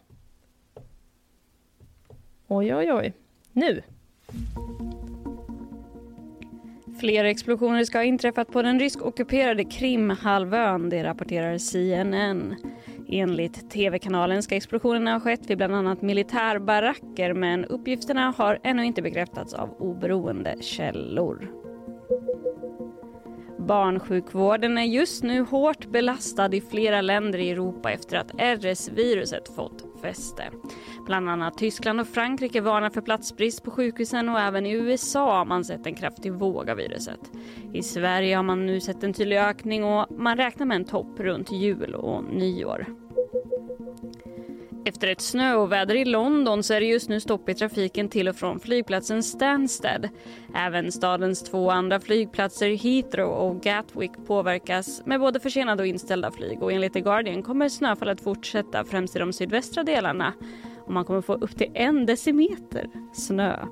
Oj, 2.48 2.74
oj, 2.74 2.92
oj. 2.92 3.12
Nu. 3.52 3.82
Flera 7.00 7.30
explosioner 7.30 7.84
ska 7.84 7.98
ha 7.98 8.04
inträffat 8.04 8.48
på 8.52 8.62
den 8.62 8.80
rysk-ockuperade 8.80 9.64
Krimhalvön, 9.64 10.88
det 10.88 11.04
rapporterar 11.04 11.58
CNN. 11.58 12.56
Enligt 13.08 13.70
tv-kanalen 13.70 14.42
ska 14.42 14.56
explosionerna 14.56 15.12
ha 15.12 15.20
skett 15.20 15.50
vid 15.50 15.56
bland 15.56 15.74
annat 15.74 16.02
militärbaracker 16.02 17.32
men 17.32 17.64
uppgifterna 17.64 18.34
har 18.36 18.58
ännu 18.62 18.84
inte 18.84 19.02
bekräftats 19.02 19.54
av 19.54 19.76
oberoende 19.78 20.54
källor. 20.60 21.50
Barnsjukvården 23.58 24.78
är 24.78 24.84
just 24.84 25.22
nu 25.22 25.40
hårt 25.40 25.86
belastad 25.86 26.54
i 26.54 26.60
flera 26.60 27.00
länder 27.00 27.38
i 27.38 27.50
Europa 27.50 27.90
efter 27.90 28.16
att 28.16 28.30
RS-viruset 28.38 29.48
fått 29.56 29.84
fäste. 30.02 30.44
Bland 31.06 31.30
annat 31.30 31.58
Tyskland 31.58 32.00
och 32.00 32.08
Frankrike 32.08 32.60
varnar 32.60 32.90
för 32.90 33.00
platsbrist 33.00 33.62
på 33.62 33.70
sjukhusen 33.70 34.28
och 34.28 34.40
även 34.40 34.66
i 34.66 34.72
USA 34.72 35.38
har 35.38 35.44
man 35.44 35.64
sett 35.64 35.86
en 35.86 35.94
kraftig 35.94 36.32
våg 36.32 36.70
av 36.70 36.76
viruset. 36.76 37.20
I 37.72 37.82
Sverige 37.82 38.36
har 38.36 38.42
man 38.42 38.66
nu 38.66 38.80
sett 38.80 39.02
en 39.02 39.12
tydlig 39.12 39.38
ökning 39.38 39.84
och 39.84 40.06
man 40.10 40.36
räknar 40.36 40.66
med 40.66 40.76
en 40.76 40.84
topp 40.84 41.20
runt 41.20 41.52
jul 41.52 41.94
och 41.94 42.24
nyår. 42.24 42.86
Efter 44.84 45.08
ett 45.08 45.20
snöoväder 45.20 45.94
i 45.94 46.04
London 46.04 46.62
så 46.62 46.74
är 46.74 46.80
det 46.80 46.86
just 46.86 47.08
nu 47.08 47.20
stopp 47.20 47.48
i 47.48 47.54
trafiken 47.54 48.08
till 48.08 48.28
och 48.28 48.36
från 48.36 48.60
flygplatsen 48.60 49.22
Stansted. 49.22 50.08
Även 50.54 50.92
stadens 50.92 51.42
två 51.42 51.70
andra 51.70 52.00
flygplatser 52.00 52.76
Heathrow 52.76 53.30
och 53.30 53.62
Gatwick 53.62 54.12
påverkas 54.26 55.02
med 55.06 55.20
både 55.20 55.40
försenade 55.40 55.82
och 55.82 55.86
inställda 55.86 56.30
flyg 56.30 56.62
och 56.62 56.72
enligt 56.72 56.92
The 56.92 57.00
Guardian 57.00 57.42
kommer 57.42 57.68
snöfallet 57.68 58.20
fortsätta 58.20 58.84
främst 58.84 59.16
i 59.16 59.18
de 59.18 59.32
sydvästra 59.32 59.82
delarna 59.82 60.32
och 60.86 60.92
man 60.92 61.04
kommer 61.04 61.20
få 61.20 61.34
upp 61.34 61.56
till 61.58 61.70
en 61.74 62.06
decimeter 62.06 62.86
snö. 63.14 63.64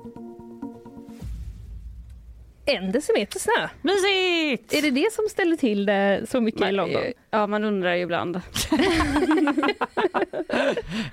En 2.65 2.91
decimeter 2.91 3.39
snö. 3.39 3.69
Mysigt! 3.81 4.73
Är 4.73 4.81
det 4.81 4.91
det 4.91 5.13
som 5.13 5.25
ställer 5.29 5.55
till 5.55 5.85
det 5.85 6.21
så 6.29 6.41
mycket 6.41 6.69
i 6.69 6.71
London? 6.71 7.01
Ja, 7.31 7.47
man 7.47 7.63
undrar 7.63 7.95
ju 7.95 8.01
ibland. 8.01 8.41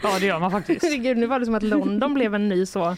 Ja, 0.02 0.18
det 0.20 0.26
gör 0.26 0.40
man 0.40 0.50
faktiskt. 0.50 0.82
Herregud, 0.82 1.16
nu 1.16 1.26
var 1.26 1.38
det 1.40 1.46
som 1.46 1.54
att 1.54 1.62
London 1.62 2.14
blev 2.14 2.34
en 2.34 2.48
ny 2.48 2.66
så. 2.66 2.96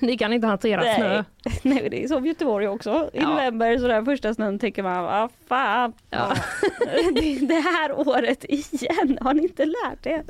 Ni 0.06 0.16
kan 0.18 0.32
inte 0.32 0.46
hantera 0.46 0.94
snö. 0.94 1.24
Nej, 1.62 1.88
det 1.90 2.04
är 2.04 2.08
så 2.08 2.24
i 2.24 2.28
Göteborg 2.28 2.68
också. 2.68 3.10
I 3.12 3.18
Ja. 3.20 3.28
november, 3.28 3.78
så 3.78 3.88
där 3.88 4.02
första 4.02 4.34
snön, 4.34 4.58
tänker 4.58 4.82
man, 4.82 5.02
vad 5.04 5.30
fan. 5.48 5.92
Ja. 6.10 6.32
det, 7.14 7.46
det 7.46 7.54
här 7.60 7.92
året 7.98 8.44
igen, 8.48 9.18
har 9.20 9.34
ni 9.34 9.42
inte 9.42 9.64
lärt 9.64 10.06
er? 10.06 10.24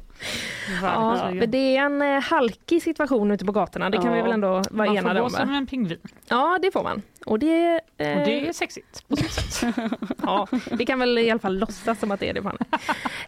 Ja, 0.82 1.30
men 1.34 1.50
det 1.50 1.76
är 1.76 1.80
en 1.82 2.02
eh, 2.02 2.20
halkig 2.22 2.82
situation 2.82 3.30
ute 3.30 3.44
på 3.44 3.52
gatorna, 3.52 3.90
det 3.90 3.96
kan 3.96 4.06
Ja. 4.06 4.12
vi 4.12 4.22
väl 4.22 4.32
ändå 4.32 4.48
vara 4.48 4.62
Man 4.70 4.86
får 4.86 4.96
enade 4.96 5.18
gå 5.20 5.24
om? 5.24 5.30
som 5.30 5.54
en 5.54 5.66
pingvin. 5.66 5.98
Ja, 6.28 6.58
det 6.62 6.70
får 6.72 6.82
man. 6.82 7.02
Och 7.26 7.38
det, 7.38 7.66
eh, 7.98 8.18
Och 8.18 8.24
det 8.26 8.48
är 8.48 8.52
sexigt 8.52 9.08
på 9.08 9.16
sitt 9.16 9.30
sätt. 9.52 9.74
ja, 10.22 10.46
vi 10.70 10.86
kan 10.86 10.98
väl 10.98 11.18
i 11.18 11.30
alla 11.30 11.40
fall 11.40 11.58
låtsas 11.58 11.98
som 12.00 12.10
att 12.10 12.20
det 12.20 12.28
är 12.28 12.34
det. 12.34 12.42
Fan. 12.42 12.58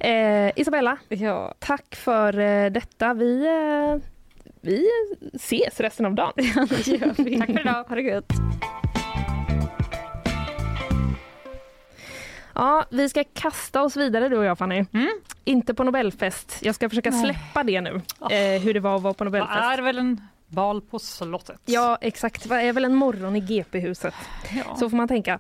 Eh, 0.01 0.61
Isabella, 0.61 0.97
Ja, 1.09 1.55
tack 1.59 1.95
för 1.97 2.39
eh, 2.39 2.71
detta. 2.71 3.15
Vi, 3.15 3.47
eh, 3.47 4.03
vi 4.63 4.87
ses 5.35 5.81
resten 5.81 6.07
av 6.07 6.15
dagen. 6.15 6.33
det 6.37 6.87
gör 6.87 7.25
vi. 7.25 7.39
Tack 7.39 7.47
för 7.47 7.61
idag. 7.61 7.85
Ha 7.89 7.95
det 7.95 8.03
gött. 8.03 8.33
Ja, 12.55 12.85
vi 12.91 13.09
ska 13.09 13.25
kasta 13.35 13.83
oss 13.83 13.97
vidare 13.97 14.29
du 14.29 14.37
och 14.39 14.45
jag 14.45 14.59
Fanny. 14.59 14.85
Mm. 14.93 15.09
Inte 15.45 15.75
på 15.75 15.85
Nobelfest. 15.85 16.59
Jag 16.63 16.75
ska 16.75 16.89
försöka 16.89 17.13
släppa 17.13 17.63
det 17.63 17.81
nu. 17.81 18.01
Eh, 18.31 18.63
hur 18.63 18.75
det 18.75 18.81
var 18.81 18.97
att 18.97 19.03
vara 19.03 19.15
på 19.15 19.25
Det 19.25 19.31
Nobelfest. 19.31 19.61
är 19.61 19.83
väl 19.83 19.99
en 19.99 20.21
bal 20.47 20.81
på 20.83 20.99
slottet? 20.99 21.61
Ja, 21.65 21.99
exakt. 22.01 22.49
Det 22.49 22.55
är 22.55 22.73
väl 22.73 22.85
en 22.85 22.95
morgon 22.95 23.37
i 23.37 23.41
GP-huset. 23.41 24.15
Ja. 24.57 24.77
Så 24.77 24.91
får 24.91 24.97
man 24.97 25.09
tänka. 25.09 25.39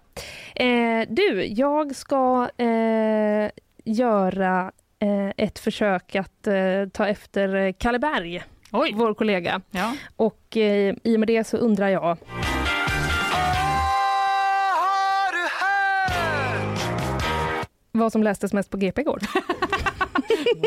Eh, 0.55 1.03
du, 1.09 1.45
jag 1.47 1.97
ska 1.97 2.49
eh, 2.57 3.51
göra 3.85 4.73
eh, 4.99 5.33
ett 5.37 5.59
försök 5.59 6.14
att 6.16 6.47
eh, 6.47 6.55
ta 6.93 7.07
efter 7.07 7.55
eh, 7.55 7.73
Kalle 7.79 7.99
Berg, 7.99 8.43
Oj! 8.73 8.93
vår 8.97 9.14
kollega. 9.14 9.61
Ja. 9.70 9.97
Och 10.16 10.57
eh, 10.57 10.95
i 11.05 11.16
och 11.16 11.20
med 11.20 11.29
det 11.29 11.45
så 11.45 11.57
undrar 11.57 11.89
jag... 11.89 12.18
Vad 17.93 18.12
som 18.12 18.23
lästes 18.23 18.53
mest 18.53 18.70
på 18.70 18.77
GP 18.77 19.01
igår. 19.01 19.20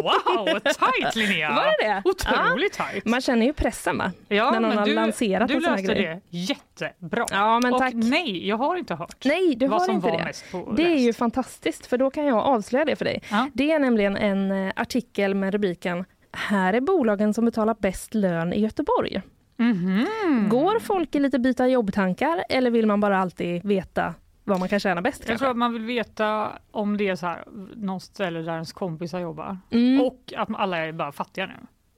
Wow, 0.03 0.59
tajt 0.59 1.15
Linnea! 1.15 1.49
Var 1.55 1.65
det 1.65 1.87
det? 1.87 2.01
Otroligt 2.09 2.73
tajt! 2.73 3.05
Man 3.05 3.21
känner 3.21 3.45
ju 3.45 3.53
pressen 3.53 3.97
va? 3.97 4.11
Ja, 4.27 4.51
när 4.51 4.59
någon 4.59 4.69
men 4.69 4.77
har 4.77 4.85
du, 4.85 4.93
lanserat 4.93 5.47
du 5.47 5.53
en 5.55 5.61
sån 5.61 5.69
här 5.71 5.77
löste 5.77 5.93
grej. 5.93 6.21
det 6.31 6.37
jättebra. 6.37 7.25
Ja, 7.31 7.59
men 7.59 7.73
Och 7.73 7.79
tack. 7.79 7.93
nej, 7.93 8.47
jag 8.47 8.57
har 8.57 8.75
inte 8.75 8.95
hört 8.95 9.25
Nej, 9.25 9.55
du 9.55 9.67
vad 9.67 9.79
har 9.79 9.85
som 9.85 9.95
inte 9.95 10.07
var 10.07 10.17
det. 10.17 10.23
mest 10.23 10.51
på 10.51 10.73
Det 10.77 10.83
är 10.83 10.97
ju 10.99 11.13
fantastiskt 11.13 11.85
för 11.85 11.97
då 11.97 12.09
kan 12.11 12.25
jag 12.25 12.37
avslöja 12.37 12.85
det 12.85 12.95
för 12.95 13.05
dig. 13.05 13.21
Ja. 13.31 13.49
Det 13.53 13.71
är 13.71 13.79
nämligen 13.79 14.17
en 14.17 14.51
eh, 14.51 14.73
artikel 14.75 15.35
med 15.35 15.53
rubriken 15.53 16.05
Här 16.35 16.73
är 16.73 16.81
bolagen 16.81 17.33
som 17.33 17.45
betalar 17.45 17.75
bäst 17.79 18.13
lön 18.13 18.53
i 18.53 18.59
Göteborg. 18.59 19.21
Mhm. 19.57 20.05
Går 20.49 20.79
folk 20.79 21.15
i 21.15 21.19
lite 21.19 21.39
byta 21.39 21.67
jobbtankar 21.67 22.43
eller 22.49 22.71
vill 22.71 22.85
man 22.87 22.99
bara 22.99 23.17
alltid 23.19 23.65
veta 23.65 24.13
vad 24.43 24.59
man 24.59 24.69
kan 24.69 24.79
tjäna 24.79 25.01
bäst? 25.01 25.19
Jag 25.19 25.27
kanske? 25.27 25.43
tror 25.43 25.51
att 25.51 25.57
man 25.57 25.73
vill 25.73 25.85
veta 25.85 26.51
om 26.71 26.97
det 26.97 27.09
är 27.09 27.15
så 27.15 27.25
här, 27.25 27.43
någon 27.75 28.01
ställe 28.01 28.39
där 28.41 28.53
ens 28.53 28.73
kompisar 28.73 29.19
jobbar 29.19 29.57
Mm. 29.71 30.01
och 30.01 30.33
att 30.37 30.49
alla 30.55 30.77
är 30.77 30.91
bara 30.91 31.11
fattiga 31.11 31.45
nu. 31.45 31.53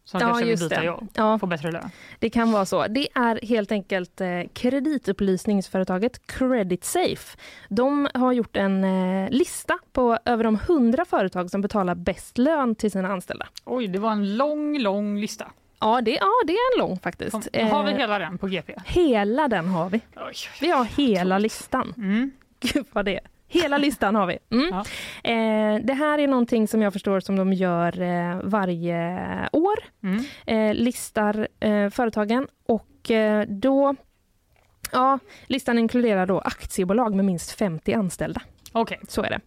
Som 0.07 0.21
Ja, 0.21 0.27
kanske 0.27 0.45
vill 0.45 0.57
byta 0.59 0.79
det. 0.79 0.85
jobb, 0.85 1.07
Ja, 1.13 1.39
få 1.39 1.45
bättre 1.45 1.71
lön. 1.71 1.89
det 2.19 2.29
kan 2.29 2.51
vara 2.51 2.65
så. 2.65 2.87
Det 2.87 3.07
är 3.15 3.39
helt 3.45 3.71
enkelt 3.71 4.21
eh, 4.21 4.27
kreditupplysningsföretaget 4.53 6.27
Credit 6.27 6.83
Safe. 6.83 7.37
De 7.69 8.07
har 8.13 8.33
gjort 8.33 8.57
en 8.57 8.83
eh, 8.83 9.29
lista 9.29 9.77
på 9.93 10.17
över 10.25 10.43
de 10.43 10.55
100 10.55 11.05
företag 11.05 11.49
som 11.49 11.61
betalar 11.61 11.95
bäst 11.95 12.37
lön 12.37 12.75
till 12.75 12.91
sina 12.91 13.07
anställda. 13.07 13.47
Oj, 13.65 13.87
det 13.87 13.99
var 13.99 14.11
en 14.11 14.37
lång, 14.37 14.79
lång 14.79 15.19
lista. 15.19 15.51
Ja, 15.79 16.01
det, 16.01 16.11
ja, 16.11 16.27
det 16.47 16.53
är 16.53 16.73
en 16.75 16.79
lång 16.87 16.99
faktiskt. 16.99 17.31
Kom, 17.31 17.41
har 17.71 17.83
vi 17.83 17.91
Eh, 17.91 17.97
hela 17.97 18.19
den 18.19 18.37
på 18.37 18.47
GP? 18.47 18.73
hela 18.85 19.47
den 19.47 19.67
har 19.67 19.89
vi. 19.89 20.01
Oj. 20.15 20.33
Vi 20.61 20.69
har 20.71 20.83
hela 20.85 21.37
listan. 21.37 21.93
Mm. 21.97 22.31
Gud 22.59 22.85
vad 22.91 23.05
det 23.05 23.15
är. 23.15 23.21
Hela 23.47 23.77
listan 23.77 24.15
har 24.15 24.27
vi. 24.27 24.37
Mm. 24.51 24.67
Ja. 24.71 24.79
Eh, 25.31 25.81
det 25.83 25.93
här 25.93 26.19
är 26.19 26.27
någonting 26.27 26.67
som 26.67 26.81
jag 26.81 26.93
förstår 26.93 27.19
som 27.19 27.35
de 27.35 27.53
gör 27.53 28.01
eh, 28.01 28.39
varje 28.43 29.19
år. 29.51 29.79
Mm. 30.03 30.23
Eh, 30.45 30.75
listar 30.75 31.47
eh, 31.59 31.89
företagen 31.89 32.47
och 32.65 33.11
eh, 33.11 33.47
då 33.47 33.95
Ja, 34.91 35.19
listan 35.47 35.79
inkluderar 35.79 36.25
då 36.25 36.39
aktiebolag 36.39 37.15
med 37.15 37.25
minst 37.25 37.51
50 37.51 37.93
anställda. 37.93 38.41
Okej, 38.71 38.99
Så 39.07 39.23
är 39.23 39.29
det. 39.29 39.39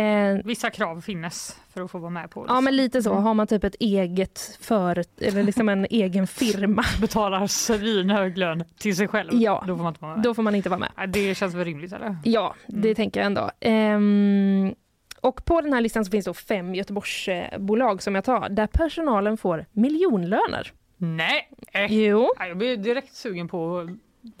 Eh, 0.00 0.38
vissa 0.44 0.70
krav 0.70 1.00
finns 1.00 1.56
för 1.74 1.80
att 1.82 1.90
få 1.90 1.98
vara 1.98 2.10
med 2.10 2.30
på 2.30 2.44
ja, 2.48 2.60
men 2.60 2.76
lite 2.76 3.02
så. 3.02 3.10
Mm. 3.12 3.22
Har 3.22 3.34
man 3.34 3.46
typ 3.46 3.64
ett 3.64 3.74
eget 3.80 4.58
för 4.60 5.04
eller 5.20 5.42
liksom 5.42 5.68
en 5.68 5.86
egen 5.90 6.26
firma, 6.26 6.84
Betalar 7.00 7.46
svinhög 7.46 8.38
lön 8.38 8.64
till 8.78 8.96
sig 8.96 9.08
själv. 9.08 9.30
Ja. 9.34 9.64
Då 9.66 9.76
får 9.76 9.82
man 9.82 9.90
inte 9.92 10.00
vara 10.02 10.14
med. 10.14 10.22
då 10.24 10.34
får 10.34 10.42
man 10.42 10.54
inte 10.54 10.68
vara 10.68 10.80
med. 10.96 11.08
Det 11.10 11.34
känns 11.34 11.54
väl 11.54 11.64
rimligt 11.64 11.92
eller? 11.92 12.16
Ja, 12.24 12.54
det 12.66 12.76
Mm. 12.88 12.94
tänker 12.94 13.20
jag 13.20 13.26
ändå. 13.26 13.50
Ehm, 13.60 14.74
och 15.20 15.44
på 15.44 15.60
den 15.60 15.72
här 15.72 15.80
listan 15.80 16.04
finns 16.04 16.24
det 16.24 16.34
fem 16.34 16.74
Göteborgsbolag 16.74 18.02
som 18.02 18.14
jag 18.14 18.24
tar, 18.24 18.48
där 18.48 18.66
personalen 18.66 19.36
får 19.36 19.66
miljonlöner. 19.72 20.72
Nej! 20.96 21.50
Eh. 21.72 21.92
Jo, 21.92 22.30
Ja, 22.38 22.46
Jag 22.46 22.58
blir 22.58 22.76
direkt 22.76 23.14
sugen 23.14 23.48
på 23.48 23.88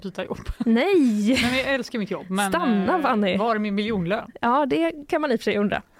byta 0.02 0.24
jobb. 0.24 0.38
nej! 0.58 1.38
Men 1.42 1.58
jag 1.58 1.74
älskar 1.74 1.98
mitt 1.98 2.10
jobb. 2.10 2.30
Men 2.30 2.50
Stanna, 2.52 2.96
eh, 2.96 3.02
Fanny. 3.02 3.36
var 3.36 3.54
är 3.54 3.58
min 3.58 3.74
miljonlön? 3.74 4.30
Ja, 4.40 4.66
det 4.66 4.92
kan 5.08 5.20
man 5.20 5.32
i 5.32 5.36
och 5.36 5.40
för 5.40 5.44
sig 5.44 5.58
undra. 5.58 5.82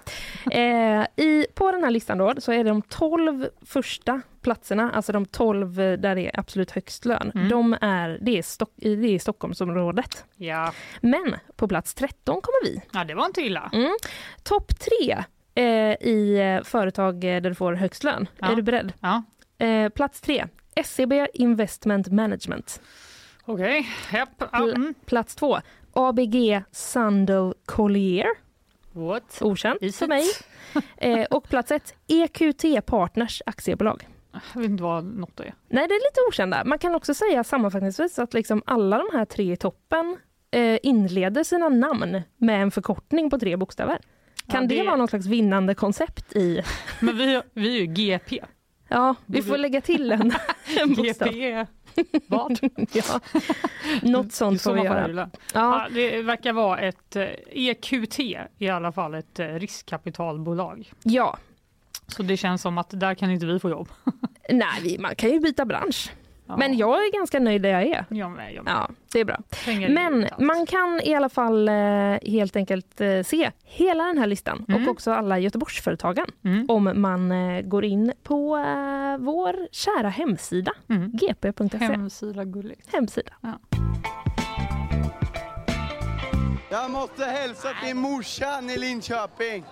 Eh, 0.51 1.05
i, 1.15 1.45
på 1.55 1.71
den 1.71 1.83
här 1.83 1.91
listan 1.91 2.17
då, 2.17 2.33
så 2.37 2.51
är 2.51 2.63
det 2.63 2.69
de 2.69 2.81
12 2.81 3.47
första 3.65 4.21
platserna, 4.41 4.91
alltså 4.91 5.11
de 5.11 5.25
12 5.25 5.75
där 5.75 6.15
det 6.15 6.21
är 6.21 6.39
absolut 6.39 6.71
högst 6.71 7.05
lön, 7.05 7.31
Mm. 7.35 7.49
de 7.49 7.77
är, 7.81 8.17
det, 8.21 8.37
är 8.37 8.41
Stock, 8.41 8.71
det 8.75 9.15
är 9.15 9.19
Stockholmsområdet. 9.19 10.25
Ja. 10.35 10.73
Men 11.01 11.35
på 11.55 11.67
plats 11.67 11.93
13 11.93 12.41
kommer 12.41 12.63
vi. 12.73 12.81
ja, 12.93 13.03
det 13.03 13.13
var 13.13 13.25
inte 13.25 13.41
illa. 13.41 13.69
Mm. 13.73 13.91
Topp 14.43 14.71
tre 14.79 15.23
eh, 15.55 15.93
i 16.09 16.37
eh, 16.57 16.63
företag 16.63 17.13
eh, 17.23 17.41
där 17.41 17.49
du 17.49 17.55
får 17.55 17.73
högst 17.73 18.03
lön. 18.03 18.27
Ja. 18.39 18.51
Är 18.51 18.55
du 18.55 18.61
beredd? 18.61 18.93
Ja. 18.99 19.23
Eh, 19.65 19.89
plats 19.89 20.21
tre, 20.21 20.45
SEB 20.85 21.13
Investment 21.33 22.07
Management. 22.07 22.81
Okej. 23.49 23.87
Ja, 24.13 24.25
Pl- 24.37 24.75
mm. 24.75 24.93
Plats 25.05 25.35
två, 25.35 25.57
ABG 25.93 26.63
Sandal 26.71 27.53
Collier. 27.65 28.27
What? 28.91 29.37
Okänt 29.41 29.81
Is 29.81 29.97
för 29.97 30.05
it? 30.05 30.09
mig. 30.09 30.23
Eh, 30.97 31.25
och 31.25 31.49
plats 31.49 31.71
ett, 31.71 31.93
EQT 32.07 32.85
Partners 32.85 33.41
aktiebolag. 33.45 34.07
Jag 34.53 34.61
vet 34.61 34.69
inte 34.69 34.83
vad 34.83 35.03
något 35.05 35.39
är. 35.39 35.53
Nej, 35.69 35.87
det 35.87 35.93
är 35.93 36.09
lite 36.11 36.19
okända. 36.29 36.63
Man 36.65 36.79
kan 36.79 36.95
också 36.95 37.13
säga 37.13 37.43
sammanfattningsvis 37.43 38.19
att 38.19 38.33
liksom 38.33 38.63
alla 38.65 38.97
de 38.97 39.17
här 39.17 39.25
tre 39.25 39.51
i 39.53 39.57
toppen 39.57 40.17
eh, 40.51 40.79
inleder 40.83 41.43
sina 41.43 41.69
namn 41.69 42.21
med 42.37 42.61
en 42.61 42.71
förkortning 42.71 43.29
på 43.29 43.39
tre 43.39 43.55
bokstäver. 43.57 43.99
Kan 44.47 44.61
Ja, 44.63 44.67
det... 44.67 44.75
det- 44.75 44.83
vara 44.83 44.95
något 44.95 45.09
slags 45.09 45.25
vinnande 45.25 45.75
koncept 45.75 46.35
i... 46.35 46.61
Men 46.99 47.17
vi, 47.17 47.41
vi 47.53 47.75
är 47.77 47.79
ju 47.81 47.85
GP. 47.85 48.39
Ja, 48.87 49.15
vi 49.25 49.41
får 49.41 49.57
lägga 49.57 49.81
till 49.81 50.11
en, 50.11 50.21
en 50.81 50.93
bokstav. 50.95 51.27
GP 51.27 51.51
är 51.51 51.67
vad? 52.27 52.59
Ja. 52.93 53.19
Något 54.01 54.33
sånt 54.33 54.61
får 54.61 54.73
vi 54.73 54.81
göra. 54.81 55.09
Ja. 55.15 55.29
Ja, 55.53 55.87
det 55.93 56.21
verkar 56.21 56.53
vara 56.53 56.79
ett 56.79 57.15
eh, 57.15 57.27
EQT 57.51 58.19
i 58.57 58.69
alla 58.69 58.91
fall 58.91 59.13
ett 59.15 59.39
eh, 59.39 59.47
riskkapitalbolag. 59.47 60.91
ja. 61.03 61.37
Så 62.07 62.23
det 62.23 62.37
känns 62.37 62.61
som 62.61 62.77
att 62.77 62.89
där 62.89 63.15
kan 63.15 63.31
inte 63.31 63.45
vi 63.45 63.59
få 63.59 63.69
jobb. 63.69 63.89
Nej, 64.49 64.97
man 64.99 65.15
kan 65.15 65.29
ju 65.29 65.39
byta 65.39 65.65
bransch. 65.65 66.11
Ja. 66.49 66.57
Men 66.57 66.77
jag 66.77 66.95
är 66.97 67.13
ganska 67.17 67.39
nöjd 67.39 67.61
där 67.61 67.69
jag 67.69 67.83
är. 67.83 68.05
Jag 68.09 68.31
med, 68.31 68.53
jag 68.53 68.63
med. 68.63 68.73
Ja, 68.73 68.89
det 69.11 69.19
är 69.19 69.25
bra. 69.25 69.37
Men 69.89 70.27
man 70.39 70.65
kan 70.65 71.01
i 71.03 71.15
alla 71.15 71.29
fall 71.29 71.69
eh, 71.69 71.73
helt 72.25 72.55
enkelt 72.55 73.01
eh, 73.01 73.23
se 73.23 73.51
hela 73.63 74.03
den 74.03 74.17
här 74.17 74.27
listan 74.27 74.65
Mm. 74.67 74.83
och 74.83 74.91
också 74.91 75.11
alla 75.11 75.39
Göteborgsföretagen 75.39 76.25
Mm. 76.45 76.65
om 76.69 76.91
man 76.95 77.31
eh, 77.31 77.61
går 77.61 77.85
in 77.85 78.13
på 78.23 78.55
vår 79.19 79.67
kära 79.71 80.09
hemsida 80.09 80.71
Mm. 80.89 81.11
gp.se. 81.11 81.77
Hemsida 81.77 82.43
gulligt. 82.45 82.93
Hemsida. 82.93 83.31
Jag 86.71 86.91
måste 86.91 87.25
hälsa 87.25 87.67
till 87.85 87.95
morsan 87.95 88.69
i 88.69 88.77
Linköping. 88.77 89.63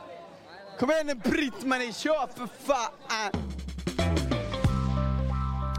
Kom 0.80 0.92
igen 0.92 1.08
nu 1.08 1.16
Britt-Marie, 1.16 1.94
kör 1.94 2.28
för 2.38 2.48
fan! 2.66 4.37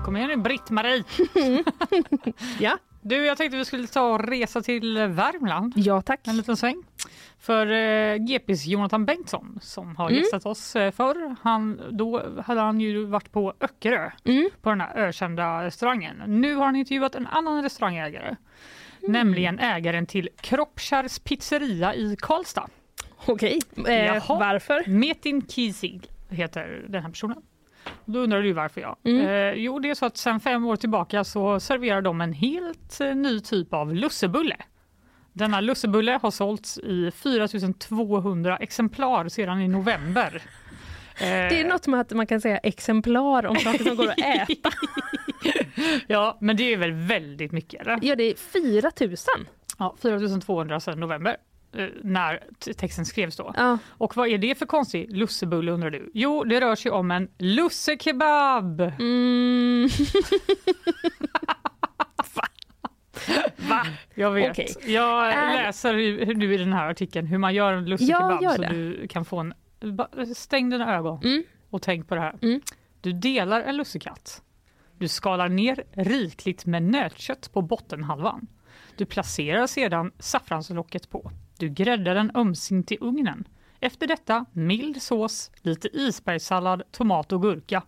Kom 0.09 0.16
igen 0.16 0.28
nu 0.28 0.36
Britt-Marie. 0.36 1.05
Ja. 2.60 2.78
Du, 3.02 3.16
jag 3.26 3.36
tänkte 3.36 3.56
vi 3.59 3.64
skulle 3.64 3.86
ta 3.86 4.02
och 4.14 4.28
resa 4.28 4.60
till 4.62 4.98
Värmland 4.98 5.72
ja, 5.76 6.02
tack. 6.02 6.26
en 6.26 6.36
liten 6.36 6.56
sväng. 6.56 6.82
För 7.39 7.66
eh, 7.72 8.16
GPs 8.16 8.66
Jonathan 8.66 9.05
Bengtsson 9.05 9.59
som 9.62 9.97
har 9.97 10.09
Mm. 10.10 10.18
gästat 10.20 10.47
oss 10.47 10.76
eh, 10.76 10.90
förr, 10.90 11.36
han, 11.43 11.80
då 11.90 12.22
hade 12.47 12.60
han 12.60 12.80
ju 12.80 13.05
varit 13.05 13.32
på 13.32 13.55
Öckerö 13.60 14.10
Mm. 14.24 14.51
på 14.62 14.70
den 14.70 14.80
här 14.80 14.97
ökända 14.97 15.64
restaurangen. 15.64 16.22
Nu 16.26 16.55
har 16.55 16.64
han 16.64 16.76
intervjuat 16.76 17.14
en 17.14 17.26
annan 17.26 17.62
restaurangägare, 17.62 18.36
Mm. 19.01 19.12
nämligen 19.12 19.59
ägaren 19.59 20.06
till 20.06 20.28
Kroppkärrs 20.40 21.18
pizzeria 21.18 21.94
i 21.94 22.16
Karlstad. 22.20 22.68
Okej, 23.26 23.59
eh, 23.76 24.24
varför? 24.28 24.90
Metin 24.90 25.47
Kisig 25.47 26.06
heter 26.28 26.85
den 26.89 27.02
här 27.02 27.10
personen. 27.10 27.43
Då 28.05 28.18
undrar 28.18 28.42
du 28.42 28.52
varför 28.52 28.80
ja. 28.80 28.96
Mm. 29.05 29.26
Eh, 29.26 29.62
jo, 29.62 29.78
det 29.78 29.90
är 29.90 29.94
så 29.94 30.06
att 30.06 30.16
sedan 30.16 30.40
fem 30.40 30.66
år 30.66 30.76
tillbaka 30.76 31.24
så 31.24 31.60
serverar 31.60 32.02
de 32.02 32.20
en 32.20 32.32
helt 32.32 33.00
eh, 33.00 33.14
ny 33.14 33.40
typ 33.40 33.74
av 33.74 33.94
lussebulle. 33.94 34.56
Denna 35.32 35.60
lussebulle 35.60 36.18
har 36.22 36.30
sålts 36.30 36.78
i 36.78 37.10
4200 37.10 38.56
exemplar 38.56 39.28
sedan 39.28 39.60
i 39.60 39.68
november. 39.68 40.42
Det 41.20 41.60
är 41.60 41.68
något 41.68 41.86
med 41.86 42.00
att 42.00 42.10
man 42.10 42.26
kan 42.26 42.40
säga 42.40 42.59
exemplar 42.59 43.46
om 43.46 43.56
saker 43.56 43.84
som 43.84 43.96
går 43.96 44.09
att 44.09 44.18
äta. 44.18 44.70
Ja, 46.06 46.38
men 46.40 46.56
det 46.56 46.72
är 46.72 46.76
väl 46.76 46.92
väldigt 46.92 47.52
mycket 47.52 47.80
eller? 47.80 47.98
Ja, 48.02 48.16
det 48.16 48.24
är 48.24 48.34
4 48.34 48.90
000. 49.00 49.46
Ja, 49.78 49.96
4200 50.02 50.80
sedan 50.80 51.00
november. 51.00 51.36
Eh, 51.76 51.86
När 52.02 52.44
texten 52.76 53.06
skrevs 53.06 53.36
då. 53.36 53.54
Ja. 53.56 53.78
Och 53.88 54.16
vad 54.16 54.28
är 54.28 54.38
det 54.38 54.58
för 54.58 54.66
konstig 54.66 55.16
lussebulle 55.16 55.72
undrar 55.72 55.90
du? 55.90 56.10
Jo, 56.14 56.44
det 56.44 56.60
rör 56.60 56.74
sig 56.74 56.90
om 56.90 57.10
en 57.10 57.28
lussekebab. 57.38 58.80
Mm. 58.80 59.88
Va? 63.56 63.86
Jag 64.14 64.30
vet. 64.30 64.50
Okej. 64.50 64.74
Jag 64.86 65.34
läser 65.54 65.94
nu 66.34 66.54
i 66.54 66.56
den 66.56 66.72
här 66.72 66.90
artikeln 66.90 67.26
hur 67.26 67.38
man 67.38 67.54
gör 67.54 67.72
en 67.72 67.84
lussekebab 67.84 68.42
gör 68.42 68.56
så 68.56 68.62
du 68.62 69.08
kan 69.08 69.24
få 69.24 69.38
en... 69.38 69.54
Stäng 70.36 70.70
dina 70.70 70.96
ögon 70.96 71.20
Mm. 71.24 71.42
och 71.70 71.82
tänk 71.82 72.08
på 72.08 72.14
det 72.14 72.20
här. 72.20 72.38
Mm. 72.42 72.60
Du 73.00 73.12
delar 73.12 73.60
en 73.62 73.76
lussekatt. 73.76 74.42
Du 74.98 75.08
skalar 75.08 75.48
ner 75.48 75.84
rikligt 75.92 76.66
med 76.66 76.82
nötkött 76.82 77.50
på 77.52 77.62
bottenhalvan. 77.62 78.46
Du 78.96 79.06
placerar 79.06 79.66
sedan 79.66 80.12
saffranslocket 80.18 81.10
på. 81.10 81.30
Du 81.59 81.68
gräddar 81.68 82.14
den 82.14 82.30
ömsint 82.35 82.93
i 82.93 82.98
ugnen. 83.01 83.48
Efter 83.80 84.06
detta 84.06 84.44
mild 84.52 85.02
sås, 85.02 85.51
lite 85.62 85.89
isbergssallad, 85.97 86.82
tomat 86.90 87.32
och 87.32 87.43
gurka. 87.43 87.82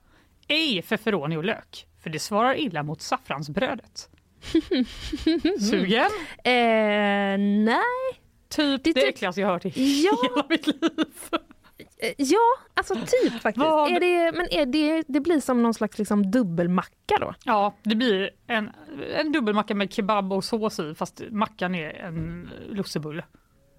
Ej 0.48 0.82
feferoni 0.82 1.36
och 1.36 1.44
lök, 1.44 1.86
för 2.02 2.10
det 2.10 2.18
svarar 2.18 2.54
illa 2.58 2.82
mot 2.82 3.02
saffransbrödet. 3.02 4.08
Sugen? 5.70 6.10
Eh, 6.44 7.38
nej. 7.64 7.80
Typ 8.48 8.84
det, 8.84 8.92
Det 8.92 9.00
är 9.00 9.04
typ- 9.04 9.14
äckligaste 9.14 9.40
jag 9.40 9.48
hört 9.48 9.64
i 9.66 10.02
Ja. 10.04 10.16
hela 10.28 10.46
mitt 10.48 10.66
liv. 10.66 10.80
Eh, 11.98 12.12
Ja, 12.18 12.38
alltså 12.74 12.94
typ 12.94 13.32
faktiskt. 13.42 13.64
Vad- 13.66 13.90
Är 13.90 14.00
det, 14.00 14.32
men 14.36 14.46
är 14.50 14.66
det, 14.66 15.04
det 15.08 15.20
blir 15.20 15.40
som 15.40 15.62
någon 15.62 15.74
slags 15.74 15.98
liksom 15.98 16.30
dubbelmacka 16.30 17.16
då? 17.20 17.34
Ja, 17.44 17.74
det 17.82 17.94
blir 17.96 18.30
en, 18.46 18.70
en 19.16 19.32
dubbelmacka 19.32 19.74
med 19.74 19.92
kebab 19.92 20.32
och 20.32 20.44
sås 20.44 20.78
i 20.80 20.94
fast 20.94 21.22
mackan 21.30 21.74
är 21.74 21.90
en 21.90 22.50
lussebulle. 22.70 23.24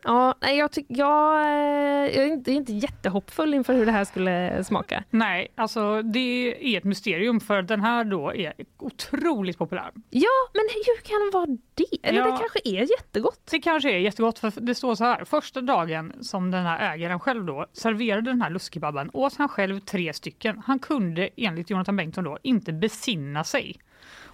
Ja, 0.04 0.36
jag, 0.42 0.72
tyck, 0.72 0.86
jag, 0.90 1.42
eh, 1.42 2.16
jag 2.16 2.16
är 2.16 2.26
inte, 2.34 2.52
inte 2.52 2.74
jättehoppfull 2.74 3.54
inför 3.54 3.74
hur 3.74 3.86
det 3.86 3.92
här 3.92 4.06
skulle 4.06 4.64
smaka. 4.64 5.04
Nej, 5.10 5.48
alltså 5.56 6.02
det 6.02 6.56
är 6.74 6.78
ett 6.78 6.84
mysterium 6.84 7.40
för 7.40 7.62
den 7.62 7.82
här 7.82 8.04
då 8.04 8.34
är 8.34 8.54
otroligt 8.78 9.58
populär. 9.58 9.92
Ja, 10.10 10.30
men 10.54 10.64
hur 10.74 11.02
kan 11.02 11.20
det 11.26 11.32
vara 11.38 11.58
det? 11.76 12.08
Eller 12.10 12.20
Ja. 12.20 12.26
det 12.26 12.38
kanske 12.38 12.60
är 12.64 12.92
jättegott. 12.98 13.48
Det 13.52 13.60
kanske 13.60 13.92
är 13.92 13.98
jättegott 14.00 14.40
för 14.40 14.54
det 14.62 14.76
står 14.76 14.96
så 14.96 15.04
här. 15.04 15.26
Första 15.26 15.62
dagen 15.62 16.14
som 16.22 16.52
den 16.52 16.66
här 16.66 16.94
ägaren 16.94 17.20
själv 17.20 17.46
då 17.46 17.66
serverade 17.74 18.32
den 18.32 18.42
här 18.42 18.50
lustkebaben 18.50 19.10
åt 19.14 19.36
han 19.36 19.50
själv 19.50 19.80
tre 19.80 20.14
stycken. 20.14 20.62
Han 20.66 20.80
kunde 20.80 21.30
enligt 21.36 21.70
Jonathan 21.70 21.96
Bengtsson 21.96 22.24
då 22.24 22.38
inte 22.44 22.74
besinna 22.74 23.44
sig. 23.44 23.76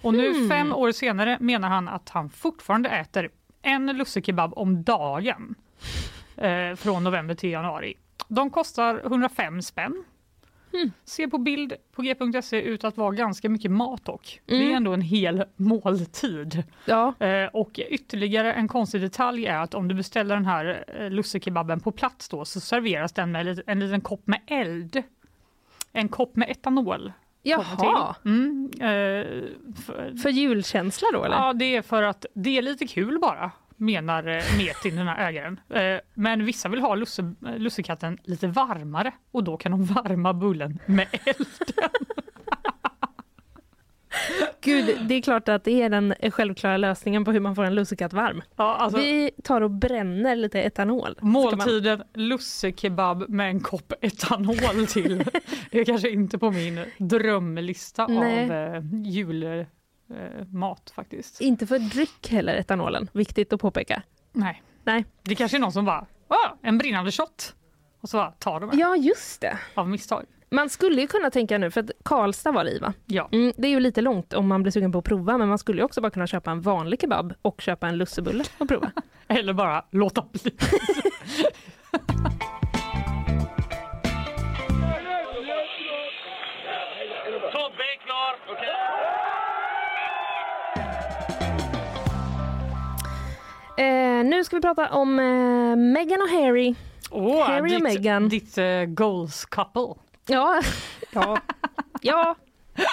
Och 0.02 0.14
nu 0.14 0.32
Hmm. 0.32 0.48
fem 0.48 0.72
år 0.72 0.92
senare 0.92 1.36
menar 1.40 1.68
han 1.68 1.88
att 1.88 2.08
han 2.08 2.30
fortfarande 2.30 2.88
äter 2.88 3.30
en 3.68 3.86
lussekebab 3.96 4.52
om 4.56 4.82
dagen 4.82 5.54
eh, 6.36 6.74
från 6.76 7.04
november 7.04 7.34
till 7.34 7.50
januari. 7.50 7.94
De 8.28 8.50
kostar 8.50 9.00
105 9.04 9.62
spänn. 9.62 10.04
Hmm. 10.72 10.92
Ser 11.04 11.26
på 11.26 11.38
bild 11.38 11.72
på 11.92 12.02
g.se 12.02 12.62
ut 12.62 12.84
att 12.84 12.96
vara 12.96 13.10
ganska 13.14 13.48
mycket 13.48 13.70
mat 13.70 14.04
dock. 14.04 14.40
Det 14.46 14.54
är 14.54 14.60
Mm. 14.62 14.74
ändå 14.76 14.92
en 14.92 15.00
hel 15.00 15.44
måltid. 15.56 16.62
Ja, 16.84 17.14
Eh, 17.18 17.46
och 17.46 17.80
ytterligare 17.90 18.52
en 18.52 18.68
konstig 18.68 19.00
detalj 19.00 19.46
är 19.46 19.58
att 19.58 19.74
om 19.74 19.88
du 19.88 19.94
beställer 19.94 20.34
den 20.34 20.46
här 20.46 20.84
eh, 20.98 21.10
lussekebaben 21.10 21.80
på 21.80 21.92
plats 21.92 22.28
då 22.28 22.44
så 22.44 22.60
serveras 22.60 23.12
den 23.12 23.32
med 23.32 23.62
en 23.66 23.80
liten 23.80 24.00
kopp 24.00 24.26
med 24.26 24.40
eld. 24.46 25.02
En 25.92 26.08
kopp 26.08 26.36
med 26.36 26.50
etanol. 26.50 27.12
Jaha. 27.48 28.16
Mm, 28.24 28.70
eh, 28.74 29.42
för, 29.86 30.22
För 30.22 30.30
julkänsla 30.30 31.08
då 31.12 31.24
eller? 31.24 31.36
ja, 31.36 31.52
det 31.52 31.76
är 31.76 31.82
för 31.82 32.02
att 32.02 32.26
det 32.34 32.58
är 32.58 32.62
lite 32.62 32.86
kul 32.86 33.18
bara 33.18 33.50
menar 33.78 34.26
eh, 34.28 34.42
Metin, 34.58 34.96
den 34.96 35.08
här 35.08 35.28
ägaren. 35.28 35.60
Eh, 35.70 36.00
men 36.14 36.44
vissa 36.44 36.68
vill 36.68 36.80
ha 36.80 36.94
lusse, 36.94 37.34
lussekatten 37.56 38.18
lite 38.24 38.46
varmare 38.46 39.12
och 39.30 39.44
då 39.44 39.56
kan 39.56 39.72
de 39.72 39.84
varma 39.84 40.32
bullen 40.32 40.78
med 40.86 41.06
eld. 41.12 41.72
Gud, 44.60 44.98
det 45.08 45.14
är 45.14 45.22
klart 45.22 45.48
att 45.48 45.64
det 45.64 45.82
är 45.82 45.88
den 45.90 46.14
självklara 46.30 46.76
lösningen 46.76 47.24
på 47.24 47.32
hur 47.32 47.40
man 47.40 47.54
får 47.54 47.64
en 47.64 47.74
lussekatt 47.74 48.12
varm. 48.12 48.42
Ja, 48.56 48.74
alltså, 48.76 48.98
Vi 48.98 49.30
tar 49.44 49.60
och 49.60 49.70
bränner 49.70 50.36
lite 50.36 50.60
etanol. 50.62 51.14
Ska 51.16 51.24
man- 51.26 51.32
Måltiden 51.32 52.02
lussekebab 52.14 53.28
med 53.28 53.48
en 53.50 53.60
kopp 53.60 53.92
etanol 54.00 54.86
till. 54.88 55.24
Det 55.70 55.80
är 55.80 55.84
kanske 55.84 56.10
inte 56.10 56.38
på 56.38 56.50
min 56.50 56.84
drömlista 56.98 58.06
Nej. 58.06 58.44
av 58.44 58.52
eh, 58.74 58.82
julmat 59.04 60.88
eh, 60.90 60.94
faktiskt. 60.94 61.40
Inte 61.40 61.66
för 61.66 61.78
dryck 61.78 62.28
heller, 62.30 62.54
etanolen. 62.54 63.08
Viktigt 63.12 63.52
att 63.52 63.60
påpeka. 63.60 64.02
Nej. 64.32 64.62
Nej. 64.84 65.04
Det 65.22 65.34
kanske 65.34 65.56
är 65.56 65.60
någon 65.60 65.72
som 65.72 65.84
bara, 65.84 66.06
en 66.62 66.78
brinnande 66.78 67.10
shot. 67.12 67.54
Och 68.00 68.08
så 68.08 68.16
bara 68.16 68.30
tar 68.30 68.60
de 68.60 68.70
det 68.70 68.76
Ja, 68.76 68.96
just 68.96 69.40
det. 69.40 69.58
av 69.74 69.88
misstag. 69.88 70.24
Man 70.50 70.68
skulle 70.70 71.00
ju 71.00 71.06
kunna 71.06 71.30
tänka 71.30 71.58
nu, 71.58 71.70
för 71.70 71.80
att 71.80 71.90
Karlstad 72.04 72.52
var 72.52 72.64
det 72.64 72.70
i 72.70 72.78
va? 72.78 72.92
Ja. 73.06 73.28
Mm, 73.32 73.52
det 73.56 73.68
är 73.68 73.70
ju 73.70 73.80
lite 73.80 74.00
långt 74.00 74.32
om 74.34 74.48
man 74.48 74.62
blir 74.62 74.72
sugen 74.72 74.92
på 74.92 74.98
att 74.98 75.04
prova, 75.04 75.38
men 75.38 75.48
man 75.48 75.58
skulle 75.58 75.78
ju 75.78 75.84
också 75.84 76.00
bara 76.00 76.10
kunna 76.10 76.26
köpa 76.26 76.50
en 76.50 76.60
vanlig 76.60 77.00
kebab 77.00 77.34
och 77.42 77.60
köpa 77.60 77.88
en 77.88 77.96
lussebulle 77.98 78.44
och 78.58 78.68
prova. 78.68 78.90
Eller 79.28 79.52
bara 79.52 79.84
låta 79.90 80.24
bli. 80.32 80.52
Eh, 93.78 94.24
nu 94.24 94.44
ska 94.44 94.56
vi 94.56 94.62
prata 94.62 94.88
om 94.88 95.18
eh, 95.18 95.76
Meghan 95.76 96.22
och 96.22 96.28
Harry. 96.28 96.74
Åh, 97.10 97.46
Harry 97.46 97.60
och 97.60 97.68
ditt, 97.68 97.82
Meghan. 97.82 98.28
ditt 98.28 98.58
eh, 98.58 98.84
goals 98.84 99.44
couple. 99.44 99.94
Ja, 100.28 100.60
ja, 101.12 101.34
ja, 102.02 102.36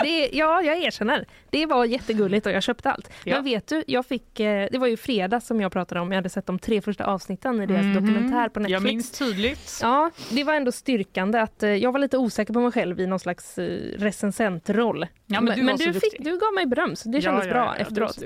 det, 0.03 0.30
ja, 0.34 0.62
jag 0.62 0.78
erkänner. 0.84 1.26
Det 1.49 1.66
var 1.66 1.86
jättegulligt 1.86 2.45
och 2.45 2.52
jag 2.52 2.64
köpte 2.64 2.91
allt. 2.91 3.10
Ja. 3.24 3.36
Men 3.36 3.44
vet 3.44 3.68
du, 3.68 3.84
jag 3.88 4.06
fick, 4.06 4.40
eh, 4.40 4.68
det 4.72 4.78
var 4.78 4.88
ju 4.88 4.98
fredag 4.98 5.40
som 5.40 5.62
jag 5.62 5.72
pratade 5.72 6.02
om. 6.02 6.12
Jag 6.12 6.16
hade 6.16 6.30
sett 6.30 6.45
de 6.45 6.60
tre 6.60 6.82
första 6.82 7.06
avsnitten 7.06 7.62
i 7.62 7.66
deras 7.66 7.86
Mhm. 7.86 7.94
dokumentär 7.94 8.49
på 8.49 8.60
Netflix. 8.60 8.72
Jag 8.72 8.84
minns 8.84 9.12
tydligt. 9.12 9.80
Ja, 9.82 10.12
det 10.32 10.44
var 10.44 10.53
ändå 10.53 10.72
styrkande 10.72 11.40
att 11.40 11.64
eh, 11.64 11.70
jag 11.70 11.91
var 11.91 11.99
lite 11.99 12.18
osäker 12.18 12.53
på 12.53 12.60
mig 12.60 12.72
själv 12.72 12.99
i 12.99 13.07
någon 13.07 13.20
slags 13.20 13.57
eh, 13.57 13.64
recensentroll. 13.98 15.06
Ja, 15.26 15.41
men 15.41 15.56
du 15.78 15.78
så 15.78 15.91
du, 15.91 15.94
fick, 15.99 16.16
du 16.20 16.32
gav 16.40 16.53
mig 16.56 16.66
beröm, 16.66 16.95
så 16.95 17.10
det 17.10 17.22
kändes 17.22 17.45
ja, 17.45 17.52
bra 17.53 17.76
efteråt. 17.76 18.18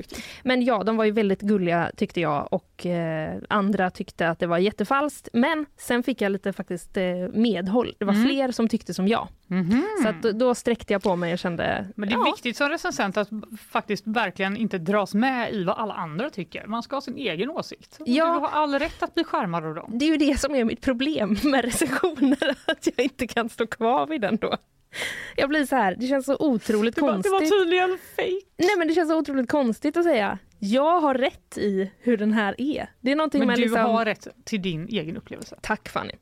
Men 0.44 0.62
ja, 0.66 0.84
de 0.84 0.98
var 0.98 1.06
ju 1.06 1.12
väldigt 1.12 1.42
gulliga 1.42 1.92
tyckte 1.98 2.22
jag 2.22 2.48
och 2.52 2.86
eh, 2.86 3.36
andra 3.50 3.90
tyckte 3.90 4.30
att 4.30 4.40
det 4.40 4.48
var 4.48 4.58
jättefalskt. 4.58 5.30
Men 5.34 5.66
sen 5.78 6.04
fick 6.04 6.22
jag 6.22 6.32
lite 6.32 6.54
faktiskt 6.54 6.98
eh, 6.98 7.04
medhåll. 7.34 7.96
Det 8.00 8.06
var 8.06 8.14
Mm. 8.14 8.26
fler 8.28 8.52
som 8.52 8.68
tyckte 8.70 8.94
som 8.94 9.08
jag. 9.08 9.28
Mhm. 9.48 9.84
Så 10.04 10.08
att, 10.10 10.22
då- 10.22 10.32
då 10.32 10.56
sträckte 10.56 10.94
jag 10.94 11.04
på 11.04 11.16
mig 11.16 11.34
och 11.34 11.40
kände... 11.40 11.49
Men 11.56 12.10
det 12.10 12.16
är 12.16 12.18
ja, 12.18 12.24
viktigt 12.24 12.58
som 12.58 12.70
recensent 12.70 13.18
att 13.18 13.30
faktiskt 13.70 14.08
verkligen 14.08 14.58
inte 14.58 14.78
dras 14.78 15.14
med 15.14 15.54
i 15.54 15.64
vad 15.64 15.78
alla 15.78 15.94
andra 15.94 16.30
tycker. 16.30 16.68
Man 16.68 16.84
ska 16.84 16.96
ha 16.96 17.02
sin 17.02 17.18
egen 17.18 17.50
åsikt. 17.50 18.00
Ja. 18.06 18.26
Du 18.26 18.40
har 18.40 18.48
all 18.48 18.80
rätt 18.80 19.04
att 19.04 19.14
bli 19.16 19.24
skärmad 19.24 19.66
av 19.66 19.76
dem. 19.76 19.92
Det 20.00 20.06
är 20.06 20.10
ju 20.10 20.18
det 20.18 20.40
som 20.40 20.56
är 20.56 20.64
mitt 20.64 20.82
problem 20.82 21.38
med 21.44 21.66
recensioner, 21.66 22.56
att 22.66 22.88
jag 22.96 23.04
inte 23.04 23.28
kan 23.28 23.50
stå 23.50 23.68
kvar 23.68 24.08
vid 24.08 24.22
den 24.22 24.38
då. 24.38 24.58
Jag 25.36 25.50
blir 25.50 25.66
så 25.66 25.76
här, 25.76 25.96
det 26.00 26.08
känns 26.08 26.26
så 26.26 26.38
otroligt 26.40 26.96
Det 26.96 27.02
var, 27.02 27.08
det 27.08 27.14
konstigt. 27.14 27.32
var 27.32 27.60
tydligen 27.60 27.98
fake. 28.16 28.42
Nej 28.58 28.78
men 28.78 28.88
det 28.88 28.94
känns 28.94 29.10
så 29.10 29.18
otroligt 29.18 29.50
konstigt 29.50 29.98
att 29.98 30.04
säga, 30.04 30.38
jag 30.60 31.02
har 31.02 31.14
rätt 31.14 31.58
i 31.58 31.92
hur 32.00 32.18
den 32.18 32.34
här 32.34 32.56
är. 32.58 32.90
Det 33.02 33.12
är 33.12 33.16
någonting 33.16 33.40
Men 33.40 33.48
med 33.48 33.58
du 33.58 33.62
liksom... 33.62 33.82
har 33.82 34.06
rätt 34.06 34.28
till 34.44 34.62
din 34.62 34.88
egen 34.88 35.18
upplevelse. 35.18 35.56
Tack 35.62 35.90
Fanny. 35.90 36.14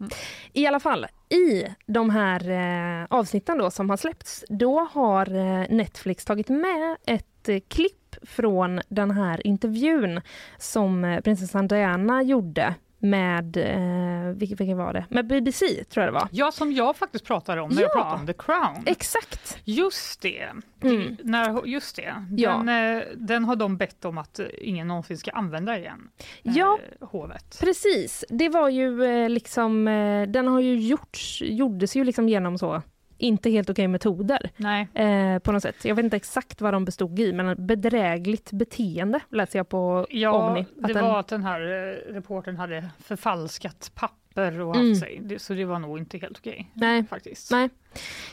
I 0.54 0.68
alla 0.68 0.80
fall, 0.80 1.06
i 1.30 1.66
de 1.86 2.10
här 2.10 2.50
eh, 2.50 3.08
avsnitten 3.10 3.58
då 3.58 3.72
som 3.72 3.90
har 3.90 3.98
släppts, 3.98 4.46
då 4.50 4.88
har 4.92 5.36
eh, 5.36 5.66
Netflix 5.70 6.26
tagit 6.26 6.50
med 6.50 6.98
ett 7.06 7.50
eh, 7.50 7.60
klipp 7.68 8.16
från 8.22 8.82
den 8.88 9.12
här 9.12 9.48
intervjun 9.48 10.22
som 10.58 11.06
eh, 11.06 11.22
prinsessan 11.22 11.68
Diana 11.68 12.24
gjorde 12.24 12.76
med, 13.00 13.58
eh, 13.58 14.34
vilken, 14.36 14.56
vilken 14.58 14.78
var 14.78 14.94
det? 14.94 15.06
Med 15.10 15.28
BBC 15.28 15.84
tror 15.84 16.06
jag 16.06 16.14
det 16.14 16.20
var. 16.20 16.28
Ja, 16.32 16.52
som 16.52 16.72
jag 16.72 16.96
faktiskt 16.98 17.26
pratade 17.26 17.62
om 17.62 17.70
när 17.70 17.82
jag 17.82 17.90
Ja. 17.90 17.94
pratade 17.94 18.20
om 18.22 18.28
The 18.28 18.34
Crown. 18.34 18.84
Exakt. 18.86 19.58
Just 19.64 20.22
det. 20.22 20.48
Mm. 20.84 21.18
När, 21.24 21.66
just 21.66 21.96
det. 21.96 22.26
Ja. 22.38 22.64
Den, 22.66 22.98
eh, 22.98 23.04
den 23.16 23.46
har 23.46 23.56
de 23.56 23.78
bett 23.78 24.06
om 24.06 24.18
att 24.18 24.40
ingen 24.58 24.88
någonsin 24.88 25.18
ska 25.18 25.32
använda 25.32 25.78
igen. 25.80 26.10
eh, 26.44 26.52
Ja. 26.58 26.80
Hovet. 27.02 27.58
Precis, 27.62 28.26
det 28.30 28.50
var 28.50 28.70
ju 28.70 29.04
eh, 29.04 29.30
liksom, 29.30 29.88
eh, 29.88 30.28
den 30.28 30.48
har 30.48 30.60
ju 30.60 30.76
gjorts, 30.80 31.42
gjordes 31.46 31.96
ju 31.96 32.04
liksom 32.04 32.30
genom 32.30 32.58
så 32.58 32.82
inte 33.18 33.50
helt 33.50 33.70
okej 33.70 33.88
metoder 33.88 34.50
eh, 34.94 35.40
på 35.40 35.52
något 35.52 35.64
sätt. 35.64 35.86
Jag 35.86 35.96
vet 35.96 36.04
inte 36.04 36.18
exakt 36.18 36.62
vad 36.62 36.74
de 36.74 36.86
bestod 36.86 37.20
i 37.20 37.34
men 37.34 37.66
bedrägligt 37.68 38.52
beteende 38.52 39.20
läser 39.30 39.60
jag 39.60 39.70
på 39.70 40.08
Ja, 40.10 40.32
Omni. 40.32 40.66
det 40.76 40.94
den- 40.94 41.04
var 41.06 41.20
att 41.20 41.28
den 41.28 41.44
här 41.44 41.62
eh, 41.62 42.14
reportern 42.14 42.58
hade 42.58 42.90
förfalskat 43.00 43.92
papper 43.96 44.60
och 44.62 44.76
Mm. 44.76 44.90
haft 44.90 45.00
sig. 45.00 45.40
Så 45.40 45.54
det 45.54 45.66
var 45.66 45.80
nog 45.80 45.98
inte 45.98 46.18
helt 46.18 46.38
okej. 46.38 46.72
Nej. 46.74 47.04
Faktiskt. 47.10 47.52
Nej. 47.52 47.70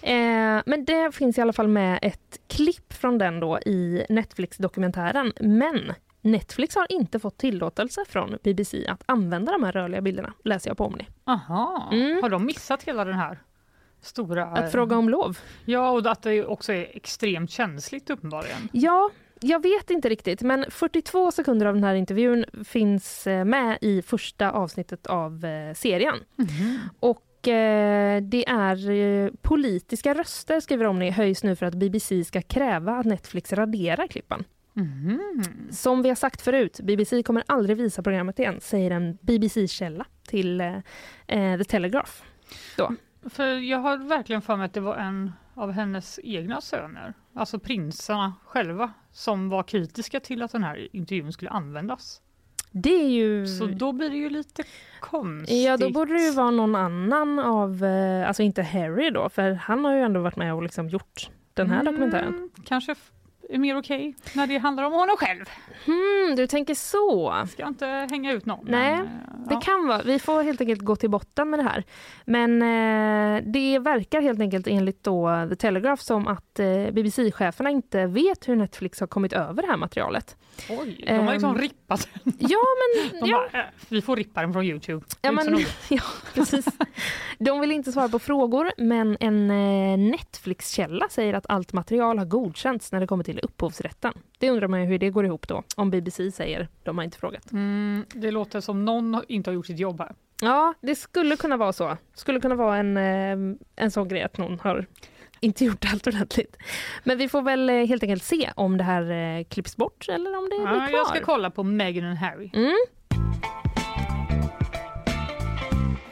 Eh, 0.02 0.62
men 0.66 0.84
det 0.84 1.14
finns 1.14 1.38
i 1.38 1.40
alla 1.40 1.52
fall 1.52 1.68
med 1.68 1.98
ett 2.02 2.40
klipp 2.48 2.92
från 2.92 3.18
den 3.18 3.40
då 3.40 3.58
i 3.58 4.06
Netflix-dokumentären. 4.08 5.32
Men 5.40 5.92
Netflix 6.20 6.74
har 6.76 6.86
inte 6.92 7.18
fått 7.18 7.38
tillåtelse 7.38 8.00
från 8.08 8.38
BBC 8.42 8.86
att 8.88 9.02
använda 9.06 9.52
de 9.52 9.62
här 9.64 9.72
rörliga 9.72 10.00
bilderna, 10.00 10.32
läser 10.44 10.70
jag 10.70 10.76
på 10.76 10.84
Omni. 10.84 11.06
Aha. 11.24 11.88
Mm. 11.92 12.22
Har 12.22 12.30
de 12.30 12.46
missat 12.46 12.82
hela 12.82 13.04
den 13.04 13.14
här 13.14 13.38
stora... 14.04 14.44
Att 14.44 14.72
fråga 14.72 14.96
om 14.96 15.08
lov. 15.08 15.38
Ja, 15.64 15.90
och 15.90 16.06
att 16.06 16.22
det 16.22 16.44
också 16.44 16.72
är 16.72 16.96
extremt 16.96 17.50
känsligt 17.50 18.10
uppenbarligen. 18.10 18.68
Ja, 18.72 19.10
jag 19.40 19.62
vet 19.62 19.90
inte 19.90 20.08
riktigt, 20.08 20.42
men 20.42 20.64
42 20.70 21.32
sekunder 21.32 21.66
av 21.66 21.74
den 21.74 21.84
här 21.84 21.94
intervjun 21.94 22.44
finns 22.64 23.26
eh, 23.26 23.44
med 23.44 23.78
i 23.80 24.02
första 24.02 24.50
avsnittet 24.50 25.06
av 25.06 25.44
eh, 25.44 25.74
serien. 25.74 26.16
Och 27.00 27.48
eh, 27.48 28.22
det 28.22 28.48
är 28.48 29.30
politiska 29.36 30.14
röster, 30.14 30.60
skriver 30.60 30.84
Omni, 30.84 31.10
höjs 31.10 31.42
nu 31.42 31.56
för 31.56 31.66
att 31.66 31.74
BBC 31.74 32.24
ska 32.24 32.42
kräva 32.42 32.92
att 32.92 33.06
Netflix 33.06 33.52
raderar 33.52 34.06
klippen. 34.06 34.44
Mhm. 34.72 35.44
Som 35.70 36.02
vi 36.02 36.08
har 36.08 36.16
sagt 36.16 36.40
förut, 36.42 36.80
BBC 36.82 37.22
kommer 37.22 37.44
aldrig 37.46 37.76
visa 37.76 38.02
programmet 38.02 38.38
igen, 38.38 38.60
säger 38.60 38.90
en 38.90 39.18
BBC-källa 39.20 40.06
till 40.28 40.60
eh, 40.60 41.58
The 41.58 41.64
Telegraph. 41.64 42.12
Då. 42.76 42.94
För 43.28 43.46
jag 43.46 43.78
har 43.78 43.96
verkligen 43.96 44.42
för 44.42 44.56
mig 44.56 44.64
att 44.66 44.72
det 44.72 44.80
var 44.80 44.96
en 44.96 45.32
av 45.54 45.72
hennes 45.72 46.20
egna 46.22 46.60
söner, 46.60 47.14
alltså 47.34 47.58
prinsarna 47.58 48.32
själva, 48.44 48.92
som 49.12 49.48
var 49.48 49.62
kritiska 49.62 50.20
till 50.20 50.42
att 50.42 50.52
den 50.52 50.62
här 50.64 50.88
intervjun 50.96 51.32
skulle 51.32 51.50
användas. 51.50 52.20
Det 52.70 53.02
är 53.04 53.08
ju... 53.08 53.46
Så 53.46 53.66
då 53.66 53.92
blir 53.92 54.10
det 54.10 54.16
ju 54.16 54.30
lite 54.30 54.62
konstigt. 55.00 55.64
Ja, 55.64 55.76
då 55.76 55.90
borde 55.90 56.12
det 56.14 56.20
ju 56.22 56.30
vara 56.30 56.50
någon 56.50 56.74
annan 56.74 57.38
av, 57.38 57.84
eh, 57.84 58.28
alltså 58.28 58.42
inte 58.42 58.62
Harry 58.62 59.10
då, 59.10 59.28
för 59.28 59.50
han 59.52 59.84
har 59.84 59.94
ju 59.94 60.00
ändå 60.00 60.20
varit 60.20 60.36
med 60.36 60.54
och 60.54 60.62
liksom 60.62 60.88
gjort 60.88 61.30
den 61.54 61.70
här 61.70 61.84
dokumentären. 61.84 62.28
Mm, 62.34 62.50
kanske 62.64 62.92
f- 62.92 63.10
är 63.54 63.58
mer 63.58 63.78
okej 63.78 64.14
när 64.32 64.46
det 64.46 64.58
handlar 64.58 64.84
om 64.84 64.92
honom 64.92 65.16
själv. 65.16 65.44
Hmm, 65.84 66.36
du 66.36 66.46
tänker 66.46 66.74
så. 66.74 67.46
Ska 67.50 67.66
inte 67.66 67.86
hänga 67.86 68.32
ut 68.32 68.46
någon. 68.46 68.66
Nej, 68.68 68.96
men, 68.96 69.48
Det 69.48 69.54
ja. 69.54 69.60
kan 69.60 69.86
vara. 69.86 70.02
Vi 70.02 70.18
får 70.18 70.42
helt 70.42 70.60
enkelt 70.60 70.80
gå 70.80 70.96
till 70.96 71.10
botten 71.10 71.50
med 71.50 71.58
det 71.58 71.62
här. 71.62 71.84
Men 72.24 72.62
eh, 72.62 73.42
det 73.52 73.78
verkar 73.78 74.20
helt 74.20 74.40
enkelt 74.40 74.66
enligt 74.66 75.04
då 75.04 75.46
The 75.48 75.56
Telegraph 75.56 76.02
som 76.02 76.26
att 76.26 76.58
eh, 76.58 76.90
BBC-cheferna 76.90 77.70
inte 77.70 78.06
vet 78.06 78.48
hur 78.48 78.56
Netflix 78.56 79.00
har 79.00 79.06
kommit 79.06 79.32
över 79.32 79.62
det 79.62 79.68
här 79.68 79.76
materialet. 79.76 80.36
Oj, 80.70 81.04
de 81.06 81.18
har 81.18 81.32
liksom 81.32 81.54
Ehm, 81.54 81.60
rippat 81.60 82.08
den. 82.24 82.34
Ja, 82.38 82.58
men... 82.80 83.20
De 83.20 83.30
ja. 83.30 83.48
bara, 83.52 83.60
eh, 83.60 83.66
vi 83.88 84.02
får 84.02 84.16
rippa 84.16 84.40
den 84.40 84.52
från 84.52 84.64
Youtube. 84.64 85.04
Ja, 85.22 85.32
men, 85.32 85.58
ja, 85.88 86.02
precis. 86.34 86.66
De 87.38 87.60
vill 87.60 87.72
inte 87.72 87.92
svara 87.92 88.08
på 88.08 88.18
frågor, 88.18 88.70
men 88.78 89.16
en 89.20 89.50
eh, 89.50 89.98
Netflix-källa 90.10 91.08
säger 91.10 91.34
att 91.34 91.46
allt 91.48 91.72
material 91.72 92.18
har 92.18 92.26
godkänts 92.26 92.92
när 92.92 93.00
det 93.00 93.06
kommer 93.06 93.24
till 93.24 93.38
upphovsrätten. 93.44 94.12
Det 94.38 94.50
undrar 94.50 94.68
man 94.68 94.80
ju 94.80 94.86
hur 94.86 94.98
det 94.98 95.10
går 95.10 95.24
ihop 95.26 95.48
då, 95.48 95.62
om 95.76 95.90
BBC 95.90 96.30
säger 96.30 96.68
de 96.82 96.98
har 96.98 97.04
inte 97.04 97.18
frågat. 97.18 97.52
Mm, 97.52 98.04
det 98.14 98.30
låter 98.30 98.60
som 98.60 98.84
någon 98.84 99.22
inte 99.28 99.50
har 99.50 99.54
gjort 99.54 99.66
sitt 99.66 99.78
jobb 99.78 100.00
här. 100.00 100.14
Ja, 100.42 100.74
det 100.80 100.94
skulle 100.94 101.36
kunna 101.36 101.56
vara 101.56 101.72
så. 101.72 101.96
skulle 102.14 102.40
kunna 102.40 102.54
vara 102.54 102.76
en, 102.76 102.96
eh, 102.96 103.56
en 103.76 103.90
sån 103.90 104.08
grej 104.08 104.22
att 104.22 104.38
någon 104.38 104.60
har 104.60 104.86
inte 105.40 105.64
gjort 105.64 105.84
allt 105.92 106.06
ordentligt. 106.06 106.56
Men 107.04 107.18
vi 107.18 107.28
får 107.28 107.42
väl 107.42 107.70
eh, 107.70 107.76
helt 107.86 108.02
enkelt 108.02 108.22
se 108.22 108.50
om 108.56 108.76
det 108.78 108.84
här 108.84 109.10
eh, 109.38 109.44
klipps 109.44 109.76
bort 109.76 110.06
eller 110.08 110.38
om 110.38 110.44
det 110.44 110.56
blir 110.56 110.66
Ja, 110.80 110.86
kvar. 110.88 110.98
jag 110.98 111.06
ska 111.06 111.20
kolla 111.20 111.50
på 111.50 111.62
Meghan 111.62 112.10
och 112.10 112.16
Harry. 112.16 112.50
Mm. 112.54 112.74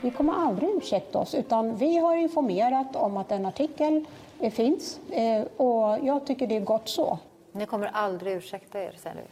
Vi 0.00 0.10
kommer 0.10 0.32
aldrig 0.32 0.70
ursäkta 0.76 1.18
oss, 1.18 1.34
utan 1.34 1.76
vi 1.76 1.98
har 1.98 2.16
informerat 2.16 2.96
om 2.96 3.16
att 3.16 3.32
en 3.32 3.46
artikel 3.46 4.04
finns 4.50 5.00
eh, 5.10 5.42
och 5.42 5.98
jag 6.06 6.26
tycker 6.26 6.46
det 6.46 6.56
är 6.56 6.60
gott 6.60 6.88
så. 6.88 7.18
Ni 7.52 7.66
kommer 7.66 7.86
aldrig 7.86 8.36
ursäkta 8.36 8.82
er, 8.82 8.94
säger 8.98 9.16
du? 9.16 9.22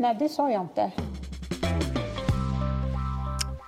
Nej, 0.00 0.16
det 0.18 0.28
sa 0.28 0.50
jag 0.50 0.62
inte. 0.62 0.92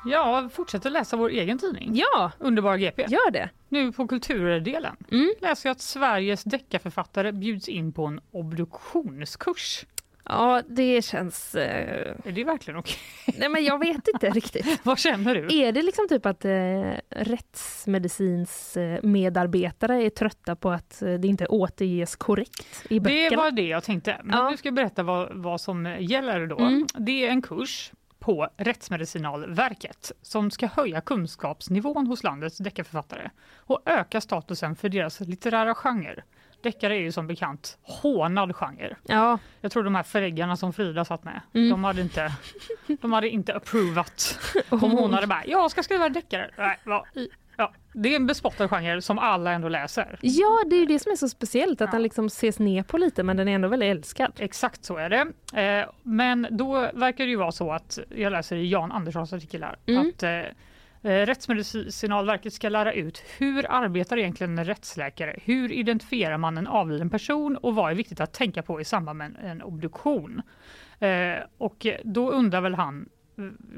Ja, 0.07 0.49
fortsätter 0.53 0.91
läsa 0.91 1.17
vår 1.17 1.29
egen 1.31 1.59
tidning. 1.59 1.91
Ja, 1.95 2.33
Underbara 2.39 2.77
GP. 2.77 3.03
gör 3.09 3.31
det. 3.31 3.51
Nu 3.69 3.93
på 3.93 4.09
kulturdelen 4.09 4.97
Mm. 5.11 5.33
läser 5.41 5.69
jag 5.69 5.75
att 5.75 5.81
Sveriges 5.81 6.45
deckarförfattare 6.45 7.33
bjuds 7.33 7.69
in 7.69 7.93
på 7.93 8.05
en 8.07 8.21
obduktionskurs. 8.31 9.87
Ja, 10.33 10.63
det 10.69 11.05
känns... 11.05 11.55
Eh... 11.55 12.15
Är 12.25 12.33
det 12.33 12.45
verkligen 12.45 12.79
okej? 12.81 12.97
Nej, 13.39 13.49
men 13.49 13.65
jag 13.65 13.79
vet 13.79 14.09
inte 14.09 14.31
riktigt. 14.35 14.81
Vad 14.83 14.99
känner 14.99 15.35
du? 15.35 15.63
Är 15.63 15.73
det 15.73 15.83
liksom 15.83 16.09
typ 16.09 16.27
att 16.27 16.45
eh, 16.45 16.93
rättsmedicins 17.11 18.77
medarbetare 19.03 20.03
är 20.03 20.11
trötta 20.11 20.57
på 20.57 20.71
att 20.71 21.03
eh, 21.03 21.15
det 21.15 21.29
inte 21.29 21.47
återges 21.47 22.17
korrekt 22.17 22.85
i 22.91 22.95
Det 22.99 23.01
böckerna? 23.01 23.43
var 23.43 23.51
det 23.51 23.63
jag 23.67 23.85
tänkte. 23.85 24.21
Men 24.25 24.39
Ja. 24.39 24.51
nu 24.51 24.57
ska 24.57 24.67
jag 24.69 24.75
berätta 24.75 25.03
vad, 25.03 25.29
vad 25.35 25.61
som 25.61 25.97
gäller 26.01 26.47
då. 26.47 26.59
Mm. 26.59 26.87
Det 26.95 27.27
är 27.27 27.31
en 27.31 27.43
kurs 27.43 27.93
på 28.19 28.49
Rättsmedicinalverket 28.57 30.13
som 30.23 30.51
ska 30.51 30.67
höja 30.67 31.01
kunskapsnivån 31.01 32.07
hos 32.07 32.23
landets 32.25 32.59
deckarförfattare 32.59 33.31
och 33.57 33.81
öka 33.87 34.21
statusen 34.21 34.77
för 34.77 34.89
deras 34.89 35.21
litterära 35.21 35.75
genre. 35.75 36.23
Deckare 36.63 36.97
är 36.97 37.01
ju 37.01 37.13
som 37.13 37.27
bekant 37.27 37.79
hånad 37.83 38.57
genre. 38.57 38.97
Ja, 39.07 39.39
Jag 39.61 39.73
tror 39.73 39.83
de 39.85 39.95
här 39.95 40.03
förläggarna 40.03 40.57
som 40.57 40.73
Frida 40.73 41.05
satt 41.05 41.25
med, 41.25 41.41
Mm. 41.55 41.71
de 41.71 41.85
hade 41.85 42.01
inte, 42.01 42.33
de 43.01 43.13
hade 43.13 43.29
inte 43.29 43.55
approvat. 43.57 44.39
Om 44.69 44.81
hon 44.81 45.15
hade 45.15 45.27
bara, 45.27 45.47
jag 45.47 45.71
ska 45.71 45.83
skriva 45.83 46.09
deckare. 46.09 46.51
Nej, 46.59 46.79
vad 46.85 47.05
i- 47.15 47.29
Ja, 47.57 47.73
det 47.95 48.09
är 48.13 48.17
en 48.17 48.27
bespottad 48.27 48.69
genre 48.69 49.01
som 49.03 49.19
alla 49.19 49.53
ändå 49.53 49.69
läser. 49.69 50.19
ja, 50.23 50.63
det 50.71 50.77
är 50.77 50.87
det 50.87 50.99
som 50.99 51.13
är 51.13 51.17
så 51.17 51.29
speciellt, 51.29 51.81
att 51.81 51.91
den 51.91 52.03
liksom 52.03 52.27
ses 52.27 52.59
ner 52.59 52.83
på 52.83 52.99
lite 52.99 53.23
men 53.23 53.37
den 53.37 53.49
är 53.49 53.55
ändå 53.55 53.69
väldigt 53.69 53.97
älskad. 53.97 54.33
Exakt 54.39 54.85
så 54.85 54.97
är 54.97 55.11
det. 55.11 55.27
Eh, 55.63 55.89
men 56.03 56.47
då 56.51 56.73
verkar 56.95 57.25
det 57.25 57.31
ju 57.31 57.37
vara 57.37 57.53
så 57.53 57.73
att, 57.73 57.99
jag 58.17 58.31
läser 58.33 58.57
i 58.57 58.69
Jan 58.69 58.93
Anderssons 58.93 59.33
artikel 59.33 59.63
här, 59.63 59.77
Mm. 59.87 60.09
att 60.17 60.23
eh, 60.23 60.31
Eh, 61.03 61.27
Rättsmedicinalverket 61.27 62.53
ska 62.53 62.69
lära 62.69 62.93
ut 62.93 63.25
hur 63.39 63.71
arbetar 63.71 64.19
egentligen 64.19 64.59
en 64.59 64.65
rättsläkare? 64.65 65.39
Hur 65.45 65.73
identifierar 65.73 66.39
man 66.39 66.59
en 66.59 66.67
avliden 66.67 67.11
person 67.11 67.57
och 67.57 67.75
vad 67.75 67.91
är 67.91 67.95
viktigt 67.95 68.21
att 68.21 68.33
tänka 68.33 68.63
på 68.63 68.81
i 68.81 68.85
samband 68.85 69.19
med 69.19 69.37
en, 69.43 69.63
obduktion? 69.63 70.43
Eh, 70.99 71.35
och 71.59 71.87
då 72.05 72.31
undrar 72.31 72.61
väl 72.61 72.75
han, 72.75 73.09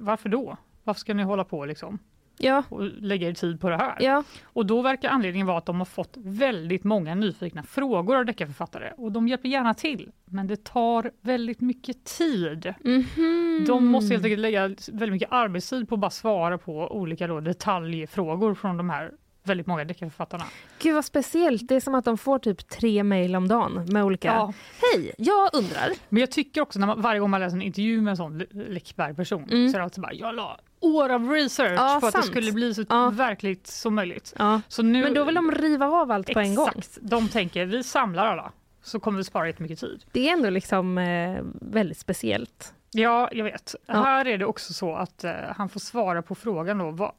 varför 0.01 0.28
då? 0.28 0.56
Varför 0.84 1.01
ska 1.01 1.14
ni 1.14 1.22
hålla 1.22 1.44
på 1.44 1.64
liksom? 1.64 1.98
Ja, 2.39 2.62
och 2.69 2.82
lägga 2.85 3.28
er 3.28 3.32
tid 3.32 3.61
på 3.61 3.69
det 3.70 3.77
här? 3.77 3.97
ja. 4.01 4.23
Och 4.44 4.66
då 4.66 4.82
verkar 4.82 5.09
anledningen 5.09 5.47
vara 5.47 5.59
att 5.59 5.66
de 5.66 5.78
har 5.78 5.85
fått 5.85 6.15
väldigt 6.16 6.85
många 6.85 7.15
nyfikna 7.15 7.62
frågor 7.62 8.16
av 8.16 8.24
deckarförfattare 8.27 8.93
och 8.97 9.12
de 9.12 9.28
hjälper 9.28 9.48
gärna 9.48 9.74
till, 9.74 10.11
men 10.24 10.47
det 10.47 10.65
tar 10.65 11.11
väldigt 11.20 11.61
mycket 11.61 12.05
tid. 12.05 12.74
Mhm. 12.85 13.65
De 13.66 13.86
måste 13.86 14.15
helt 14.15 14.24
enkelt 14.24 14.40
lägga 14.40 14.69
väldigt 14.69 15.12
mycket 15.12 15.32
arbetstid 15.32 15.89
på 15.89 15.94
att 15.94 16.01
bara 16.01 16.11
svara 16.11 16.59
på 16.59 16.73
olika 16.97 17.27
då 17.27 17.40
detaljfrågor 17.40 18.55
från 18.55 18.77
de 18.77 18.90
här 18.90 19.12
väldigt 19.47 19.66
många 19.66 19.85
deckarförfattarna. 19.85 20.44
Gud 20.82 20.94
vad 20.94 21.05
speciellt, 21.05 21.69
det 21.69 21.74
är 21.77 21.81
som 21.81 21.94
att 21.94 22.05
de 22.05 22.19
får 22.19 22.39
typ 22.39 22.69
tre 22.69 23.02
mejl 23.02 23.36
om 23.36 23.48
dagen 23.48 23.86
med 23.93 24.05
olika 24.05 24.28
Ja. 24.28 24.52
Hej, 24.94 25.12
jag 25.19 25.51
undrar. 25.55 25.89
Men 26.09 26.20
jag 26.20 26.31
tycker 26.31 26.61
också 26.61 26.78
när 26.78 26.86
man, 26.86 27.01
varje 27.02 27.20
gång 27.20 27.31
man 27.31 27.40
läser 27.40 27.56
en 27.56 27.62
intervju 27.62 28.01
med 28.01 28.11
en 28.11 28.16
sån 28.16 28.39
Läckberg-person 28.51 29.43
Mm. 29.51 29.69
så 29.69 29.77
är 29.77 29.78
det 29.78 29.85
alltid 29.85 30.02
bara 30.02 30.12
jag 30.12 30.35
la 30.35 30.59
år 30.85 31.09
av 31.09 31.31
research 31.31 31.73
Ja, 31.77 32.01
för 32.01 32.06
att 32.09 32.12
sant. 32.12 32.24
det 32.24 32.31
skulle 32.31 32.52
bli 32.52 32.74
så 32.74 32.85
Ja. 32.89 33.11
verkligt 33.11 33.66
som 33.66 33.94
möjligt. 33.94 34.35
Ja. 34.39 34.61
Så 34.69 34.82
nu, 34.82 35.02
Men 35.02 35.15
då 35.15 35.24
vill 35.24 35.35
de 35.35 35.51
riva 35.52 35.86
av 35.86 36.11
allt 36.11 36.32
på 36.32 36.40
en 36.40 36.55
gång. 36.55 36.69
Exakt, 36.69 36.98
de 37.01 37.28
tänker 37.28 37.65
vi 37.66 37.82
samlar 37.82 38.27
alla 38.27 38.52
så 38.82 39.01
kommer 39.01 39.19
vi 39.19 39.24
spara 39.24 39.47
jättemycket 39.47 39.81
tid. 39.81 40.05
Det 40.12 40.28
är 40.28 40.32
ändå 40.32 40.51
liksom 40.51 40.98
eh, 40.98 41.40
väldigt 41.61 41.98
speciellt. 41.98 42.74
Ja, 42.96 43.28
jag 43.32 43.44
vet. 43.44 43.74
Ja. 43.86 43.94
Här 43.94 44.26
är 44.26 44.38
det 44.38 44.44
också 44.44 44.72
så 44.72 44.94
att 44.94 45.24
eh, 45.24 45.32
han 45.56 45.68
får 45.68 45.80
svara 45.80 46.22
på 46.22 46.34
frågan 46.34 46.78
då, 46.78 46.90
vad, 46.90 47.12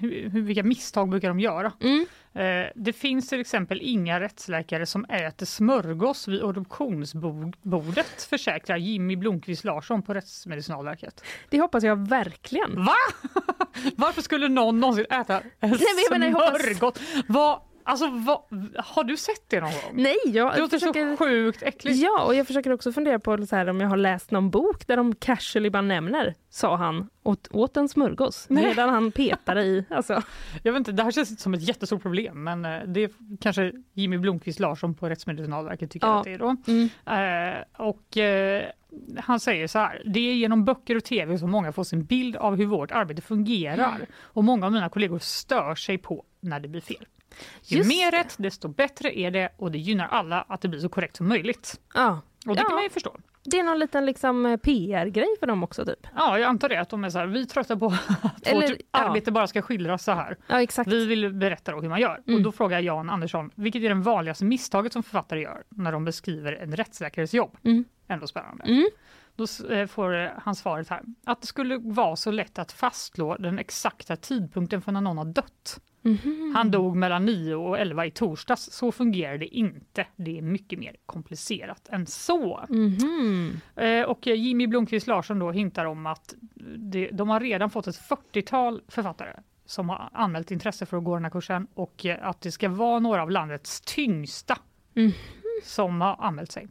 hur, 0.00 0.28
hur, 0.30 0.42
vilka 0.42 0.62
misstag 0.62 1.08
brukar 1.08 1.28
de 1.28 1.40
göra? 1.40 1.72
Mm. 1.80 2.06
Eh, 2.34 2.70
det 2.74 2.92
finns 2.92 3.28
till 3.28 3.40
exempel 3.40 3.80
inga 3.82 4.20
rättsläkare 4.20 4.86
som 4.86 5.04
äter 5.04 5.46
smörgås 5.46 6.28
vid 6.28 6.42
adoptionsbordet, 6.42 8.22
försäkrar 8.30 8.76
Jimmy 8.76 9.16
Blomqvist 9.16 9.64
Larsson 9.64 10.02
på 10.02 10.14
Rättsmedicinalverket. 10.14 11.24
Det 11.50 11.60
hoppas 11.60 11.84
jag 11.84 12.08
verkligen. 12.08 12.84
Va? 12.84 12.94
Varför 13.96 14.22
skulle 14.22 14.48
någon 14.48 14.80
någonsin 14.80 15.06
äta 15.10 15.40
en 15.40 15.70
men 15.70 15.78
jag 15.80 16.10
menar, 16.10 16.26
jag 16.26 16.34
hoppas- 16.34 16.62
smörgås? 16.62 16.94
Vad, 17.28 17.60
alltså, 17.88 18.08
vad, 18.10 18.38
har 18.76 19.04
du 19.04 19.16
sett 19.16 19.44
det 19.48 19.60
någon 19.60 19.70
gång? 19.70 19.90
Nej, 19.92 20.16
jag 20.24 20.54
Det 20.54 20.60
låter 20.60 20.78
försöker... 20.78 21.16
så 21.16 21.24
sjukt 21.24 21.62
äckligt. 21.62 21.98
Ja, 21.98 22.24
och 22.24 22.34
jag 22.34 22.46
försöker 22.46 22.72
också 22.72 22.92
fundera 22.92 23.18
på 23.18 23.46
så 23.46 23.56
här, 23.56 23.68
om 23.68 23.80
jag 23.80 23.88
har 23.88 23.96
läst 23.96 24.30
någon 24.30 24.50
bok 24.50 24.86
där 24.86 24.96
de 24.96 25.14
casually 25.14 25.70
bara 25.70 25.82
nämner, 25.82 26.34
sa 26.50 26.76
han, 26.76 27.08
åt, 27.22 27.48
åt 27.50 27.76
en 27.76 27.88
smörgås 27.88 28.46
Nej. 28.50 28.64
medan 28.64 28.88
han 28.88 29.12
petade 29.12 29.62
i. 29.62 29.84
Alltså. 29.90 30.22
Jag 30.62 30.72
vet 30.72 30.78
inte, 30.78 30.92
det 30.92 31.02
här 31.02 31.10
känns 31.10 31.30
inte 31.30 31.42
som 31.42 31.54
ett 31.54 31.68
jättestort 31.68 32.02
problem, 32.02 32.44
men 32.44 32.64
eh, 32.64 32.80
det 32.86 33.04
är 33.04 33.10
kanske 33.40 33.72
Jimmy 33.92 34.18
Blomqvist 34.18 34.60
Larsson 34.60 34.94
på 34.94 35.08
Rättsmedicinalverket 35.08 35.90
tycker 35.90 36.06
Ja. 36.06 36.18
att 36.18 36.24
det 36.24 36.32
är 36.32 36.38
då. 36.38 36.56
Mm. 36.66 36.88
Eh, 37.56 37.64
och 37.88 38.16
eh, 38.16 38.62
han 39.16 39.40
säger 39.40 39.66
så 39.66 39.78
här, 39.78 40.02
det 40.06 40.20
är 40.20 40.34
genom 40.34 40.64
böcker 40.64 40.96
och 40.96 41.04
tv 41.04 41.38
som 41.38 41.50
många 41.50 41.72
får 41.72 41.84
sin 41.84 42.04
bild 42.04 42.36
av 42.36 42.56
hur 42.56 42.66
vårt 42.66 42.90
arbete 42.90 43.22
fungerar 43.22 43.94
Mm. 43.94 44.06
och 44.22 44.44
många 44.44 44.66
av 44.66 44.72
mina 44.72 44.88
kollegor 44.88 45.18
stör 45.18 45.74
sig 45.74 45.98
på 45.98 46.24
när 46.40 46.60
det 46.60 46.68
blir 46.68 46.80
fel. 46.80 47.06
Ju 47.62 47.76
Just 47.76 47.88
mer 47.88 48.10
rätt, 48.10 48.34
desto 48.38 48.68
bättre 48.68 49.18
är 49.18 49.30
det 49.30 49.48
och 49.56 49.72
det 49.72 49.78
gynnar 49.78 50.08
alla 50.08 50.44
att 50.48 50.60
det 50.60 50.68
blir 50.68 50.80
så 50.80 50.88
korrekt 50.88 51.16
som 51.16 51.28
möjligt. 51.28 51.80
Ja. 51.94 52.20
Och 52.46 52.54
det 52.56 52.60
Ja. 52.62 52.66
kan 52.66 52.74
man 52.74 52.82
ju 52.84 52.90
förstå. 52.90 53.16
Det 53.44 53.58
är 53.58 53.62
någon 53.62 53.78
liten 53.78 54.06
liksom, 54.06 54.46
eh, 54.46 54.56
PR-grej 54.56 55.28
för 55.40 55.46
dem 55.46 55.62
också 55.62 55.84
typ. 55.84 56.06
Ja, 56.16 56.38
jag 56.38 56.48
antar 56.48 56.68
det, 56.68 56.80
att 56.80 56.88
de 56.88 57.04
är 57.04 57.10
så 57.10 57.18
här, 57.18 57.26
vi 57.26 57.40
är 57.42 57.46
trötta 57.46 57.76
på 57.76 57.86
att 58.22 58.46
Eller, 58.46 58.68
vårt 58.68 58.78
ja. 58.92 58.98
arbete 58.98 59.32
bara 59.32 59.46
ska 59.46 59.62
skildras 59.62 60.04
så 60.04 60.12
här. 60.12 60.36
Ja, 60.46 60.62
exakt. 60.62 60.90
Vi 60.92 61.06
vill 61.06 61.32
berätta 61.32 61.72
hur 61.72 61.88
man 61.88 62.00
gör. 62.00 62.22
Mm. 62.26 62.36
Och 62.36 62.42
då 62.42 62.52
frågar 62.52 62.80
Jan 62.80 63.10
Andersson, 63.10 63.50
vilket 63.54 63.82
är 63.82 63.88
det 63.88 63.94
vanligaste 63.94 64.44
misstaget 64.44 64.92
som 64.92 65.02
författare 65.02 65.40
gör 65.40 65.62
när 65.68 65.92
de 65.92 66.04
beskriver 66.04 66.52
en 66.52 66.76
rättsläkares? 66.76 67.34
Mm. 67.64 67.84
Ändå 68.08 68.26
spännande. 68.26 68.64
Mm. 68.64 68.88
Då 69.36 69.46
eh, 69.74 69.86
får 69.86 70.16
eh, 70.16 70.30
han 70.36 70.54
svaret 70.54 70.88
här, 70.88 71.02
att 71.26 71.40
det 71.40 71.46
skulle 71.46 71.78
vara 71.78 72.16
så 72.16 72.30
lätt 72.30 72.58
att 72.58 72.72
fastslå 72.72 73.36
den 73.36 73.58
exakta 73.58 74.16
tidpunkten 74.16 74.82
för 74.82 74.92
när 74.92 75.00
någon 75.00 75.18
har 75.18 75.24
dött. 75.24 75.80
Mhm. 76.08 76.52
Han 76.56 76.70
dog 76.70 76.96
mellan 76.96 77.24
9 77.24 77.54
och 77.54 77.78
11 77.78 78.06
i 78.06 78.10
torsdags. 78.10 78.70
Så 78.72 78.92
fungerar 78.92 79.38
det 79.38 79.46
inte. 79.56 80.06
Det 80.16 80.38
är 80.38 80.42
mycket 80.42 80.78
mer 80.78 80.96
komplicerat 81.06 81.88
än 81.88 82.06
så. 82.06 82.60
Mhm. 82.68 83.60
Eh, 83.76 84.02
Och 84.02 84.26
Jimmy 84.26 84.66
Blomqvist 84.66 85.06
Larsson 85.06 85.38
då 85.38 85.50
hintar 85.50 85.84
om 85.84 86.06
att 86.06 86.34
det, 86.76 87.08
de 87.12 87.28
har 87.28 87.40
redan 87.40 87.70
fått 87.70 87.86
ett 87.86 87.96
40-tal 88.08 88.82
författare 88.88 89.32
som 89.66 89.88
har 89.88 90.10
anmält 90.12 90.50
intresse 90.50 90.86
för 90.86 90.96
att 90.96 91.04
gå 91.04 91.14
den 91.14 91.24
här 91.24 91.30
kursen 91.30 91.66
och 91.74 92.06
att 92.20 92.40
det 92.40 92.52
ska 92.52 92.68
vara 92.68 92.98
några 92.98 93.22
av 93.22 93.30
landets 93.30 93.80
tyngsta 93.80 94.58
Mhm. 94.94 95.12
som 95.64 96.00
har 96.00 96.16
anmält 96.20 96.52
sig. 96.52 96.68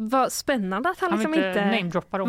Vad 0.00 0.32
spännande 0.32 0.88
att 0.90 0.98
han, 1.00 1.10
Han 1.10 1.18
liksom 1.18 1.34
inte... 1.34 1.48
inte. 1.48 1.64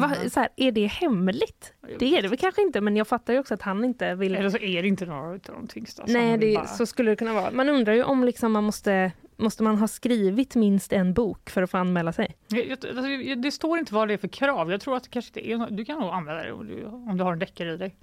Va, 0.01 0.29
så 0.29 0.39
här, 0.39 0.49
är 0.55 0.71
det 0.71 0.85
hemligt? 0.85 1.73
Det 1.99 2.17
är 2.17 2.21
det 2.21 2.27
väl 2.27 2.37
kanske 2.37 2.61
inte, 2.61 2.81
men 2.81 2.95
jag 2.95 3.07
fattar 3.07 3.33
ju 3.33 3.39
också 3.39 3.53
att 3.53 3.61
han 3.61 3.85
inte 3.85 4.15
vill... 4.15 4.35
Eller 4.35 4.49
så 4.49 4.57
är 4.57 4.81
det 4.81 4.87
inte 4.87 5.05
några 5.05 5.21
av 5.29 5.39
de 5.45 5.67
tyngsta. 5.67 6.03
Nej, 6.07 6.37
det, 6.37 6.55
bara- 6.55 6.67
så 6.67 6.85
skulle 6.85 7.11
det 7.11 7.15
kunna 7.15 7.33
vara. 7.33 7.51
Man 7.51 7.69
undrar 7.69 7.93
ju 7.93 8.03
om 8.03 8.23
liksom 8.23 8.51
man 8.51 8.63
måste, 8.63 9.11
måste 9.37 9.63
man 9.63 9.77
ha 9.77 9.87
skrivit 9.87 10.55
minst 10.55 10.93
en 10.93 11.13
bok 11.13 11.49
för 11.49 11.61
att 11.61 11.71
få 11.71 11.77
anmäla 11.77 12.13
sig? 12.13 12.35
Alltså, 12.51 13.35
Det 13.37 13.51
står 13.51 13.79
inte 13.79 13.93
vad 13.93 14.07
det 14.07 14.13
är 14.13 14.17
för 14.17 14.27
krav. 14.27 14.71
Jag 14.71 14.81
tror 14.81 14.95
att 14.97 15.03
det 15.03 15.09
kanske 15.09 15.39
inte 15.39 15.51
är 15.51 15.75
Du 15.77 15.85
kan 15.85 15.99
nog 15.99 16.09
använda 16.09 16.43
det 16.43 16.51
om 16.51 16.67
du, 16.67 16.85
om 16.85 17.17
du 17.17 17.23
har 17.23 17.33
en 17.33 17.39
deckare 17.39 17.73
i 17.73 17.77
dig. 17.77 17.95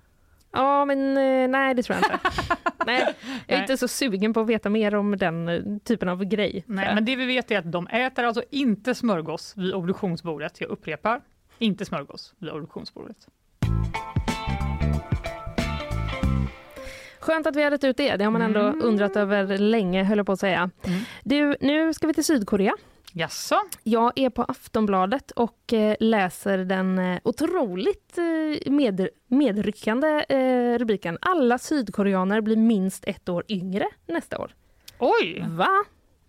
Ja, 0.52 0.84
men 0.84 1.16
eh, 1.16 1.48
nej, 1.48 1.74
det 1.74 1.82
tror 1.82 1.98
jag 1.98 2.04
inte. 2.04 2.30
nej, 2.86 3.14
jag 3.46 3.56
är 3.58 3.60
inte 3.62 3.76
så 3.76 3.88
sugen 3.88 4.32
på 4.34 4.40
att 4.40 4.46
veta 4.46 4.68
mer 4.70 4.94
om 4.94 5.16
den 5.16 5.48
eh, 5.48 5.62
typen 5.84 6.08
av 6.08 6.24
grej. 6.24 6.64
Nej, 6.66 6.94
men 6.94 7.04
det 7.04 7.16
vi 7.16 7.26
vet 7.26 7.50
är 7.50 7.58
att 7.58 7.72
de 7.72 7.86
äter 7.86 8.24
alltså 8.24 8.42
inte 8.50 8.94
smörgås 8.94 9.54
vid 9.56 9.74
obduktionsbordet. 9.74 10.60
Jag 10.60 10.70
upprepar, 10.70 11.20
inte 11.58 11.84
smörgås 11.84 12.34
vid 12.38 12.50
obduktionsbordet. 12.50 13.16
Skönt 17.20 17.46
att 17.46 17.56
vi 17.56 17.62
har 17.62 17.70
rätt 17.70 17.84
ut 17.84 17.96
det. 17.96 18.16
Det 18.16 18.24
har 18.24 18.30
man 18.30 18.42
ändå 18.42 18.60
Mm. 18.60 18.80
undrat 18.84 19.16
över 19.16 19.58
länge, 19.58 20.04
höll 20.04 20.18
jag 20.18 20.26
på 20.26 20.32
att 20.32 20.40
säga. 20.40 20.70
Du, 21.24 21.56
nu 21.60 21.94
ska 21.94 22.06
vi 22.06 22.14
till 22.14 22.24
Sydkorea. 22.24 22.74
Jaså? 23.18 23.56
Jag 23.82 24.12
är 24.16 24.30
på 24.30 24.42
Aftonbladet 24.42 25.30
och 25.30 25.72
eh, 25.72 25.96
läser 26.00 26.58
den 26.58 26.98
eh, 26.98 27.18
otroligt 27.24 28.18
eh, 28.18 28.72
med, 28.72 29.08
medryckande 29.26 30.24
rubriken 30.78 31.18
Alla 31.20 31.58
sydkoreaner 31.58 32.40
blir 32.40 32.56
minst 32.56 33.04
ett 33.04 33.28
år 33.28 33.44
yngre 33.48 33.86
nästa 34.06 34.38
år. 34.38 34.54
Oj! 34.98 35.46
Va? 35.48 35.84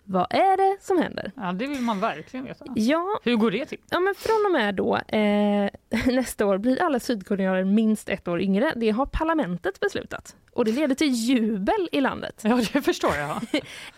Vad 0.10 0.28
är 0.30 0.58
det 0.58 0.82
som 0.84 0.98
händer? 1.02 1.32
Ja, 1.36 1.52
det 1.52 1.68
vill 1.68 1.82
man 1.82 2.00
verkligen 2.00 2.46
veta. 2.46 2.66
Ja, 2.76 3.20
Hur 3.24 3.36
går 3.36 3.52
det 3.52 3.66
till? 3.66 3.78
Ja, 3.90 4.00
men 4.00 4.16
från 4.16 4.46
och 4.46 4.52
med 4.52 4.76
då 4.76 4.96
eh, 4.96 5.70
nästa 6.06 6.46
år 6.46 6.58
blir 6.58 6.82
alla 6.82 7.00
sydkoreaner 7.00 7.64
minst 7.64 8.10
ett 8.10 8.28
år 8.28 8.42
yngre. 8.42 8.74
Det 8.76 8.90
har 8.90 9.06
parlamentet 9.06 9.80
beslutat. 9.80 10.36
Och 10.54 10.66
det 10.66 10.72
leder 10.72 10.96
till 10.96 11.08
jubel 11.14 11.90
i 11.92 12.02
landet. 12.02 12.42
Ja, 12.44 12.60
det 12.74 12.82
förstår 12.82 13.16
jag. 13.16 13.42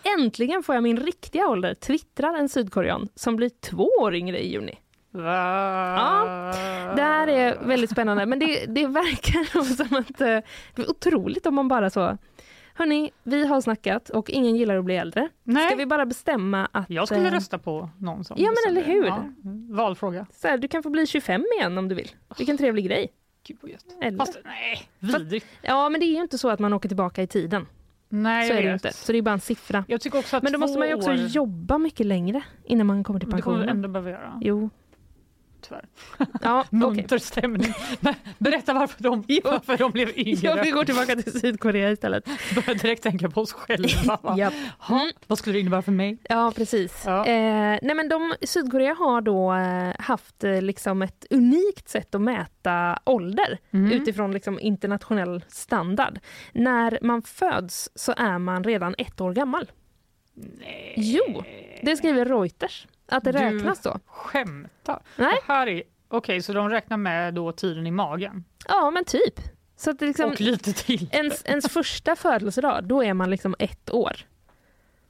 Äntligen 0.18 0.62
får 0.62 0.74
jag 0.74 0.82
min 0.82 0.96
riktiga 0.96 1.48
ålder, 1.48 1.74
twittrar 1.74 2.34
en 2.34 2.48
sydkorean 2.48 3.08
som 3.14 3.36
blir 3.36 3.50
två 3.60 3.88
år 4.00 4.14
yngre 4.14 4.38
i 4.44 4.52
juni. 4.52 4.78
Ja, 5.12 6.52
Det 6.96 7.02
här 7.02 7.28
är 7.28 7.58
väldigt 7.64 7.90
spännande, 7.90 8.26
men 8.26 8.38
det, 8.38 8.66
det 8.66 8.86
verkar 8.86 9.74
som 9.76 9.96
att 9.96 10.20
eh, 10.20 10.26
det 10.74 10.82
är 10.82 10.90
otroligt 10.90 11.46
om 11.46 11.54
man 11.54 11.68
bara 11.68 11.90
så 11.90 12.18
Hörni, 12.74 13.10
vi 13.22 13.46
har 13.46 13.60
snackat 13.60 14.08
och 14.10 14.30
ingen 14.30 14.56
gillar 14.56 14.76
att 14.76 14.84
bli 14.84 14.96
äldre. 14.96 15.28
Nej. 15.44 15.66
Ska 15.66 15.76
vi 15.76 15.86
bara 15.86 16.06
bestämma 16.06 16.68
att... 16.72 16.90
Jag 16.90 17.08
skulle 17.08 17.28
eh, 17.28 17.32
rösta 17.32 17.58
på 17.58 17.90
någon 17.98 18.24
som 18.24 18.36
Ja, 18.40 18.50
men 18.64 18.72
eller 18.72 18.86
hur? 18.86 19.06
Ja, 19.06 19.24
valfråga. 19.70 20.26
Så 20.32 20.48
här, 20.48 20.58
du 20.58 20.68
kan 20.68 20.82
få 20.82 20.90
bli 20.90 21.06
25 21.06 21.44
igen 21.58 21.78
om 21.78 21.88
du 21.88 21.94
vill. 21.94 22.10
Vilken 22.38 22.58
trevlig 22.58 22.84
grej. 22.86 23.08
Gud 23.46 23.58
vad 23.60 23.70
gött. 23.70 23.84
Eller? 24.02 24.18
Fast 24.18 24.38
nej, 24.44 24.88
vidrigt. 24.98 25.46
Ja, 25.62 25.88
men 25.88 26.00
det 26.00 26.06
är 26.06 26.14
ju 26.14 26.20
inte 26.20 26.38
så 26.38 26.48
att 26.50 26.58
man 26.60 26.72
åker 26.72 26.88
tillbaka 26.88 27.22
i 27.22 27.26
tiden. 27.26 27.66
Nej, 28.08 28.48
så 28.48 28.52
är 28.54 28.56
det 28.56 28.66
ju 28.66 28.72
inte. 28.72 28.92
Så 28.92 29.12
det 29.12 29.18
är 29.18 29.22
bara 29.22 29.32
en 29.32 29.40
siffra. 29.40 29.84
Jag 29.88 30.00
tycker 30.00 30.18
också 30.18 30.36
att 30.36 30.42
Men 30.42 30.52
då 30.52 30.58
måste 30.58 30.78
man 30.78 30.88
ju 30.88 30.94
också 30.94 31.10
år- 31.10 31.14
jobba 31.16 31.78
mycket 31.78 32.06
längre 32.06 32.42
innan 32.64 32.86
man 32.86 33.04
kommer 33.04 33.20
till 33.20 33.30
Det 33.30 33.42
kommer 33.42 33.58
vi 33.58 33.66
pensionen. 33.66 33.76
ändå 33.76 33.88
behöva 33.88 34.10
göra. 34.10 34.38
Jo. 34.40 34.70
Tyvärr. 35.70 35.84
Ja. 36.42 36.64
Munter 36.70 37.18
stämning. 37.18 37.72
Berätta 38.38 38.74
varför 38.74 39.02
de, 39.02 39.24
varför 39.44 39.76
de 39.76 39.90
blev 39.92 40.18
yngre. 40.18 40.38
Ja, 40.42 40.62
vi 40.64 40.70
går 40.70 40.84
tillbaka 40.84 41.16
till 41.16 41.40
Sydkorea 41.40 41.90
istället. 41.90 42.24
Börjar 42.54 42.74
direkt 42.74 43.02
tänka 43.02 43.30
på 43.30 43.40
oss 43.40 43.52
själva. 43.52 44.18
va? 44.22 44.34
Japp. 44.38 44.54
Ha, 44.78 45.10
vad 45.26 45.38
skulle 45.38 45.56
det 45.56 45.60
innebära 45.60 45.82
för 45.82 45.92
mig? 45.92 46.18
Ja, 46.28 46.52
precis. 46.56 47.02
Ja. 47.06 47.26
Eh, 47.26 47.78
nej, 47.82 47.94
men 47.94 48.08
de, 48.08 48.34
Sydkorea 48.42 48.94
har 48.94 49.20
då 49.20 49.54
eh, 49.54 49.94
haft 49.98 50.44
eh, 50.44 50.62
liksom 50.62 51.02
ett 51.02 51.26
unikt 51.30 51.88
sätt 51.88 52.14
att 52.14 52.20
mäta 52.20 52.98
ålder 53.04 53.58
Mm. 53.72 53.92
utifrån 53.92 54.32
liksom, 54.32 54.60
internationell 54.60 55.44
standard. 55.48 56.18
När 56.52 56.98
man 57.02 57.22
föds 57.22 57.90
så 57.94 58.14
är 58.16 58.38
man 58.38 58.64
redan 58.64 58.94
ett 58.98 59.20
år 59.20 59.32
gammal. 59.32 59.70
Nej. 60.34 60.94
Jo, 60.96 61.44
det 61.82 61.96
skriver 61.96 62.24
Reuters. 62.24 62.86
Att 63.10 63.24
det 63.24 63.32
Du 63.32 63.38
räknas 63.38 63.82
så. 63.82 64.00
Skämta. 64.06 65.00
Nej. 65.16 65.38
Det 65.46 65.52
här 65.52 65.66
är... 65.66 65.82
Okej, 66.08 66.42
så 66.42 66.52
de 66.52 66.70
räknar 66.70 66.96
med 66.96 67.34
då 67.34 67.52
tiden 67.52 67.86
i 67.86 67.90
magen? 67.90 68.44
Ja, 68.68 68.90
men 68.90 69.04
typ. 69.04 69.40
Så 69.76 69.90
att 69.90 69.98
det 69.98 70.06
liksom, 70.06 70.30
Och 70.30 70.40
lite 70.40 70.72
till. 70.72 71.08
ens, 71.12 71.44
ens 71.44 71.68
första 71.72 72.16
födelsedag, 72.16 72.84
då 72.84 73.04
är 73.04 73.14
man 73.14 73.30
liksom 73.30 73.54
ett 73.58 73.90
år. 73.94 74.16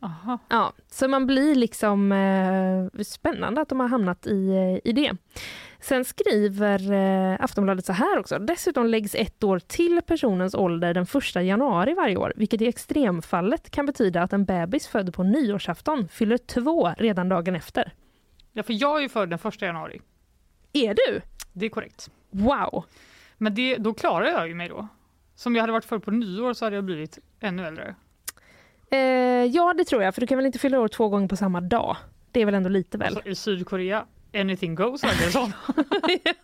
Aha. 0.02 0.38
Ja, 0.48 0.72
så 0.90 1.08
man 1.08 1.26
blir 1.26 1.54
liksom 1.54 2.12
eh, 2.12 3.02
spännande 3.02 3.60
att 3.60 3.68
de 3.68 3.80
har 3.80 3.88
hamnat 3.88 4.26
i, 4.26 4.48
eh, 4.48 4.90
i 4.90 4.92
det. 4.92 5.16
Sen 5.80 6.04
skriver 6.04 6.92
eh, 6.92 7.36
Aftonbladet 7.40 7.86
så 7.86 7.92
här 7.92 8.18
också. 8.18 8.38
Dessutom 8.38 8.86
läggs 8.86 9.14
ett 9.14 9.44
år 9.44 9.58
till 9.58 10.00
personens 10.06 10.54
ålder 10.54 10.94
den 10.94 11.06
1 11.36 11.44
januari 11.44 11.94
varje 11.94 12.16
år, 12.16 12.32
vilket 12.36 12.62
i 12.62 12.66
extremfallet 12.68 13.70
kan 13.70 13.86
betyda 13.86 14.22
att 14.22 14.32
en 14.32 14.44
bebis 14.44 14.86
född 14.86 15.14
på 15.14 15.22
nyårsafton 15.22 16.08
fyller 16.08 16.38
två 16.38 16.88
redan 16.98 17.28
dagen 17.28 17.56
efter. 17.56 17.92
Ja, 18.52 18.62
för 18.62 18.82
jag 18.82 18.98
är 18.98 19.02
ju 19.02 19.08
född 19.08 19.30
den 19.30 19.38
första 19.38 19.66
januari. 19.66 20.00
Är 20.72 20.94
du? 20.94 21.20
Det 21.52 21.66
är 21.66 21.70
korrekt. 21.70 22.10
Wow! 22.30 22.84
Men 23.38 23.54
det, 23.54 23.76
då 23.76 23.94
klarar 23.94 24.26
jag 24.26 24.48
ju 24.48 24.54
mig 24.54 24.68
då. 24.68 24.88
Som 25.34 25.54
jag 25.54 25.62
hade 25.62 25.72
varit 25.72 25.84
född 25.84 26.02
på 26.02 26.10
nyår 26.10 26.52
så 26.52 26.64
hade 26.64 26.76
jag 26.76 26.84
blivit 26.84 27.18
ännu 27.40 27.66
äldre. 27.66 27.94
Eh, 28.90 28.98
ja, 29.44 29.74
det 29.74 29.84
tror 29.84 30.02
jag, 30.02 30.14
för 30.14 30.20
du 30.20 30.26
kan 30.26 30.38
väl 30.38 30.46
inte 30.46 30.58
fylla 30.58 30.80
år 30.80 30.88
två 30.88 31.08
gånger 31.08 31.28
på 31.28 31.36
samma 31.36 31.60
dag? 31.60 31.96
Det 32.30 32.40
är 32.40 32.44
väl 32.44 32.54
ändå 32.54 32.68
lite 32.68 32.98
väl? 32.98 33.14
Alltså, 33.14 33.28
I 33.28 33.34
Sydkorea, 33.34 34.06
anything 34.34 34.74
goes, 34.74 35.00
som. 35.32 35.52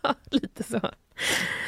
ja, 0.01 0.13
lite 0.31 0.63
så. 0.63 0.79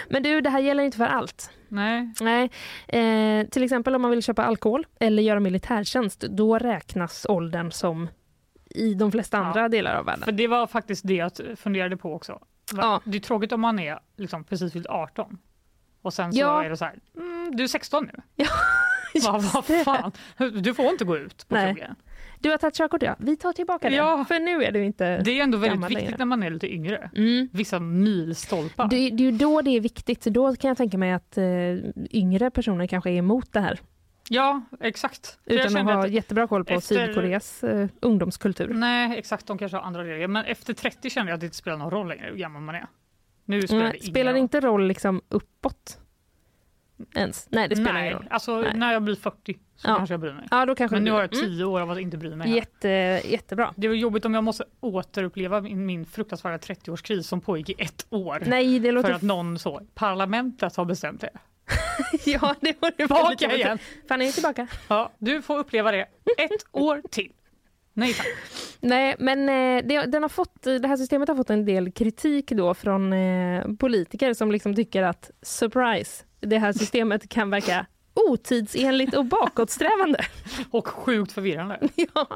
Men 0.10 0.24
du, 0.24 0.42
det 0.42 0.50
här 0.50 0.60
gäller 0.60 0.84
inte 0.84 0.98
för 0.98 1.06
allt. 1.06 1.52
Nej. 1.68 2.14
Nej. 2.22 2.50
Eh, 2.88 3.48
till 3.48 3.64
exempel 3.64 3.96
om 3.96 4.02
man 4.02 4.12
vill 4.12 4.24
köpa 4.24 4.44
alkohol 4.44 4.86
eller 5.00 5.24
göra 5.24 5.40
militärtjänst, 5.40 6.20
då 6.20 6.58
räknas 6.58 7.26
åldern 7.30 7.72
som 7.72 8.10
i 8.70 8.94
de 8.94 9.12
flesta 9.12 9.38
andra 9.38 9.70
delar 9.70 9.96
av 9.96 10.06
världen. 10.06 10.24
För 10.24 10.32
det 10.32 10.48
var 10.48 10.68
faktiskt 10.68 11.08
det 11.08 11.14
jag 11.14 11.32
funderade 11.58 11.98
på 11.98 12.14
också. 12.14 12.40
Va? 12.74 13.02
Det 13.04 13.18
är 13.18 13.22
tråkigt 13.22 13.52
om 13.52 13.62
man 13.62 13.80
är 13.80 14.00
liksom 14.18 14.44
precis 14.44 14.74
fyllt 14.74 14.88
18 14.88 15.38
och 16.02 16.14
sen 16.14 16.34
så 16.34 16.40
Ja. 16.40 16.64
är 16.64 16.70
det 16.70 16.78
så 16.78 16.86
här, 16.86 17.00
mm, 17.18 17.56
du 17.56 17.64
är 17.64 17.68
16 17.68 18.06
nu. 18.14 18.22
Ja, 18.36 18.48
Va, 19.32 19.40
vad 19.54 19.66
det. 19.68 19.84
fan, 19.84 20.12
du 20.62 20.74
får 20.74 20.86
inte 20.86 21.06
gå 21.06 21.18
ut 21.18 21.48
på 21.48 21.56
krogen. 21.56 21.96
Du 22.42 22.50
har 22.50 22.58
tagit 22.58 22.76
körkort 22.78 23.02
ja, 23.04 23.16
vi 23.20 23.38
tar 23.38 23.54
tillbaka 23.54 23.90
det. 23.90 23.96
Ja. 23.96 24.26
För 24.28 24.40
nu 24.40 24.64
är 24.64 24.72
du 24.72 24.84
inte 24.86 25.18
Det 25.18 25.40
är 25.40 25.44
ändå 25.44 25.58
väldigt 25.58 25.80
viktigt 25.90 25.98
längre. 26.04 26.16
när 26.18 26.26
man 26.26 26.44
är 26.44 26.50
lite 26.50 26.74
yngre. 26.74 27.10
Mm. 27.16 27.50
Vissa 27.52 27.80
milstolpar. 27.80 28.88
Det, 28.88 28.96
det 29.10 29.24
är 29.24 29.32
ju 29.32 29.38
då 29.38 29.62
det 29.62 29.70
är 29.70 29.82
viktigt, 29.82 30.24
så 30.24 30.30
då 30.30 30.56
kan 30.56 30.68
jag 30.68 30.78
tänka 30.78 30.98
mig 30.98 31.12
att 31.12 31.38
eh, 31.38 31.44
yngre 32.12 32.52
personer 32.52 32.88
kanske 32.88 33.10
är 33.12 33.16
emot 33.18 33.54
det 33.54 33.60
här. 33.60 33.80
Ja, 34.30 34.62
exakt. 34.80 35.40
Utan 35.46 35.78
att 35.78 35.84
ha 35.96 36.06
att- 36.06 36.12
jättebra 36.12 36.48
koll 36.48 36.66
på 36.66 36.74
efter- 36.74 37.06
Sydkoreas 37.06 37.64
eh, 37.64 37.88
ungdomskultur. 38.00 38.74
Nej, 38.74 39.18
exakt. 39.20 39.46
De 39.48 39.58
kanske 39.58 39.78
har 39.78 39.84
andra 39.84 40.04
regler. 40.04 40.28
Men 40.28 40.46
efter 40.46 40.74
30 40.74 41.10
kände 41.10 41.32
jag 41.32 41.36
att 41.36 41.40
det 41.42 41.46
inte 41.46 41.58
spelar 41.58 41.78
någon 41.78 41.92
roll 41.92 42.08
längre 42.08 42.28
hur 42.32 42.38
gammal 42.38 42.62
man 42.62 42.76
är. 42.76 42.88
Nu 43.46 43.62
spelar 43.62 43.82
Mm, 43.82 43.94
det 44.00 44.06
spelar 44.06 44.34
det 44.34 44.40
inte 44.40 44.60
roll 44.60 44.88
liksom 44.88 45.22
uppåt? 45.30 46.00
Ens? 47.16 47.48
Nej, 47.52 47.68
det 47.70 47.76
spelar 47.76 47.94
Nej, 47.94 48.06
ingen 48.08 48.18
roll. 48.18 48.28
alltså 48.30 48.62
Nej. 48.62 48.72
när 48.76 48.94
jag 48.94 49.04
blir 49.04 49.16
40 49.16 49.58
så 49.76 49.88
Ja. 49.90 49.96
kanske 49.96 50.14
jag 50.14 50.22
bryr 50.22 50.34
mig. 50.34 50.48
Ja, 50.52 50.66
då 50.66 50.76
kanske 50.76 50.96
Men 50.96 51.04
nu 51.04 51.12
har 51.12 51.22
jag 51.22 51.30
dig. 51.30 51.40
Mm. 51.40 51.52
10 51.52 51.64
år 51.66 51.82
av 51.82 51.92
att 51.92 52.00
inte 52.00 52.18
bry 52.18 52.36
mig. 52.36 52.48
Här. 52.48 52.56
Jätte, 52.56 52.88
jättebra. 53.30 53.74
Det 53.78 53.88
är 53.88 53.94
jobbigt 53.94 54.26
om 54.26 54.34
jag 54.34 54.44
måste 54.44 54.64
återuppleva 54.80 55.62
min, 55.62 55.86
min 55.86 56.06
fruktansvärda 56.06 56.58
30-årskris 56.58 57.22
som 57.22 57.42
pågick 57.42 57.70
i 57.70 57.76
ett 57.78 58.06
år. 58.10 58.44
Nej, 58.46 58.80
det 58.80 58.92
låter... 58.92 59.10
För 59.10 59.16
att 59.16 59.22
någon 59.22 59.60
så, 59.60 59.82
parlamentet 59.96 60.76
har 60.76 60.86
bestämt 60.86 61.22
det. 61.22 61.30
ja, 62.26 62.56
det 62.62 62.82
var 62.82 62.90
det 62.92 62.98
Tillbaka 62.98 63.56
igen. 63.56 63.78
Fanny 64.08 64.28
är 64.28 64.32
tillbaka. 64.32 64.68
Ja, 64.88 65.12
du 65.18 65.42
får 65.42 65.58
uppleva 65.58 65.92
det 65.92 66.02
ett 66.38 66.66
år 66.72 67.02
till. 67.12 67.32
Nej 67.94 68.14
tack. 68.14 68.28
Nej, 68.80 69.16
men 69.20 69.50
eh, 69.50 69.86
det, 69.88 70.06
den 70.06 70.22
har 70.22 70.30
fått, 70.30 70.62
det 70.64 70.88
här 70.88 70.98
systemet 70.98 71.30
har 71.30 71.36
fått 71.36 71.50
en 71.50 71.66
del 71.66 71.92
kritik 71.92 72.52
då 72.52 72.74
från 72.74 73.14
eh, 73.14 73.64
politiker 73.80 74.34
som 74.34 74.52
liksom 74.52 74.76
tycker 74.76 75.04
att 75.04 75.32
surprise, 75.42 76.24
det 76.40 76.58
här 76.58 76.74
systemet 76.74 77.30
kan 77.30 77.50
verka 77.50 77.86
otidsenligt 78.28 79.16
och 79.16 79.26
bakåtsträvande. 79.26 80.26
Och 80.72 80.88
sjukt 80.88 81.32
förvirrande. 81.32 81.80
ja, 81.96 82.28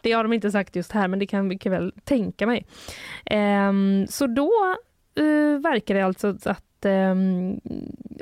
det 0.00 0.12
har 0.12 0.22
de 0.22 0.32
inte 0.32 0.50
sagt 0.50 0.76
just 0.76 0.92
här, 0.92 1.08
men 1.08 1.18
det 1.18 1.26
kan 1.26 1.48
vi 1.48 1.58
väl 1.64 1.92
tänka 2.04 2.46
mig. 2.46 2.66
Ehm, 3.26 4.06
så 4.08 4.26
då 4.26 4.50
eh, 5.14 5.60
verkar 5.60 5.94
det 5.94 6.02
alltså 6.02 6.36
att 6.44 6.84
ehm, 6.84 7.60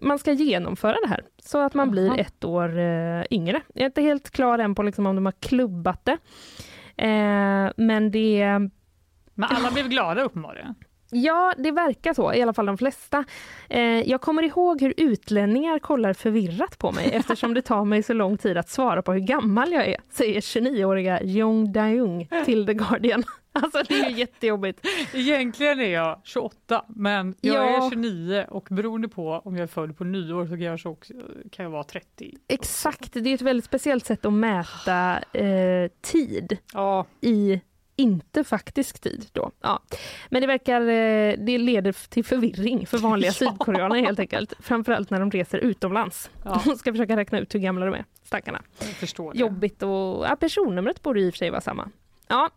man 0.02 0.18
ska 0.18 0.32
genomföra 0.32 0.96
det 1.02 1.08
här 1.08 1.24
så 1.42 1.58
att 1.58 1.74
man 1.74 1.90
blir 1.90 2.06
Jaha. 2.06 2.16
ett 2.16 2.44
år 2.44 2.78
eh, 2.78 3.24
yngre. 3.30 3.60
Jag 3.74 3.82
är 3.82 3.86
inte 3.86 4.02
helt 4.02 4.30
klar 4.30 4.58
än 4.58 4.74
på 4.74 4.82
liksom 4.82 5.06
om 5.06 5.14
de 5.16 5.24
har 5.24 5.32
klubbat 5.32 6.04
det. 6.04 6.18
Eh, 6.96 7.72
men 7.76 8.10
det 8.10 8.58
Men 9.34 9.48
alla 9.50 9.70
blev 9.70 9.88
glada 9.88 10.22
uppenbarligen. 10.22 10.74
Ja, 11.14 11.54
det 11.58 11.70
verkar 11.70 12.14
så, 12.14 12.34
i 12.34 12.42
alla 12.42 12.52
fall 12.52 12.66
de 12.66 12.78
flesta. 12.78 13.24
Eh, 13.68 13.80
jag 13.82 14.20
kommer 14.20 14.42
ihåg 14.42 14.80
hur 14.80 14.94
utlänningar 14.96 15.78
kollar 15.78 16.12
förvirrat 16.12 16.78
på 16.78 16.92
mig 16.92 17.10
eftersom 17.12 17.54
det 17.54 17.62
tar 17.62 17.84
mig 17.84 18.02
så 18.02 18.12
lång 18.12 18.38
tid 18.38 18.56
att 18.58 18.68
svara 18.68 19.02
på 19.02 19.12
hur 19.12 19.20
gammal 19.20 19.72
jag 19.72 19.86
är, 19.88 19.96
säger 20.10 20.40
29-åriga 20.40 21.22
Jong 21.22 21.72
Dae-Jung 21.72 22.28
till 22.44 22.66
The 22.66 22.74
Guardian. 22.74 23.22
Alltså 23.54 23.82
det 23.88 23.94
är 23.94 24.10
ju 24.10 24.16
jättejobbigt. 24.18 24.86
Egentligen 25.14 25.80
är 25.80 25.88
jag 25.92 26.20
28 26.24 26.84
men 26.88 27.34
jag 27.40 27.54
Ja. 27.56 27.86
är 27.86 27.90
29 27.90 28.46
och 28.50 28.66
beroende 28.70 29.08
på 29.08 29.40
om 29.44 29.56
jag 29.56 29.62
är 29.62 29.66
född 29.66 29.96
på 29.98 30.04
nyår 30.04 30.44
så 30.46 30.50
kan 30.50 30.60
jag, 30.60 30.80
så 30.80 30.96
kan 31.50 31.62
jag 31.64 31.70
vara 31.70 31.84
30. 31.84 32.34
Exakt, 32.48 33.12
det 33.12 33.30
är 33.30 33.34
ett 33.34 33.40
väldigt 33.42 33.64
speciellt 33.64 34.06
sätt 34.06 34.24
att 34.24 34.32
mäta 34.32 35.18
eh, 35.32 35.90
tid 36.00 36.56
Ja. 36.72 37.06
i 37.20 37.60
inte 37.96 38.44
faktisk 38.44 39.00
tid 39.00 39.26
då. 39.32 39.50
Ja. 39.60 39.82
Men 40.28 40.40
det 40.40 40.46
verkar, 40.46 40.80
eh, 40.80 41.34
det 41.38 41.58
leder 41.58 42.08
till 42.08 42.24
förvirring 42.24 42.86
för 42.86 42.98
vanliga 42.98 43.28
Ja. 43.40 43.50
sydkoreaner 43.50 44.00
helt 44.02 44.18
enkelt. 44.18 44.54
Framförallt 44.60 45.10
när 45.10 45.20
de 45.20 45.30
reser 45.30 45.58
utomlands. 45.58 46.30
Ja. 46.44 46.62
De 46.66 46.76
ska 46.76 46.92
försöka 46.92 47.16
räkna 47.16 47.38
ut 47.38 47.54
hur 47.54 47.60
gamla 47.60 47.86
de 47.86 47.94
är, 47.94 48.04
stackarna. 48.24 48.62
Jobbigt 49.34 49.82
och 49.82 49.90
ja, 50.26 50.36
personnumret 50.40 51.02
borde 51.02 51.20
i 51.20 51.28
och 51.30 51.34
för 51.34 51.38
sig 51.38 51.50
vara 51.50 51.60
samma. 51.60 51.88
Ja. 52.28 52.50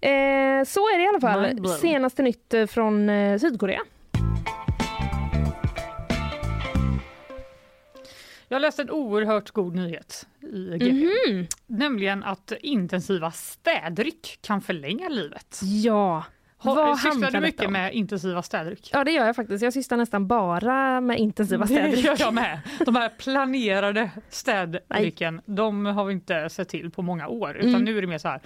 Eh, 0.00 0.64
så 0.64 0.80
är 0.80 0.98
det 0.98 1.04
i 1.04 1.08
alla 1.08 1.20
fall. 1.20 1.68
Senaste 1.68 2.22
nytt 2.22 2.54
eh, 2.54 2.66
från 2.66 3.08
eh, 3.08 3.38
Sydkorea. 3.38 3.80
Jag 8.52 8.62
läste 8.62 8.82
en 8.82 8.90
oerhört 8.90 9.50
god 9.50 9.74
nyhet 9.74 10.26
i 10.52 10.78
GP. 10.78 10.92
Mhm. 11.32 11.46
Nämligen 11.66 12.24
att 12.24 12.52
intensiva 12.60 13.30
städryck 13.32 14.38
kan 14.42 14.60
förlänga 14.60 15.08
livet. 15.08 15.60
Ja. 15.62 16.24
Har, 16.56 16.74
Vad 16.74 16.98
sysslar 16.98 17.30
du 17.30 17.40
mycket 17.40 17.66
om? 17.66 17.72
med 17.72 17.94
intensiva 17.94 18.42
städryck? 18.42 18.90
Ja 18.92 19.04
det 19.04 19.10
gör 19.10 19.26
jag 19.26 19.36
faktiskt. 19.36 19.62
Jag 19.64 19.72
sysslar 19.72 19.98
nästan 19.98 20.26
bara 20.26 21.00
med 21.00 21.18
intensiva 21.18 21.64
Det 21.64 21.66
städryck. 21.74 22.04
gör 22.04 22.16
jag 22.18 22.34
med. 22.34 22.60
De 22.86 22.96
här 22.96 23.08
planerade 23.08 24.10
städrycken, 24.30 25.40
de 25.46 25.86
har 25.86 26.04
vi 26.04 26.12
inte 26.12 26.48
sett 26.50 26.68
till 26.68 26.90
på 26.90 27.02
många 27.02 27.28
år. 27.28 27.56
Utan 27.56 27.68
Mm. 27.70 27.84
nu 27.84 27.98
är 27.98 28.00
det 28.00 28.06
mer 28.08 28.18
så 28.18 28.28
här, 28.28 28.40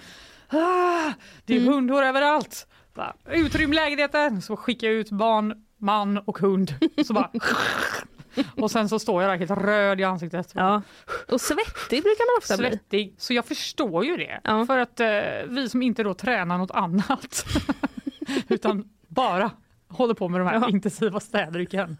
ah, 0.49 1.13
det 1.45 1.55
är 1.55 1.59
hundhår 1.61 2.03
överallt. 2.03 2.67
Utrym 3.31 3.73
lägenheten, 3.73 4.41
så 4.41 4.57
skickar 4.57 4.87
jag 4.87 4.95
ut 4.95 5.11
barn, 5.11 5.65
man 5.77 6.17
och 6.17 6.37
hund. 6.39 6.73
Så 7.07 7.13
bara, 7.13 7.31
och 8.57 8.71
sen 8.71 8.89
så 8.89 8.99
står 8.99 9.21
jag 9.23 9.31
där 9.31 9.37
helt 9.47 9.51
röd 9.65 9.99
i 10.01 10.03
ansiktet. 10.03 10.51
Ja. 10.55 10.81
Och 11.27 11.41
svettig 11.41 12.03
brukar 12.03 12.33
man 12.33 12.37
ofta 12.41 12.57
bli. 12.57 12.69
Svettig. 12.69 13.15
Så 13.17 13.33
jag 13.33 13.45
förstår 13.45 14.05
ju 14.05 14.17
det. 14.17 14.39
Ja. 14.43 14.65
För 14.65 14.77
att 14.77 14.99
eh, 14.99 15.07
vi 15.47 15.69
som 15.69 15.81
inte 15.81 16.03
då 16.03 16.13
tränar 16.13 16.57
något 16.57 16.71
annat 16.71 17.45
utan 18.47 18.89
bara 19.07 19.51
håller 19.87 20.13
på 20.13 20.27
med 20.29 20.41
de 20.41 20.47
här 20.47 20.53
Ja. 20.61 20.69
intensiva 20.69 21.19
städrycken. 21.19 21.97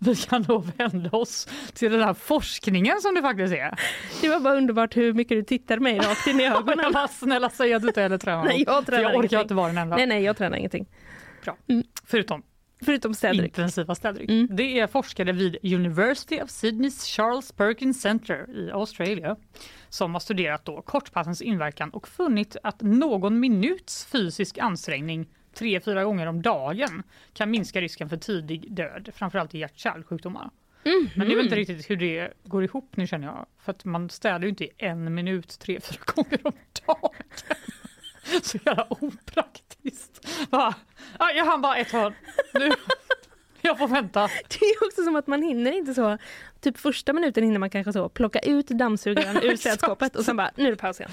Vi 0.00 0.16
kan 0.16 0.42
då 0.42 0.58
vända 0.76 1.10
oss 1.10 1.48
till 1.74 1.92
den 1.92 2.02
här 2.02 2.14
forskningen 2.14 3.00
som 3.00 3.14
det 3.14 3.22
faktiskt 3.22 3.54
är. 3.54 3.80
Det 4.20 4.28
var 4.28 4.40
bara 4.40 4.54
underbart 4.56 4.96
hur 4.96 5.12
mycket 5.12 5.36
du 5.38 5.42
tittade 5.42 5.80
mig 5.80 5.98
rakt 5.98 6.26
in 6.26 6.32
i 6.32 6.36
Men 6.42 6.44
jag 6.44 6.56
ögonen. 6.56 6.92
bara, 6.92 7.08
snälla 7.08 7.50
säg 7.50 7.74
att 7.74 7.82
du 7.82 7.88
inte 7.88 8.02
heller 8.02 8.18
tränar 8.18 8.44
Nej, 8.44 8.64
jag 8.66 8.86
tränar 8.86 9.02
jag 9.02 9.08
orkar 9.10 9.18
ingenting. 9.18 9.40
inte 9.40 9.54
vara 9.54 9.66
den 9.68 9.78
enda. 9.78 9.96
Nej, 9.96 10.06
nej, 10.06 10.22
jag 10.22 10.36
tränar 10.36 10.56
ingenting. 10.56 10.86
Bra. 11.44 11.56
Mm. 11.68 11.84
Förutom 12.06 12.42
Förutom 12.80 13.14
städryck. 13.14 13.44
intensiva 13.44 13.94
städryck. 13.94 14.30
Mm. 14.30 14.48
Det 14.50 14.80
är 14.80 14.86
forskare 14.86 15.32
vid 15.32 15.74
University 15.74 16.40
of 16.42 16.50
Sydneys 16.50 17.04
Charles 17.04 17.52
Perkins 17.52 18.00
Center 18.00 18.50
i 18.50 18.70
Australien 18.70 19.36
som 19.88 20.12
har 20.12 20.20
studerat 20.20 20.64
då 20.64 20.82
kortpassens 20.82 21.42
inverkan 21.42 21.90
och 21.90 22.08
funnit 22.08 22.56
att 22.62 22.80
någon 22.80 23.40
minuts 23.40 24.06
fysisk 24.06 24.58
ansträngning 24.58 25.28
tre, 25.54 25.80
fyra 25.80 26.04
gånger 26.04 26.26
om 26.26 26.42
dagen 26.42 27.02
kan 27.32 27.50
minska 27.50 27.80
risken 27.80 28.08
för 28.08 28.16
tidig 28.16 28.72
död, 28.72 29.08
framförallt 29.14 29.54
i 29.54 29.58
hjärt-kärlsjukdomar. 29.58 30.50
Mhm. 30.84 31.10
Men 31.16 31.28
det 31.28 31.34
är 31.34 31.42
inte 31.42 31.56
riktigt 31.56 31.90
hur 31.90 31.96
det 31.96 32.32
går 32.44 32.64
ihop 32.64 32.96
nu 32.96 33.06
känner 33.06 33.26
jag. 33.26 33.46
För 33.58 33.72
att 33.72 33.84
man 33.84 34.10
städar 34.10 34.42
ju 34.42 34.48
inte 34.48 34.64
i 34.64 34.70
en 34.78 35.14
minut 35.14 35.58
tre, 35.58 35.80
fyra 35.80 36.00
gånger 36.14 36.40
om 36.46 36.52
dagen. 36.86 37.10
Så 38.42 38.58
jävla 38.64 38.86
opraktiskt. 38.90 40.28
Bara, 40.50 40.74
"Ah, 41.18 41.30
jag 41.30 41.44
hann 41.44 41.60
bara 41.62 41.76
ett 41.76 41.92
hörn. 41.92 42.14
Nu, 42.54 42.70
jag 43.60 43.78
får 43.78 43.88
vänta. 43.88 44.20
Det 44.48 44.64
är 44.64 44.86
också 44.86 45.02
som 45.04 45.16
att 45.16 45.26
man 45.26 45.42
hinner 45.42 45.72
inte 45.72 45.94
så, 45.94 46.18
typ 46.60 46.78
första 46.78 47.12
minuten 47.12 47.44
hinner 47.44 47.58
man 47.58 47.70
kanske 47.70 47.92
så 47.92 48.08
plocka 48.08 48.38
ut 48.38 48.66
dammsugaren 48.68 49.36
ur 49.42 49.56
städskåpet 49.56 50.16
och 50.16 50.24
sen 50.24 50.36
bara, 50.36 50.50
nu 50.56 50.66
är 50.66 50.70
det 50.70 50.76
paus 50.76 51.00
igen. 51.00 51.10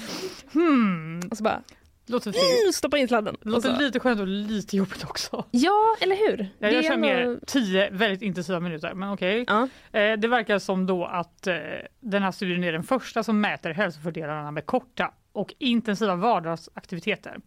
Hmm. 0.54 1.20
Och 1.32 1.38
så 1.38 1.44
bara, 1.44 1.62
Låter, 2.08 2.32
fint. 2.32 2.44
mm, 2.62 2.74
stoppa 2.74 2.98
in 2.98 3.08
sladden. 3.08 3.38
Det 3.42 3.50
låter 3.50 3.78
lite 3.78 4.00
skönt 4.00 4.22
och 4.22 4.28
lite 4.28 4.78
jobbigt 4.78 5.04
också. 5.04 5.46
ja, 5.52 5.96
eller 6.02 6.16
hur? 6.16 6.48
Ja, 6.60 6.68
Det 6.70 6.74
jag 6.76 6.84
kör 6.86 6.94
ändå- 6.94 7.08
mer 7.08 7.40
tio 7.48 7.90
väldigt 7.90 8.22
intensiva 8.22 8.60
minuter, 8.60 8.94
men 8.94 9.12
okej. 9.14 9.46
Ja. 9.48 9.68
Eh, 10.00 10.18
det 10.18 10.28
verkar 10.28 10.60
som 10.60 10.86
då 10.86 11.06
att 11.06 11.48
eh, 11.48 11.56
den 12.00 12.24
här 12.24 12.32
studien 12.32 12.64
är 12.64 12.72
den 12.72 12.84
första 12.84 13.24
som 13.24 13.42
mäter 13.42 13.70
hälsofördelarna 13.72 14.52
med 14.52 14.66
korta 14.66 15.12
och 15.32 15.54
intensiva 15.58 16.16
vardagsaktiviteter. 16.16 17.38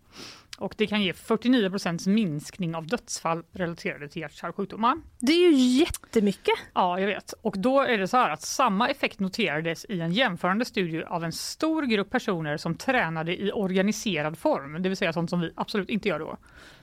Och 0.58 0.74
det 0.76 0.86
kan 0.86 1.02
ge 1.02 1.12
49% 1.12 2.08
minskning 2.08 2.74
av 2.74 2.86
dödsfall 2.86 3.42
relaterade 3.52 4.08
till 4.08 4.22
hjärt-kärlsjukdomar. 4.22 4.96
Det 5.18 5.32
är 5.32 5.50
ju 5.50 5.54
jättemycket. 5.54 6.54
Ja, 6.74 7.00
jag 7.00 7.06
vet. 7.06 7.34
Och 7.42 7.58
då 7.58 7.80
är 7.80 7.98
det 7.98 8.08
så 8.08 8.16
här 8.16 8.30
att 8.30 8.42
samma 8.42 8.88
effekt 8.88 9.20
noterades 9.20 9.86
i 9.88 10.00
en 10.00 10.12
jämförande 10.12 10.64
studie 10.64 11.02
av 11.02 11.24
en 11.24 11.32
stor 11.32 11.82
grupp 11.82 12.10
personer 12.10 12.56
som 12.56 12.74
tränade 12.74 13.42
i 13.42 13.52
organiserad 13.52 14.38
form, 14.38 14.82
det 14.82 14.88
vill 14.88 14.96
säga 14.96 15.12
sånt 15.12 15.30
som 15.30 15.40
vi 15.40 15.52
absolut 15.56 15.88
inte 15.90 16.08
gör 16.08 16.18
då. 16.18 16.36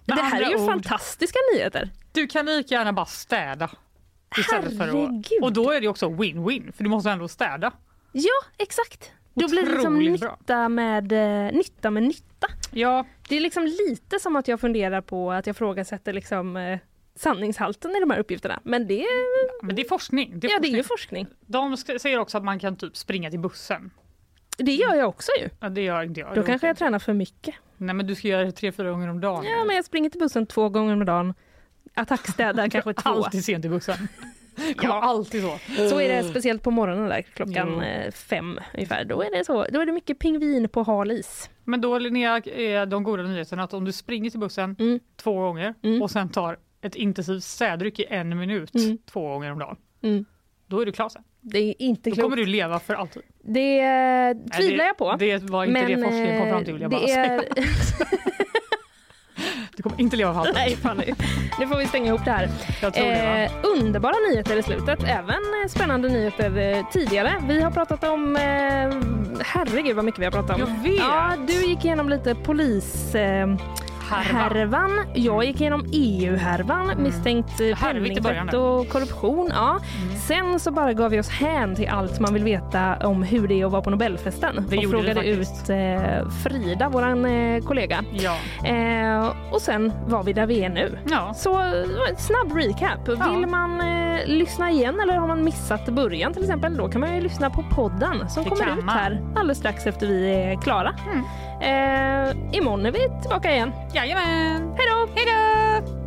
Med 0.06 0.18
det 0.18 0.22
här 0.22 0.42
är 0.42 0.50
ju 0.50 0.56
ord, 0.56 0.66
fantastiska 0.66 1.40
nyheter. 1.54 1.90
Du 2.12 2.28
kan 2.28 2.46
lika 2.46 2.76
gärna 2.76 2.94
bara 2.94 3.06
städa. 3.06 3.70
Istället 4.38 4.78
för 4.78 4.86
Herregud. 4.86 5.26
att, 5.40 5.44
och 5.44 5.54
då 5.54 5.72
är 5.72 5.82
det 5.82 5.88
också 5.88 6.10
win-win, 6.10 6.72
för 6.72 6.84
du 6.84 6.90
måste 6.90 7.12
ändå 7.12 7.28
städa. 7.28 7.72
Ja, 8.12 8.42
exakt. 8.58 9.12
Då 9.36 9.48
blir 9.48 9.66
det 9.66 9.72
liksom 9.72 10.00
nytta 10.00 10.70
med, 10.70 11.12
eh, 11.12 11.54
nytta 11.54 11.92
med 11.92 12.04
nytta. 12.04 12.48
Ja, 12.72 13.06
Det 13.30 13.36
är 13.36 13.40
liksom 13.42 13.66
lite 13.66 14.20
som 14.20 14.36
att 14.36 14.48
jag 14.48 14.60
funderar 14.60 15.02
på 15.02 15.32
att 15.32 15.48
jag 15.48 15.56
frågasätter 15.58 16.14
liksom, 16.14 16.58
eh, 16.58 16.80
sanningshalten 17.16 17.92
i 17.92 18.00
de 18.00 18.12
här 18.12 18.20
uppgifterna. 18.20 18.60
Men 18.64 18.88
det, 18.88 19.06
men 19.62 19.76
det 19.76 19.82
är 19.82 19.90
forskning. 19.90 20.40
Det 20.40 20.48
är 20.48 20.52
ja, 20.52 20.60
det 20.60 20.68
är 20.68 20.84
forskning. 20.84 21.26
forskning. 21.26 21.88
De 21.92 22.00
säger 22.00 22.20
också 22.20 22.38
att 22.38 22.44
man 22.44 22.60
kan 22.60 22.76
typ 22.76 22.98
springa 22.98 23.30
till 23.30 23.40
bussen. 23.40 23.92
Det 24.58 24.72
gör 24.72 24.96
jag 24.96 25.10
också 25.10 25.32
ju. 25.42 25.50
Ja, 25.60 25.70
det 25.70 25.82
gör 25.82 26.04
inte 26.04 26.20
jag. 26.20 26.30
Då 26.30 26.42
Det 26.42 26.48
kanske 26.48 26.68
jag 26.68 26.78
tränar 26.78 27.00
för 27.00 27.14
mycket. 27.14 27.56
Nej, 27.78 27.96
men 27.96 28.08
du 28.08 28.16
ska 28.16 28.28
göra 28.28 28.44
det 28.46 28.52
tre, 28.52 28.72
fyra 28.72 28.90
gånger 28.92 29.08
om 29.08 29.22
dagen. 29.22 29.46
Ja, 29.46 29.64
men 29.66 29.76
jag 29.76 29.86
springer 29.86 30.10
till 30.10 30.20
bussen 30.20 30.46
två 30.46 30.70
gånger 30.70 30.94
om 30.94 31.06
dagen. 31.06 31.34
attackstädar 31.94 32.68
kanske 32.70 32.94
två. 32.94 33.10
Alltid 33.10 33.46
sent 33.46 33.66
i 33.66 33.70
bussen. 33.70 34.08
Kommer 34.78 34.94
alltid 34.94 35.42
så. 35.42 35.60
Så 35.90 36.00
är 36.02 36.10
det 36.10 36.24
speciellt 36.24 36.64
på 36.64 36.72
morgonen 36.72 37.10
där 37.10 37.22
klockan 37.22 37.82
eh, 37.82 38.12
fem 38.12 38.60
ungefär. 38.74 39.06
Då 39.06 39.22
är 39.22 39.38
det 39.38 39.46
så. 39.46 39.66
Då 39.72 39.82
är 39.82 39.86
det 39.86 39.92
mycket 39.92 40.20
pingvin 40.20 40.70
på 40.70 40.84
hal 40.84 41.12
is. 41.12 41.50
Men 41.64 41.82
då 41.82 42.00
Linnea 42.00 42.38
är 42.46 42.86
de 42.86 43.04
goda 43.04 43.24
nyheterna 43.24 43.64
att 43.64 43.74
om 43.74 43.86
du 43.86 43.92
springer 43.92 44.30
till 44.30 44.40
bussen 44.40 44.76
Mm. 44.80 45.00
två 45.16 45.34
gånger 45.40 45.74
och 46.02 46.12
sen 46.12 46.30
tar 46.30 46.58
ett 46.82 46.96
intensivt 46.96 47.44
städryck 47.44 48.00
i 48.00 48.06
en 48.10 48.38
minut 48.40 48.76
Mm. 48.76 48.98
två 49.12 49.28
gånger 49.30 49.52
om 49.52 49.60
dagen. 49.60 49.78
Mm. 50.04 50.26
Då 50.68 50.80
är 50.82 50.86
du 50.86 50.92
klar 50.92 51.10
sen. 51.10 51.24
Det 51.42 51.60
är 51.60 51.74
inte 51.82 52.10
Då 52.10 52.14
klokt. 52.14 52.24
kommer 52.26 52.38
du 52.38 52.46
leva 52.46 52.80
för 52.80 52.94
alltid. 52.94 53.22
Det 53.44 53.80
eh, 53.80 54.36
tvivlar 54.58 54.78
det- 54.78 54.88
jag 54.88 54.98
på. 54.98 55.16
det 55.20 55.44
var 55.44 55.66
inte 55.66 55.86
det 55.88 56.04
forskningen 56.04 56.40
kom 56.42 56.50
fram 56.50 56.64
till, 56.66 56.74
vill 56.74 56.82
jag 56.82 56.94
eh, 56.94 57.00
bara 57.00 57.06
det 57.08 57.14
är... 57.14 57.46
Du 59.78 59.84
kommer 59.84 60.02
inte 60.02 60.16
leva 60.16 60.34
för 60.34 60.40
alltid. 60.40 60.54
Nej, 60.56 60.76
fan 60.76 60.98
nu. 60.98 61.14
Nu 61.60 61.68
får 61.68 61.78
vi 61.78 61.88
stänga 61.88 62.08
ihop 62.08 62.26
det 62.26 62.32
här. 62.32 62.50
Jag 62.82 62.94
tror 62.94 63.06
det, 63.06 63.50
va? 63.54 63.70
underbara 63.70 64.14
nyheter 64.30 64.58
i 64.58 64.64
slutet, 64.64 65.04
även 65.04 65.30
eh, 65.64 65.70
spännande 65.70 66.10
nyheter 66.10 66.58
eh, 66.58 66.86
tidigare. 66.92 67.44
Vi 67.48 67.62
har 67.62 67.72
pratat 67.72 68.04
om, 68.04 68.36
eh, 68.36 68.42
herregud 69.46 69.96
vad 69.96 70.06
mycket 70.06 70.20
vi 70.22 70.26
har 70.26 70.32
pratat 70.32 70.56
om. 70.56 70.60
Jag 70.60 70.92
vet. 70.92 71.00
Ja, 71.00 71.34
du 71.48 71.66
gick 71.66 71.86
igenom 71.86 72.10
lite 72.10 72.36
polis... 72.36 73.16
Eh, 73.16 73.48
härvan. 74.10 74.92
Jag 75.14 75.46
gick 75.46 75.62
igenom 75.62 75.86
EU-härvan, 75.94 77.04
misstänkt 77.04 77.62
eh, 77.62 77.80
penningtvätt 77.80 78.54
och 78.54 78.90
korruption. 78.90 79.52
Ja. 79.54 79.80
Sen 80.28 80.60
så 80.60 80.72
bara 80.72 80.94
gav 80.94 81.12
vi 81.12 81.20
oss 81.20 81.30
hän 81.30 81.76
till 81.76 81.88
allt 81.90 82.20
man 82.20 82.34
vill 82.34 82.44
veta 82.44 82.96
om 83.08 83.24
hur 83.24 83.48
det 83.48 83.62
är 83.62 83.66
att 83.66 83.72
vara 83.72 83.82
på 83.82 83.90
Nobelfesten. 83.90 84.66
Det 84.70 84.78
och 84.78 84.92
frågade 84.92 85.28
ut 85.28 85.70
eh, 85.70 86.30
Frida, 86.44 86.90
vår 86.90 87.28
eh, 87.28 87.60
kollega. 87.64 88.04
Ja. 88.12 88.38
Eh, 88.70 89.34
och 89.52 89.62
sen 89.62 89.94
var 90.08 90.24
vi 90.24 90.34
där 90.34 90.46
vi 90.46 90.64
är 90.64 90.70
nu. 90.70 91.00
Ja. 91.10 91.34
Så 91.34 91.62
eh, 91.62 92.18
snabb 92.18 92.58
recap. 92.58 93.00
Ja. 93.08 93.32
Vill 93.32 93.48
man 93.48 93.82
eh, 93.82 94.20
lyssna 94.26 94.72
igen 94.72 95.00
eller 95.00 95.18
har 95.18 95.28
man 95.28 95.44
missat 95.44 95.86
början 95.86 96.34
till 96.34 96.44
exempel, 96.44 96.78
då 96.78 96.88
kan 96.88 97.02
man 97.02 97.16
ju 97.16 97.22
lyssna 97.22 97.50
på 97.50 97.64
podden 97.72 98.30
som 98.30 98.44
Det 98.44 98.50
kommer 98.50 98.78
ut 98.78 98.84
här 98.88 99.22
alldeles 99.36 99.58
strax 99.58 99.88
efter 99.88 100.08
vi 100.08 100.34
är 100.34 100.62
klara. 100.62 100.96
Eh, 101.62 102.36
imorgon 102.52 102.86
är 102.86 102.92
vi 102.92 103.22
tillbaka 103.22 103.52
igen. 103.52 103.72
Jajamän! 103.94 104.74
Hej 104.78 104.88
då! 104.92 105.08
Hej 105.16 105.26
då! 105.26 106.05